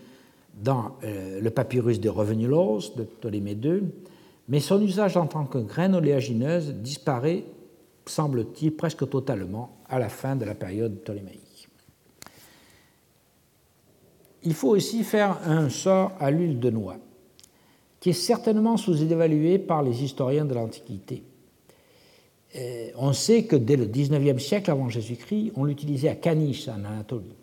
dans 0.55 0.97
euh, 1.05 1.41
le 1.41 1.51
papyrus 1.51 2.01
des 2.01 2.09
Revenulos 2.09 2.95
de 2.97 3.05
Ptolémée 3.05 3.59
II, 3.63 3.83
mais 4.49 4.61
son 4.61 4.83
usage 4.83 5.17
en 5.17 5.27
tant 5.27 5.45
que 5.45 5.59
graine 5.59 5.95
oléagineuse 5.95 6.75
disparaît 6.75 7.45
semble-t-il, 8.07 8.75
presque 8.75 9.09
totalement 9.09 9.77
à 9.89 9.99
la 9.99 10.09
fin 10.09 10.37
de 10.37 10.45
la 10.45 10.55
période 10.55 11.01
ptolémaïque. 11.01 11.69
Il 14.43 14.55
faut 14.55 14.71
aussi 14.71 15.05
faire 15.05 15.39
un 15.45 15.69
sort 15.69 16.13
à 16.19 16.31
l'huile 16.31 16.59
de 16.59 16.71
noix, 16.71 16.97
qui 18.01 18.11
est 18.11 18.15
certainement 18.15 18.77
sous-évaluée 18.77 19.59
par 19.59 19.83
les 19.83 20.03
historiens 20.03 20.47
de 20.47 20.55
l'Antiquité. 20.55 21.23
Euh, 22.57 22.89
on 22.97 23.13
sait 23.13 23.45
que 23.45 23.57
dès 23.57 23.77
le 23.77 23.85
XIXe 23.85 24.43
siècle 24.43 24.71
avant 24.71 24.89
Jésus-Christ, 24.89 25.53
on 25.57 25.65
l'utilisait 25.65 26.09
à 26.09 26.17
Caniche, 26.17 26.69
en 26.69 26.85
Anatolie. 26.85 27.37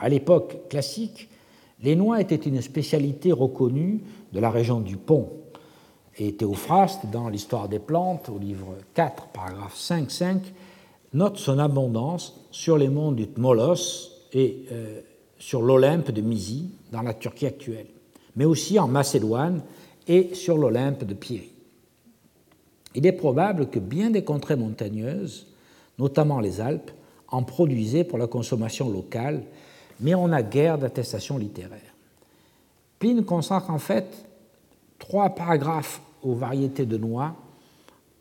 À 0.00 0.08
l'époque 0.08 0.68
classique, 0.68 1.28
les 1.82 1.94
noix 1.94 2.20
étaient 2.20 2.36
une 2.36 2.60
spécialité 2.60 3.32
reconnue 3.32 4.00
de 4.32 4.40
la 4.40 4.50
région 4.50 4.80
du 4.80 4.96
Pont, 4.96 5.30
et 6.18 6.34
Théophraste, 6.34 7.06
dans 7.12 7.28
l'Histoire 7.28 7.68
des 7.68 7.78
plantes, 7.78 8.28
au 8.28 8.38
livre 8.38 8.76
4, 8.94 9.28
paragraphe 9.28 9.76
5.5, 9.76 10.38
note 11.14 11.38
son 11.38 11.58
abondance 11.58 12.40
sur 12.50 12.76
les 12.76 12.88
monts 12.88 13.12
du 13.12 13.26
Tmolos 13.26 14.10
et 14.32 14.66
euh, 14.72 15.00
sur 15.38 15.62
l'Olympe 15.62 16.10
de 16.10 16.20
Mysie, 16.20 16.70
dans 16.92 17.02
la 17.02 17.14
Turquie 17.14 17.46
actuelle, 17.46 17.86
mais 18.36 18.44
aussi 18.44 18.78
en 18.78 18.88
Macédoine 18.88 19.62
et 20.06 20.34
sur 20.34 20.58
l'Olympe 20.58 21.04
de 21.04 21.14
Pyrie. 21.14 21.52
Il 22.94 23.06
est 23.06 23.12
probable 23.12 23.68
que 23.70 23.78
bien 23.78 24.10
des 24.10 24.24
contrées 24.24 24.56
montagneuses 24.56 25.46
notamment 26.00 26.40
les 26.40 26.60
Alpes, 26.60 26.90
en 27.28 27.44
produisaient 27.44 28.04
pour 28.04 28.18
la 28.18 28.26
consommation 28.26 28.88
locale, 28.88 29.44
mais 30.00 30.14
on 30.14 30.28
n'a 30.28 30.42
guère 30.42 30.78
d'attestation 30.78 31.38
littéraire. 31.38 31.94
Pline 32.98 33.24
consacre 33.24 33.70
en 33.70 33.78
fait 33.78 34.24
trois 35.00 35.30
paragraphes 35.30 36.00
aux 36.22 36.34
variétés 36.34 36.86
de 36.86 36.96
noix 36.96 37.34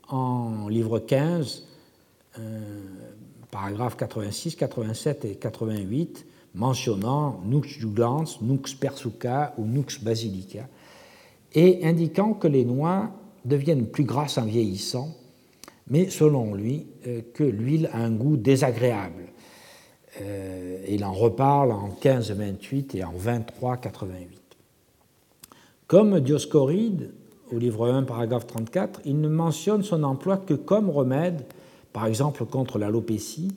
en 0.07 0.67
livre 0.67 0.97
15, 0.97 1.65
euh, 2.39 2.59
paragraphes 3.51 3.97
86, 3.97 4.55
87 4.55 5.25
et 5.25 5.35
88, 5.35 6.25
mentionnant 6.55 7.41
Nux 7.45 7.67
jugulans, 7.67 8.23
Nux 8.41 8.73
persuca 8.79 9.53
ou 9.59 9.65
Nux 9.65 10.01
basilica, 10.01 10.67
et 11.53 11.85
indiquant 11.85 12.33
que 12.33 12.47
les 12.47 12.65
noix 12.65 13.11
deviennent 13.45 13.85
plus 13.85 14.03
grasses 14.03 14.39
en 14.39 14.45
vieillissant, 14.45 15.15
mais 15.87 16.09
selon 16.09 16.55
lui, 16.55 16.87
euh, 17.05 17.21
que 17.33 17.43
l'huile 17.43 17.89
a 17.93 17.99
un 17.99 18.11
goût 18.11 18.37
désagréable. 18.37 19.25
Euh, 20.21 20.83
il 20.87 21.05
en 21.05 21.13
reparle 21.13 21.71
en 21.71 21.89
15-28 22.01 22.97
et 22.97 23.03
en 23.03 23.13
23-88. 23.13 24.38
Comme 25.89 26.19
Dioscoride, 26.19 27.09
au 27.51 27.57
livre 27.57 27.89
1, 27.89 28.03
paragraphe 28.03 28.45
34, 28.45 29.01
il 29.05 29.19
ne 29.19 29.27
mentionne 29.27 29.81
son 29.81 30.03
emploi 30.03 30.37
que 30.37 30.53
comme 30.53 30.87
remède, 30.87 31.41
par 31.93 32.05
exemple 32.05 32.45
contre 32.45 32.77
l'alopécie, 32.77 33.47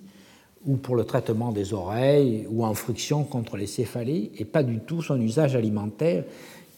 ou 0.64 0.78
pour 0.78 0.96
le 0.96 1.04
traitement 1.04 1.52
des 1.52 1.74
oreilles, 1.74 2.46
ou 2.50 2.64
en 2.64 2.72
friction 2.72 3.24
contre 3.24 3.58
les 3.58 3.66
céphalées, 3.66 4.32
et 4.38 4.46
pas 4.46 4.62
du 4.62 4.78
tout 4.78 5.02
son 5.02 5.20
usage 5.20 5.54
alimentaire, 5.56 6.24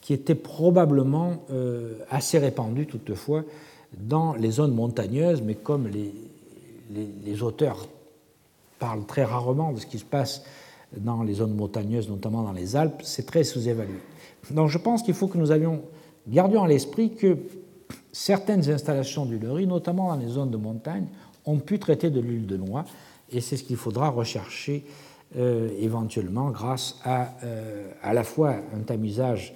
qui 0.01 0.13
était 0.13 0.35
probablement 0.35 1.45
euh, 1.53 1.99
assez 2.11 2.41
répandu 2.41 2.87
toutefois 2.87 3.45
dans 3.97 4.35
les 4.35 4.51
zones 4.51 4.75
montagneuses, 4.75 5.41
mais 5.41 5.55
comme 5.55 5.87
les, 5.87 6.13
les, 7.25 7.43
auteurs 7.45 7.87
parlent 8.81 9.07
très 9.07 9.23
rarement 9.23 9.73
de 9.73 9.79
ce 9.79 9.87
qui 9.87 10.01
se 10.01 10.05
passe 10.05 10.43
dans 10.97 11.23
les 11.23 11.35
zones 11.35 11.55
montagneuses, 11.55 12.09
notamment 12.09 12.43
dans 12.43 12.53
les 12.53 12.75
Alpes, 12.75 13.03
c'est 13.05 13.27
très 13.27 13.45
sous-évalué. 13.45 14.01
Donc 14.51 14.69
je 14.69 14.79
pense 14.79 15.03
qu'il 15.03 15.15
faut 15.15 15.29
que 15.29 15.39
nous 15.39 15.49
gardions 16.29 16.63
à 16.63 16.69
l'esprit 16.69 17.15
que 17.15 17.37
certaines 18.13 18.69
installations 18.71 19.27
d'huileries, 19.27 19.67
notamment 19.67 20.09
dans 20.09 20.17
les 20.17 20.29
zones 20.29 20.51
de 20.51 20.57
montagne, 20.57 21.07
ont 21.45 21.59
pu 21.59 21.79
traiter 21.79 22.11
de 22.11 22.21
l'huile 22.21 22.47
de 22.47 22.57
noix, 22.57 22.85
et 23.31 23.41
c'est 23.41 23.57
ce 23.57 23.65
qu'il 23.65 23.77
faudra 23.77 24.09
rechercher 24.09 24.85
euh, 25.37 25.69
éventuellement 25.81 26.51
grâce 26.51 27.01
à 27.03 27.35
euh, 27.43 27.91
à 28.03 28.15
la 28.15 28.23
fois 28.23 28.55
un 28.75 28.81
tamisage 28.81 29.55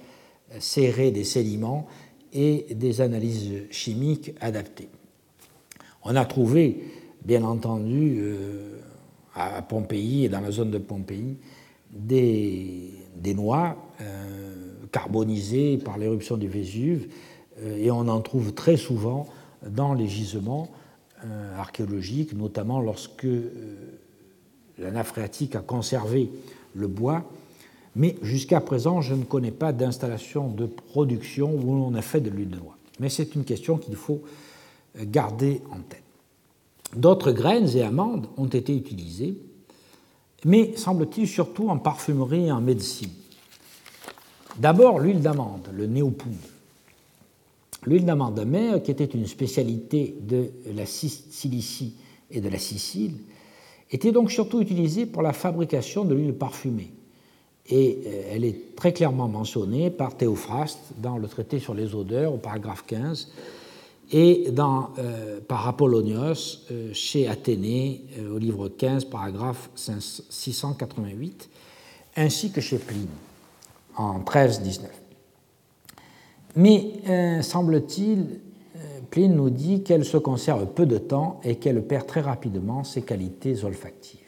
serré 0.59 1.11
des 1.11 1.23
sédiments 1.23 1.87
et 2.33 2.67
des 2.75 3.01
analyses 3.01 3.63
chimiques 3.71 4.33
adaptées. 4.41 4.89
On 6.03 6.15
a 6.15 6.25
trouvé, 6.25 6.83
bien 7.23 7.43
entendu, 7.43 8.17
euh, 8.19 8.79
à 9.35 9.61
Pompéi 9.61 10.25
et 10.25 10.29
dans 10.29 10.41
la 10.41 10.51
zone 10.51 10.71
de 10.71 10.79
Pompéi, 10.79 11.37
des, 11.91 12.93
noix 13.35 13.77
euh, 14.89 14.91
carbonisées 14.91 15.77
par 15.77 15.97
l'éruption 15.97 16.37
du 16.37 16.47
Vésuve, 16.47 17.07
euh, 17.61 17.77
et 17.77 17.91
on 17.91 18.07
en 18.07 18.21
trouve 18.21 18.53
très 18.53 18.77
souvent 18.77 19.27
dans 19.67 19.93
les 19.93 20.07
gisements 20.07 20.69
archéologiques, 21.57 22.33
notamment 22.33 22.79
lorsque 22.79 23.27
la 24.77 24.89
nappe 24.89 25.07
phréatique 25.07 25.53
a 25.53 25.59
conservé 25.59 26.31
le 26.73 26.87
bois 26.87 27.25
mais 27.95 28.15
jusqu'à 28.21 28.61
présent, 28.61 29.01
je 29.01 29.13
ne 29.13 29.23
connais 29.23 29.51
pas 29.51 29.73
d'installation 29.73 30.47
de 30.49 30.65
production 30.65 31.51
où 31.51 31.71
on 31.71 31.93
a 31.95 32.01
fait 32.01 32.21
de 32.21 32.29
l'huile 32.29 32.49
de 32.49 32.57
noix. 32.57 32.77
Mais 32.99 33.09
c'est 33.09 33.35
une 33.35 33.43
question 33.43 33.77
qu'il 33.77 33.95
faut 33.95 34.21
garder 34.97 35.61
en 35.71 35.79
tête. 35.81 36.03
D'autres 36.95 37.31
graines 37.31 37.69
et 37.75 37.83
amandes 37.83 38.27
ont 38.37 38.47
été 38.47 38.75
utilisées, 38.75 39.37
mais 40.45 40.75
semble-t-il 40.75 41.27
surtout 41.27 41.69
en 41.69 41.77
parfumerie 41.77 42.45
et 42.45 42.51
en 42.51 42.61
médecine. 42.61 43.11
D'abord, 44.59 44.99
l'huile 44.99 45.21
d'amande, 45.21 45.69
le 45.73 45.85
néopum. 45.87 46.35
L'huile 47.85 48.05
d'amande 48.05 48.37
amère, 48.37 48.83
qui 48.83 48.91
était 48.91 49.05
une 49.05 49.25
spécialité 49.25 50.15
de 50.21 50.51
la 50.75 50.85
Cilicie 50.85 51.95
et 52.29 52.41
de 52.41 52.49
la 52.49 52.59
Sicile, 52.59 53.13
était 53.89 54.11
donc 54.11 54.31
surtout 54.31 54.61
utilisée 54.61 55.05
pour 55.05 55.21
la 55.21 55.33
fabrication 55.33 56.03
de 56.03 56.13
l'huile 56.13 56.33
parfumée 56.33 56.91
et 57.69 57.99
euh, 58.05 58.31
elle 58.31 58.43
est 58.43 58.75
très 58.75 58.93
clairement 58.93 59.27
mentionnée 59.27 59.89
par 59.89 60.15
Théophraste 60.15 60.79
dans 60.97 61.17
le 61.17 61.27
traité 61.27 61.59
sur 61.59 61.73
les 61.73 61.95
odeurs 61.95 62.33
au 62.33 62.37
paragraphe 62.37 62.83
15 62.87 63.29
et 64.11 64.51
euh, 64.57 65.39
par 65.47 65.67
Apollonios 65.67 66.65
euh, 66.71 66.91
chez 66.93 67.27
Athénée 67.27 68.01
au 68.33 68.39
livre 68.39 68.69
15, 68.69 69.05
paragraphe 69.05 69.69
688, 69.75 71.49
ainsi 72.15 72.51
que 72.51 72.59
chez 72.59 72.79
Pline 72.79 73.07
en 73.99 74.21
13-19. 74.21 74.85
Mais 76.55 77.41
semble-t-il, 77.43 78.39
Pline 79.11 79.35
nous 79.35 79.49
dit 79.49 79.83
qu'elle 79.83 80.05
se 80.05 80.17
conserve 80.17 80.67
peu 80.67 80.85
de 80.85 80.97
temps 80.97 81.39
et 81.43 81.57
qu'elle 81.57 81.85
perd 81.85 82.07
très 82.07 82.21
rapidement 82.21 82.83
ses 82.83 83.01
qualités 83.01 83.63
olfactives. 83.63 84.19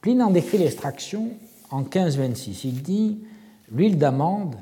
Pline 0.00 0.22
en 0.22 0.30
décrit 0.30 0.58
l'extraction 0.58 1.30
en 1.70 1.80
1526. 1.80 2.64
Il 2.64 2.82
dit 2.82 3.18
L'huile 3.70 3.98
d'amande, 3.98 4.54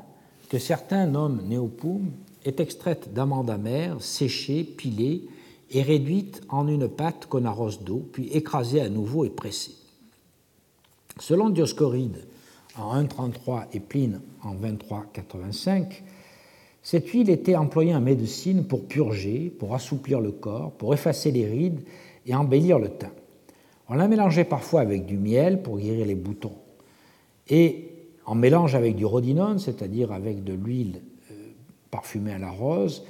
que 0.48 0.58
certains 0.58 1.06
nomment 1.06 1.42
néopum, 1.46 2.10
est 2.44 2.60
extraite 2.60 3.12
d'amandes 3.12 3.50
amères, 3.50 4.02
séchée, 4.02 4.64
pilée 4.64 5.28
et 5.70 5.82
réduite 5.82 6.42
en 6.48 6.68
une 6.68 6.88
pâte 6.88 7.26
qu'on 7.26 7.44
arrose 7.44 7.80
d'eau, 7.82 8.08
puis 8.12 8.28
écrasée 8.28 8.80
à 8.80 8.88
nouveau 8.88 9.24
et 9.24 9.30
pressée. 9.30 9.74
Selon 11.18 11.50
Dioscoride 11.50 12.24
en 12.78 13.02
1.33 13.02 13.64
et 13.72 13.80
Pline 13.80 14.20
en 14.42 14.54
23.85, 14.54 16.02
cette 16.82 17.08
huile 17.08 17.30
était 17.30 17.56
employée 17.56 17.94
en 17.94 18.00
médecine 18.00 18.64
pour 18.64 18.86
purger, 18.86 19.52
pour 19.58 19.74
assouplir 19.74 20.20
le 20.20 20.30
corps, 20.30 20.72
pour 20.72 20.94
effacer 20.94 21.32
les 21.32 21.46
rides 21.46 21.80
et 22.26 22.34
embellir 22.34 22.78
le 22.78 22.88
teint. 22.88 23.12
On 23.88 23.94
la 23.94 24.08
mélangeait 24.08 24.44
parfois 24.44 24.80
avec 24.80 25.06
du 25.06 25.16
miel 25.16 25.62
pour 25.62 25.78
guérir 25.78 26.06
les 26.06 26.14
boutons 26.14 26.56
et 27.48 27.88
en 28.24 28.34
mélange 28.34 28.74
avec 28.74 28.96
du 28.96 29.04
rhodinone, 29.04 29.58
c'est-à-dire 29.58 30.12
avec 30.12 30.42
de 30.42 30.52
l'huile 30.52 31.02
euh, 31.30 31.34
parfumée 31.90 32.32
à 32.32 32.38
la 32.38 32.50
rose, 32.50 33.04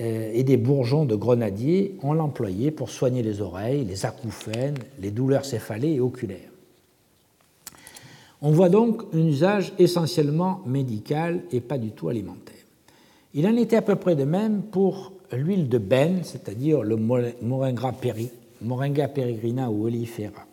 euh, 0.00 0.30
et 0.32 0.42
des 0.44 0.56
bourgeons 0.56 1.04
de 1.04 1.14
grenadier, 1.14 1.96
on 2.02 2.14
l'employait 2.14 2.70
pour 2.70 2.88
soigner 2.88 3.22
les 3.22 3.40
oreilles, 3.40 3.84
les 3.84 4.06
acouphènes, 4.06 4.78
les 4.98 5.10
douleurs 5.10 5.44
céphalées 5.44 5.94
et 5.94 6.00
oculaires. 6.00 6.50
On 8.40 8.52
voit 8.52 8.68
donc 8.68 9.02
un 9.12 9.26
usage 9.26 9.72
essentiellement 9.78 10.60
médical 10.64 11.42
et 11.50 11.60
pas 11.60 11.78
du 11.78 11.90
tout 11.90 12.08
alimentaire. 12.08 12.54
Il 13.34 13.46
en 13.46 13.56
était 13.56 13.76
à 13.76 13.82
peu 13.82 13.96
près 13.96 14.16
de 14.16 14.24
même 14.24 14.62
pour 14.62 15.12
l'huile 15.32 15.68
de 15.68 15.78
benne, 15.78 16.20
c'est-à-dire 16.22 16.82
le 16.82 16.96
moringa, 16.96 19.08
peregrina 19.08 19.70
ou 19.70 19.86
olifera. 19.86 20.46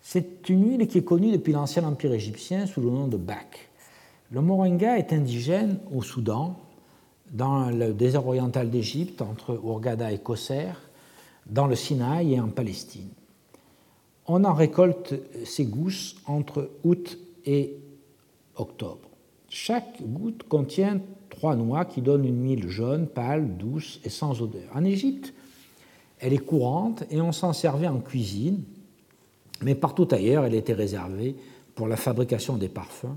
C'est 0.00 0.48
une 0.48 0.70
huile 0.70 0.88
qui 0.88 0.98
est 0.98 1.04
connue 1.04 1.32
depuis 1.32 1.52
l'ancien 1.52 1.84
empire 1.84 2.12
égyptien 2.12 2.66
sous 2.66 2.80
le 2.80 2.90
nom 2.90 3.08
de 3.08 3.16
Bak. 3.16 3.68
Le 4.30 4.40
moringa 4.40 4.98
est 4.98 5.12
indigène 5.12 5.78
au 5.94 6.02
Soudan, 6.02 6.58
dans 7.30 7.70
le 7.70 7.92
désert 7.92 8.26
oriental 8.26 8.70
d'Égypte, 8.70 9.22
entre 9.22 9.58
Ourgada 9.62 10.12
et 10.12 10.18
Kosser, 10.18 10.72
dans 11.46 11.66
le 11.66 11.74
Sinaï 11.74 12.34
et 12.34 12.40
en 12.40 12.48
Palestine. 12.48 13.08
On 14.26 14.44
en 14.44 14.54
récolte 14.54 15.14
ces 15.44 15.64
gousses 15.64 16.16
entre 16.26 16.70
août 16.82 17.18
et 17.44 17.76
octobre. 18.56 19.08
Chaque 19.48 20.02
goutte 20.02 20.44
contient 20.44 21.00
trois 21.28 21.56
noix 21.56 21.84
qui 21.84 22.00
donnent 22.00 22.24
une 22.24 22.42
huile 22.42 22.68
jaune, 22.68 23.06
pâle, 23.06 23.56
douce 23.56 24.00
et 24.04 24.08
sans 24.08 24.40
odeur. 24.40 24.70
En 24.74 24.84
Égypte, 24.84 25.34
elle 26.18 26.32
est 26.32 26.38
courante 26.38 27.04
et 27.10 27.20
on 27.20 27.32
s'en 27.32 27.52
servait 27.52 27.88
en 27.88 28.00
cuisine 28.00 28.62
mais 29.62 29.74
partout 29.74 30.08
ailleurs, 30.10 30.44
elle 30.44 30.54
était 30.54 30.74
réservée 30.74 31.36
pour 31.74 31.88
la 31.88 31.96
fabrication 31.96 32.56
des 32.56 32.68
parfums, 32.68 33.16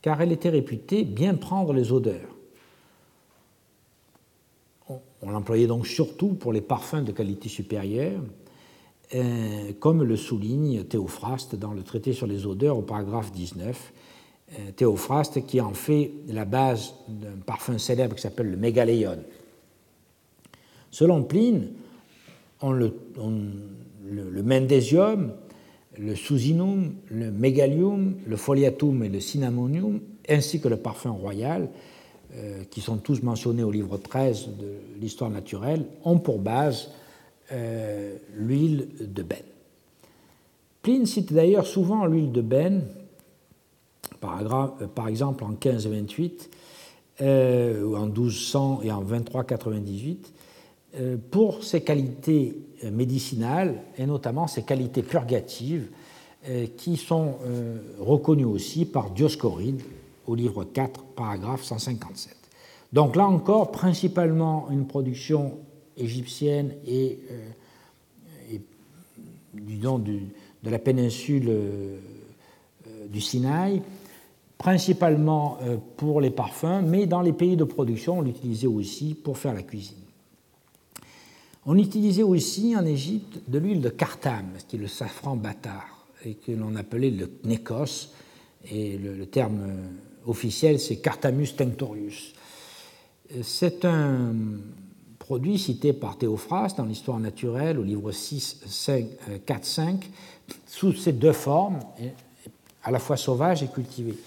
car 0.00 0.20
elle 0.20 0.32
était 0.32 0.48
réputée 0.48 1.04
bien 1.04 1.34
prendre 1.34 1.72
les 1.72 1.92
odeurs. 1.92 2.36
On 5.24 5.30
l'employait 5.30 5.68
donc 5.68 5.86
surtout 5.86 6.34
pour 6.34 6.52
les 6.52 6.60
parfums 6.60 7.04
de 7.04 7.12
qualité 7.12 7.48
supérieure, 7.48 8.20
comme 9.80 10.02
le 10.02 10.16
souligne 10.16 10.84
Théophraste 10.84 11.54
dans 11.54 11.72
le 11.72 11.82
traité 11.82 12.12
sur 12.12 12.26
les 12.26 12.46
odeurs 12.46 12.78
au 12.78 12.82
paragraphe 12.82 13.32
19. 13.32 13.92
Euh, 14.58 14.70
Théophraste 14.74 15.46
qui 15.46 15.60
en 15.60 15.74
fait 15.74 16.12
la 16.28 16.44
base 16.44 16.94
d'un 17.08 17.38
parfum 17.44 17.78
célèbre 17.78 18.14
qui 18.14 18.22
s'appelle 18.22 18.50
le 18.50 18.56
mégaléon. 18.56 19.18
Selon 20.90 21.22
Pline, 21.22 21.68
le, 22.62 22.94
le, 24.04 24.30
le 24.30 24.42
mendésium 24.42 25.32
le 25.98 26.14
susinum, 26.14 26.94
le 27.10 27.30
megalium, 27.30 28.14
le 28.26 28.36
foliatum 28.36 29.02
et 29.04 29.08
le 29.08 29.20
cinnamonium, 29.20 30.00
ainsi 30.28 30.60
que 30.60 30.68
le 30.68 30.76
parfum 30.76 31.10
royal, 31.10 31.68
euh, 32.34 32.64
qui 32.70 32.80
sont 32.80 32.96
tous 32.96 33.22
mentionnés 33.22 33.62
au 33.62 33.70
livre 33.70 33.98
13 33.98 34.48
de 34.58 34.72
l'histoire 35.00 35.30
naturelle, 35.30 35.84
ont 36.04 36.18
pour 36.18 36.38
base 36.38 36.90
euh, 37.52 38.16
de 38.38 39.22
benne. 39.22 39.38
Pline 40.82 41.06
cite 41.06 41.32
d'ailleurs 41.32 41.66
souvent 41.66 42.06
l'huile 42.06 42.32
de 42.32 42.40
benne, 42.40 42.84
par, 44.20 44.74
par 44.94 45.08
exemple 45.08 45.44
en 45.44 45.48
1528 45.48 46.50
euh, 47.20 47.84
ou 47.84 47.96
en 47.96 48.06
1200 48.06 48.80
et 48.82 48.92
en 48.92 49.02
2398, 49.02 50.32
euh, 50.94 51.16
pour 51.30 51.64
ses 51.64 51.80
qualités 51.80 52.54
euh, 52.84 52.90
médicinales 52.90 53.80
et 53.96 54.04
notamment 54.04 54.46
ses 54.46 54.62
qualités 54.62 55.02
purgatives 55.02 55.88
euh, 56.46 56.66
qui 56.76 56.98
sont 56.98 57.36
reconnues 57.98 58.44
aussi 58.44 58.84
par 58.84 59.10
Dioscoride 59.10 59.80
au 60.26 60.34
livre 60.34 60.64
4, 60.64 61.02
paragraphe 61.16 61.62
157. 61.62 62.36
Donc 62.92 63.16
là 63.16 63.26
encore, 63.26 63.72
principalement 63.72 64.68
une 64.70 64.86
production 64.86 65.60
égyptienne 65.96 66.74
et, 66.86 67.18
du 69.54 69.76
nom 69.76 69.98
de 69.98 70.70
la 70.70 70.78
péninsule 70.78 71.52
du 73.10 73.20
Sinaï, 73.20 73.82
principalement 74.56 75.58
pour 75.98 76.22
les 76.22 76.30
parfums, 76.30 76.82
mais 76.86 77.06
dans 77.06 77.20
les 77.20 77.34
pays 77.34 77.56
de 77.56 77.64
production, 77.64 78.18
on 78.18 78.22
l'utilisait 78.22 78.66
aussi 78.66 79.14
pour 79.14 79.36
faire 79.36 79.52
la 79.52 79.62
cuisine. 79.62 80.02
On 81.64 81.78
utilisait 81.78 82.24
aussi 82.24 82.74
en 82.76 82.84
Égypte 82.84 83.38
de 83.46 83.58
l'huile 83.58 83.80
de 83.80 83.88
cartame, 83.88 84.52
qui 84.66 84.76
est 84.76 84.78
le 84.80 84.88
safran 84.88 85.36
bâtard, 85.36 86.06
et 86.24 86.34
que 86.34 86.52
l'on 86.52 86.74
appelait 86.74 87.10
le 87.10 87.30
nécos, 87.44 88.10
et 88.70 88.98
le, 88.98 89.26
terme 89.26 89.60
officiel 90.26 90.78
c'est 90.80 90.96
Cartamus 90.96 91.54
tinctorius. 91.56 92.32
C'est 93.42 93.84
un 93.84 94.34
produit 95.32 95.58
cité 95.58 95.94
par 95.94 96.18
Théophraste 96.18 96.76
dans 96.76 96.84
l'histoire 96.84 97.18
naturelle 97.18 97.78
au 97.78 97.82
livre 97.82 98.12
6, 98.12 98.64
5, 98.66 99.06
4, 99.46 99.64
5, 99.64 100.10
sous 100.66 100.92
ces 100.92 101.14
deux 101.14 101.32
formes, 101.32 101.78
à 102.84 102.90
la 102.90 102.98
fois 102.98 103.16
sauvage 103.16 103.62
et 103.62 103.68
cultivée. 103.68 104.18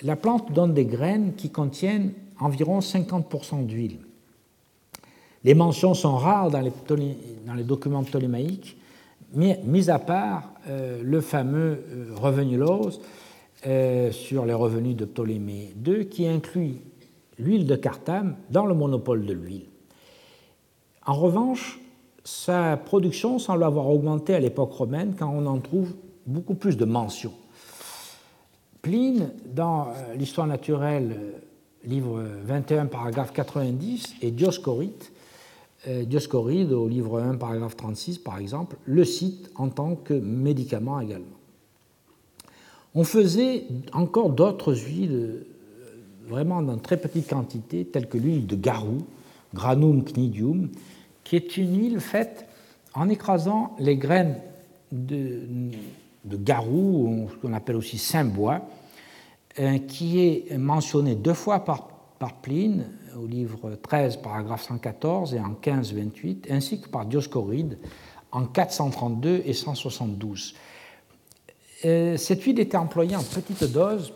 La 0.00 0.16
plante 0.16 0.50
donne 0.50 0.72
des 0.72 0.86
graines 0.86 1.34
qui 1.34 1.50
contiennent 1.50 2.14
environ 2.38 2.78
50% 2.78 3.66
d'huile. 3.66 3.98
Les 5.44 5.52
mentions 5.52 5.92
sont 5.92 6.16
rares 6.16 6.50
dans 6.50 6.62
les, 6.62 7.62
documents 7.62 8.02
ptolémaïques, 8.02 8.78
mis 9.34 9.90
à 9.90 9.98
part 9.98 10.54
euh, 10.68 11.02
le 11.04 11.20
fameux 11.20 11.84
euh, 11.92 12.14
revenu 12.16 12.56
lose 12.56 13.02
euh, 13.66 14.10
sur 14.10 14.46
les 14.46 14.54
revenus 14.54 14.96
de 14.96 15.04
Ptolémée 15.04 15.74
II, 15.86 16.08
qui 16.08 16.26
inclut 16.26 16.76
l'huile 17.38 17.66
de 17.66 17.76
Carthame 17.76 18.36
dans 18.48 18.64
le 18.64 18.72
monopole 18.72 19.26
de 19.26 19.34
l'huile. 19.34 19.66
En 21.06 21.14
revanche, 21.14 21.80
sa 22.24 22.76
production 22.76 23.38
semble 23.38 23.64
avoir 23.64 23.88
augmenté 23.88 24.34
à 24.34 24.40
l'époque 24.40 24.72
romaine 24.72 25.14
quand 25.18 25.30
on 25.30 25.46
en 25.46 25.58
trouve 25.58 25.94
beaucoup 26.26 26.54
plus 26.54 26.76
de 26.76 26.84
mentions. 26.84 27.32
Pline, 28.82 29.30
dans 29.54 29.88
l'histoire 30.16 30.46
naturelle, 30.46 31.16
livre 31.84 32.22
21, 32.44 32.86
paragraphe 32.86 33.32
90, 33.32 34.16
et 34.22 34.30
Dioscorite, 34.30 35.12
euh, 35.88 36.04
Dioscoride, 36.04 36.72
au 36.72 36.88
livre 36.88 37.20
1, 37.20 37.36
paragraphe 37.36 37.76
36, 37.76 38.18
par 38.18 38.38
exemple, 38.38 38.76
le 38.84 39.04
cite 39.04 39.50
en 39.54 39.68
tant 39.68 39.94
que 39.96 40.14
médicament 40.14 41.00
également. 41.00 41.26
On 42.94 43.04
faisait 43.04 43.64
encore 43.92 44.30
d'autres 44.30 44.74
huiles, 44.74 45.12
euh, 45.12 45.44
vraiment 46.28 46.60
dans 46.60 46.76
très 46.76 46.98
petite 46.98 47.28
quantité, 47.28 47.84
telles 47.86 48.08
que 48.08 48.18
l'huile 48.18 48.46
de 48.46 48.56
garou, 48.56 48.98
Granum 49.54 50.04
cnidium, 50.04 50.70
qui 51.24 51.36
est 51.36 51.56
une 51.56 51.78
huile 51.78 52.00
faite 52.00 52.46
en 52.94 53.08
écrasant 53.08 53.74
les 53.78 53.96
graines 53.96 54.36
de, 54.92 55.70
garou, 56.24 57.28
ce 57.30 57.36
qu'on 57.36 57.52
appelle 57.52 57.76
aussi 57.76 57.98
saint-bois, 57.98 58.62
euh, 59.58 59.78
qui 59.78 60.20
est 60.20 60.56
mentionné 60.58 61.14
deux 61.14 61.34
fois 61.34 61.64
par, 61.64 61.88
Pline 62.42 62.84
au 63.18 63.26
livre 63.26 63.78
13, 63.82 64.18
paragraphe 64.18 64.64
114 64.64 65.32
et 65.32 65.40
en 65.40 65.54
15, 65.54 65.94
28, 65.94 66.48
ainsi 66.50 66.78
que 66.78 66.86
par 66.90 67.06
Dioscoride 67.06 67.78
en 68.30 68.44
432 68.44 69.40
et 69.46 69.54
172. 69.54 70.54
Euh, 71.86 72.18
cette 72.18 72.42
huile 72.42 72.60
était 72.60 72.76
employée 72.76 73.16
en 73.16 73.22
petite 73.22 73.64
dose 73.72 74.12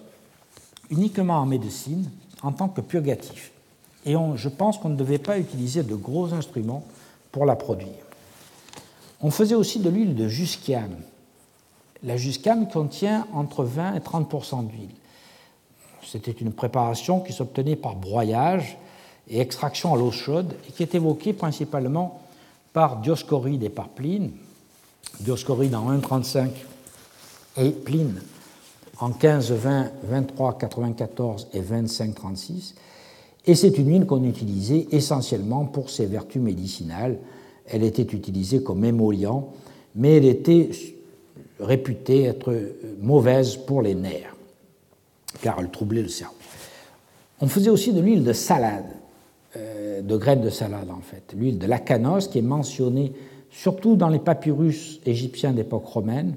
uniquement 0.90 1.38
en 1.38 1.46
médecine 1.46 2.10
en 2.42 2.52
tant 2.52 2.68
que 2.68 2.82
purgatif. 2.82 3.53
Et 4.04 4.14
je 4.36 4.48
pense 4.48 4.78
qu'on 4.78 4.90
ne 4.90 4.96
devait 4.96 5.18
pas 5.18 5.38
utiliser 5.38 5.82
de 5.82 5.94
gros 5.94 6.32
instruments 6.34 6.84
pour 7.32 7.46
la 7.46 7.56
produire. 7.56 7.88
On 9.20 9.30
faisait 9.30 9.54
aussi 9.54 9.80
de 9.80 9.88
l'huile 9.88 10.14
de 10.14 10.28
jusquiame. 10.28 10.96
La 12.02 12.16
jusquiame 12.16 12.68
contient 12.68 13.26
entre 13.32 13.64
20 13.64 13.94
et 13.94 14.00
30% 14.00 14.66
d'huile. 14.66 14.90
C'était 16.02 16.32
une 16.32 16.52
préparation 16.52 17.20
qui 17.20 17.32
s'obtenait 17.32 17.76
par 17.76 17.96
broyage 17.96 18.76
et 19.28 19.40
extraction 19.40 19.94
à 19.94 19.96
l'eau 19.96 20.10
chaude, 20.10 20.54
et 20.68 20.72
qui 20.72 20.82
est 20.82 20.94
évoquée 20.94 21.32
principalement 21.32 22.20
par 22.74 22.96
Dioscoride 22.96 23.62
et 23.62 23.70
par 23.70 23.88
Pline. 23.88 24.32
Dioscoride 25.20 25.74
en 25.74 25.90
1.35 25.90 26.50
et 27.56 27.70
Pline 27.70 28.20
en 28.98 29.10
15, 29.10 29.52
20, 29.52 29.90
23, 30.04 30.58
94 30.58 31.48
et 31.52 31.60
25, 31.60 32.14
36. 32.14 32.74
Et 33.46 33.54
c'est 33.54 33.76
une 33.78 33.88
huile 33.88 34.06
qu'on 34.06 34.24
utilisait 34.24 34.86
essentiellement 34.90 35.66
pour 35.66 35.90
ses 35.90 36.06
vertus 36.06 36.40
médicinales. 36.40 37.18
Elle 37.66 37.84
était 37.84 38.02
utilisée 38.02 38.62
comme 38.62 38.84
émollient, 38.84 39.44
mais 39.94 40.16
elle 40.16 40.24
était 40.24 40.70
réputée 41.60 42.24
être 42.24 42.54
mauvaise 43.00 43.56
pour 43.56 43.82
les 43.82 43.94
nerfs, 43.94 44.34
car 45.42 45.56
elle 45.60 45.70
troublait 45.70 46.02
le 46.02 46.08
cerveau. 46.08 46.34
On 47.40 47.46
faisait 47.46 47.70
aussi 47.70 47.92
de 47.92 48.00
l'huile 48.00 48.24
de 48.24 48.32
salade, 48.32 48.86
euh, 49.56 50.00
de 50.00 50.16
graines 50.16 50.40
de 50.40 50.50
salade 50.50 50.90
en 50.90 51.00
fait, 51.00 51.34
l'huile 51.36 51.58
de 51.58 51.66
lacanos 51.66 52.28
qui 52.28 52.38
est 52.38 52.42
mentionnée 52.42 53.12
surtout 53.50 53.96
dans 53.96 54.08
les 54.08 54.18
papyrus 54.18 55.00
égyptiens 55.06 55.52
d'époque 55.52 55.86
romaine, 55.86 56.34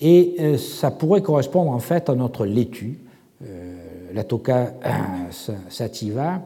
et 0.00 0.36
euh, 0.40 0.56
ça 0.56 0.90
pourrait 0.90 1.22
correspondre 1.22 1.70
en 1.70 1.78
fait 1.78 2.08
à 2.08 2.14
notre 2.14 2.46
laitue, 2.46 2.98
euh, 3.44 3.79
la 4.12 4.24
toca 4.24 4.74
sativa, 5.68 6.42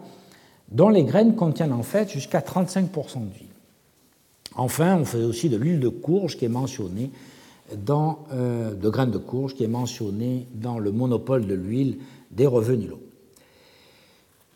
dont 0.71 0.89
les 0.89 1.05
graines 1.05 1.35
contiennent 1.35 1.73
en 1.73 1.83
fait 1.83 2.11
jusqu'à 2.11 2.41
35% 2.41 3.29
d'huile. 3.29 3.49
Enfin, 4.57 4.97
on 4.97 5.05
fait 5.05 5.23
aussi 5.23 5.49
de 5.49 5.57
l'huile 5.57 5.81
de 5.81 5.89
courge 5.89 6.37
qui 6.37 6.45
est 6.45 6.49
mentionnée 6.49 7.11
dans, 7.77 8.21
dans 8.31 10.79
le 10.79 10.93
monopole 10.93 11.47
de 11.47 11.55
l'huile 11.55 11.99
des 12.31 12.47
revenus 12.47 12.91
lourds. 12.91 12.99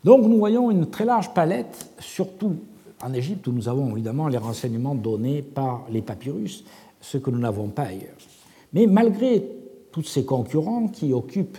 Donc 0.05 0.27
nous 0.27 0.39
voyons 0.39 0.71
une 0.71 0.87
très 0.87 1.05
large 1.05 1.35
palette, 1.35 1.91
surtout 1.99 2.57
en 3.03 3.13
Égypte 3.13 3.47
où 3.47 3.53
nous 3.53 3.69
avons 3.69 3.91
évidemment 3.93 4.29
les 4.29 4.39
renseignements 4.39 4.95
donnés 4.95 5.43
par 5.43 5.85
les 5.91 6.03
papyrus, 6.03 6.65
ce 7.01 7.19
que 7.19 7.31
nous 7.31 7.39
n'avons 7.39 7.69
pas 7.69 7.85
ailleurs. 7.85 8.17
Mais 8.73 8.87
malgré 8.87 9.45
tous 9.93 10.05
ces 10.05 10.25
concurrents 10.25 10.89
qui 10.89 11.13
occupent, 11.13 11.59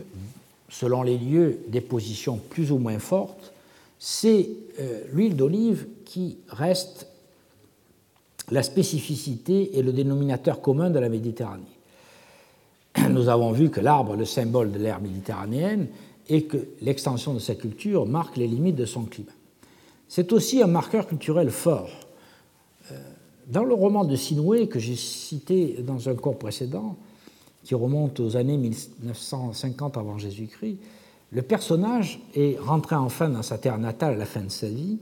selon 0.69 1.03
les 1.03 1.17
lieux, 1.17 1.59
des 1.67 1.81
positions 1.81 2.37
plus 2.37 2.71
ou 2.71 2.77
moins 2.77 2.99
fortes, 2.99 3.53
c'est 3.97 4.49
euh, 4.79 5.03
l'huile 5.11 5.35
d'olive 5.35 5.87
qui 6.05 6.37
reste 6.47 7.07
la 8.51 8.63
spécificité 8.63 9.77
et 9.77 9.83
le 9.83 9.91
dénominateur 9.91 10.61
commun 10.61 10.89
de 10.89 10.99
la 10.99 11.09
Méditerranée. 11.09 11.63
Nous 13.09 13.29
avons 13.29 13.51
vu 13.51 13.69
que 13.69 13.79
l'arbre, 13.81 14.15
le 14.15 14.25
symbole 14.25 14.71
de 14.71 14.79
l'ère 14.79 15.01
méditerranéenne, 15.01 15.87
et 16.29 16.43
que 16.43 16.57
l'extension 16.81 17.33
de 17.33 17.39
sa 17.39 17.55
culture 17.55 18.05
marque 18.05 18.37
les 18.37 18.47
limites 18.47 18.75
de 18.75 18.85
son 18.85 19.03
climat. 19.03 19.31
C'est 20.07 20.31
aussi 20.31 20.61
un 20.61 20.67
marqueur 20.67 21.07
culturel 21.07 21.49
fort. 21.49 21.89
Euh, 22.91 22.95
dans 23.47 23.63
le 23.63 23.73
roman 23.73 24.05
de 24.05 24.15
Sinoué 24.15 24.67
que 24.67 24.79
j'ai 24.79 24.95
cité 24.95 25.77
dans 25.81 26.07
un 26.07 26.15
cours 26.15 26.37
précédent, 26.37 26.97
qui 27.63 27.75
remonte 27.75 28.19
aux 28.19 28.37
années 28.37 28.57
1950 28.57 29.97
avant 29.97 30.17
Jésus-Christ, 30.17 30.77
le 31.31 31.41
personnage 31.41 32.19
est 32.35 32.57
rentré 32.59 32.95
enfin 32.95 33.29
dans 33.29 33.43
sa 33.43 33.57
terre 33.57 33.77
natale 33.77 34.15
à 34.15 34.17
la 34.17 34.25
fin 34.25 34.41
de 34.41 34.49
sa 34.49 34.67
vie, 34.67 34.97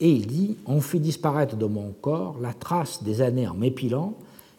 et 0.00 0.10
il 0.10 0.26
dit 0.26 0.56
On 0.66 0.80
fit 0.80 1.00
disparaître 1.00 1.56
de 1.56 1.66
mon 1.66 1.92
corps 2.00 2.36
la 2.40 2.52
trace 2.52 3.02
des 3.02 3.22
années 3.22 3.48
en 3.48 3.54
m'épilant, 3.54 4.14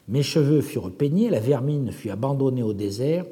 mes 0.07 0.23
cheveux 0.23 0.61
furent 0.61 0.91
peignés, 0.91 1.29
la 1.29 1.39
vermine 1.39 1.91
fut 1.91 2.09
abandonnée 2.09 2.63
au 2.63 2.73
désert, 2.73 3.25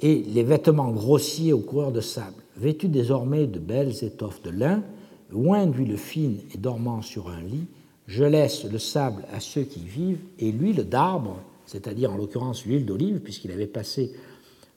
et 0.00 0.22
les 0.22 0.42
vêtements 0.42 0.90
grossiers 0.90 1.52
aux 1.52 1.60
coureurs 1.60 1.92
de 1.92 2.00
sable, 2.00 2.42
vêtus 2.56 2.88
désormais 2.88 3.46
de 3.46 3.58
belles 3.58 4.04
étoffes 4.04 4.42
de 4.42 4.50
lin, 4.50 4.82
loin 5.30 5.66
d'huile 5.66 5.96
fine 5.96 6.38
et 6.54 6.58
dormant 6.58 7.02
sur 7.02 7.28
un 7.28 7.40
lit, 7.40 7.66
je 8.06 8.24
laisse 8.24 8.64
le 8.64 8.78
sable 8.78 9.24
à 9.32 9.40
ceux 9.40 9.62
qui 9.62 9.80
vivent 9.80 10.20
et 10.38 10.50
l'huile 10.50 10.88
d'arbre, 10.88 11.36
c'est-à-dire 11.68 12.12
en 12.12 12.16
l'occurrence 12.16 12.64
l'huile 12.64 12.86
d'olive, 12.86 13.20
puisqu'il 13.20 13.52
avait 13.52 13.66
passé 13.66 14.12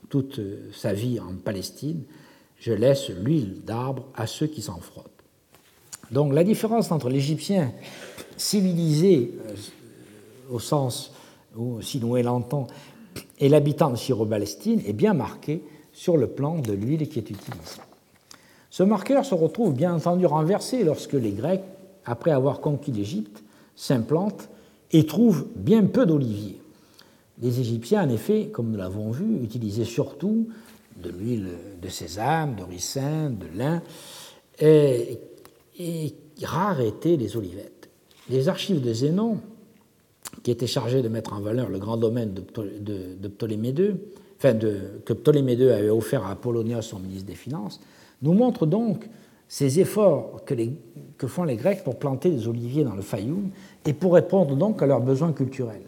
toute 0.10 0.40
sa 0.74 0.94
vie 0.94 1.20
en 1.20 1.34
Palestine, 1.36 2.04
je 2.60 2.74
laisse 2.74 3.10
l'huile 3.10 3.62
d'arbre 3.66 4.06
à 4.14 4.28
ceux 4.28 4.48
qui 4.48 4.62
s'en 4.62 4.80
frottent. 4.80 5.08
Donc 6.12 6.34
la 6.34 6.44
différence 6.44 6.92
entre 6.92 7.10
l'Égyptien 7.10 7.72
civilisé 8.38 9.34
euh, 9.48 9.56
au 10.52 10.60
sens 10.60 11.14
où 11.56 11.82
Sinoué 11.82 12.24
l'entend, 12.24 12.68
et 13.40 13.50
l'habitant 13.50 13.90
de 13.90 13.96
Syro-Palestine 13.96 14.82
est 14.86 14.94
bien 14.94 15.14
marqué 15.14 15.64
sur 15.94 16.18
le 16.18 16.28
plan 16.28 16.60
de 16.60 16.74
l'huile 16.74 17.08
qui 17.10 17.20
est 17.20 17.30
utilisée. 17.30 17.82
Ce 18.70 18.84
marqueur 18.84 19.26
se 19.26 19.36
retrouve 19.36 19.74
bien 19.74 19.96
entendu 19.96 20.26
renversé 20.26 20.84
lorsque 20.84 21.14
les 21.14 21.32
Grecs, 21.32 21.64
après 22.06 22.32
avoir 22.32 22.62
conquis 22.62 22.92
l'Égypte, 22.92 23.44
s'implantent 23.76 24.50
et 24.92 25.06
trouvent 25.06 25.48
bien 25.56 25.84
peu 25.84 26.06
d'oliviers. 26.06 26.61
Les 27.42 27.60
Égyptiens, 27.60 28.04
en 28.04 28.10
effet, 28.10 28.50
comme 28.52 28.72
nous 28.72 28.78
l'avons 28.78 29.12
vu, 29.12 29.44
utilisaient 29.44 29.86
surtout 29.86 30.48
de 31.02 31.10
l'huile 31.10 31.50
de 31.82 31.90
sésame, 31.90 32.56
de 32.56 32.64
ricin, 32.64 33.32
de 33.32 33.58
lin, 33.58 33.82
et, 34.60 35.20
et 35.80 36.14
rares 36.44 36.82
étaient 36.82 37.18
les 37.18 37.36
olivettes. 37.38 37.90
Les 38.30 38.48
archives 38.48 38.82
de 38.82 38.94
Zénon, 38.94 39.40
qui 40.44 40.52
étaient 40.52 40.68
chargées 40.68 41.02
de 41.02 41.10
mettre 41.10 41.34
en 41.34 41.42
valeur 41.42 41.70
le 41.70 41.80
grand 41.80 41.98
domaine 41.98 42.34
de, 42.34 43.28
Ptolémée 43.28 43.70
II, 43.70 43.96
enfin 44.38 44.54
que 44.54 45.14
Ptolémée 45.14 45.54
II 45.54 45.70
avait 45.70 45.90
offert 45.90 46.26
à 46.26 46.32
Apollonios, 46.32 46.82
son 46.82 47.00
ministre 47.00 47.28
des 47.28 47.36
Finances, 47.36 47.80
nous 48.22 48.34
montre 48.34 48.66
donc 48.66 49.08
ces 49.48 49.80
efforts 49.80 50.44
que, 50.46 50.54
que, 51.18 51.28
font 51.28 51.44
les 51.44 51.58
Grecs 51.58 51.84
pour 51.84 52.00
planter 52.00 52.30
des 52.30 52.48
oliviers 52.48 52.84
dans 52.84 52.96
le 52.96 53.02
Fayoum 53.02 53.50
et 53.86 53.94
pour 53.94 54.14
répondre 54.14 54.56
donc 54.56 54.82
à 54.82 54.86
leurs 54.86 55.02
besoins 55.02 55.34
culturels. 55.34 55.82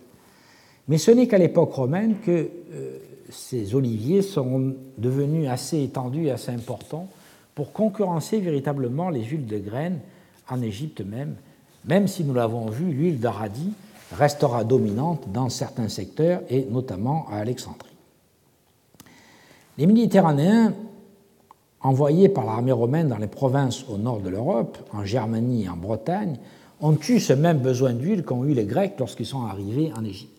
Mais 0.88 0.98
ce 0.98 1.12
n'est 1.12 1.28
qu'à 1.28 1.38
l'époque 1.38 1.74
romaine 1.74 2.16
que 2.24 2.32
euh, 2.32 2.98
ces 3.30 3.76
oliviers 3.76 4.22
sont 4.22 4.76
devenus 4.98 5.50
assez 5.50 5.82
étendus 5.84 6.26
et 6.26 6.32
assez 6.32 6.52
importants 6.52 7.08
pour 7.56 7.72
concurrencer 7.72 8.40
véritablement 8.40 9.10
les 9.10 9.24
huiles 9.24 9.46
de 9.46 9.60
graines 9.60 10.00
en 10.50 10.62
Égypte 10.62 11.02
même, 11.02 11.36
même 11.86 12.08
si 12.08 12.24
nous 12.24 12.34
l'avons 12.34 12.68
vu, 12.68 12.92
l'huile 12.92 13.20
d'Aradi 13.20 13.72
restera 14.12 14.64
dominante 14.64 15.32
dans 15.32 15.50
certains 15.50 15.90
secteurs 15.90 16.42
et 16.50 16.66
notamment 16.70 17.28
à 17.32 17.38
Alexandrie. 17.38 17.90
Les 19.78 19.88
Méditerranéens 19.88 20.74
envoyés 21.82 22.30
par 22.30 22.46
l'armée 22.46 22.72
romaine 22.72 23.10
dans 23.10 23.18
les 23.18 23.28
provinces 23.28 23.86
au 23.90 23.98
nord 23.98 24.20
de 24.20 24.30
l'Europe, 24.30 24.78
en 24.94 25.04
Germanie 25.04 25.66
et 25.66 25.70
en 25.70 25.76
Bretagne, 25.76 26.38
ont 26.80 26.98
eu 27.10 27.20
ce 27.20 27.34
même 27.34 27.60
besoin 27.60 27.94
d'huile 27.94 28.24
qu'ont 28.24 28.46
eu 28.46 28.54
les 28.54 28.66
Grecs 28.66 28.96
lorsqu'ils 29.00 29.26
sont 29.26 29.46
arrivés 29.46 29.92
en 29.98 30.04
Égypte. 30.04 30.33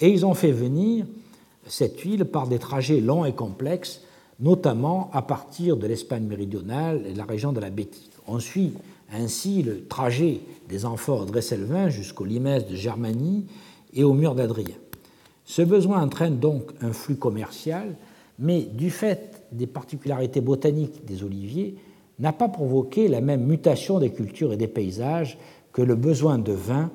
Et 0.00 0.10
ils 0.10 0.24
ont 0.24 0.34
fait 0.34 0.52
venir 0.52 1.06
cette 1.66 2.00
huile 2.00 2.24
par 2.24 2.46
des 2.46 2.58
trajets 2.58 3.00
longs 3.00 3.24
et 3.24 3.34
complexes, 3.34 4.02
notamment 4.40 5.10
à 5.12 5.22
partir 5.22 5.76
de 5.76 5.86
l'Espagne 5.86 6.24
méridionale 6.24 7.02
et 7.06 7.12
de 7.12 7.18
la 7.18 7.24
région 7.24 7.52
de 7.52 7.60
la 7.60 7.70
Bétique. 7.70 8.10
On 8.26 8.38
suit 8.38 8.74
ainsi 9.12 9.62
le 9.62 9.84
trajet 9.86 10.40
des 10.68 10.84
amphores 10.84 11.26
Dresselvin 11.26 11.88
jusqu'au 11.88 12.24
limès 12.24 12.66
de 12.66 12.76
Germanie 12.76 13.46
et 13.94 14.04
au 14.04 14.12
mur 14.12 14.34
d'Adrien. 14.34 14.76
Ce 15.44 15.62
besoin 15.62 16.02
entraîne 16.02 16.38
donc 16.38 16.70
un 16.82 16.92
flux 16.92 17.16
commercial, 17.16 17.96
mais 18.38 18.62
du 18.62 18.90
fait 18.90 19.42
des 19.50 19.66
particularités 19.66 20.42
botaniques 20.42 21.04
des 21.06 21.24
oliviers, 21.24 21.76
n'a 22.18 22.32
pas 22.32 22.48
provoqué 22.48 23.08
la 23.08 23.20
même 23.20 23.46
mutation 23.46 23.98
des 23.98 24.10
cultures 24.10 24.52
et 24.52 24.56
des 24.56 24.68
paysages 24.68 25.38
que 25.72 25.82
le 25.82 25.94
besoin 25.94 26.38
de 26.38 26.52
vin 26.52 26.90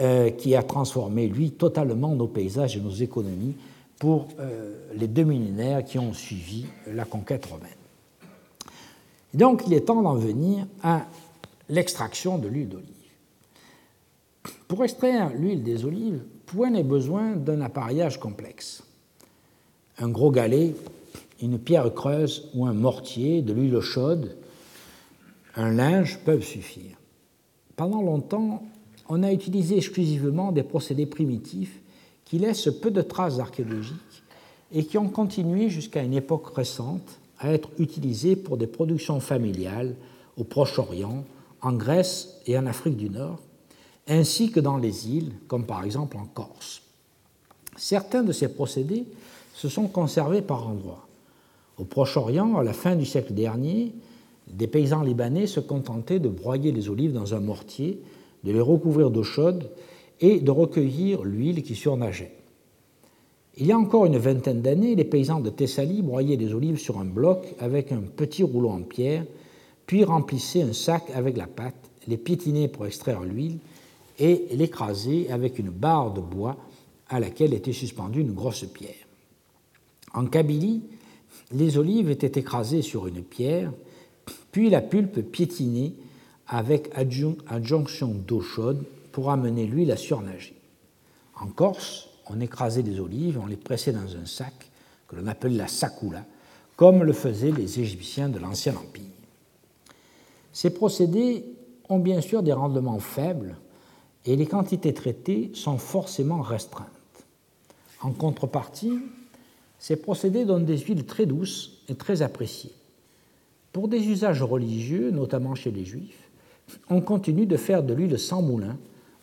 euh, 0.00 0.30
qui 0.30 0.54
a 0.54 0.62
transformé, 0.62 1.28
lui, 1.28 1.52
totalement 1.52 2.14
nos 2.14 2.26
paysages 2.26 2.76
et 2.76 2.80
nos 2.80 2.90
économies 2.90 3.56
pour 3.98 4.28
euh, 4.38 4.74
les 4.94 5.06
deux 5.06 5.24
millénaires 5.24 5.84
qui 5.84 5.98
ont 5.98 6.12
suivi 6.12 6.66
la 6.86 7.04
conquête 7.04 7.46
romaine. 7.46 7.70
Donc 9.34 9.62
il 9.66 9.74
est 9.74 9.82
temps 9.82 10.02
d'en 10.02 10.14
venir 10.14 10.66
à 10.82 11.06
l'extraction 11.68 12.38
de 12.38 12.48
l'huile 12.48 12.68
d'olive. 12.68 12.86
Pour 14.66 14.82
extraire 14.84 15.30
l'huile 15.34 15.62
des 15.62 15.84
olives, 15.84 16.22
point 16.46 16.70
n'est 16.70 16.82
besoin 16.82 17.36
d'un 17.36 17.60
appareillage 17.60 18.18
complexe. 18.18 18.82
Un 19.98 20.08
gros 20.08 20.30
galet 20.30 20.74
une 21.42 21.58
pierre 21.58 21.92
creuse 21.94 22.48
ou 22.54 22.66
un 22.66 22.74
mortier, 22.74 23.42
de 23.42 23.52
l'huile 23.52 23.80
chaude, 23.80 24.36
un 25.56 25.72
linge 25.72 26.18
peuvent 26.24 26.44
suffire. 26.44 26.96
Pendant 27.76 28.02
longtemps, 28.02 28.62
on 29.10 29.24
a 29.24 29.32
utilisé 29.32 29.76
exclusivement 29.76 30.52
des 30.52 30.62
procédés 30.62 31.04
primitifs 31.04 31.80
qui 32.24 32.38
laissent 32.38 32.70
peu 32.80 32.92
de 32.92 33.02
traces 33.02 33.40
archéologiques 33.40 34.22
et 34.72 34.84
qui 34.84 34.98
ont 34.98 35.08
continué 35.08 35.68
jusqu'à 35.68 36.04
une 36.04 36.14
époque 36.14 36.54
récente 36.54 37.18
à 37.40 37.52
être 37.52 37.70
utilisés 37.78 38.36
pour 38.36 38.56
des 38.56 38.68
productions 38.68 39.18
familiales 39.18 39.96
au 40.36 40.44
Proche-Orient, 40.44 41.24
en 41.60 41.72
Grèce 41.72 42.40
et 42.46 42.56
en 42.56 42.66
Afrique 42.66 42.96
du 42.96 43.10
Nord, 43.10 43.40
ainsi 44.06 44.52
que 44.52 44.60
dans 44.60 44.76
les 44.76 45.10
îles, 45.10 45.32
comme 45.48 45.66
par 45.66 45.82
exemple 45.82 46.16
en 46.16 46.26
Corse. 46.26 46.82
Certains 47.76 48.22
de 48.22 48.32
ces 48.32 48.48
procédés 48.48 49.04
se 49.54 49.68
sont 49.68 49.88
conservés 49.88 50.42
par 50.42 50.68
endroits. 50.68 51.08
Au 51.78 51.84
Proche-Orient, 51.84 52.56
à 52.56 52.62
la 52.62 52.72
fin 52.72 52.94
du 52.94 53.06
siècle 53.06 53.34
dernier, 53.34 53.92
des 54.46 54.68
paysans 54.68 55.02
libanais 55.02 55.48
se 55.48 55.58
contentaient 55.58 56.20
de 56.20 56.28
broyer 56.28 56.70
les 56.70 56.88
olives 56.88 57.12
dans 57.12 57.34
un 57.34 57.40
mortier, 57.40 58.00
de 58.44 58.52
les 58.52 58.60
recouvrir 58.60 59.10
d'eau 59.10 59.22
chaude 59.22 59.70
et 60.20 60.40
de 60.40 60.50
recueillir 60.50 61.22
l'huile 61.22 61.62
qui 61.62 61.74
surnageait. 61.74 62.32
Il 63.56 63.66
y 63.66 63.72
a 63.72 63.78
encore 63.78 64.06
une 64.06 64.16
vingtaine 64.16 64.62
d'années, 64.62 64.94
les 64.94 65.04
paysans 65.04 65.40
de 65.40 65.50
Thessalie 65.50 66.02
broyaient 66.02 66.36
les 66.36 66.54
olives 66.54 66.78
sur 66.78 66.98
un 66.98 67.04
bloc 67.04 67.54
avec 67.58 67.92
un 67.92 68.00
petit 68.00 68.42
rouleau 68.42 68.70
en 68.70 68.82
pierre, 68.82 69.24
puis 69.86 70.04
remplissaient 70.04 70.62
un 70.62 70.72
sac 70.72 71.10
avec 71.14 71.36
la 71.36 71.46
pâte, 71.46 71.90
les 72.06 72.16
piétinaient 72.16 72.68
pour 72.68 72.86
extraire 72.86 73.22
l'huile 73.22 73.58
et 74.18 74.46
l'écrasaient 74.52 75.30
avec 75.30 75.58
une 75.58 75.70
barre 75.70 76.12
de 76.12 76.20
bois 76.20 76.56
à 77.08 77.20
laquelle 77.20 77.54
était 77.54 77.72
suspendue 77.72 78.20
une 78.20 78.32
grosse 78.32 78.64
pierre. 78.64 78.94
En 80.14 80.26
Kabylie, 80.26 80.82
les 81.52 81.78
olives 81.78 82.10
étaient 82.10 82.38
écrasées 82.38 82.82
sur 82.82 83.06
une 83.06 83.22
pierre, 83.22 83.72
puis 84.52 84.70
la 84.70 84.80
pulpe 84.80 85.20
piétinée 85.20 85.94
avec 86.50 86.90
adjonction 86.96 88.08
d'eau 88.08 88.40
chaude 88.40 88.82
pour 89.12 89.30
amener 89.30 89.66
l'huile 89.66 89.92
à 89.92 89.96
surnager. 89.96 90.54
En 91.40 91.46
Corse, 91.46 92.08
on 92.26 92.40
écrasait 92.40 92.82
les 92.82 92.98
olives, 92.98 93.38
on 93.40 93.46
les 93.46 93.56
pressait 93.56 93.92
dans 93.92 94.16
un 94.16 94.26
sac 94.26 94.52
que 95.06 95.14
l'on 95.14 95.28
appelait 95.28 95.56
la 95.56 95.68
sakoula, 95.68 96.24
comme 96.76 97.04
le 97.04 97.12
faisaient 97.12 97.52
les 97.52 97.78
Égyptiens 97.78 98.28
de 98.28 98.40
l'Ancien 98.40 98.74
Empire. 98.74 99.04
Ces 100.52 100.70
procédés 100.70 101.44
ont 101.88 102.00
bien 102.00 102.20
sûr 102.20 102.42
des 102.42 102.52
rendements 102.52 102.98
faibles 102.98 103.56
et 104.26 104.34
les 104.34 104.46
quantités 104.46 104.92
traitées 104.92 105.52
sont 105.54 105.78
forcément 105.78 106.42
restreintes. 106.42 106.88
En 108.02 108.10
contrepartie, 108.10 108.98
ces 109.78 109.96
procédés 109.96 110.44
donnent 110.44 110.64
des 110.64 110.78
huiles 110.78 111.06
très 111.06 111.26
douces 111.26 111.82
et 111.88 111.94
très 111.94 112.22
appréciées. 112.22 112.74
Pour 113.72 113.86
des 113.86 114.08
usages 114.08 114.42
religieux, 114.42 115.12
notamment 115.12 115.54
chez 115.54 115.70
les 115.70 115.84
juifs, 115.84 116.29
on 116.88 117.00
continue 117.00 117.46
de 117.46 117.56
faire 117.56 117.82
de 117.82 117.94
l'huile 117.94 118.18
sans 118.18 118.42
moulin 118.42 118.76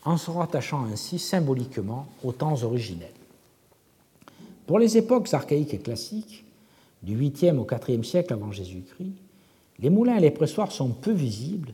en 0.06 0.18
se 0.18 0.32
rattachant 0.32 0.86
ainsi 0.86 1.20
symboliquement 1.20 2.08
aux 2.24 2.32
temps 2.32 2.64
originels. 2.64 3.10
Pour 4.66 4.80
les 4.80 4.98
époques 4.98 5.34
archaïques 5.34 5.74
et 5.74 5.80
classiques, 5.80 6.46
du 7.04 7.18
8e 7.18 7.58
au 7.58 7.66
4e 7.66 8.04
siècle 8.04 8.34
avant 8.34 8.52
Jésus-Christ, 8.52 9.12
les 9.80 9.90
moulins 9.90 10.18
et 10.18 10.22
les 10.22 10.32
pressoirs 10.32 10.72
sont 10.72 10.90
peu 10.90 11.12
visibles 11.12 11.74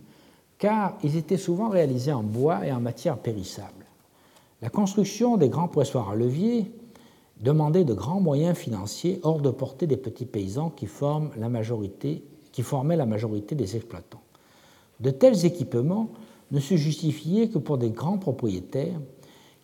car 0.57 0.97
ils 1.03 1.17
étaient 1.17 1.37
souvent 1.37 1.69
réalisés 1.69 2.13
en 2.13 2.23
bois 2.23 2.65
et 2.65 2.71
en 2.71 2.79
matière 2.79 3.17
périssable. 3.17 3.85
La 4.61 4.69
construction 4.69 5.37
des 5.37 5.49
grands 5.49 5.67
pressoirs 5.67 6.09
à 6.09 6.15
levier 6.15 6.71
demander 7.41 7.83
de 7.83 7.93
grands 7.93 8.21
moyens 8.21 8.57
financiers 8.57 9.19
hors 9.23 9.41
de 9.41 9.49
portée 9.49 9.87
des 9.87 9.97
petits 9.97 10.25
paysans 10.25 10.69
qui 10.69 10.87
formaient 10.87 11.31
la 11.35 11.49
majorité 11.49 12.23
des 13.55 13.75
exploitants. 13.75 14.21
De 14.99 15.09
tels 15.09 15.45
équipements 15.45 16.09
ne 16.51 16.59
se 16.59 16.75
justifiaient 16.75 17.49
que 17.49 17.57
pour 17.57 17.77
des 17.77 17.89
grands 17.89 18.17
propriétaires 18.17 18.99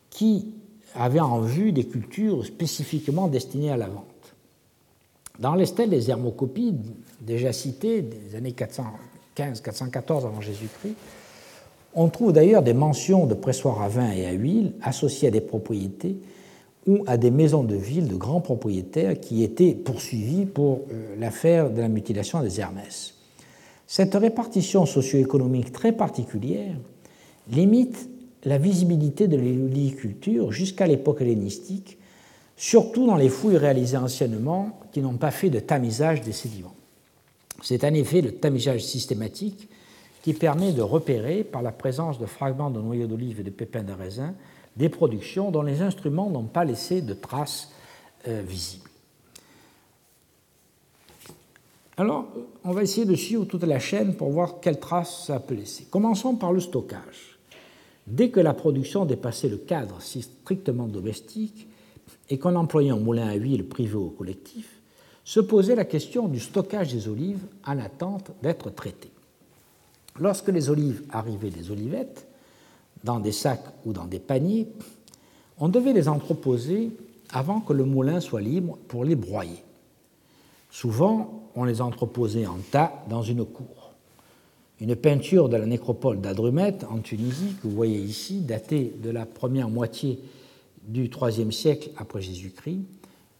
qui 0.09 0.47
avaient 0.95 1.19
en 1.19 1.41
vue 1.41 1.71
des 1.71 1.85
cultures 1.85 2.45
spécifiquement 2.45 3.27
destinées 3.27 3.71
à 3.71 3.77
la 3.77 3.87
vente. 3.87 4.05
Dans 5.39 5.55
les 5.55 5.65
stèles 5.65 5.91
des 5.91 6.09
hermocopies, 6.09 6.75
déjà 7.21 7.53
citées 7.53 8.01
des 8.01 8.35
années 8.35 8.55
415-414 9.37 10.25
avant 10.25 10.41
Jésus-Christ, 10.41 10.95
on 11.95 12.09
trouve 12.09 12.33
d'ailleurs 12.33 12.61
des 12.61 12.73
mentions 12.73 13.25
de 13.25 13.33
pressoirs 13.33 13.81
à 13.81 13.87
vin 13.87 14.11
et 14.11 14.25
à 14.25 14.31
huile 14.31 14.73
associés 14.81 15.29
à 15.29 15.31
des 15.31 15.41
propriétés 15.41 16.17
ou 16.87 17.03
à 17.07 17.17
des 17.17 17.31
maisons 17.31 17.63
de 17.63 17.75
ville 17.75 18.07
de 18.07 18.15
grands 18.15 18.41
propriétaires 18.41 19.19
qui 19.19 19.43
étaient 19.43 19.73
poursuivis 19.73 20.45
pour 20.45 20.81
euh, 20.91 21.15
l'affaire 21.19 21.69
de 21.69 21.81
la 21.81 21.87
mutilation 21.87 22.41
des 22.41 22.59
Hermès. 22.59 23.15
Cette 23.91 24.13
répartition 24.13 24.85
socio-économique 24.85 25.71
très 25.71 25.91
particulière 25.91 26.75
limite 27.51 28.07
la 28.43 28.59
visibilité 28.59 29.27
de 29.27 29.35
l'oliviculture 29.35 30.51
jusqu'à 30.51 30.85
l'époque 30.85 31.21
hellénistique, 31.21 31.97
surtout 32.55 33.07
dans 33.07 33.15
les 33.15 33.29
fouilles 33.29 33.57
réalisées 33.57 33.97
anciennement 33.97 34.79
qui 34.91 35.01
n'ont 35.01 35.17
pas 35.17 35.31
fait 35.31 35.49
de 35.49 35.59
tamisage 35.59 36.21
des 36.21 36.33
sédiments. 36.33 36.75
C'est 37.63 37.83
en 37.83 37.91
effet 37.95 38.21
le 38.21 38.33
tamisage 38.33 38.83
systématique 38.83 39.67
qui 40.21 40.33
permet 40.35 40.71
de 40.71 40.83
repérer, 40.83 41.43
par 41.43 41.63
la 41.63 41.71
présence 41.71 42.19
de 42.19 42.27
fragments 42.27 42.69
de 42.69 42.79
noyaux 42.79 43.07
d'olive 43.07 43.39
et 43.39 43.43
de 43.43 43.49
pépins 43.49 43.81
de 43.81 43.93
raisin, 43.93 44.35
des 44.77 44.89
productions 44.89 45.49
dont 45.49 45.63
les 45.63 45.81
instruments 45.81 46.29
n'ont 46.29 46.43
pas 46.43 46.63
laissé 46.63 47.01
de 47.01 47.15
traces 47.15 47.71
euh, 48.27 48.43
visibles. 48.47 48.88
Alors, 51.99 52.29
on 52.63 52.71
va 52.71 52.81
essayer 52.81 53.05
de 53.05 53.13
suivre 53.13 53.43
toute 53.43 53.65
la 53.65 53.77
chaîne 53.77 54.13
pour 54.13 54.29
voir 54.29 54.61
quelles 54.61 54.79
traces 54.79 55.25
ça 55.25 55.37
peut 55.41 55.53
laisser. 55.53 55.83
Commençons 55.91 56.35
par 56.35 56.53
le 56.53 56.61
stockage. 56.61 57.37
Dès 58.07 58.29
que 58.29 58.39
la 58.39 58.53
production 58.53 59.03
dépassait 59.03 59.49
le 59.49 59.57
cadre 59.57 60.01
si 60.01 60.21
strictement 60.21 60.87
domestique 60.87 61.67
et 62.29 62.39
qu'on 62.39 62.55
employait 62.55 62.91
un 62.91 62.99
moulin 62.99 63.27
à 63.27 63.33
huile 63.33 63.67
privé 63.67 63.95
ou 63.95 64.11
collectif, 64.11 64.79
se 65.25 65.41
posait 65.41 65.75
la 65.75 65.83
question 65.83 66.29
du 66.29 66.39
stockage 66.39 66.93
des 66.93 67.09
olives 67.09 67.43
en 67.67 67.77
attente 67.79 68.31
d'être 68.41 68.69
traitées. 68.69 69.11
Lorsque 70.21 70.47
les 70.47 70.69
olives 70.69 71.03
arrivaient 71.09 71.49
des 71.49 71.69
olivettes, 71.69 72.27
dans 73.03 73.19
des 73.19 73.33
sacs 73.33 73.73
ou 73.85 73.91
dans 73.91 74.05
des 74.05 74.19
paniers, 74.19 74.69
on 75.57 75.67
devait 75.67 75.91
les 75.91 76.07
entreposer 76.07 76.91
avant 77.29 77.59
que 77.59 77.73
le 77.73 77.83
moulin 77.83 78.21
soit 78.21 78.39
libre 78.39 78.77
pour 78.87 79.03
les 79.03 79.17
broyer. 79.17 79.65
Souvent, 80.71 81.48
on 81.59 81.65
les 81.65 81.81
entreposait 81.81 82.47
en 82.47 82.57
tas 82.71 83.03
dans 83.09 83.21
une 83.21 83.43
cour. 83.43 83.91
Une 84.79 84.95
peinture 84.95 85.49
de 85.49 85.57
la 85.57 85.65
nécropole 85.65 86.21
d'Adrumète 86.21 86.85
en 86.89 86.99
Tunisie, 86.99 87.53
que 87.61 87.67
vous 87.67 87.75
voyez 87.75 87.99
ici, 87.99 88.39
datée 88.39 88.95
de 89.03 89.09
la 89.09 89.25
première 89.25 89.67
moitié 89.67 90.21
du 90.87 91.09
IIIe 91.09 91.51
siècle 91.51 91.89
après 91.97 92.21
Jésus-Christ, 92.21 92.79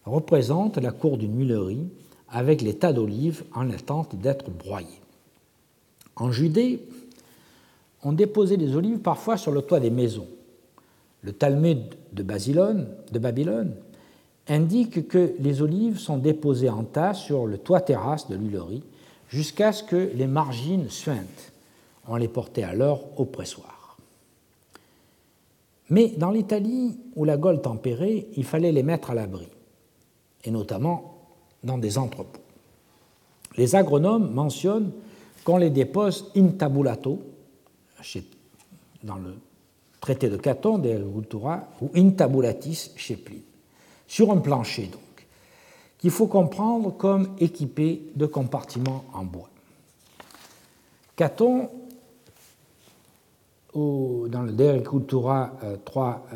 représente 0.04 0.78
la 0.80 0.92
cour 0.92 1.18
d'une 1.18 1.40
huilerie 1.40 1.88
avec 2.28 2.62
les 2.62 2.74
tas 2.74 2.92
d'olives 2.92 3.46
en 3.56 3.70
attente 3.70 4.18
d'être 4.18 4.52
broyées. 4.52 4.88
En 6.18 6.30
Judée, 6.30 6.86
on 8.04 8.12
déposait 8.12 8.58
des 8.58 8.76
olives 8.76 9.00
parfois 9.00 9.38
sur 9.38 9.54
le 9.54 9.62
toit 9.62 9.80
des 9.80 9.92
maisons. 9.92 10.28
Le 11.22 11.32
Talmud 11.32 11.80
de 12.12 12.24
Babylone 12.24 13.76
indique 14.50 15.08
que 15.08 15.36
les 15.40 15.62
olives 15.62 16.00
sont 16.00 16.18
déposées 16.18 16.70
en 16.70 16.84
tas 16.84 17.14
sur 17.14 17.46
le 17.46 17.58
toit 17.58 17.82
terrasse 17.82 18.28
de 18.28 18.36
l'huilerie 18.36 18.84
jusqu'à 19.30 19.72
ce 19.72 19.84
que 19.84 20.12
les 20.16 20.28
margines 20.28 20.90
suintent. 20.90 21.54
On 22.08 22.16
les 22.16 22.28
portait 22.28 22.64
alors 22.64 23.02
au 23.18 23.26
pressoir. 23.26 23.98
Mais 25.90 26.10
dans 26.18 26.32
l'Italie 26.32 26.98
où 27.16 27.26
la 27.26 27.38
Gaule 27.38 27.62
tempérait, 27.62 28.28
il 28.36 28.44
fallait 28.44 28.72
les 28.72 28.84
mettre 28.84 29.12
à 29.12 29.16
l'abri, 29.16 29.48
et 30.44 30.52
notamment 30.52 31.20
dans 31.64 31.78
des 31.78 31.98
entrepôts. 31.98 32.42
Les 33.58 33.76
agronomes 33.76 34.32
mentionnent 34.32 34.92
qu'on 35.44 35.58
les 35.58 35.70
dépose 35.70 36.32
in 36.36 36.50
tabulato, 36.50 37.20
dans 39.04 39.16
le 39.16 39.36
traité 40.00 40.30
de 40.30 40.38
Caton 40.38 40.78
de 40.78 40.90
Agricultura, 40.90 41.68
ou 41.82 41.90
in 41.96 42.12
tabulatis 42.12 42.92
chez 42.96 43.16
Pline, 43.16 43.42
sur 44.10 44.32
un 44.32 44.38
plancher 44.38 44.88
donc, 44.88 45.28
qu'il 46.00 46.10
faut 46.10 46.28
comprendre 46.28 46.98
comme 46.98 47.30
équipé 47.40 48.12
de 48.16 48.26
compartiments 48.26 49.06
en 49.14 49.24
bois. 49.24 49.50
Caton, 51.16 51.70
dans 53.74 54.42
le 54.42 54.52
De 54.52 54.66
Agricultura 54.66 55.52
3, 55.86 56.28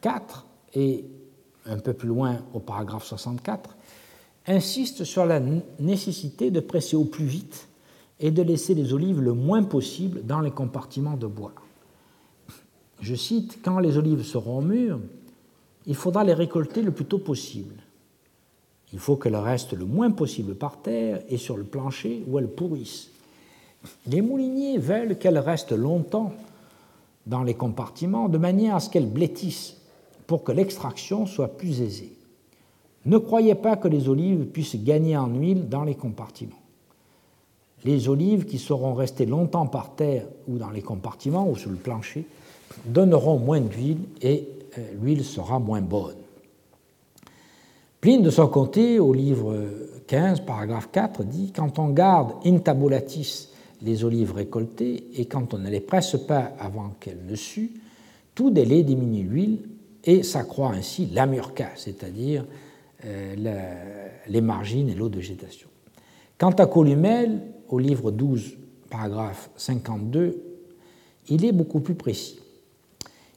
4, 0.00 0.46
et 0.74 1.04
un 1.66 1.78
peu 1.78 1.92
plus 1.92 2.08
loin 2.08 2.38
au 2.54 2.60
paragraphe 2.60 3.04
64, 3.04 3.76
insiste 4.46 5.04
sur 5.04 5.26
la 5.26 5.40
nécessité 5.80 6.50
de 6.50 6.60
presser 6.60 6.96
au 6.96 7.04
plus 7.04 7.24
vite 7.24 7.68
et 8.20 8.30
de 8.30 8.42
laisser 8.42 8.74
les 8.74 8.92
olives 8.92 9.20
le 9.20 9.32
moins 9.32 9.64
possible 9.64 10.24
dans 10.24 10.40
les 10.40 10.52
compartiments 10.52 11.16
de 11.16 11.26
bois. 11.26 11.52
Je 13.00 13.16
cite, 13.16 13.58
Quand 13.64 13.80
les 13.80 13.98
olives 13.98 14.22
seront 14.22 14.62
mûres, 14.62 15.00
il 15.86 15.94
faudra 15.94 16.24
les 16.24 16.34
récolter 16.34 16.82
le 16.82 16.92
plus 16.92 17.04
tôt 17.04 17.18
possible. 17.18 17.74
Il 18.92 18.98
faut 18.98 19.16
qu'elles 19.16 19.36
restent 19.36 19.72
le 19.72 19.84
moins 19.84 20.10
possible 20.10 20.54
par 20.54 20.82
terre 20.82 21.22
et 21.28 21.38
sur 21.38 21.56
le 21.56 21.64
plancher 21.64 22.22
où 22.28 22.38
elles 22.38 22.48
pourrissent. 22.48 23.10
Les 24.06 24.20
mouliniers 24.20 24.78
veulent 24.78 25.18
qu'elles 25.18 25.38
restent 25.38 25.72
longtemps 25.72 26.32
dans 27.26 27.42
les 27.42 27.54
compartiments 27.54 28.28
de 28.28 28.38
manière 28.38 28.76
à 28.76 28.80
ce 28.80 28.90
qu'elles 28.90 29.08
blétissent 29.08 29.76
pour 30.26 30.44
que 30.44 30.52
l'extraction 30.52 31.26
soit 31.26 31.56
plus 31.56 31.80
aisée. 31.80 32.12
Ne 33.04 33.18
croyez 33.18 33.54
pas 33.54 33.76
que 33.76 33.88
les 33.88 34.08
olives 34.08 34.46
puissent 34.46 34.76
gagner 34.76 35.16
en 35.16 35.28
huile 35.28 35.68
dans 35.68 35.82
les 35.82 35.96
compartiments. 35.96 36.52
Les 37.84 38.08
olives 38.08 38.44
qui 38.44 38.58
seront 38.58 38.94
restées 38.94 39.26
longtemps 39.26 39.66
par 39.66 39.96
terre 39.96 40.26
ou 40.46 40.58
dans 40.58 40.70
les 40.70 40.82
compartiments 40.82 41.48
ou 41.48 41.56
sur 41.56 41.70
le 41.70 41.76
plancher 41.76 42.26
donneront 42.84 43.38
moins 43.38 43.60
d'huile 43.60 43.98
et 44.20 44.48
l'huile 45.00 45.24
sera 45.24 45.58
moins 45.58 45.80
bonne. 45.80 46.16
Pline, 48.00 48.22
de 48.22 48.30
son 48.30 48.48
côté, 48.48 48.98
au 48.98 49.12
livre 49.12 49.56
15, 50.08 50.40
paragraphe 50.40 50.90
4, 50.90 51.24
dit 51.24 51.52
Quand 51.54 51.78
on 51.78 51.88
garde 51.88 52.32
in 52.44 52.58
tabulatis 52.58 53.48
les 53.82 54.04
olives 54.04 54.32
récoltées 54.32 55.06
et 55.14 55.26
quand 55.26 55.54
on 55.54 55.58
ne 55.58 55.70
les 55.70 55.80
presse 55.80 56.16
pas 56.26 56.52
avant 56.58 56.90
qu'elles 57.00 57.24
ne 57.24 57.34
suent, 57.34 57.72
tout 58.34 58.50
délai 58.50 58.82
diminue 58.82 59.24
l'huile 59.24 59.58
et 60.04 60.22
s'accroît 60.22 60.72
ainsi 60.72 61.06
l'amurca, 61.06 61.70
c'est-à-dire 61.76 62.44
euh, 63.04 64.08
les 64.28 64.40
margines 64.40 64.88
et 64.88 64.94
l'eau 64.94 65.08
de 65.08 65.16
végétation. 65.16 65.68
Quant 66.38 66.50
à 66.50 66.66
Columel, 66.66 67.40
au 67.68 67.78
livre 67.78 68.10
12, 68.10 68.56
paragraphe 68.90 69.50
52, 69.56 70.42
il 71.28 71.44
est 71.44 71.52
beaucoup 71.52 71.80
plus 71.80 71.94
précis. 71.94 72.41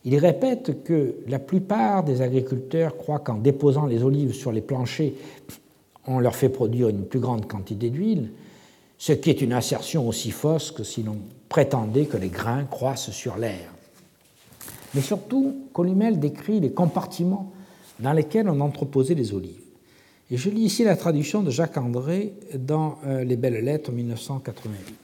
Il 0.06 0.15
répète 0.18 0.84
que 0.84 1.15
la 1.27 1.40
plupart 1.40 2.03
des 2.03 2.22
agriculteurs 2.22 2.95
croient 2.95 3.19
qu'en 3.19 3.36
déposant 3.36 3.88
les 3.88 4.03
olives 4.03 4.34
sur 4.34 4.52
les 4.52 4.61
planchers, 4.61 5.14
on 6.06 6.19
leur 6.19 6.36
fait 6.36 6.49
produire 6.49 6.90
une 6.90 7.06
plus 7.06 7.19
grande 7.19 7.48
quantité 7.48 7.90
d'huile, 7.90 8.30
ce 8.99 9.14
qui 9.14 9.32
est 9.32 9.41
une 9.41 9.53
assertion 9.53 10.07
aussi 10.07 10.30
fausse 10.30 10.72
que 10.72 10.84
si 10.84 11.02
l'on 11.02 11.18
prétendait 11.49 12.06
que 12.06 12.18
les 12.18 12.30
grains 12.30 12.65
croissent 12.65 13.10
sur 13.10 13.38
l'air. 13.38 13.73
Mais 14.94 15.02
surtout, 15.02 15.56
Columel 15.73 16.19
décrit 16.19 16.60
les 16.60 16.72
compartiments 16.72 17.52
dans 17.99 18.14
lesquels 18.14 18.48
on 18.48 18.61
entreposait 18.61 19.15
les 19.15 19.34
olives. 19.34 19.61
Et 20.32 20.38
je 20.38 20.49
lis 20.49 20.64
ici 20.64 20.84
la 20.84 20.95
traduction 20.95 21.41
de 21.41 21.49
Jacques 21.49 21.77
André 21.77 22.34
dans 22.56 22.98
euh, 23.06 23.23
Les 23.23 23.36
Belles 23.36 23.64
Lettres 23.64 23.91
1988. 23.91 24.95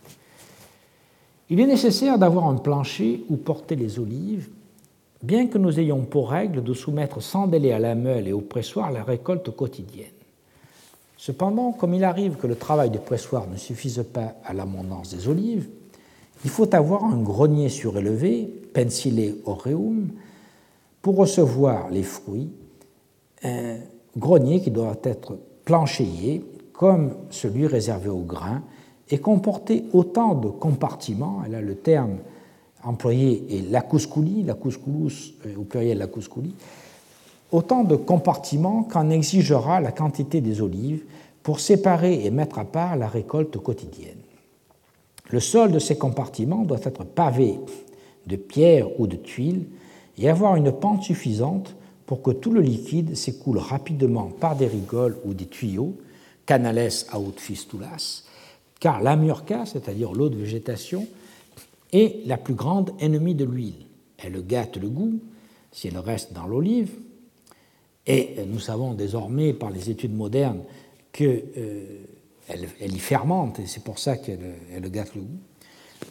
Il 1.50 1.60
est 1.60 1.68
nécessaire 1.68 2.18
d'avoir 2.18 2.48
un 2.48 2.56
plancher 2.56 3.24
où 3.30 3.36
porter 3.36 3.76
les 3.76 4.00
olives, 4.00 4.50
bien 5.24 5.48
que 5.48 5.58
nous 5.58 5.80
ayons 5.80 6.02
pour 6.02 6.32
règle 6.32 6.64
de 6.64 6.74
soumettre 6.74 7.22
sans 7.22 7.48
délai 7.48 7.72
à 7.72 7.80
la 7.80 7.96
meule 7.96 8.28
et 8.28 8.34
au 8.34 8.42
pressoir 8.42 8.92
la 8.92 9.04
récolte 9.04 9.52
quotidienne. 9.52 10.08
Cependant, 11.18 11.72
comme 11.72 11.94
il 11.94 12.04
arrive 12.04 12.38
que 12.38 12.48
le 12.48 12.56
travail 12.56 12.90
de 12.90 12.98
pressoir 12.98 13.48
ne 13.48 13.58
suffise 13.58 14.04
pas 14.12 14.36
à 14.44 14.54
l'abondance 14.54 15.14
des 15.16 15.28
olives, 15.28 15.70
il 16.44 16.50
faut 16.50 16.74
avoir 16.74 17.06
un 17.06 17.22
grenier 17.22 17.70
surélevé, 17.70 18.52
pensile 18.74 19.36
aureum, 19.46 20.10
pour 21.04 21.18
recevoir 21.18 21.90
les 21.92 22.02
fruits, 22.04 22.50
grenier 24.18 24.62
qui 24.62 24.72
doit 24.72 24.98
être 25.04 25.38
planchéié 25.66 26.44
comme 26.74 27.14
celui 27.30 27.68
réservé 27.68 28.10
aux 28.10 28.24
grains 28.24 28.64
et 29.10 29.20
comporter 29.20 29.86
autant 29.94 30.34
de 30.34 30.48
compartiments, 30.48 31.44
là 31.50 31.62
le 31.62 31.76
terme 31.76 32.18
employé 32.84 33.46
est 33.50 33.72
la 33.72 33.82
couscouli, 33.82 34.44
la 34.44 34.54
couscoulous 34.54 35.34
euh, 35.46 35.56
au 35.58 35.64
pluriel 35.64 35.98
la 35.98 36.08
couscouli, 36.08 36.54
autant 37.52 37.84
de 37.84 37.96
compartiments 37.96 38.84
qu'en 38.84 39.10
exigera 39.10 39.82
la 39.82 39.92
quantité 39.92 40.42
des 40.42 40.62
olives 40.62 41.04
pour 41.44 41.60
séparer 41.60 42.26
et 42.26 42.32
mettre 42.32 42.60
à 42.60 42.66
part 42.66 42.96
la 42.96 43.08
récolte 43.08 43.58
quotidienne. 43.58 44.18
Le 45.30 45.40
sol 45.40 45.72
de 45.72 45.80
ces 45.80 45.98
compartiments 45.98 46.64
doit 46.64 46.80
être 46.84 47.04
pavé 47.04 47.60
de 48.28 48.36
pierres 48.36 49.00
ou 49.00 49.08
de 49.08 49.16
tuiles 49.16 49.66
et 50.18 50.30
avoir 50.30 50.56
une 50.56 50.72
pente 50.72 51.04
suffisante 51.04 51.76
pour 52.06 52.22
que 52.22 52.32
tout 52.32 52.52
le 52.52 52.62
liquide 52.62 53.16
s'écoule 53.16 53.58
rapidement 53.58 54.30
par 54.40 54.56
des 54.56 54.68
rigoles 54.68 55.18
ou 55.24 55.34
des 55.34 55.46
tuyaux, 55.46 55.96
canales 56.46 56.90
aut 57.14 57.34
fistulas, 57.38 58.24
car 58.80 59.02
l'amurca, 59.02 59.66
c'est-à-dire 59.66 60.12
l'eau 60.12 60.28
de 60.28 60.36
végétation, 60.36 61.08
est 61.92 62.26
la 62.26 62.38
plus 62.38 62.54
grande 62.54 62.92
ennemie 63.00 63.36
de 63.36 63.46
l'huile. 63.46 63.86
Elle 64.18 64.46
gâte 64.46 64.78
le 64.78 64.90
goût 64.90 65.20
si 65.72 65.88
elle 65.88 65.98
reste 65.98 66.34
dans 66.34 66.48
l'olive, 66.48 66.92
et 68.06 68.36
nous 68.48 68.60
savons 68.60 68.94
désormais 68.94 69.54
par 69.54 69.70
les 69.70 69.90
études 69.90 70.14
modernes 70.14 70.62
qu'elle 71.12 71.46
euh, 71.58 72.86
y 72.86 73.00
fermente, 73.00 73.60
et 73.60 73.68
c'est 73.68 73.84
pour 73.84 74.00
ça 74.00 74.18
qu'elle 74.18 74.92
gâte 74.92 75.16
le 75.16 75.22
goût. 75.22 75.40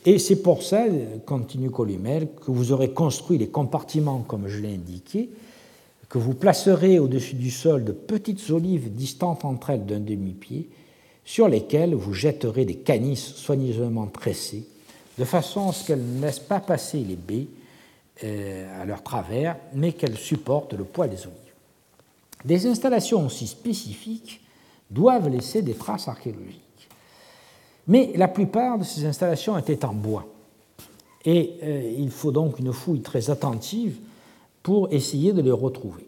Et 0.07 0.19
c'est 0.19 0.41
pour 0.41 0.63
ça, 0.63 0.87
continue 1.27 1.71
Columel, 1.71 2.29
que 2.35 2.51
vous 2.51 2.73
aurez 2.73 2.93
construit 2.93 3.39
les 3.39 3.49
compartiments 3.49 4.21
comme 4.21 4.49
je 4.49 4.61
l'ai 4.61 4.75
indiqué, 4.75 5.31
que 6.09 6.19
vous 6.19 6.35
placerez 6.35 6.99
au-dessus 6.99 7.35
du 7.35 7.51
sol 7.51 7.85
de 7.85 7.93
petites 7.93 8.51
olives 8.51 8.95
distantes 8.95 9.45
entre 9.45 9.71
elles 9.71 9.85
d'un 9.85 10.01
demi-pied, 10.01 10.71
sur 11.25 11.49
lesquelles 11.49 11.95
vous 11.95 12.15
jetterez 12.15 12.65
des 12.65 12.77
canisses 12.77 13.35
soigneusement 13.35 14.07
tressées, 14.07 14.65
de 15.19 15.25
façon 15.25 15.69
à 15.69 15.73
ce 15.73 15.87
qu'elles 15.87 16.05
ne 16.05 16.23
laissent 16.23 16.39
pas 16.39 16.61
passer 16.61 16.99
les 16.99 17.17
baies 17.17 17.49
à 18.23 18.85
leur 18.85 19.03
travers, 19.03 19.57
mais 19.75 19.93
qu'elles 19.93 20.19
supportent 20.19 20.75
le 20.75 20.85
poids 20.85 21.09
des 21.09 21.23
olives. 21.23 21.37
Des 22.45 22.67
installations 22.67 23.27
aussi 23.27 23.47
spécifiques 23.47 24.41
doivent 24.91 25.29
laisser 25.29 25.63
des 25.63 25.75
traces 25.75 26.09
archéologiques. 26.09 26.89
Mais 27.87 28.13
la 28.17 28.29
plupart 28.29 28.79
de 28.79 28.85
ces 28.85 29.05
installations 29.05 29.57
étaient 29.59 29.85
en 29.85 29.93
bois. 29.95 30.27
Et 31.25 31.55
euh, 31.63 31.95
il 31.99 32.11
faut 32.11 32.33
donc 32.33 32.59
une 32.59 32.73
fouille 32.73 33.01
très 33.01 33.31
attentive 33.31 33.99
pour 34.63 34.93
essayer 34.93 35.33
de 35.33 35.43
les 35.43 35.51
retrouver. 35.51 36.07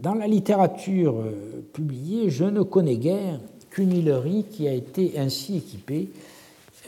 dans 0.00 0.14
la 0.14 0.26
littérature 0.26 1.16
euh, 1.16 1.64
publiée, 1.72 2.30
je 2.30 2.44
ne 2.44 2.62
connais 2.62 2.96
guère 2.96 3.40
qu'une 3.70 3.92
huilerie 3.92 4.44
qui 4.50 4.68
a 4.68 4.72
été 4.72 5.18
ainsi 5.18 5.56
équipée. 5.56 6.08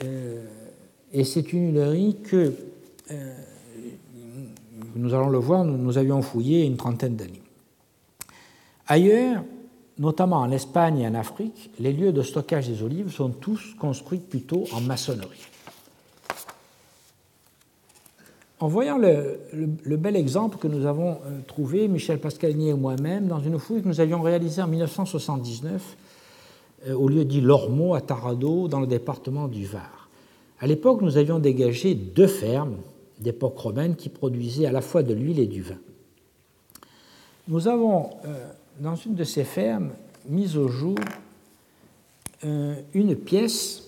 Euh, 0.03 0.45
et 1.13 1.25
c'est 1.25 1.53
une 1.53 1.69
huilerie 1.69 2.17
que, 2.23 2.55
nous 4.95 5.15
allons 5.15 5.29
le 5.29 5.39
voir, 5.39 5.65
nous 5.65 5.99
avions 5.99 6.23
fouillé 6.23 6.65
une 6.65 6.77
trentaine 6.77 7.17
d'années. 7.17 7.43
Ailleurs, 8.87 9.43
notamment 9.99 10.39
en 10.39 10.51
Espagne 10.51 11.01
et 11.01 11.07
en 11.07 11.15
Afrique, 11.15 11.71
les 11.79 11.93
lieux 11.93 12.13
de 12.13 12.23
stockage 12.23 12.69
des 12.69 12.83
olives 12.83 13.11
sont 13.11 13.31
tous 13.31 13.75
construits 13.79 14.19
plutôt 14.19 14.65
en 14.73 14.81
maçonnerie. 14.81 15.47
En 18.61 18.69
voyant 18.69 18.99
le, 18.99 19.97
bel 19.97 20.17
exemple 20.17 20.59
que 20.59 20.69
nous 20.69 20.85
avons 20.85 21.13
euh, 21.13 21.41
trouvé, 21.47 21.89
Michel 21.89 22.19
Pascalini 22.19 22.69
et 22.69 22.75
moi-même, 22.75 23.27
dans 23.27 23.41
une 23.41 23.59
fouille 23.59 23.83
que 23.83 23.89
nous 23.89 24.01
avions 24.01 24.21
réalisée 24.21 24.61
en 24.61 24.69
1979 24.69 25.73
euh, 25.75 26.10
au 26.89 27.09
lieu 27.09 27.25
dit 27.25 27.41
Lormeau 27.41 27.95
à 27.95 28.01
Tarado, 28.01 28.69
dans 28.69 28.81
le 28.81 28.87
département 28.87 29.49
du 29.49 29.67
Var. 29.67 30.09
À 30.61 30.67
l'époque, 30.67 31.01
nous 31.01 31.17
avions 31.17 31.39
dégagé 31.39 31.95
deux 31.95 32.27
fermes 32.27 32.77
d'époque 33.19 33.59
romaine 33.59 33.97
qui 33.97 34.09
produisaient 34.09 34.67
à 34.67 34.73
la 34.73 34.81
fois 34.81 35.03
de 35.03 35.15
l'huile 35.15 35.39
et 35.39 35.47
du 35.47 35.63
vin. 35.63 35.79
Nous 37.49 37.69
avons 37.69 38.11
euh, 38.25 38.51
dans 38.79 38.95
une 38.95 39.15
de 39.15 39.25
ces 39.25 39.45
fermes, 39.45 39.91
mise 40.29 40.57
au 40.57 40.69
jour 40.69 40.97
euh, 42.45 42.75
une 42.95 43.17
pièce 43.17 43.85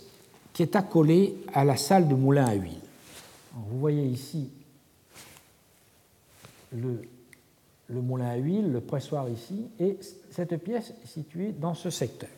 qui 0.52 0.62
est 0.62 0.76
accolée 0.76 1.34
à 1.52 1.64
la 1.64 1.76
salle 1.76 2.08
de 2.08 2.14
moulin 2.14 2.44
à 2.44 2.54
huile. 2.54 2.80
vous 3.54 3.78
voyez 3.78 4.04
ici 4.04 4.50
le, 6.74 7.02
moulin 7.88 8.30
à 8.30 8.36
huile, 8.36 8.72
le 8.72 8.80
pressoir 8.80 9.28
ici, 9.28 9.66
et 9.78 9.98
cette 10.30 10.56
pièce 10.56 10.92
est 11.04 11.06
située 11.06 11.52
dans 11.52 11.74
ce 11.74 11.90
secteur. 11.90 12.30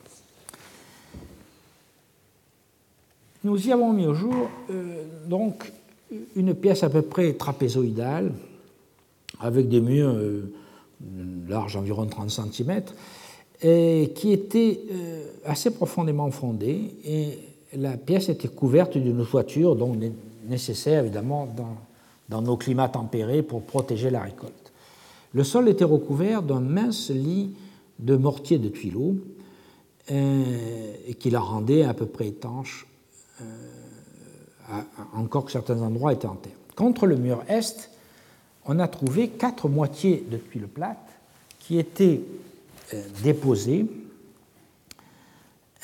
Nous 3.45 3.69
y 3.69 3.73
avons 3.73 3.93
mis 3.93 4.07
au 4.07 4.15
jour 4.15 4.35
euh, 4.71 5.05
donc 5.29 5.71
une 6.35 6.55
pièce 6.55 6.83
à 6.83 6.89
peu 6.89 7.03
près 7.03 7.35
trapézoïdale, 7.35 8.33
avec 9.39 9.69
des 9.69 9.83
murs 9.83 10.15
euh, 10.15 10.51
large 11.47 11.77
environ 11.77 12.07
30 12.07 12.31
cm, 12.31 12.83
et 13.61 14.13
qui 14.15 14.33
était 14.33 14.81
euh, 14.91 15.27
assez 15.45 15.71
profondément 15.71 16.31
fondée, 16.31 16.95
et 17.05 17.39
la 17.77 17.99
pièce 17.99 18.31
était 18.31 18.49
couverte 18.49 18.97
d'une 18.97 19.27
toiture, 19.27 19.77
donc 19.77 19.97
nécessaire 20.49 21.05
évidemment 21.05 21.47
dans, 21.55 21.77
dans 22.31 22.41
nos 22.41 22.57
climats 22.57 22.89
tempérés 22.89 23.43
pour 23.43 23.61
protéger 23.61 24.09
la 24.09 24.23
récolte. 24.23 24.73
Le 25.35 25.45
sol 25.45 25.69
était 25.69 25.85
recouvert 25.85 26.43
d'un 26.43 26.61
mince 26.61 27.11
lit 27.11 27.51
de 27.99 28.17
mortier 28.17 28.59
de 28.59 28.69
tuileaux, 28.69 29.17
qui 30.07 31.31
la 31.31 31.41
rendait 31.41 31.83
à 31.83 31.95
peu 31.95 32.05
près 32.07 32.29
étanche, 32.29 32.87
encore 35.15 35.45
que 35.45 35.53
certains 35.53 35.81
endroits 35.81 36.13
étaient 36.13 36.27
en 36.27 36.37
terre. 36.37 36.53
Contre 36.77 37.07
le 37.07 37.17
mur 37.17 37.43
est, 37.49 37.91
on 38.67 38.79
a 38.79 38.89
trouvé 38.89 39.29
quatre 39.29 39.69
moitiés 39.69 40.27
de 40.31 40.37
tuiles 40.37 40.69
plates 40.69 40.99
qui 41.59 41.79
étaient 41.79 42.21
euh, 42.93 43.03
déposées 43.23 43.87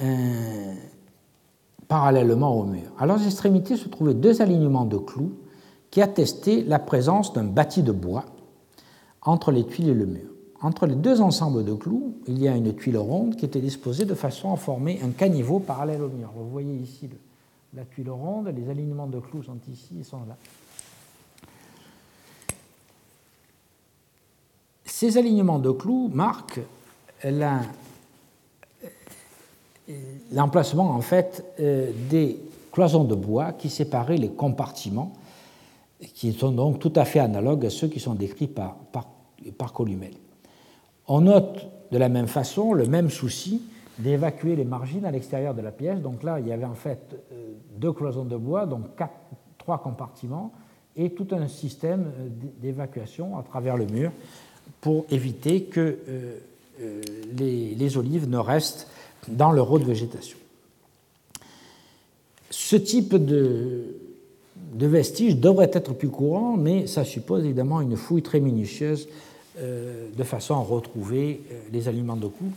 euh, 0.01 0.75
parallèlement 1.89 2.59
au 2.59 2.65
mur. 2.65 2.91
À 2.99 3.07
leurs 3.07 3.25
extrémités 3.25 3.77
se 3.77 3.89
trouvaient 3.89 4.15
deux 4.15 4.43
alignements 4.43 4.85
de 4.85 4.99
clous 4.99 5.33
qui 5.91 6.01
attestaient 6.01 6.63
la 6.67 6.79
présence 6.79 7.33
d'un 7.33 7.45
bâti 7.45 7.83
de 7.83 7.93
bois 7.93 8.25
entre 9.23 9.53
les 9.53 9.67
tuiles 9.67 9.89
et 9.89 9.95
le 9.95 10.07
mur. 10.07 10.29
Entre 10.63 10.87
les 10.87 10.95
deux 10.95 11.21
ensembles 11.21 11.65
de 11.65 11.75
clous, 11.75 12.15
il 12.27 12.39
y 12.39 12.47
a 12.47 12.55
une 12.55 12.75
tuile 12.75 12.99
ronde 12.99 13.37
qui 13.37 13.45
était 13.45 13.61
disposée 13.61 14.05
de 14.05 14.15
façon 14.15 14.53
à 14.53 14.57
former 14.57 15.01
un 15.03 15.11
caniveau 15.11 15.59
parallèle 15.59 16.03
au 16.03 16.09
mur. 16.09 16.31
Vous 16.37 16.51
voyez 16.51 16.75
ici 16.75 17.09
la 17.75 17.85
tuile 17.85 18.11
ronde, 18.11 18.49
les 18.49 18.69
alignements 18.69 19.07
de 19.07 19.21
clous 19.21 19.43
sont 19.43 19.59
ici 19.71 19.99
et 20.01 20.05
sont 20.05 20.25
là. 20.27 20.37
Ces 24.85 25.17
alignements 25.17 25.59
de 25.59 25.71
clous 25.71 26.11
marquent 26.13 26.61
l'emplacement 30.33 30.91
en 30.91 31.01
fait 31.01 31.45
euh, 31.61 31.91
des 32.11 32.39
cloisons 32.73 33.05
de 33.05 33.15
bois 33.15 33.53
qui 33.53 33.71
séparaient 33.71 34.17
les 34.17 34.31
compartiments, 34.31 35.13
qui 36.15 36.33
sont 36.33 36.53
donc 36.53 36.79
tout 36.79 36.93
à 36.97 37.05
fait 37.05 37.21
analogues 37.21 37.67
à 37.67 37.71
ceux 37.71 37.89
qui 37.89 38.01
sont 38.01 38.15
décrits 38.15 38.47
par, 38.47 38.77
par, 38.93 39.73
Columel. 39.73 40.13
On 41.09 41.23
note 41.23 41.67
de 41.91 41.99
la 41.99 42.11
même 42.11 42.27
façon 42.27 42.75
le 42.75 42.85
même 42.85 43.09
souci 43.09 43.63
d'évacuer 44.03 44.57
les 44.57 44.65
margines 44.65 45.05
à 45.05 45.11
l'extérieur 45.11 45.55
de 45.55 45.63
la 45.63 45.71
pièce. 45.71 46.01
Donc 46.01 46.23
là, 46.23 46.41
il 46.41 46.49
y 46.49 46.53
avait 46.53 46.65
en 46.65 46.75
fait 46.75 47.17
euh, 47.33 47.53
deux 47.77 47.93
cloisons 47.93 48.25
de 48.25 48.37
bois, 48.37 48.67
donc 48.67 48.87
trois 49.59 49.79
compartiments, 49.79 50.53
et 50.97 51.11
tout 51.11 51.29
un 51.33 51.49
système 51.49 52.13
euh, 52.19 52.29
d'évacuation 52.61 53.39
à 53.39 53.43
travers 53.43 53.77
le 53.77 53.87
mur 53.87 54.13
pour 54.81 55.05
éviter 55.11 55.65
que 55.65 55.99
euh, 56.09 56.39
les, 57.37 57.97
olives 57.99 58.29
ne 58.29 58.39
restent 58.39 58.89
dans 59.29 59.53
leur 59.53 59.71
haute 59.71 59.85
végétation. 59.85 60.39
Ce 62.49 62.77
type 62.77 63.15
de, 63.15 63.85
de 64.73 64.87
vestiges 64.87 65.37
devrait 65.37 65.71
être 65.75 65.93
plus 65.93 66.09
courant, 66.09 66.57
mais 66.57 66.87
ça 66.87 67.05
suppose 67.05 67.45
évidemment 67.45 67.83
une 67.83 67.97
fouille 67.97 68.23
très 68.23 68.41
minutieuse 68.41 69.09
de 69.59 70.25
façon 70.25 70.55
à 70.55 70.61
retrouver 70.61 71.43
les 71.71 71.87
aliments 71.87 72.17
de 72.17 72.29
coupe. 72.29 72.55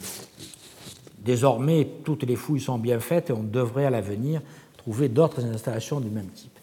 Désormais, 1.23 1.87
toutes 2.03 2.23
les 2.23 2.35
fouilles 2.35 2.61
sont 2.61 2.77
bien 2.77 2.99
faites 2.99 3.29
et 3.29 3.33
on 3.33 3.43
devrait 3.43 3.85
à 3.85 3.89
l'avenir 3.89 4.41
trouver 4.77 5.09
d'autres 5.09 5.43
installations 5.45 5.99
du 5.99 6.09
même 6.09 6.27
type. 6.27 6.57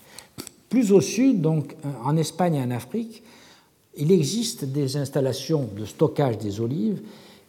Plus 0.68 0.92
au 0.92 1.00
sud, 1.00 1.40
donc 1.40 1.76
en 2.04 2.16
Espagne 2.16 2.54
et 2.54 2.62
en 2.62 2.70
Afrique, 2.70 3.22
il 3.96 4.12
existe 4.12 4.64
des 4.64 4.96
installations 4.96 5.68
de 5.76 5.84
stockage 5.84 6.38
des 6.38 6.60
olives 6.60 7.02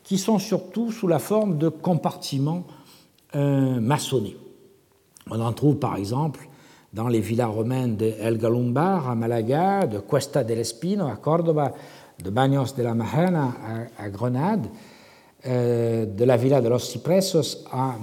qui 0.03 0.17
sont 0.17 0.39
surtout 0.39 0.91
sous 0.91 1.07
la 1.07 1.19
forme 1.19 1.57
de 1.57 1.69
compartiments 1.69 2.63
euh, 3.35 3.79
maçonnés. 3.79 4.35
On 5.29 5.39
en 5.39 5.53
trouve 5.53 5.77
par 5.77 5.95
exemple 5.95 6.47
dans 6.93 7.07
les 7.07 7.21
villas 7.21 7.49
romaines 7.49 7.95
de 7.95 8.13
El 8.19 8.37
Galumbar 8.37 9.09
à 9.09 9.15
Malaga, 9.15 9.85
de 9.87 9.99
Cuesta 9.99 10.43
del 10.43 10.59
Espino 10.59 11.07
à 11.07 11.15
Córdoba, 11.15 11.73
de 12.21 12.29
Baños 12.29 12.73
de 12.75 12.83
la 12.83 12.93
Majana 12.93 13.53
à, 13.97 14.09
Grenade, 14.09 14.67
euh, 15.47 16.05
de 16.05 16.23
la 16.23 16.37
villa 16.37 16.61
de 16.61 16.69
los 16.69 16.77
Cipresos 16.77 17.65
à 17.71 17.95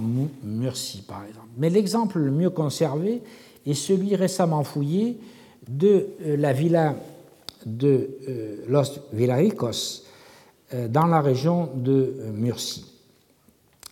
Murcie 0.43 1.03
par 1.07 1.23
exemple. 1.25 1.47
Mais 1.57 1.69
l'exemple 1.69 2.19
le 2.19 2.31
mieux 2.31 2.49
conservé 2.49 3.21
est 3.65 3.73
celui 3.73 4.15
récemment 4.17 4.63
fouillé 4.65 5.17
de 5.65 6.07
euh, 6.25 6.35
la 6.35 6.51
villa 6.51 6.95
de 7.65 8.09
euh, 8.27 8.55
Los 8.67 8.99
Villaricos 9.13 10.03
dans 10.89 11.07
la 11.07 11.19
région 11.19 11.69
de 11.73 12.13
Murcie. 12.31 12.85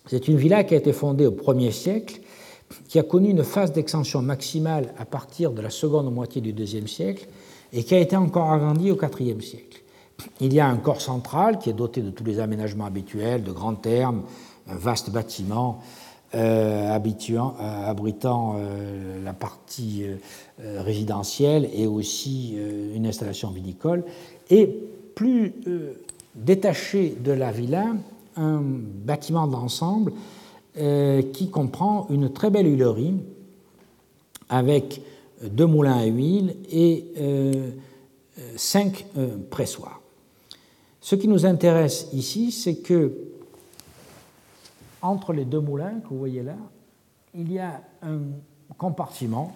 C'est 0.06 0.28
une 0.28 0.38
villa 0.38 0.64
qui 0.64 0.76
a 0.76 0.78
été 0.78 0.94
fondée 0.94 1.26
au 1.26 1.32
1er 1.32 1.72
siècle, 1.72 2.22
qui 2.88 3.00
a 3.00 3.04
connu 3.04 3.30
une 3.32 3.44
phase 3.44 3.72
d'extension 3.72 4.22
maximale 4.22 4.94
à 5.00 5.06
partir 5.06 5.52
de 5.52 5.62
la 5.62 5.72
seconde 5.72 6.14
moitié 6.14 6.40
du 6.40 6.52
IIe 6.52 6.88
siècle 6.88 7.28
et 7.74 7.84
qui 7.84 7.96
a 7.96 8.00
été 8.00 8.16
encore 8.16 8.52
agrandie 8.52 8.92
au 8.92 8.98
IVe 8.98 9.42
siècle. 9.42 9.82
Il 10.40 10.54
y 10.54 10.60
a 10.60 10.68
un 10.68 10.78
corps 10.78 11.02
central 11.02 11.60
qui 11.60 11.70
est 11.70 11.74
doté 11.74 12.02
de 12.02 12.10
tous 12.10 12.24
les 12.24 12.40
aménagements 12.40 12.86
habituels, 12.86 13.44
de 13.44 13.52
grands 13.52 13.76
thermes, 13.76 14.24
un 14.68 14.76
vaste 14.76 15.10
bâtiment 15.12 15.82
euh, 16.36 16.40
euh, 16.40 17.90
abritant 17.90 18.56
euh, 18.58 19.24
la 19.24 19.34
partie 19.34 20.04
résidentielle 20.60 21.70
et 21.74 21.88
aussi 21.88 22.58
une 22.96 23.08
installation 23.08 23.50
vinicole, 23.50 24.04
et 24.50 24.68
plus 25.16 25.54
détaché 26.36 27.16
de 27.24 27.32
la 27.32 27.52
villa, 27.52 27.86
un 28.36 28.62
bâtiment 28.62 29.48
d'ensemble 29.48 30.14
qui 30.76 31.50
comprend 31.50 32.08
une 32.10 32.32
très 32.32 32.50
belle 32.50 32.68
huilerie 32.68 33.16
avec 34.50 35.02
deux 35.44 35.66
moulins 35.66 35.98
à 35.98 36.06
huile 36.06 36.56
et 36.72 37.06
cinq 38.56 39.06
pressoirs. 39.50 40.02
Ce 41.08 41.16
qui 41.16 41.30
nous 41.30 41.46
intéresse 41.46 42.10
ici, 42.12 42.52
c'est 42.52 42.80
que 42.80 43.14
entre 45.02 45.32
les 45.32 45.46
deux 45.46 45.62
moulins 45.62 46.02
que 46.02 46.10
vous 46.10 46.18
voyez 46.18 46.44
là, 46.44 46.58
il 47.34 47.50
y 47.50 47.60
a 47.60 47.82
un 48.04 48.20
compartiment 48.78 49.56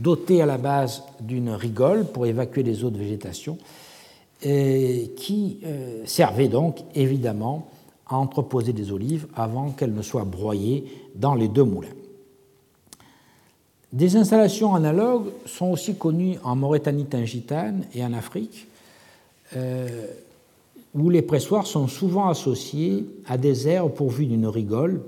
doté 0.00 0.42
à 0.42 0.44
la 0.44 0.58
base 0.58 1.02
d'une 1.22 1.48
rigole 1.48 2.04
pour 2.04 2.26
évacuer 2.26 2.62
les 2.62 2.84
eaux 2.84 2.90
de 2.90 2.98
végétation, 2.98 3.56
qui 4.42 5.60
servait 6.04 6.48
donc 6.48 6.80
évidemment 6.94 7.70
à 8.06 8.18
entreposer 8.18 8.74
des 8.74 8.92
olives 8.92 9.28
avant 9.34 9.70
qu'elles 9.70 9.94
ne 9.94 10.02
soient 10.02 10.26
broyées 10.26 10.84
dans 11.14 11.34
les 11.34 11.48
deux 11.48 11.64
moulins. 11.64 11.88
Des 13.94 14.14
installations 14.14 14.74
analogues 14.74 15.30
sont 15.46 15.70
aussi 15.70 15.94
connues 15.94 16.36
en 16.44 16.54
Mauritanie-Tingitane 16.54 17.86
et 17.94 18.04
en 18.04 18.12
Afrique, 18.12 18.66
euh, 19.56 20.06
où 20.94 21.10
les 21.10 21.22
pressoirs 21.22 21.66
sont 21.66 21.86
souvent 21.86 22.28
associés 22.28 23.06
à 23.26 23.38
des 23.38 23.68
aires 23.68 23.88
pourvues 23.90 24.26
d'une 24.26 24.46
rigole, 24.46 25.02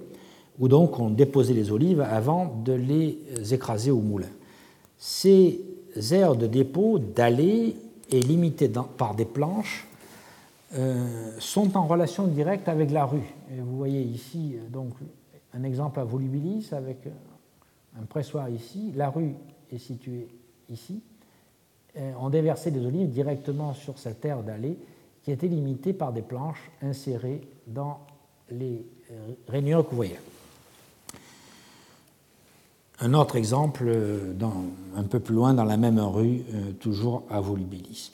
où 0.58 0.68
donc 0.68 0.98
on 0.98 1.10
déposait 1.10 1.54
les 1.54 1.72
olives 1.72 2.00
avant 2.00 2.62
de 2.64 2.72
les 2.72 3.18
écraser 3.52 3.90
au 3.90 4.00
moulin. 4.00 4.30
Ces 4.98 5.60
aires 6.12 6.36
de 6.36 6.46
dépôt 6.46 6.98
dallées 6.98 7.76
et 8.10 8.20
limitées 8.20 8.70
par 8.96 9.14
des 9.14 9.24
planches 9.24 9.86
euh, 10.74 11.32
sont 11.38 11.76
en 11.76 11.86
relation 11.86 12.26
directe 12.26 12.68
avec 12.68 12.90
la 12.90 13.04
rue. 13.04 13.34
vous 13.50 13.76
voyez 13.76 14.02
ici 14.02 14.56
donc 14.72 14.92
un 15.54 15.64
exemple 15.64 16.00
à 16.00 16.04
volubilis 16.04 16.68
avec 16.72 17.08
un 18.00 18.04
pressoir 18.04 18.48
ici, 18.48 18.92
la 18.94 19.10
rue 19.10 19.34
est 19.70 19.78
située 19.78 20.28
ici. 20.70 21.02
Euh, 21.96 22.12
on 22.18 22.30
déversait 22.30 22.70
des 22.70 22.84
olives 22.84 23.10
directement 23.10 23.74
sur 23.74 23.98
cette 23.98 24.20
terre 24.20 24.42
d'allée 24.42 24.78
qui 25.22 25.30
était 25.30 25.46
limitée 25.46 25.92
par 25.92 26.12
des 26.12 26.22
planches 26.22 26.70
insérées 26.82 27.40
dans 27.66 28.00
les 28.50 28.84
euh, 29.10 29.32
rainures 29.48 29.84
que 29.84 29.90
vous 29.90 29.96
voyez. 29.96 30.18
Un 33.00 33.14
autre 33.14 33.36
exemple, 33.36 33.84
euh, 33.86 34.32
un 34.96 35.02
peu 35.04 35.20
plus 35.20 35.34
loin 35.34 35.54
dans 35.54 35.64
la 35.64 35.76
même 35.76 35.98
rue, 35.98 36.42
toujours 36.80 37.24
à 37.30 37.40
Volubilis. 37.40 38.12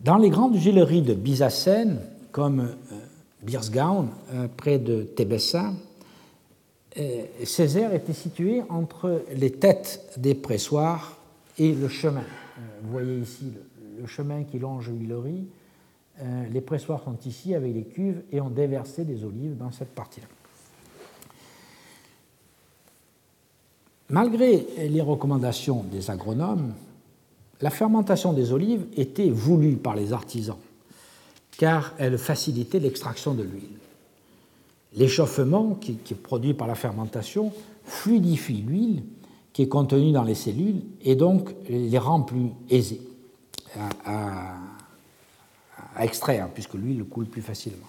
Dans 0.00 0.16
les 0.16 0.30
grandes 0.30 0.56
gélèreries 0.56 1.02
de 1.02 1.14
Bizacène, 1.14 2.00
comme 2.32 2.70
Birsgaun, 3.42 4.08
près 4.56 4.78
de 4.78 5.02
Tébessa, 5.02 5.72
euh, 6.96 7.24
Césaire 7.44 7.92
était 7.92 8.12
situé 8.12 8.62
entre 8.68 9.24
les 9.34 9.50
têtes 9.50 10.12
des 10.16 10.34
pressoirs 10.34 11.16
et 11.58 11.72
le 11.72 11.88
chemin. 11.88 12.20
Euh, 12.20 12.60
vous 12.82 12.92
voyez 12.92 13.18
ici 13.18 13.52
le, 14.00 14.06
chemin 14.06 14.44
qui 14.44 14.58
longe 14.58 14.90
l'huilerie. 14.90 15.46
Euh, 16.22 16.46
les 16.52 16.60
pressoirs 16.60 17.02
sont 17.02 17.18
ici 17.26 17.54
avec 17.54 17.74
les 17.74 17.84
cuves 17.84 18.22
et 18.30 18.40
on 18.40 18.48
déversé 18.48 19.04
des 19.04 19.24
olives 19.24 19.56
dans 19.56 19.72
cette 19.72 19.94
partie-là. 19.94 20.26
Malgré 24.10 24.66
les 24.78 25.00
recommandations 25.00 25.82
des 25.82 26.10
agronomes, 26.10 26.74
la 27.60 27.70
fermentation 27.70 28.32
des 28.32 28.52
olives 28.52 28.86
était 28.96 29.30
voulue 29.30 29.76
par 29.76 29.96
les 29.96 30.12
artisans, 30.12 30.58
car 31.56 31.94
elle 31.98 32.18
facilitait 32.18 32.78
l'extraction 32.78 33.34
de 33.34 33.42
l'huile. 33.42 33.78
L'échauffement, 34.96 35.74
qui, 35.74 35.92
est 35.92 36.14
produit 36.14 36.54
par 36.54 36.68
la 36.68 36.74
fermentation, 36.76 37.52
fluidifie 37.84 38.62
l'huile 38.62 39.02
qui 39.52 39.62
est 39.62 39.68
contenue 39.68 40.12
dans 40.12 40.22
les 40.22 40.34
cellules 40.34 40.82
et 41.02 41.16
donc 41.16 41.54
les 41.68 41.98
rend 41.98 42.20
plus 42.20 42.50
aisées 42.70 43.00
extraire, 46.00 46.48
puisque 46.52 46.74
l'huile 46.74 47.04
coule 47.04 47.26
plus 47.26 47.42
facilement. 47.42 47.86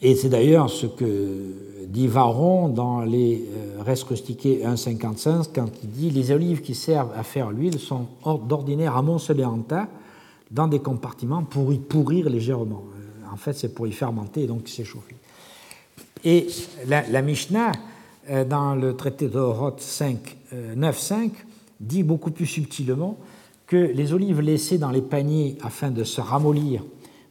Et 0.00 0.16
c'est 0.16 0.28
d'ailleurs 0.28 0.68
ce 0.68 0.86
que 0.86 1.86
dit 1.86 2.08
Varon 2.08 2.68
dans 2.68 3.02
les 3.02 3.44
euh, 3.54 3.82
Restes 3.82 4.04
rustiqués 4.04 4.62
1.55 4.64 5.50
quand 5.54 5.68
il 5.84 5.90
dit 5.90 6.10
Les 6.10 6.32
olives 6.32 6.60
qui 6.60 6.74
servent 6.74 7.12
à 7.16 7.22
faire 7.22 7.52
l'huile 7.52 7.78
sont 7.78 8.08
d'ordinaire 8.48 8.96
amoncelées 8.96 9.44
en 9.44 9.58
tas 9.58 9.88
dans 10.50 10.66
des 10.66 10.80
compartiments 10.80 11.44
pour 11.44 11.72
y 11.72 11.78
pourrir 11.78 12.28
légèrement 12.28 12.82
en 13.32 13.36
fait, 13.36 13.54
c'est 13.54 13.74
pour 13.74 13.86
y 13.86 13.92
fermenter 13.92 14.42
et 14.42 14.46
donc 14.46 14.68
s'échauffer. 14.68 15.16
Et 16.24 16.46
la, 16.86 17.22
Mishnah, 17.22 17.72
euh, 18.30 18.44
dans 18.44 18.74
le 18.74 18.94
traité 18.94 19.28
de 19.28 19.38
Horoth 19.38 19.80
5, 19.80 20.36
9.5, 20.76 21.30
dit 21.80 22.02
beaucoup 22.02 22.30
plus 22.30 22.46
subtilement 22.46 23.16
que 23.72 23.78
les 23.78 24.12
olives 24.12 24.42
laissées 24.42 24.76
dans 24.76 24.90
les 24.90 25.00
paniers 25.00 25.56
afin 25.62 25.90
de 25.90 26.04
se 26.04 26.20
ramollir 26.20 26.84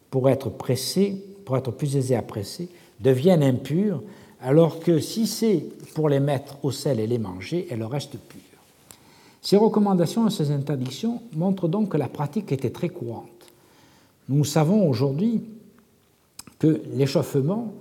pour 0.10 0.28
être 0.28 0.50
pressées, 0.50 1.24
pour 1.46 1.56
être 1.56 1.70
plus 1.70 1.96
aisées 1.96 2.16
à 2.16 2.24
presser, 2.24 2.68
deviennent 3.00 3.44
impures, 3.44 4.02
alors 4.42 4.80
que 4.80 5.00
si 5.00 5.28
c'est 5.28 5.64
pour 5.94 6.10
les 6.10 6.20
mettre 6.20 6.58
au 6.66 6.72
sel 6.72 7.00
et 7.00 7.06
les 7.06 7.20
manger, 7.20 7.68
elles 7.70 7.84
restent 7.84 8.18
pures. 8.18 8.42
Ces 9.44 9.56
recommandations 9.56 10.28
et 10.28 10.32
ces 10.32 10.50
interdictions 10.50 11.22
montrent 11.36 11.68
donc 11.68 11.90
que 11.90 11.98
la 11.98 12.08
pratique 12.08 12.52
était 12.52 12.72
très 12.72 12.90
courante. 12.90 13.28
Nous 14.28 14.44
savons 14.44 14.90
aujourd'hui 14.90 15.44
que 16.58 16.82
l'échauffement, 16.96 17.72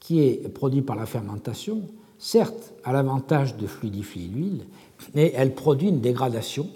qui 0.00 0.20
est 0.20 0.52
produit 0.52 0.82
par 0.82 0.96
la 0.96 1.06
fermentation, 1.06 1.80
certes 2.18 2.74
a 2.84 2.92
l'avantage 2.92 3.56
de 3.56 3.66
fluidifier 3.66 4.28
l'huile, 4.28 4.66
mais 5.14 5.32
elle 5.34 5.54
produit 5.54 5.88
une 5.88 6.02
dégradation, 6.02 6.68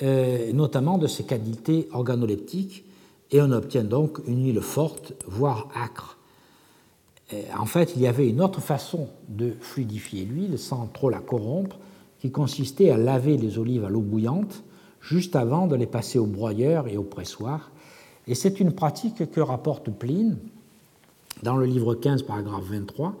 notamment 0.00 0.98
de 0.98 1.06
ses 1.06 1.24
qualités 1.24 1.88
organoleptiques, 1.92 2.84
et 3.32 3.40
on 3.40 3.50
obtient 3.50 3.84
donc 3.84 4.18
une 4.26 4.44
huile 4.44 4.60
forte, 4.60 5.14
voire 5.26 5.68
âcre. 5.74 6.18
Euh, 7.32 7.42
en 7.58 7.66
fait, 7.66 7.94
il 7.96 8.02
y 8.02 8.06
avait 8.06 8.28
une 8.28 8.42
autre 8.42 8.60
façon 8.60 9.08
de 9.28 9.52
fluidifier 9.60 10.24
l'huile 10.24 10.58
sans 10.58 10.86
trop 10.86 11.10
la 11.10 11.18
corrompre, 11.18 11.78
qui 12.20 12.30
consistait 12.30 12.90
à 12.90 12.96
laver 12.96 13.36
les 13.36 13.58
olives 13.58 13.84
à 13.84 13.88
l'eau 13.88 14.00
bouillante 14.00 14.62
juste 15.00 15.34
avant 15.34 15.66
de 15.66 15.74
les 15.74 15.86
passer 15.86 16.18
au 16.18 16.26
broyeur 16.26 16.86
et 16.86 16.96
au 16.96 17.02
pressoir. 17.02 17.72
Et 18.28 18.36
c'est 18.36 18.60
une 18.60 18.72
pratique 18.72 19.30
que 19.32 19.40
rapporte 19.40 19.90
Pline 19.90 20.36
dans 21.42 21.56
le 21.56 21.66
livre 21.66 21.96
15, 21.96 22.22
paragraphe 22.22 22.64
23, 22.70 23.14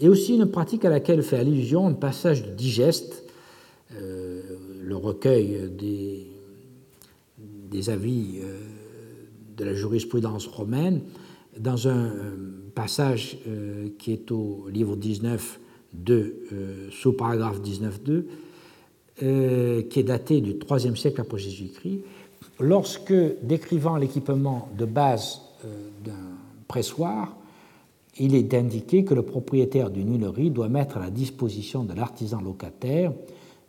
et 0.00 0.08
aussi 0.08 0.34
une 0.34 0.50
pratique 0.50 0.84
à 0.84 0.90
laquelle 0.90 1.22
fait 1.22 1.38
allusion 1.38 1.86
un 1.86 1.92
passage 1.92 2.44
de 2.44 2.50
Digeste, 2.50 3.22
euh, 3.94 4.42
le 4.88 4.96
recueil 4.96 5.70
des, 7.70 7.90
avis 7.90 8.38
euh, 8.40 8.58
de 9.56 9.64
la 9.64 9.74
jurisprudence 9.74 10.46
romaine, 10.46 11.02
dans 11.58 11.88
un 11.88 12.06
euh, 12.06 12.36
passage 12.74 13.38
qui 13.98 14.12
est 14.12 14.30
au 14.30 14.68
livre 14.70 14.96
19, 14.96 15.60
2, 15.92 16.88
sous 16.90 17.12
paragraphe 17.12 17.60
19.2, 17.60 18.24
qui 19.88 20.00
est 20.00 20.04
daté 20.04 20.40
du 20.40 20.52
IIIe 20.70 20.96
siècle 20.96 21.20
après 21.20 21.38
Jésus-Christ, 21.38 22.00
lorsque, 22.60 23.14
décrivant 23.42 23.96
l'équipement 23.96 24.68
de 24.78 24.84
base 24.84 25.40
d'un 26.04 26.12
pressoir, 26.68 27.36
il 28.20 28.36
est 28.36 28.54
indiqué 28.54 29.04
que 29.04 29.14
le 29.14 29.22
propriétaire 29.22 29.90
d'une 29.90 30.12
huilerie 30.12 30.50
doit 30.50 30.68
mettre 30.68 30.98
à 30.98 31.00
la 31.00 31.10
disposition 31.10 31.82
de 31.82 31.94
l'artisan 31.94 32.40
locataire 32.40 33.12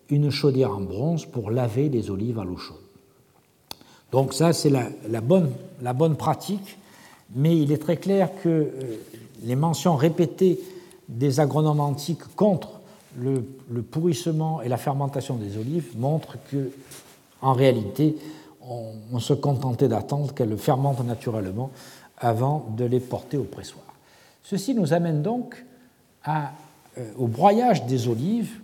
une 0.09 0.31
chaudière 0.31 0.71
en 0.71 0.81
bronze 0.81 1.25
pour 1.25 1.51
laver 1.51 1.89
les 1.89 2.09
olives 2.09 2.39
à 2.39 2.43
l'eau 2.43 2.57
chaude. 2.57 2.77
Donc 4.11 4.33
ça, 4.33 4.53
c'est 4.53 4.71
la, 4.71 5.21
bonne, 5.21 6.15
pratique, 6.15 6.77
mais 7.35 7.57
il 7.57 7.71
est 7.71 7.77
très 7.77 7.97
clair 7.97 8.29
que 8.41 8.49
euh, 8.49 8.71
les 9.43 9.55
mentions 9.55 9.95
répétées 9.95 10.59
des 11.07 11.39
agronomes 11.39 11.79
antiques 11.79 12.35
contre 12.35 12.79
le, 13.19 13.43
pourrissement 13.81 14.61
et 14.61 14.69
la 14.69 14.77
fermentation 14.77 15.35
des 15.35 15.57
olives 15.57 15.97
montrent 15.97 16.37
que, 16.51 16.71
en 17.41 17.53
réalité, 17.53 18.17
on, 18.67 18.93
on 19.11 19.19
se 19.19 19.33
contentait 19.33 19.87
d'attendre 19.87 20.33
qu'elles 20.33 20.57
fermentent 20.57 21.05
naturellement 21.05 21.71
avant 22.17 22.67
de 22.75 22.85
les 22.85 22.99
porter 22.99 23.37
au 23.37 23.43
pressoir. 23.43 23.85
Ceci 24.43 24.73
nous 24.73 24.93
amène 24.93 25.21
donc 25.21 25.63
euh, 26.27 27.03
au 27.17 27.27
broyage 27.27 27.85
des 27.85 28.07
olives 28.07 28.59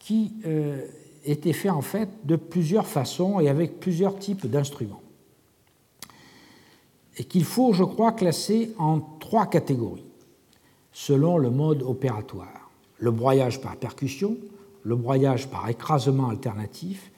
qui 0.00 0.32
euh, 0.46 0.84
était 1.24 1.52
fait 1.52 1.70
en 1.70 1.82
fait 1.82 2.08
de 2.24 2.34
plusieurs 2.34 2.86
façons 2.86 3.38
et 3.38 3.48
avec 3.48 3.78
plusieurs 3.78 4.18
types 4.18 4.46
d'instruments. 4.46 5.02
Et 7.16 7.24
qu'il 7.24 7.44
faut, 7.44 7.72
je 7.72 7.84
crois, 7.84 8.12
classer 8.12 8.72
en 8.78 9.00
trois 9.20 9.46
catégories 9.46 10.04
selon 10.92 11.38
le 11.38 11.50
mode 11.50 11.82
opératoire. 11.82 12.70
Le 12.98 13.10
broyage 13.10 13.60
par 13.60 13.76
percussion, 13.76 14.36
le 14.82 14.96
broyage 14.96 15.48
par 15.48 15.68
écrasement 15.68 16.30
alternatif 16.30 17.10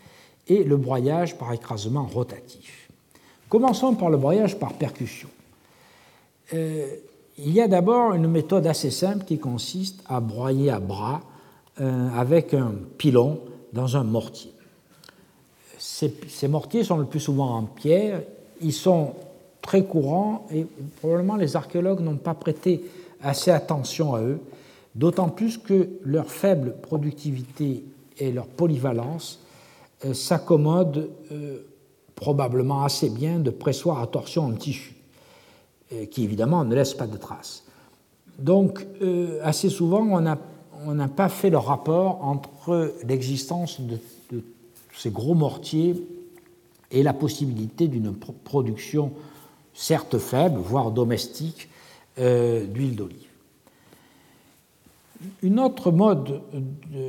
et 0.48 0.64
le 0.64 0.76
broyage 0.76 1.38
par 1.38 1.52
écrasement 1.52 2.04
rotatif. 2.04 2.90
Commençons 3.48 3.94
par 3.94 4.10
le 4.10 4.16
broyage 4.16 4.59
par 4.59 4.74
percussion. 4.74 5.28
Euh, 6.54 6.86
il 7.38 7.52
y 7.52 7.60
a 7.60 7.68
d'abord 7.68 8.12
une 8.12 8.26
méthode 8.26 8.66
assez 8.66 8.90
simple 8.90 9.24
qui 9.24 9.38
consiste 9.38 10.02
à 10.06 10.20
broyer 10.20 10.70
à 10.70 10.80
bras 10.80 11.22
avec 11.78 12.55
un 12.55 12.73
pilon 12.99 13.40
dans 13.73 13.97
un 13.97 14.05
mortier. 14.05 14.53
Ces, 15.78 16.49
mortiers 16.49 16.85
sont 16.85 16.97
le 16.97 17.07
plus 17.07 17.20
souvent 17.20 17.57
en 17.57 17.65
pierre, 17.65 18.23
ils 18.61 18.73
sont 18.73 19.15
très 19.61 19.85
courants 19.85 20.47
et 20.53 20.66
probablement 21.01 21.36
les 21.36 21.57
archéologues 21.57 22.01
n'ont 22.01 22.16
pas 22.16 22.35
prêté 22.35 22.85
assez 23.20 23.51
attention 23.51 24.15
à 24.15 24.20
eux, 24.20 24.40
d'autant 24.94 25.28
plus 25.28 25.59
que 25.59 25.89
leur 26.05 26.31
faible 26.31 26.77
productivité 26.82 27.85
et 28.19 28.31
leur 28.31 28.47
polyvalence 28.47 29.40
euh, 30.05 30.15
s'accommodent 30.15 31.11
euh, 31.31 31.66
probablement 32.15 32.85
assez 32.85 33.09
bien 33.09 33.39
de 33.39 33.51
pressoirs 33.51 34.01
à 34.01 34.07
torsion 34.07 34.47
en 34.47 34.53
tissu, 34.53 34.94
euh, 35.93 36.07
qui 36.07 36.24
évidemment 36.24 36.65
ne 36.65 36.74
laissent 36.74 36.94
pas 36.94 37.07
de 37.07 37.16
traces. 37.16 37.65
Donc, 38.39 38.86
assez 39.43 39.69
souvent, 39.69 40.01
on 40.11 40.27
n'a 40.86 41.09
pas 41.09 41.28
fait 41.28 41.50
le 41.50 41.59
rapport 41.59 42.24
entre 42.24 42.94
l'existence 43.06 43.80
de, 43.80 43.98
ces 44.94 45.10
gros 45.10 45.34
mortiers 45.34 46.06
et 46.90 47.02
la 47.02 47.12
possibilité 47.12 47.88
d'une 47.88 48.14
production 48.14 49.12
certes 49.74 50.18
faible, 50.18 50.60
voire 50.60 50.90
domestique, 50.90 51.68
d'huile 52.18 52.94
d'olive. 52.94 53.28
Une 55.42 55.59
autre 55.59 55.90
mode 55.90 56.42
de, 56.52 57.09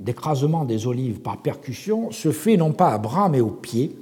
d'écrasement 0.00 0.64
des 0.64 0.86
olives 0.86 1.20
par 1.20 1.38
percussion 1.38 2.10
se 2.10 2.32
fait 2.32 2.56
non 2.56 2.72
pas 2.72 2.90
à 2.90 2.98
bras 2.98 3.28
mais 3.28 3.40
au 3.40 3.50
pied, 3.50 3.96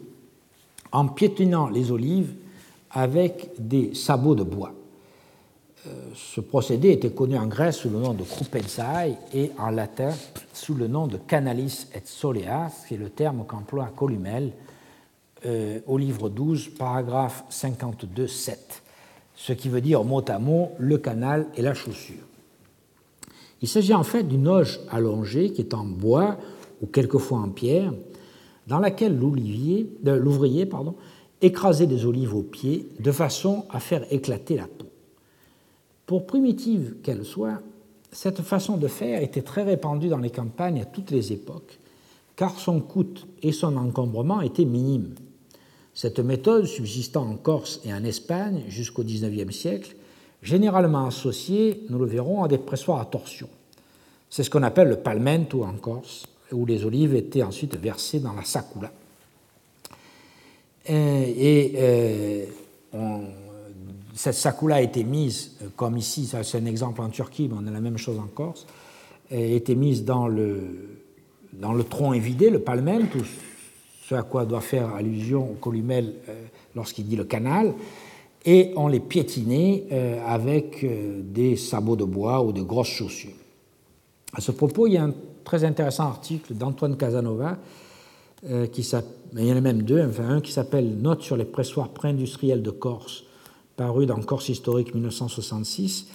en 0.93 1.07
piétinant 1.09 1.69
les 1.69 1.91
olives 1.91 2.33
avec 2.91 3.51
des 3.59 3.95
sabots 3.95 4.35
de 4.35 4.45
bois. 4.45 4.73
Euh, 5.87 5.91
ce 6.15 6.41
procédé 6.41 6.91
était 6.93 7.11
connu 7.11 7.37
en 7.37 7.47
Grèce 7.47 7.79
sous 7.79 7.91
le 7.91 7.99
nom 7.99 8.15
de 8.15 8.23
krupenzai 8.23 9.17
et 9.35 9.51
en 9.59 9.71
latin 9.71 10.11
sous 10.55 10.75
le 10.75 10.89
nom 10.89 11.07
de 11.07 11.19
canalis 11.19 11.89
et 11.95 12.01
solea, 12.05 12.71
qui 12.89 12.95
est 12.95 12.99
le 12.99 13.11
terme 13.11 13.45
qu'emploie 13.47 13.91
Columel 13.95 14.53
euh, 15.45 15.81
au 15.87 15.99
livre 15.99 16.31
12, 16.31 16.71
paragraphe 16.79 17.45
52, 17.51 18.27
7, 18.27 18.83
ce 19.35 19.53
qui 19.53 19.69
veut 19.69 19.83
dire 19.83 20.05
mot 20.05 20.25
à 20.27 20.39
mot 20.39 20.71
le 20.79 20.97
canal 20.97 21.49
et 21.55 21.61
la 21.61 21.75
chaussure. 21.75 22.25
Il 23.61 23.69
s'agit 23.69 23.95
en 23.95 24.05
fait 24.05 24.23
d'une 24.23 24.49
auge 24.49 24.81
allongée 24.91 25.53
qui 25.53 25.61
est 25.61 25.75
en 25.75 25.85
bois 25.85 26.39
ou 26.81 26.87
quelquefois 26.87 27.41
en 27.41 27.51
pierre, 27.51 27.93
dans 28.67 28.79
laquelle 28.79 29.13
euh, 29.13 30.17
l'ouvrier 30.17 30.67
écrasait 31.43 31.87
des 31.87 32.07
olives 32.07 32.35
au 32.35 32.43
pied 32.43 32.89
de 32.99 33.13
façon 33.13 33.67
à 33.69 33.81
faire 33.81 34.07
éclater 34.11 34.57
la 34.57 34.67
peau. 34.67 34.84
Pour 36.07 36.27
primitive 36.27 36.97
qu'elle 37.03 37.25
soit, 37.25 37.61
cette 38.13 38.43
façon 38.43 38.77
de 38.77 38.89
faire 38.89 39.23
était 39.23 39.43
très 39.43 39.63
répandue 39.63 40.09
dans 40.09 40.19
les 40.19 40.31
campagnes 40.31 40.81
à 40.81 40.85
toutes 40.85 41.11
les 41.11 41.33
époques, 41.33 41.79
car 42.37 42.59
son 42.59 42.81
coût 42.81 43.15
et 43.43 43.53
son 43.53 43.77
encombrement 43.77 44.41
étaient 44.41 44.65
minimes. 44.65 45.15
Cette 45.95 46.19
méthode, 46.19 46.67
subsistant 46.67 47.29
en 47.29 47.37
Corse 47.37 47.81
et 47.85 47.95
en 47.95 48.05
Espagne 48.05 48.63
jusqu'au 48.69 49.05
XIXe 49.05 49.55
siècle, 49.55 49.97
généralement 50.43 51.07
associé, 51.07 51.85
nous 51.89 51.99
le 51.99 52.07
verrons, 52.07 52.43
à 52.43 52.49
des 52.49 52.59
pressoirs 52.59 53.01
à 53.01 53.07
torsion. 53.07 53.49
C'est 54.29 54.43
ce 54.43 54.51
qu'on 54.51 54.65
appelle 54.65 54.89
le 54.89 54.97
palmento 54.97 55.65
en 55.65 55.75
Corse, 55.75 56.27
où 56.53 56.67
les 56.67 56.85
olives 56.85 57.15
étaient 57.15 57.43
ensuite 57.43 57.77
versées 57.77 58.21
dans 58.21 58.33
la 58.33 58.45
sacula. 58.45 58.93
Et, 60.87 61.73
euh, 61.77 62.45
cette 64.15 64.35
sacula 64.35 64.77
a 64.77 64.81
été 64.81 65.05
mise, 65.05 65.57
comme 65.77 65.97
ici, 65.97 66.27
c'est 66.27 66.59
un 66.59 66.67
exemple 66.67 67.01
en 67.01 67.09
Turquie, 67.09 67.49
mais 67.49 67.57
on 67.61 67.67
a 67.67 67.71
la 67.71 67.81
même 67.81 67.99
chose 67.99 68.19
en 68.19 68.27
Corse, 68.27 68.67
a 69.31 69.37
été 69.37 69.75
mise 69.75 70.05
dans 70.05 70.29
le, 70.29 71.01
dans 71.53 71.73
le 71.73 71.85
tronc 71.85 72.13
évidé, 72.13 72.51
le 72.51 72.61
palmento, 72.61 73.19
ce 74.09 74.15
à 74.15 74.23
quoi 74.23 74.45
doit 74.45 74.61
faire 74.61 74.95
allusion 74.95 75.57
Columel 75.61 76.15
euh, 76.29 76.45
lorsqu'il 76.75 77.07
dit 77.07 77.17
le 77.17 77.25
canal, 77.25 77.75
et 78.45 78.73
on 78.77 78.89
les 78.89 79.01
piétinait 79.01 79.85
euh, 79.91 80.23
avec 80.27 80.85
euh, 80.85 81.21
des 81.23 81.57
sabots 81.57 81.97
de 81.97 82.05
bois 82.05 82.43
ou 82.43 82.53
de 82.53 82.63
grosses 82.63 82.89
chaussures. 82.89 83.33
À 84.35 84.41
ce 84.41 84.53
propos, 84.53 84.87
il 84.87 84.95
y 84.95 84.97
a 84.97 85.05
un 85.05 85.15
très 85.45 85.65
intéressant 85.65 86.05
article 86.05 86.55
d'Antoine 86.55 86.97
Casanova, 86.97 87.59
euh, 88.51 88.67
qui 88.67 88.87
il 89.37 89.45
y 89.45 89.53
en 89.53 89.57
a 89.57 89.61
même 89.61 89.83
deux, 89.83 90.01
un 90.01 90.41
qui 90.41 90.53
s'appelle 90.53 90.99
Notes 90.99 91.23
sur 91.23 91.37
les 91.37 91.45
pressoirs 91.45 91.89
pré-industriels 91.89 92.63
de 92.63 92.71
Corse, 92.71 93.24
paru 93.77 94.07
dans 94.07 94.21
Corse 94.21 94.49
historique 94.49 94.95
1966, 94.95 96.09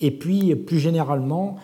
et 0.00 0.10
puis 0.10 0.54
plus 0.54 0.78
généralement, 0.78 1.56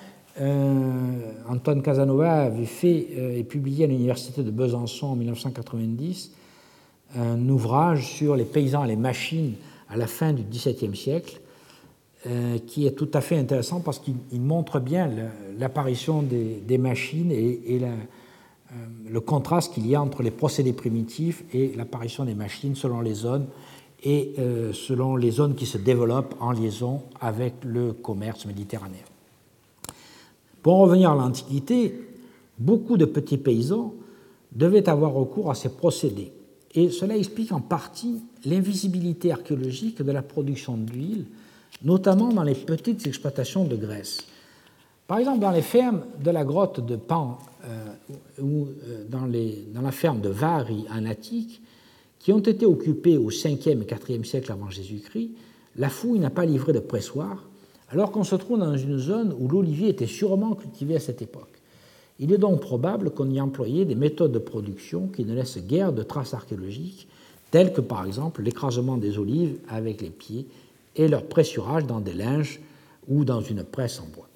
Antoine 1.48 1.82
Casanova 1.82 2.44
avait 2.44 2.64
fait 2.64 3.36
et 3.38 3.44
publié 3.44 3.84
à 3.84 3.86
l'université 3.86 4.42
de 4.42 4.50
Besançon 4.50 5.08
en 5.08 5.16
1990 5.16 6.32
un 7.16 7.48
ouvrage 7.48 8.06
sur 8.06 8.36
les 8.36 8.44
paysans 8.44 8.84
et 8.84 8.88
les 8.88 8.96
machines 8.96 9.54
à 9.88 9.96
la 9.96 10.06
fin 10.06 10.32
du 10.32 10.42
XVIIe 10.42 10.96
siècle, 10.96 11.40
euh, 12.26 12.58
qui 12.66 12.86
est 12.86 12.92
tout 12.92 13.10
à 13.14 13.20
fait 13.20 13.36
intéressant 13.36 13.80
parce 13.80 13.98
qu'il 13.98 14.40
montre 14.40 14.80
bien 14.80 15.10
l'apparition 15.58 16.22
des, 16.22 16.78
machines 16.78 17.30
et, 17.30 17.80
euh, 17.82 17.96
le 19.10 19.20
contraste 19.20 19.74
qu'il 19.74 19.86
y 19.86 19.94
a 19.94 20.00
entre 20.00 20.22
les 20.22 20.30
procédés 20.30 20.72
primitifs 20.72 21.44
et 21.52 21.74
l'apparition 21.76 22.24
des 22.24 22.34
machines 22.34 22.74
selon 22.74 23.00
les 23.00 23.14
zones 23.14 23.46
et 24.02 24.34
euh, 24.38 24.72
selon 24.72 25.16
les 25.16 25.30
zones 25.30 25.54
qui 25.54 25.66
se 25.66 25.78
développent 25.78 26.34
en 26.40 26.52
liaison 26.52 27.02
avec 27.20 27.54
le 27.64 27.92
commerce 27.92 28.46
méditerranéen. 28.46 29.04
Pour 30.62 30.74
en 30.74 30.82
revenir 30.82 31.10
à 31.10 31.14
l'Antiquité, 31.14 32.00
beaucoup 32.58 32.96
de 32.96 33.04
petits 33.04 33.38
paysans 33.38 33.94
devaient 34.52 34.88
avoir 34.88 35.12
recours 35.12 35.50
à 35.50 35.54
ces 35.54 35.70
procédés 35.70 36.32
et 36.74 36.90
cela 36.90 37.16
explique 37.16 37.52
en 37.52 37.60
partie 37.60 38.22
l'invisibilité 38.44 39.32
archéologique 39.32 40.02
de 40.02 40.12
la 40.12 40.22
production 40.22 40.76
d'huile, 40.76 41.26
notamment 41.84 42.32
dans 42.32 42.42
les 42.42 42.54
petites 42.54 43.06
exploitations 43.06 43.64
de 43.64 43.76
Grèce. 43.76 44.26
Par 45.06 45.18
exemple, 45.18 45.40
dans 45.40 45.50
les 45.50 45.62
fermes 45.62 46.04
de 46.22 46.30
la 46.30 46.44
grotte 46.44 46.84
de 46.84 46.96
Pan 46.96 47.38
euh, 47.64 47.86
ou 48.40 48.66
euh, 48.66 49.04
dans, 49.08 49.26
dans, 49.74 49.82
la 49.82 49.92
ferme 49.92 50.20
de 50.20 50.30
Vari 50.30 50.86
en 50.90 51.04
Attique, 51.04 51.61
qui 52.22 52.32
ont 52.32 52.38
été 52.38 52.64
occupées 52.64 53.18
au 53.18 53.30
5e 53.30 53.82
et 53.82 53.84
4e 53.84 54.24
siècle 54.24 54.52
avant 54.52 54.70
Jésus-Christ, 54.70 55.32
la 55.76 55.88
fouille 55.88 56.20
n'a 56.20 56.30
pas 56.30 56.46
livré 56.46 56.72
de 56.72 56.78
pressoir, 56.78 57.48
alors 57.90 58.12
qu'on 58.12 58.22
se 58.22 58.36
trouve 58.36 58.60
dans 58.60 58.76
une 58.76 58.96
zone 58.96 59.34
où 59.38 59.48
l'olivier 59.48 59.88
était 59.88 60.06
sûrement 60.06 60.54
cultivé 60.54 60.94
à 60.96 61.00
cette 61.00 61.20
époque. 61.20 61.48
Il 62.20 62.32
est 62.32 62.38
donc 62.38 62.60
probable 62.60 63.10
qu'on 63.10 63.28
y 63.28 63.40
employait 63.40 63.84
des 63.84 63.96
méthodes 63.96 64.30
de 64.30 64.38
production 64.38 65.08
qui 65.08 65.24
ne 65.24 65.34
laissent 65.34 65.58
guère 65.58 65.92
de 65.92 66.04
traces 66.04 66.32
archéologiques, 66.32 67.08
telles 67.50 67.72
que 67.72 67.80
par 67.80 68.06
exemple 68.06 68.42
l'écrasement 68.42 68.96
des 68.96 69.18
olives 69.18 69.58
avec 69.68 70.00
les 70.00 70.10
pieds 70.10 70.46
et 70.94 71.08
leur 71.08 71.24
pressurage 71.24 71.86
dans 71.86 72.00
des 72.00 72.14
linges 72.14 72.60
ou 73.08 73.24
dans 73.24 73.40
une 73.40 73.64
presse 73.64 73.98
en 73.98 74.06
bois. 74.06 74.28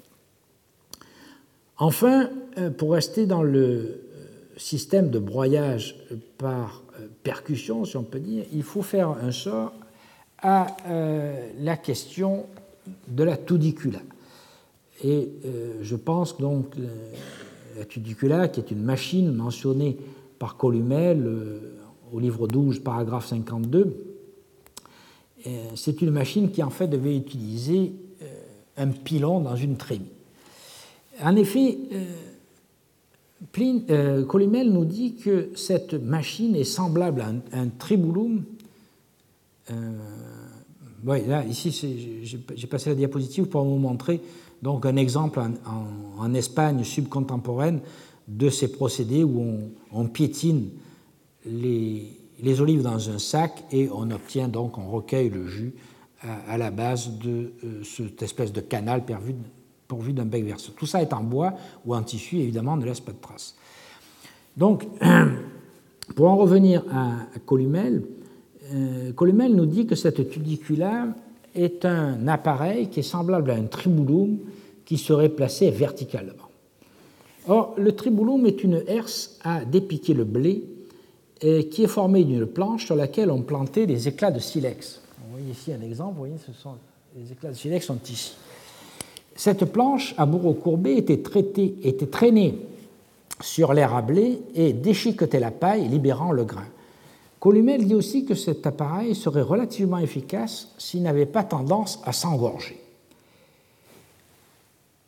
Enfin, 1.78 2.30
euh, 2.58 2.70
pour 2.70 2.94
rester 2.94 3.26
dans 3.26 3.42
le 3.42 3.60
euh, 3.60 3.98
système 4.56 5.10
de 5.10 5.18
broyage 5.20 5.96
par 6.36 6.82
percussion, 7.26 7.84
si 7.84 7.96
on 7.96 8.04
peut 8.04 8.20
dire, 8.20 8.44
il 8.52 8.62
faut 8.62 8.82
faire 8.82 9.08
un 9.10 9.32
sort 9.32 9.72
à 10.38 10.68
la 11.58 11.76
question 11.76 12.46
de 13.08 13.24
la 13.24 13.36
tudicula. 13.36 13.98
Et 15.02 15.28
je 15.80 15.96
pense 15.96 16.38
donc 16.38 16.76
la 17.76 17.84
tudicula, 17.84 18.48
qui 18.48 18.60
est 18.60 18.70
une 18.70 18.82
machine 18.82 19.32
mentionnée 19.32 19.96
par 20.38 20.56
Columel 20.56 21.22
euh, 21.26 21.58
au 22.12 22.18
livre 22.20 22.46
12, 22.46 22.80
paragraphe 22.80 23.26
52. 23.26 23.96
Euh, 25.46 25.50
c'est 25.74 26.02
une 26.02 26.10
machine 26.10 26.50
qui 26.50 26.62
en 26.62 26.70
fait 26.70 26.88
devait 26.88 27.16
utiliser 27.16 27.92
euh, 28.22 28.26
un 28.76 28.88
pilon 28.88 29.40
dans 29.40 29.56
une 29.56 29.76
trémie. 29.76 30.10
En 31.22 31.34
effet, 31.36 31.78
Columel 34.28 34.72
nous 34.72 34.84
dit 34.84 35.16
que 35.16 35.50
cette 35.54 35.94
machine 35.94 36.54
est 36.54 36.64
semblable 36.64 37.20
à 37.20 37.28
un, 37.52 37.68
tribulum. 37.68 38.44
là, 41.04 41.44
ici, 41.44 41.70
j'ai 42.22 42.66
passé 42.66 42.90
la 42.90 42.96
diapositive 42.96 43.46
pour 43.46 43.64
vous 43.64 43.78
montrer 43.78 44.20
donc 44.62 44.86
un 44.86 44.96
exemple 44.96 45.40
en, 46.18 46.34
Espagne 46.34 46.82
subcontemporaine 46.82 47.80
de 48.26 48.50
ces 48.50 48.72
procédés 48.72 49.22
où 49.22 49.70
on, 49.92 50.06
piétine 50.08 50.70
les, 51.44 52.60
olives 52.60 52.82
dans 52.82 53.10
un 53.10 53.18
sac 53.18 53.64
et 53.70 53.88
on 53.92 54.10
obtient 54.10 54.48
donc, 54.48 54.76
on 54.78 54.90
recueille 54.90 55.30
le 55.30 55.46
jus 55.46 55.74
à, 56.48 56.58
la 56.58 56.70
base 56.70 57.10
de 57.18 57.52
euh, 57.64 57.84
cette 57.84 58.22
espèce 58.22 58.52
de 58.52 58.60
canal 58.60 59.04
pourvu, 59.86 60.12
d'un 60.12 60.24
bec 60.24 60.44
verseux. 60.44 60.72
Tout 60.76 60.86
ça 60.86 61.02
est 61.02 61.12
en 61.12 61.22
bois 61.22 61.54
ou 61.84 61.94
en 61.94 62.02
tissu, 62.02 62.38
évidemment, 62.38 62.76
ne 62.76 62.84
laisse 62.84 63.00
pas 63.00 63.12
de 63.12 63.20
traces. 63.20 63.56
Donc, 64.56 64.86
pour 66.16 66.28
en 66.28 66.36
revenir 66.36 66.82
à, 66.92 67.38
Columel, 67.44 68.02
euh, 68.72 69.12
Columel 69.12 69.54
nous 69.54 69.66
dit 69.66 69.86
que 69.86 69.94
cette 69.94 70.30
tudicula 70.30 71.08
est 71.54 71.84
un 71.84 72.28
appareil 72.28 72.88
qui 72.88 73.00
est 73.00 73.04
semblable 73.04 73.50
à 73.50 73.54
un 73.54 73.64
tribulum 73.64 74.38
qui 74.84 74.98
serait 74.98 75.28
placé 75.28 75.70
verticalement. 75.70 76.32
Or, 77.48 77.74
le 77.78 77.92
tribulum 77.92 78.46
est 78.46 78.64
une 78.64 78.82
herse 78.86 79.38
à 79.44 79.64
dépiquer 79.64 80.14
le 80.14 80.24
blé 80.24 80.64
et 81.40 81.68
qui 81.68 81.84
est 81.84 81.88
formée 81.88 82.24
d'une 82.24 82.46
planche 82.46 82.86
sur 82.86 82.96
laquelle 82.96 83.30
on 83.30 83.42
plantait 83.42 83.86
des 83.86 84.08
éclats 84.08 84.30
de 84.30 84.40
silex. 84.40 85.00
Vous 85.18 85.32
voyez 85.32 85.52
ici 85.52 85.72
un 85.72 85.80
exemple, 85.82 86.14
vous 86.14 86.20
voyez, 86.20 86.34
les 87.16 87.32
éclats 87.32 87.50
de 87.50 87.56
silex 87.56 87.86
sont 87.86 87.98
ici. 88.10 88.34
Cette 89.36 89.66
planche 89.66 90.14
à 90.16 90.26
bourreau 90.26 90.54
courbé 90.54 90.96
était, 90.96 91.22
traitée, 91.22 91.76
était 91.82 92.06
traînée 92.06 92.58
sur 93.40 93.74
l'air 93.74 93.94
à 93.94 94.02
blé 94.02 94.40
et 94.54 94.72
déchiquetait 94.72 95.40
la 95.40 95.50
paille, 95.50 95.88
libérant 95.88 96.32
le 96.32 96.44
grain. 96.44 96.66
Columel 97.38 97.86
dit 97.86 97.94
aussi 97.94 98.24
que 98.24 98.34
cet 98.34 98.66
appareil 98.66 99.14
serait 99.14 99.42
relativement 99.42 99.98
efficace 99.98 100.68
s'il 100.78 101.02
n'avait 101.02 101.26
pas 101.26 101.44
tendance 101.44 102.00
à 102.04 102.12
s'engorger. 102.12 102.80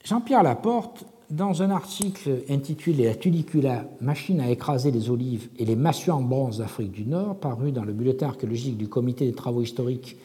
Jean-Pierre 0.05 0.43
Laporte, 0.43 1.05
dans 1.31 1.63
un 1.63 1.71
article 1.71 2.43
intitulé 2.49 3.05
La 3.05 3.15
tulicula, 3.15 3.87
machine 4.01 4.41
à 4.41 4.51
écraser 4.51 4.91
les 4.91 5.11
olives 5.11 5.49
et 5.59 5.65
les 5.65 5.77
massues 5.77 6.11
en 6.11 6.23
bronze 6.23 6.59
d'Afrique 6.59 6.93
du 6.93 7.05
Nord, 7.05 7.37
paru 7.37 7.73
dans 7.73 7.85
le 7.85 7.93
bulletin 7.93 8.29
archéologique 8.29 8.77
du 8.77 8.89
Comité 8.89 9.27
des 9.27 9.35
travaux 9.35 9.63
historiques 9.63 10.17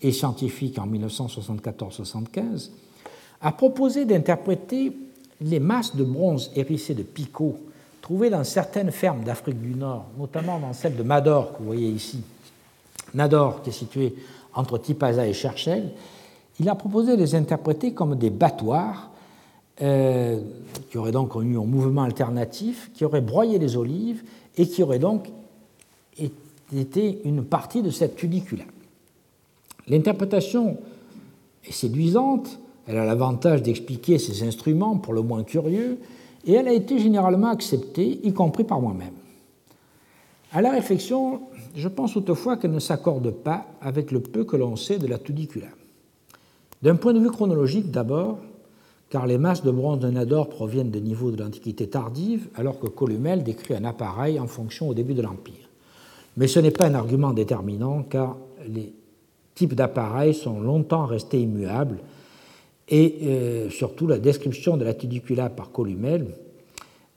et 0.00 0.10
scientifiques 0.10 0.78
en 0.78 0.86
1974-75, 0.86 2.70
a 3.40 3.52
proposé 3.52 4.04
d'interpréter 4.04 4.92
les 5.40 5.60
masses 5.60 5.94
de 5.94 6.04
bronze 6.04 6.50
hérissées 6.56 6.94
de 6.94 7.02
picots 7.02 7.58
trouvées 8.02 8.30
dans 8.30 8.44
certaines 8.44 8.90
fermes 8.90 9.22
d'Afrique 9.22 9.60
du 9.60 9.74
Nord, 9.74 10.06
notamment 10.18 10.58
dans 10.58 10.72
celle 10.72 10.96
de 10.96 11.02
Mador 11.02 11.52
que 11.52 11.58
vous 11.58 11.66
voyez 11.66 11.88
ici, 11.88 12.22
Nador 13.14 13.62
qui 13.62 13.70
est 13.70 13.72
situé 13.72 14.14
entre 14.54 14.78
Tipaza 14.78 15.26
et 15.26 15.32
Cherchel, 15.32 15.92
il 16.58 16.68
a 16.68 16.74
proposé 16.74 17.16
de 17.16 17.22
les 17.22 17.34
interpréter 17.34 17.92
comme 17.92 18.16
des 18.16 18.30
battoirs 18.30 19.10
euh, 19.80 20.40
qui 20.90 20.98
auraient 20.98 21.12
donc 21.12 21.34
eu 21.36 21.56
un 21.56 21.64
mouvement 21.64 22.02
alternatif, 22.02 22.90
qui 22.94 23.04
auraient 23.04 23.20
broyé 23.20 23.58
les 23.58 23.76
olives 23.76 24.24
et 24.56 24.66
qui 24.66 24.82
auraient 24.82 24.98
donc 24.98 25.28
été 26.76 27.20
une 27.24 27.44
partie 27.44 27.82
de 27.82 27.90
cette 27.90 28.16
tunicula. 28.16 28.64
L'interprétation 29.86 30.76
est 31.64 31.72
séduisante, 31.72 32.58
elle 32.88 32.96
a 32.96 33.04
l'avantage 33.04 33.62
d'expliquer 33.62 34.18
ces 34.18 34.42
instruments 34.42 34.96
pour 34.96 35.12
le 35.12 35.20
moins 35.20 35.44
curieux, 35.44 35.98
et 36.46 36.54
elle 36.54 36.68
a 36.68 36.72
été 36.72 36.98
généralement 36.98 37.48
acceptée, 37.48 38.20
y 38.26 38.32
compris 38.32 38.64
par 38.64 38.80
moi-même. 38.80 39.12
À 40.52 40.62
la 40.62 40.70
réflexion, 40.70 41.42
je 41.76 41.88
pense 41.88 42.14
toutefois 42.14 42.56
qu'elle 42.56 42.70
ne 42.70 42.78
s'accorde 42.78 43.30
pas 43.30 43.66
avec 43.82 44.10
le 44.10 44.20
peu 44.20 44.44
que 44.44 44.56
l'on 44.56 44.74
sait 44.76 44.98
de 44.98 45.06
la 45.06 45.18
tunicula. 45.18 45.66
D'un 46.80 46.96
point 46.96 47.12
de 47.12 47.20
vue 47.20 47.30
chronologique 47.30 47.90
d'abord, 47.90 48.38
car 49.10 49.26
les 49.26 49.36
masses 49.36 49.62
de 49.62 49.70
bronze 49.70 49.98
de 49.98 50.08
Nador 50.08 50.48
proviennent 50.48 50.90
de 50.90 50.98
niveaux 50.98 51.30
de 51.30 51.42
l'Antiquité 51.42 51.88
tardive, 51.88 52.48
alors 52.54 52.78
que 52.78 52.86
Columel 52.86 53.42
décrit 53.42 53.74
un 53.74 53.84
appareil 53.84 54.40
en 54.40 54.46
fonction 54.46 54.88
au 54.88 54.94
début 54.94 55.14
de 55.14 55.22
l'Empire. 55.22 55.68
Mais 56.38 56.46
ce 56.46 56.60
n'est 56.60 56.70
pas 56.70 56.86
un 56.86 56.94
argument 56.94 57.32
déterminant, 57.32 58.02
car 58.02 58.38
les 58.66 58.94
types 59.54 59.74
d'appareils 59.74 60.34
sont 60.34 60.60
longtemps 60.60 61.04
restés 61.04 61.42
immuables 61.42 61.98
et 62.90 63.18
euh, 63.22 63.70
surtout, 63.70 64.06
la 64.06 64.18
description 64.18 64.76
de 64.76 64.84
la 64.84 64.94
tunicula 64.94 65.50
par 65.50 65.72
Columel 65.72 66.26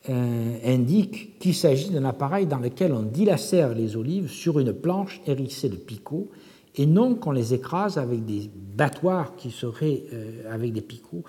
euh, 0.09 0.57
indique 0.65 1.39
qu'il 1.39 1.55
s'agit 1.55 1.89
d'un 1.89 2.05
appareil 2.05 2.45
dans 2.45 2.57
lequel 2.57 2.91
on 2.91 3.03
dilacère 3.03 3.73
les 3.73 3.95
olives 3.95 4.29
sur 4.29 4.59
une 4.59 4.73
planche 4.73 5.21
hérissée 5.27 5.69
de 5.69 5.75
picots 5.75 6.29
et 6.75 6.85
non 6.85 7.15
qu'on 7.15 7.31
les 7.31 7.53
écrase 7.53 7.97
avec 7.97 8.25
des 8.25 8.49
battoirs 8.75 9.35
qui 9.35 9.51
seraient 9.51 10.03
euh, 10.13 10.51
avec 10.51 10.73
des 10.73 10.81
picots, 10.81 11.23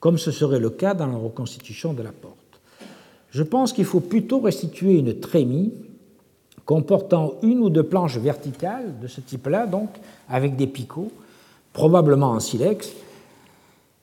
comme 0.00 0.18
ce 0.18 0.30
serait 0.30 0.60
le 0.60 0.70
cas 0.70 0.94
dans 0.94 1.06
la 1.06 1.16
reconstitution 1.16 1.92
de 1.92 2.02
la 2.02 2.12
porte. 2.12 2.36
Je 3.30 3.42
pense 3.42 3.72
qu'il 3.72 3.84
faut 3.84 4.00
plutôt 4.00 4.40
restituer 4.40 4.98
une 4.98 5.20
trémie 5.20 5.72
comportant 6.64 7.34
une 7.42 7.60
ou 7.60 7.70
deux 7.70 7.84
planches 7.84 8.18
verticales 8.18 8.98
de 9.00 9.06
ce 9.06 9.20
type-là, 9.20 9.66
donc 9.66 9.88
avec 10.28 10.56
des 10.56 10.66
picots, 10.66 11.12
probablement 11.72 12.30
en 12.30 12.40
silex, 12.40 12.92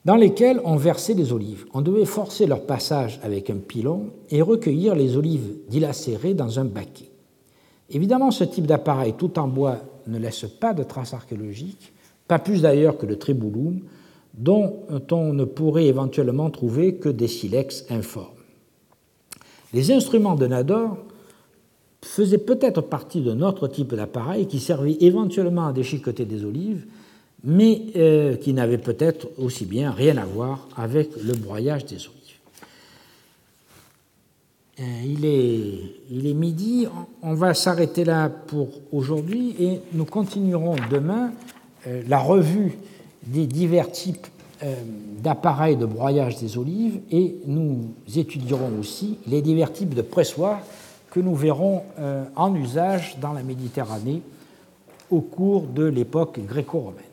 dans 0.06 0.16
lesquels 0.16 0.60
on 0.66 0.76
versait 0.76 1.14
les 1.14 1.32
olives. 1.32 1.66
On 1.74 1.82
devait 1.82 2.06
forcer 2.06 2.46
leur 2.46 2.66
passage 2.66 3.20
avec 3.24 3.50
un 3.50 3.58
pilon 3.58 4.12
et 4.30 4.42
recueillir 4.42 4.96
les 4.96 5.16
olives 5.16 5.58
dilacérées 5.70 6.34
dans 6.34 6.60
un 6.60 6.66
baquet. 6.66 7.10
Évidemment, 7.90 8.32
ce 8.32 8.44
type 8.44 8.68
d'appareil 8.68 9.14
tout 9.18 9.40
en 9.40 9.48
bois 9.48 9.78
ne 10.08 10.18
laisse 10.18 10.46
pas 10.60 10.74
de 10.74 10.84
traces 10.84 11.14
archéologiques, 11.14 11.94
pas 12.28 12.40
plus 12.40 12.62
d'ailleurs 12.62 12.98
que 12.98 13.06
le 13.06 13.18
tribouloum, 13.18 13.82
dont 14.34 14.74
on 15.12 15.34
ne 15.34 15.46
pourrait 15.46 15.86
éventuellement 15.86 16.50
trouver 16.50 16.96
que 16.96 17.10
des 17.10 17.28
silex 17.28 17.86
informes. 17.90 18.34
Les 19.74 19.92
instruments 19.92 20.36
de 20.36 20.48
Nador 20.48 20.98
faisaient 22.02 22.38
peut-être 22.38 22.82
partie 22.82 23.22
d'un 23.22 23.42
autre 23.42 23.68
type 23.68 23.94
d'appareil 23.96 24.48
qui 24.48 24.60
servait 24.60 24.98
éventuellement 25.00 25.68
à 25.68 25.74
déchiqueter 25.74 26.26
des 26.26 26.44
olives, 26.44 26.86
mais 27.44 27.82
euh, 27.96 28.36
qui 28.38 28.54
n'avait 28.54 28.78
peut-être 28.78 29.28
aussi 29.38 29.66
bien 29.66 29.92
rien 29.92 30.18
à 30.18 30.26
voir 30.26 30.68
avec 30.78 31.10
le 31.22 31.34
broyage 31.34 31.86
des 31.86 31.98
olives. 31.98 32.20
Euh, 34.80 34.84
il, 36.10 36.28
est, 36.28 36.34
midi, 36.34 36.88
on 37.22 37.36
va 37.36 37.54
s'arrêter 37.54 38.06
là 38.06 38.30
pour 38.30 38.70
aujourd'hui 38.92 39.56
et 39.60 39.80
nous 39.94 40.06
continuerons 40.06 40.76
demain 40.90 41.32
euh, 41.86 42.02
la 42.08 42.18
revue 42.18 42.78
des 43.26 43.46
divers 43.46 43.92
types 43.92 44.28
d'appareils 45.22 45.76
de 45.76 45.86
broyage 45.86 46.38
des 46.38 46.58
olives 46.58 47.02
et 47.12 47.36
nous 47.48 47.82
étudierons 48.16 48.72
aussi 48.80 49.18
les 49.28 49.42
divers 49.42 49.74
types 49.74 49.94
de 49.94 50.02
pressoirs 50.02 50.62
que 51.12 51.20
nous 51.20 51.36
verrons 51.36 51.82
en 52.38 52.56
usage 52.56 53.18
dans 53.20 53.34
la 53.34 53.44
Méditerranée 53.44 54.22
au 55.12 55.20
cours 55.20 55.64
de 55.64 55.84
l'époque 55.84 56.40
gréco-romaine. 56.48 57.13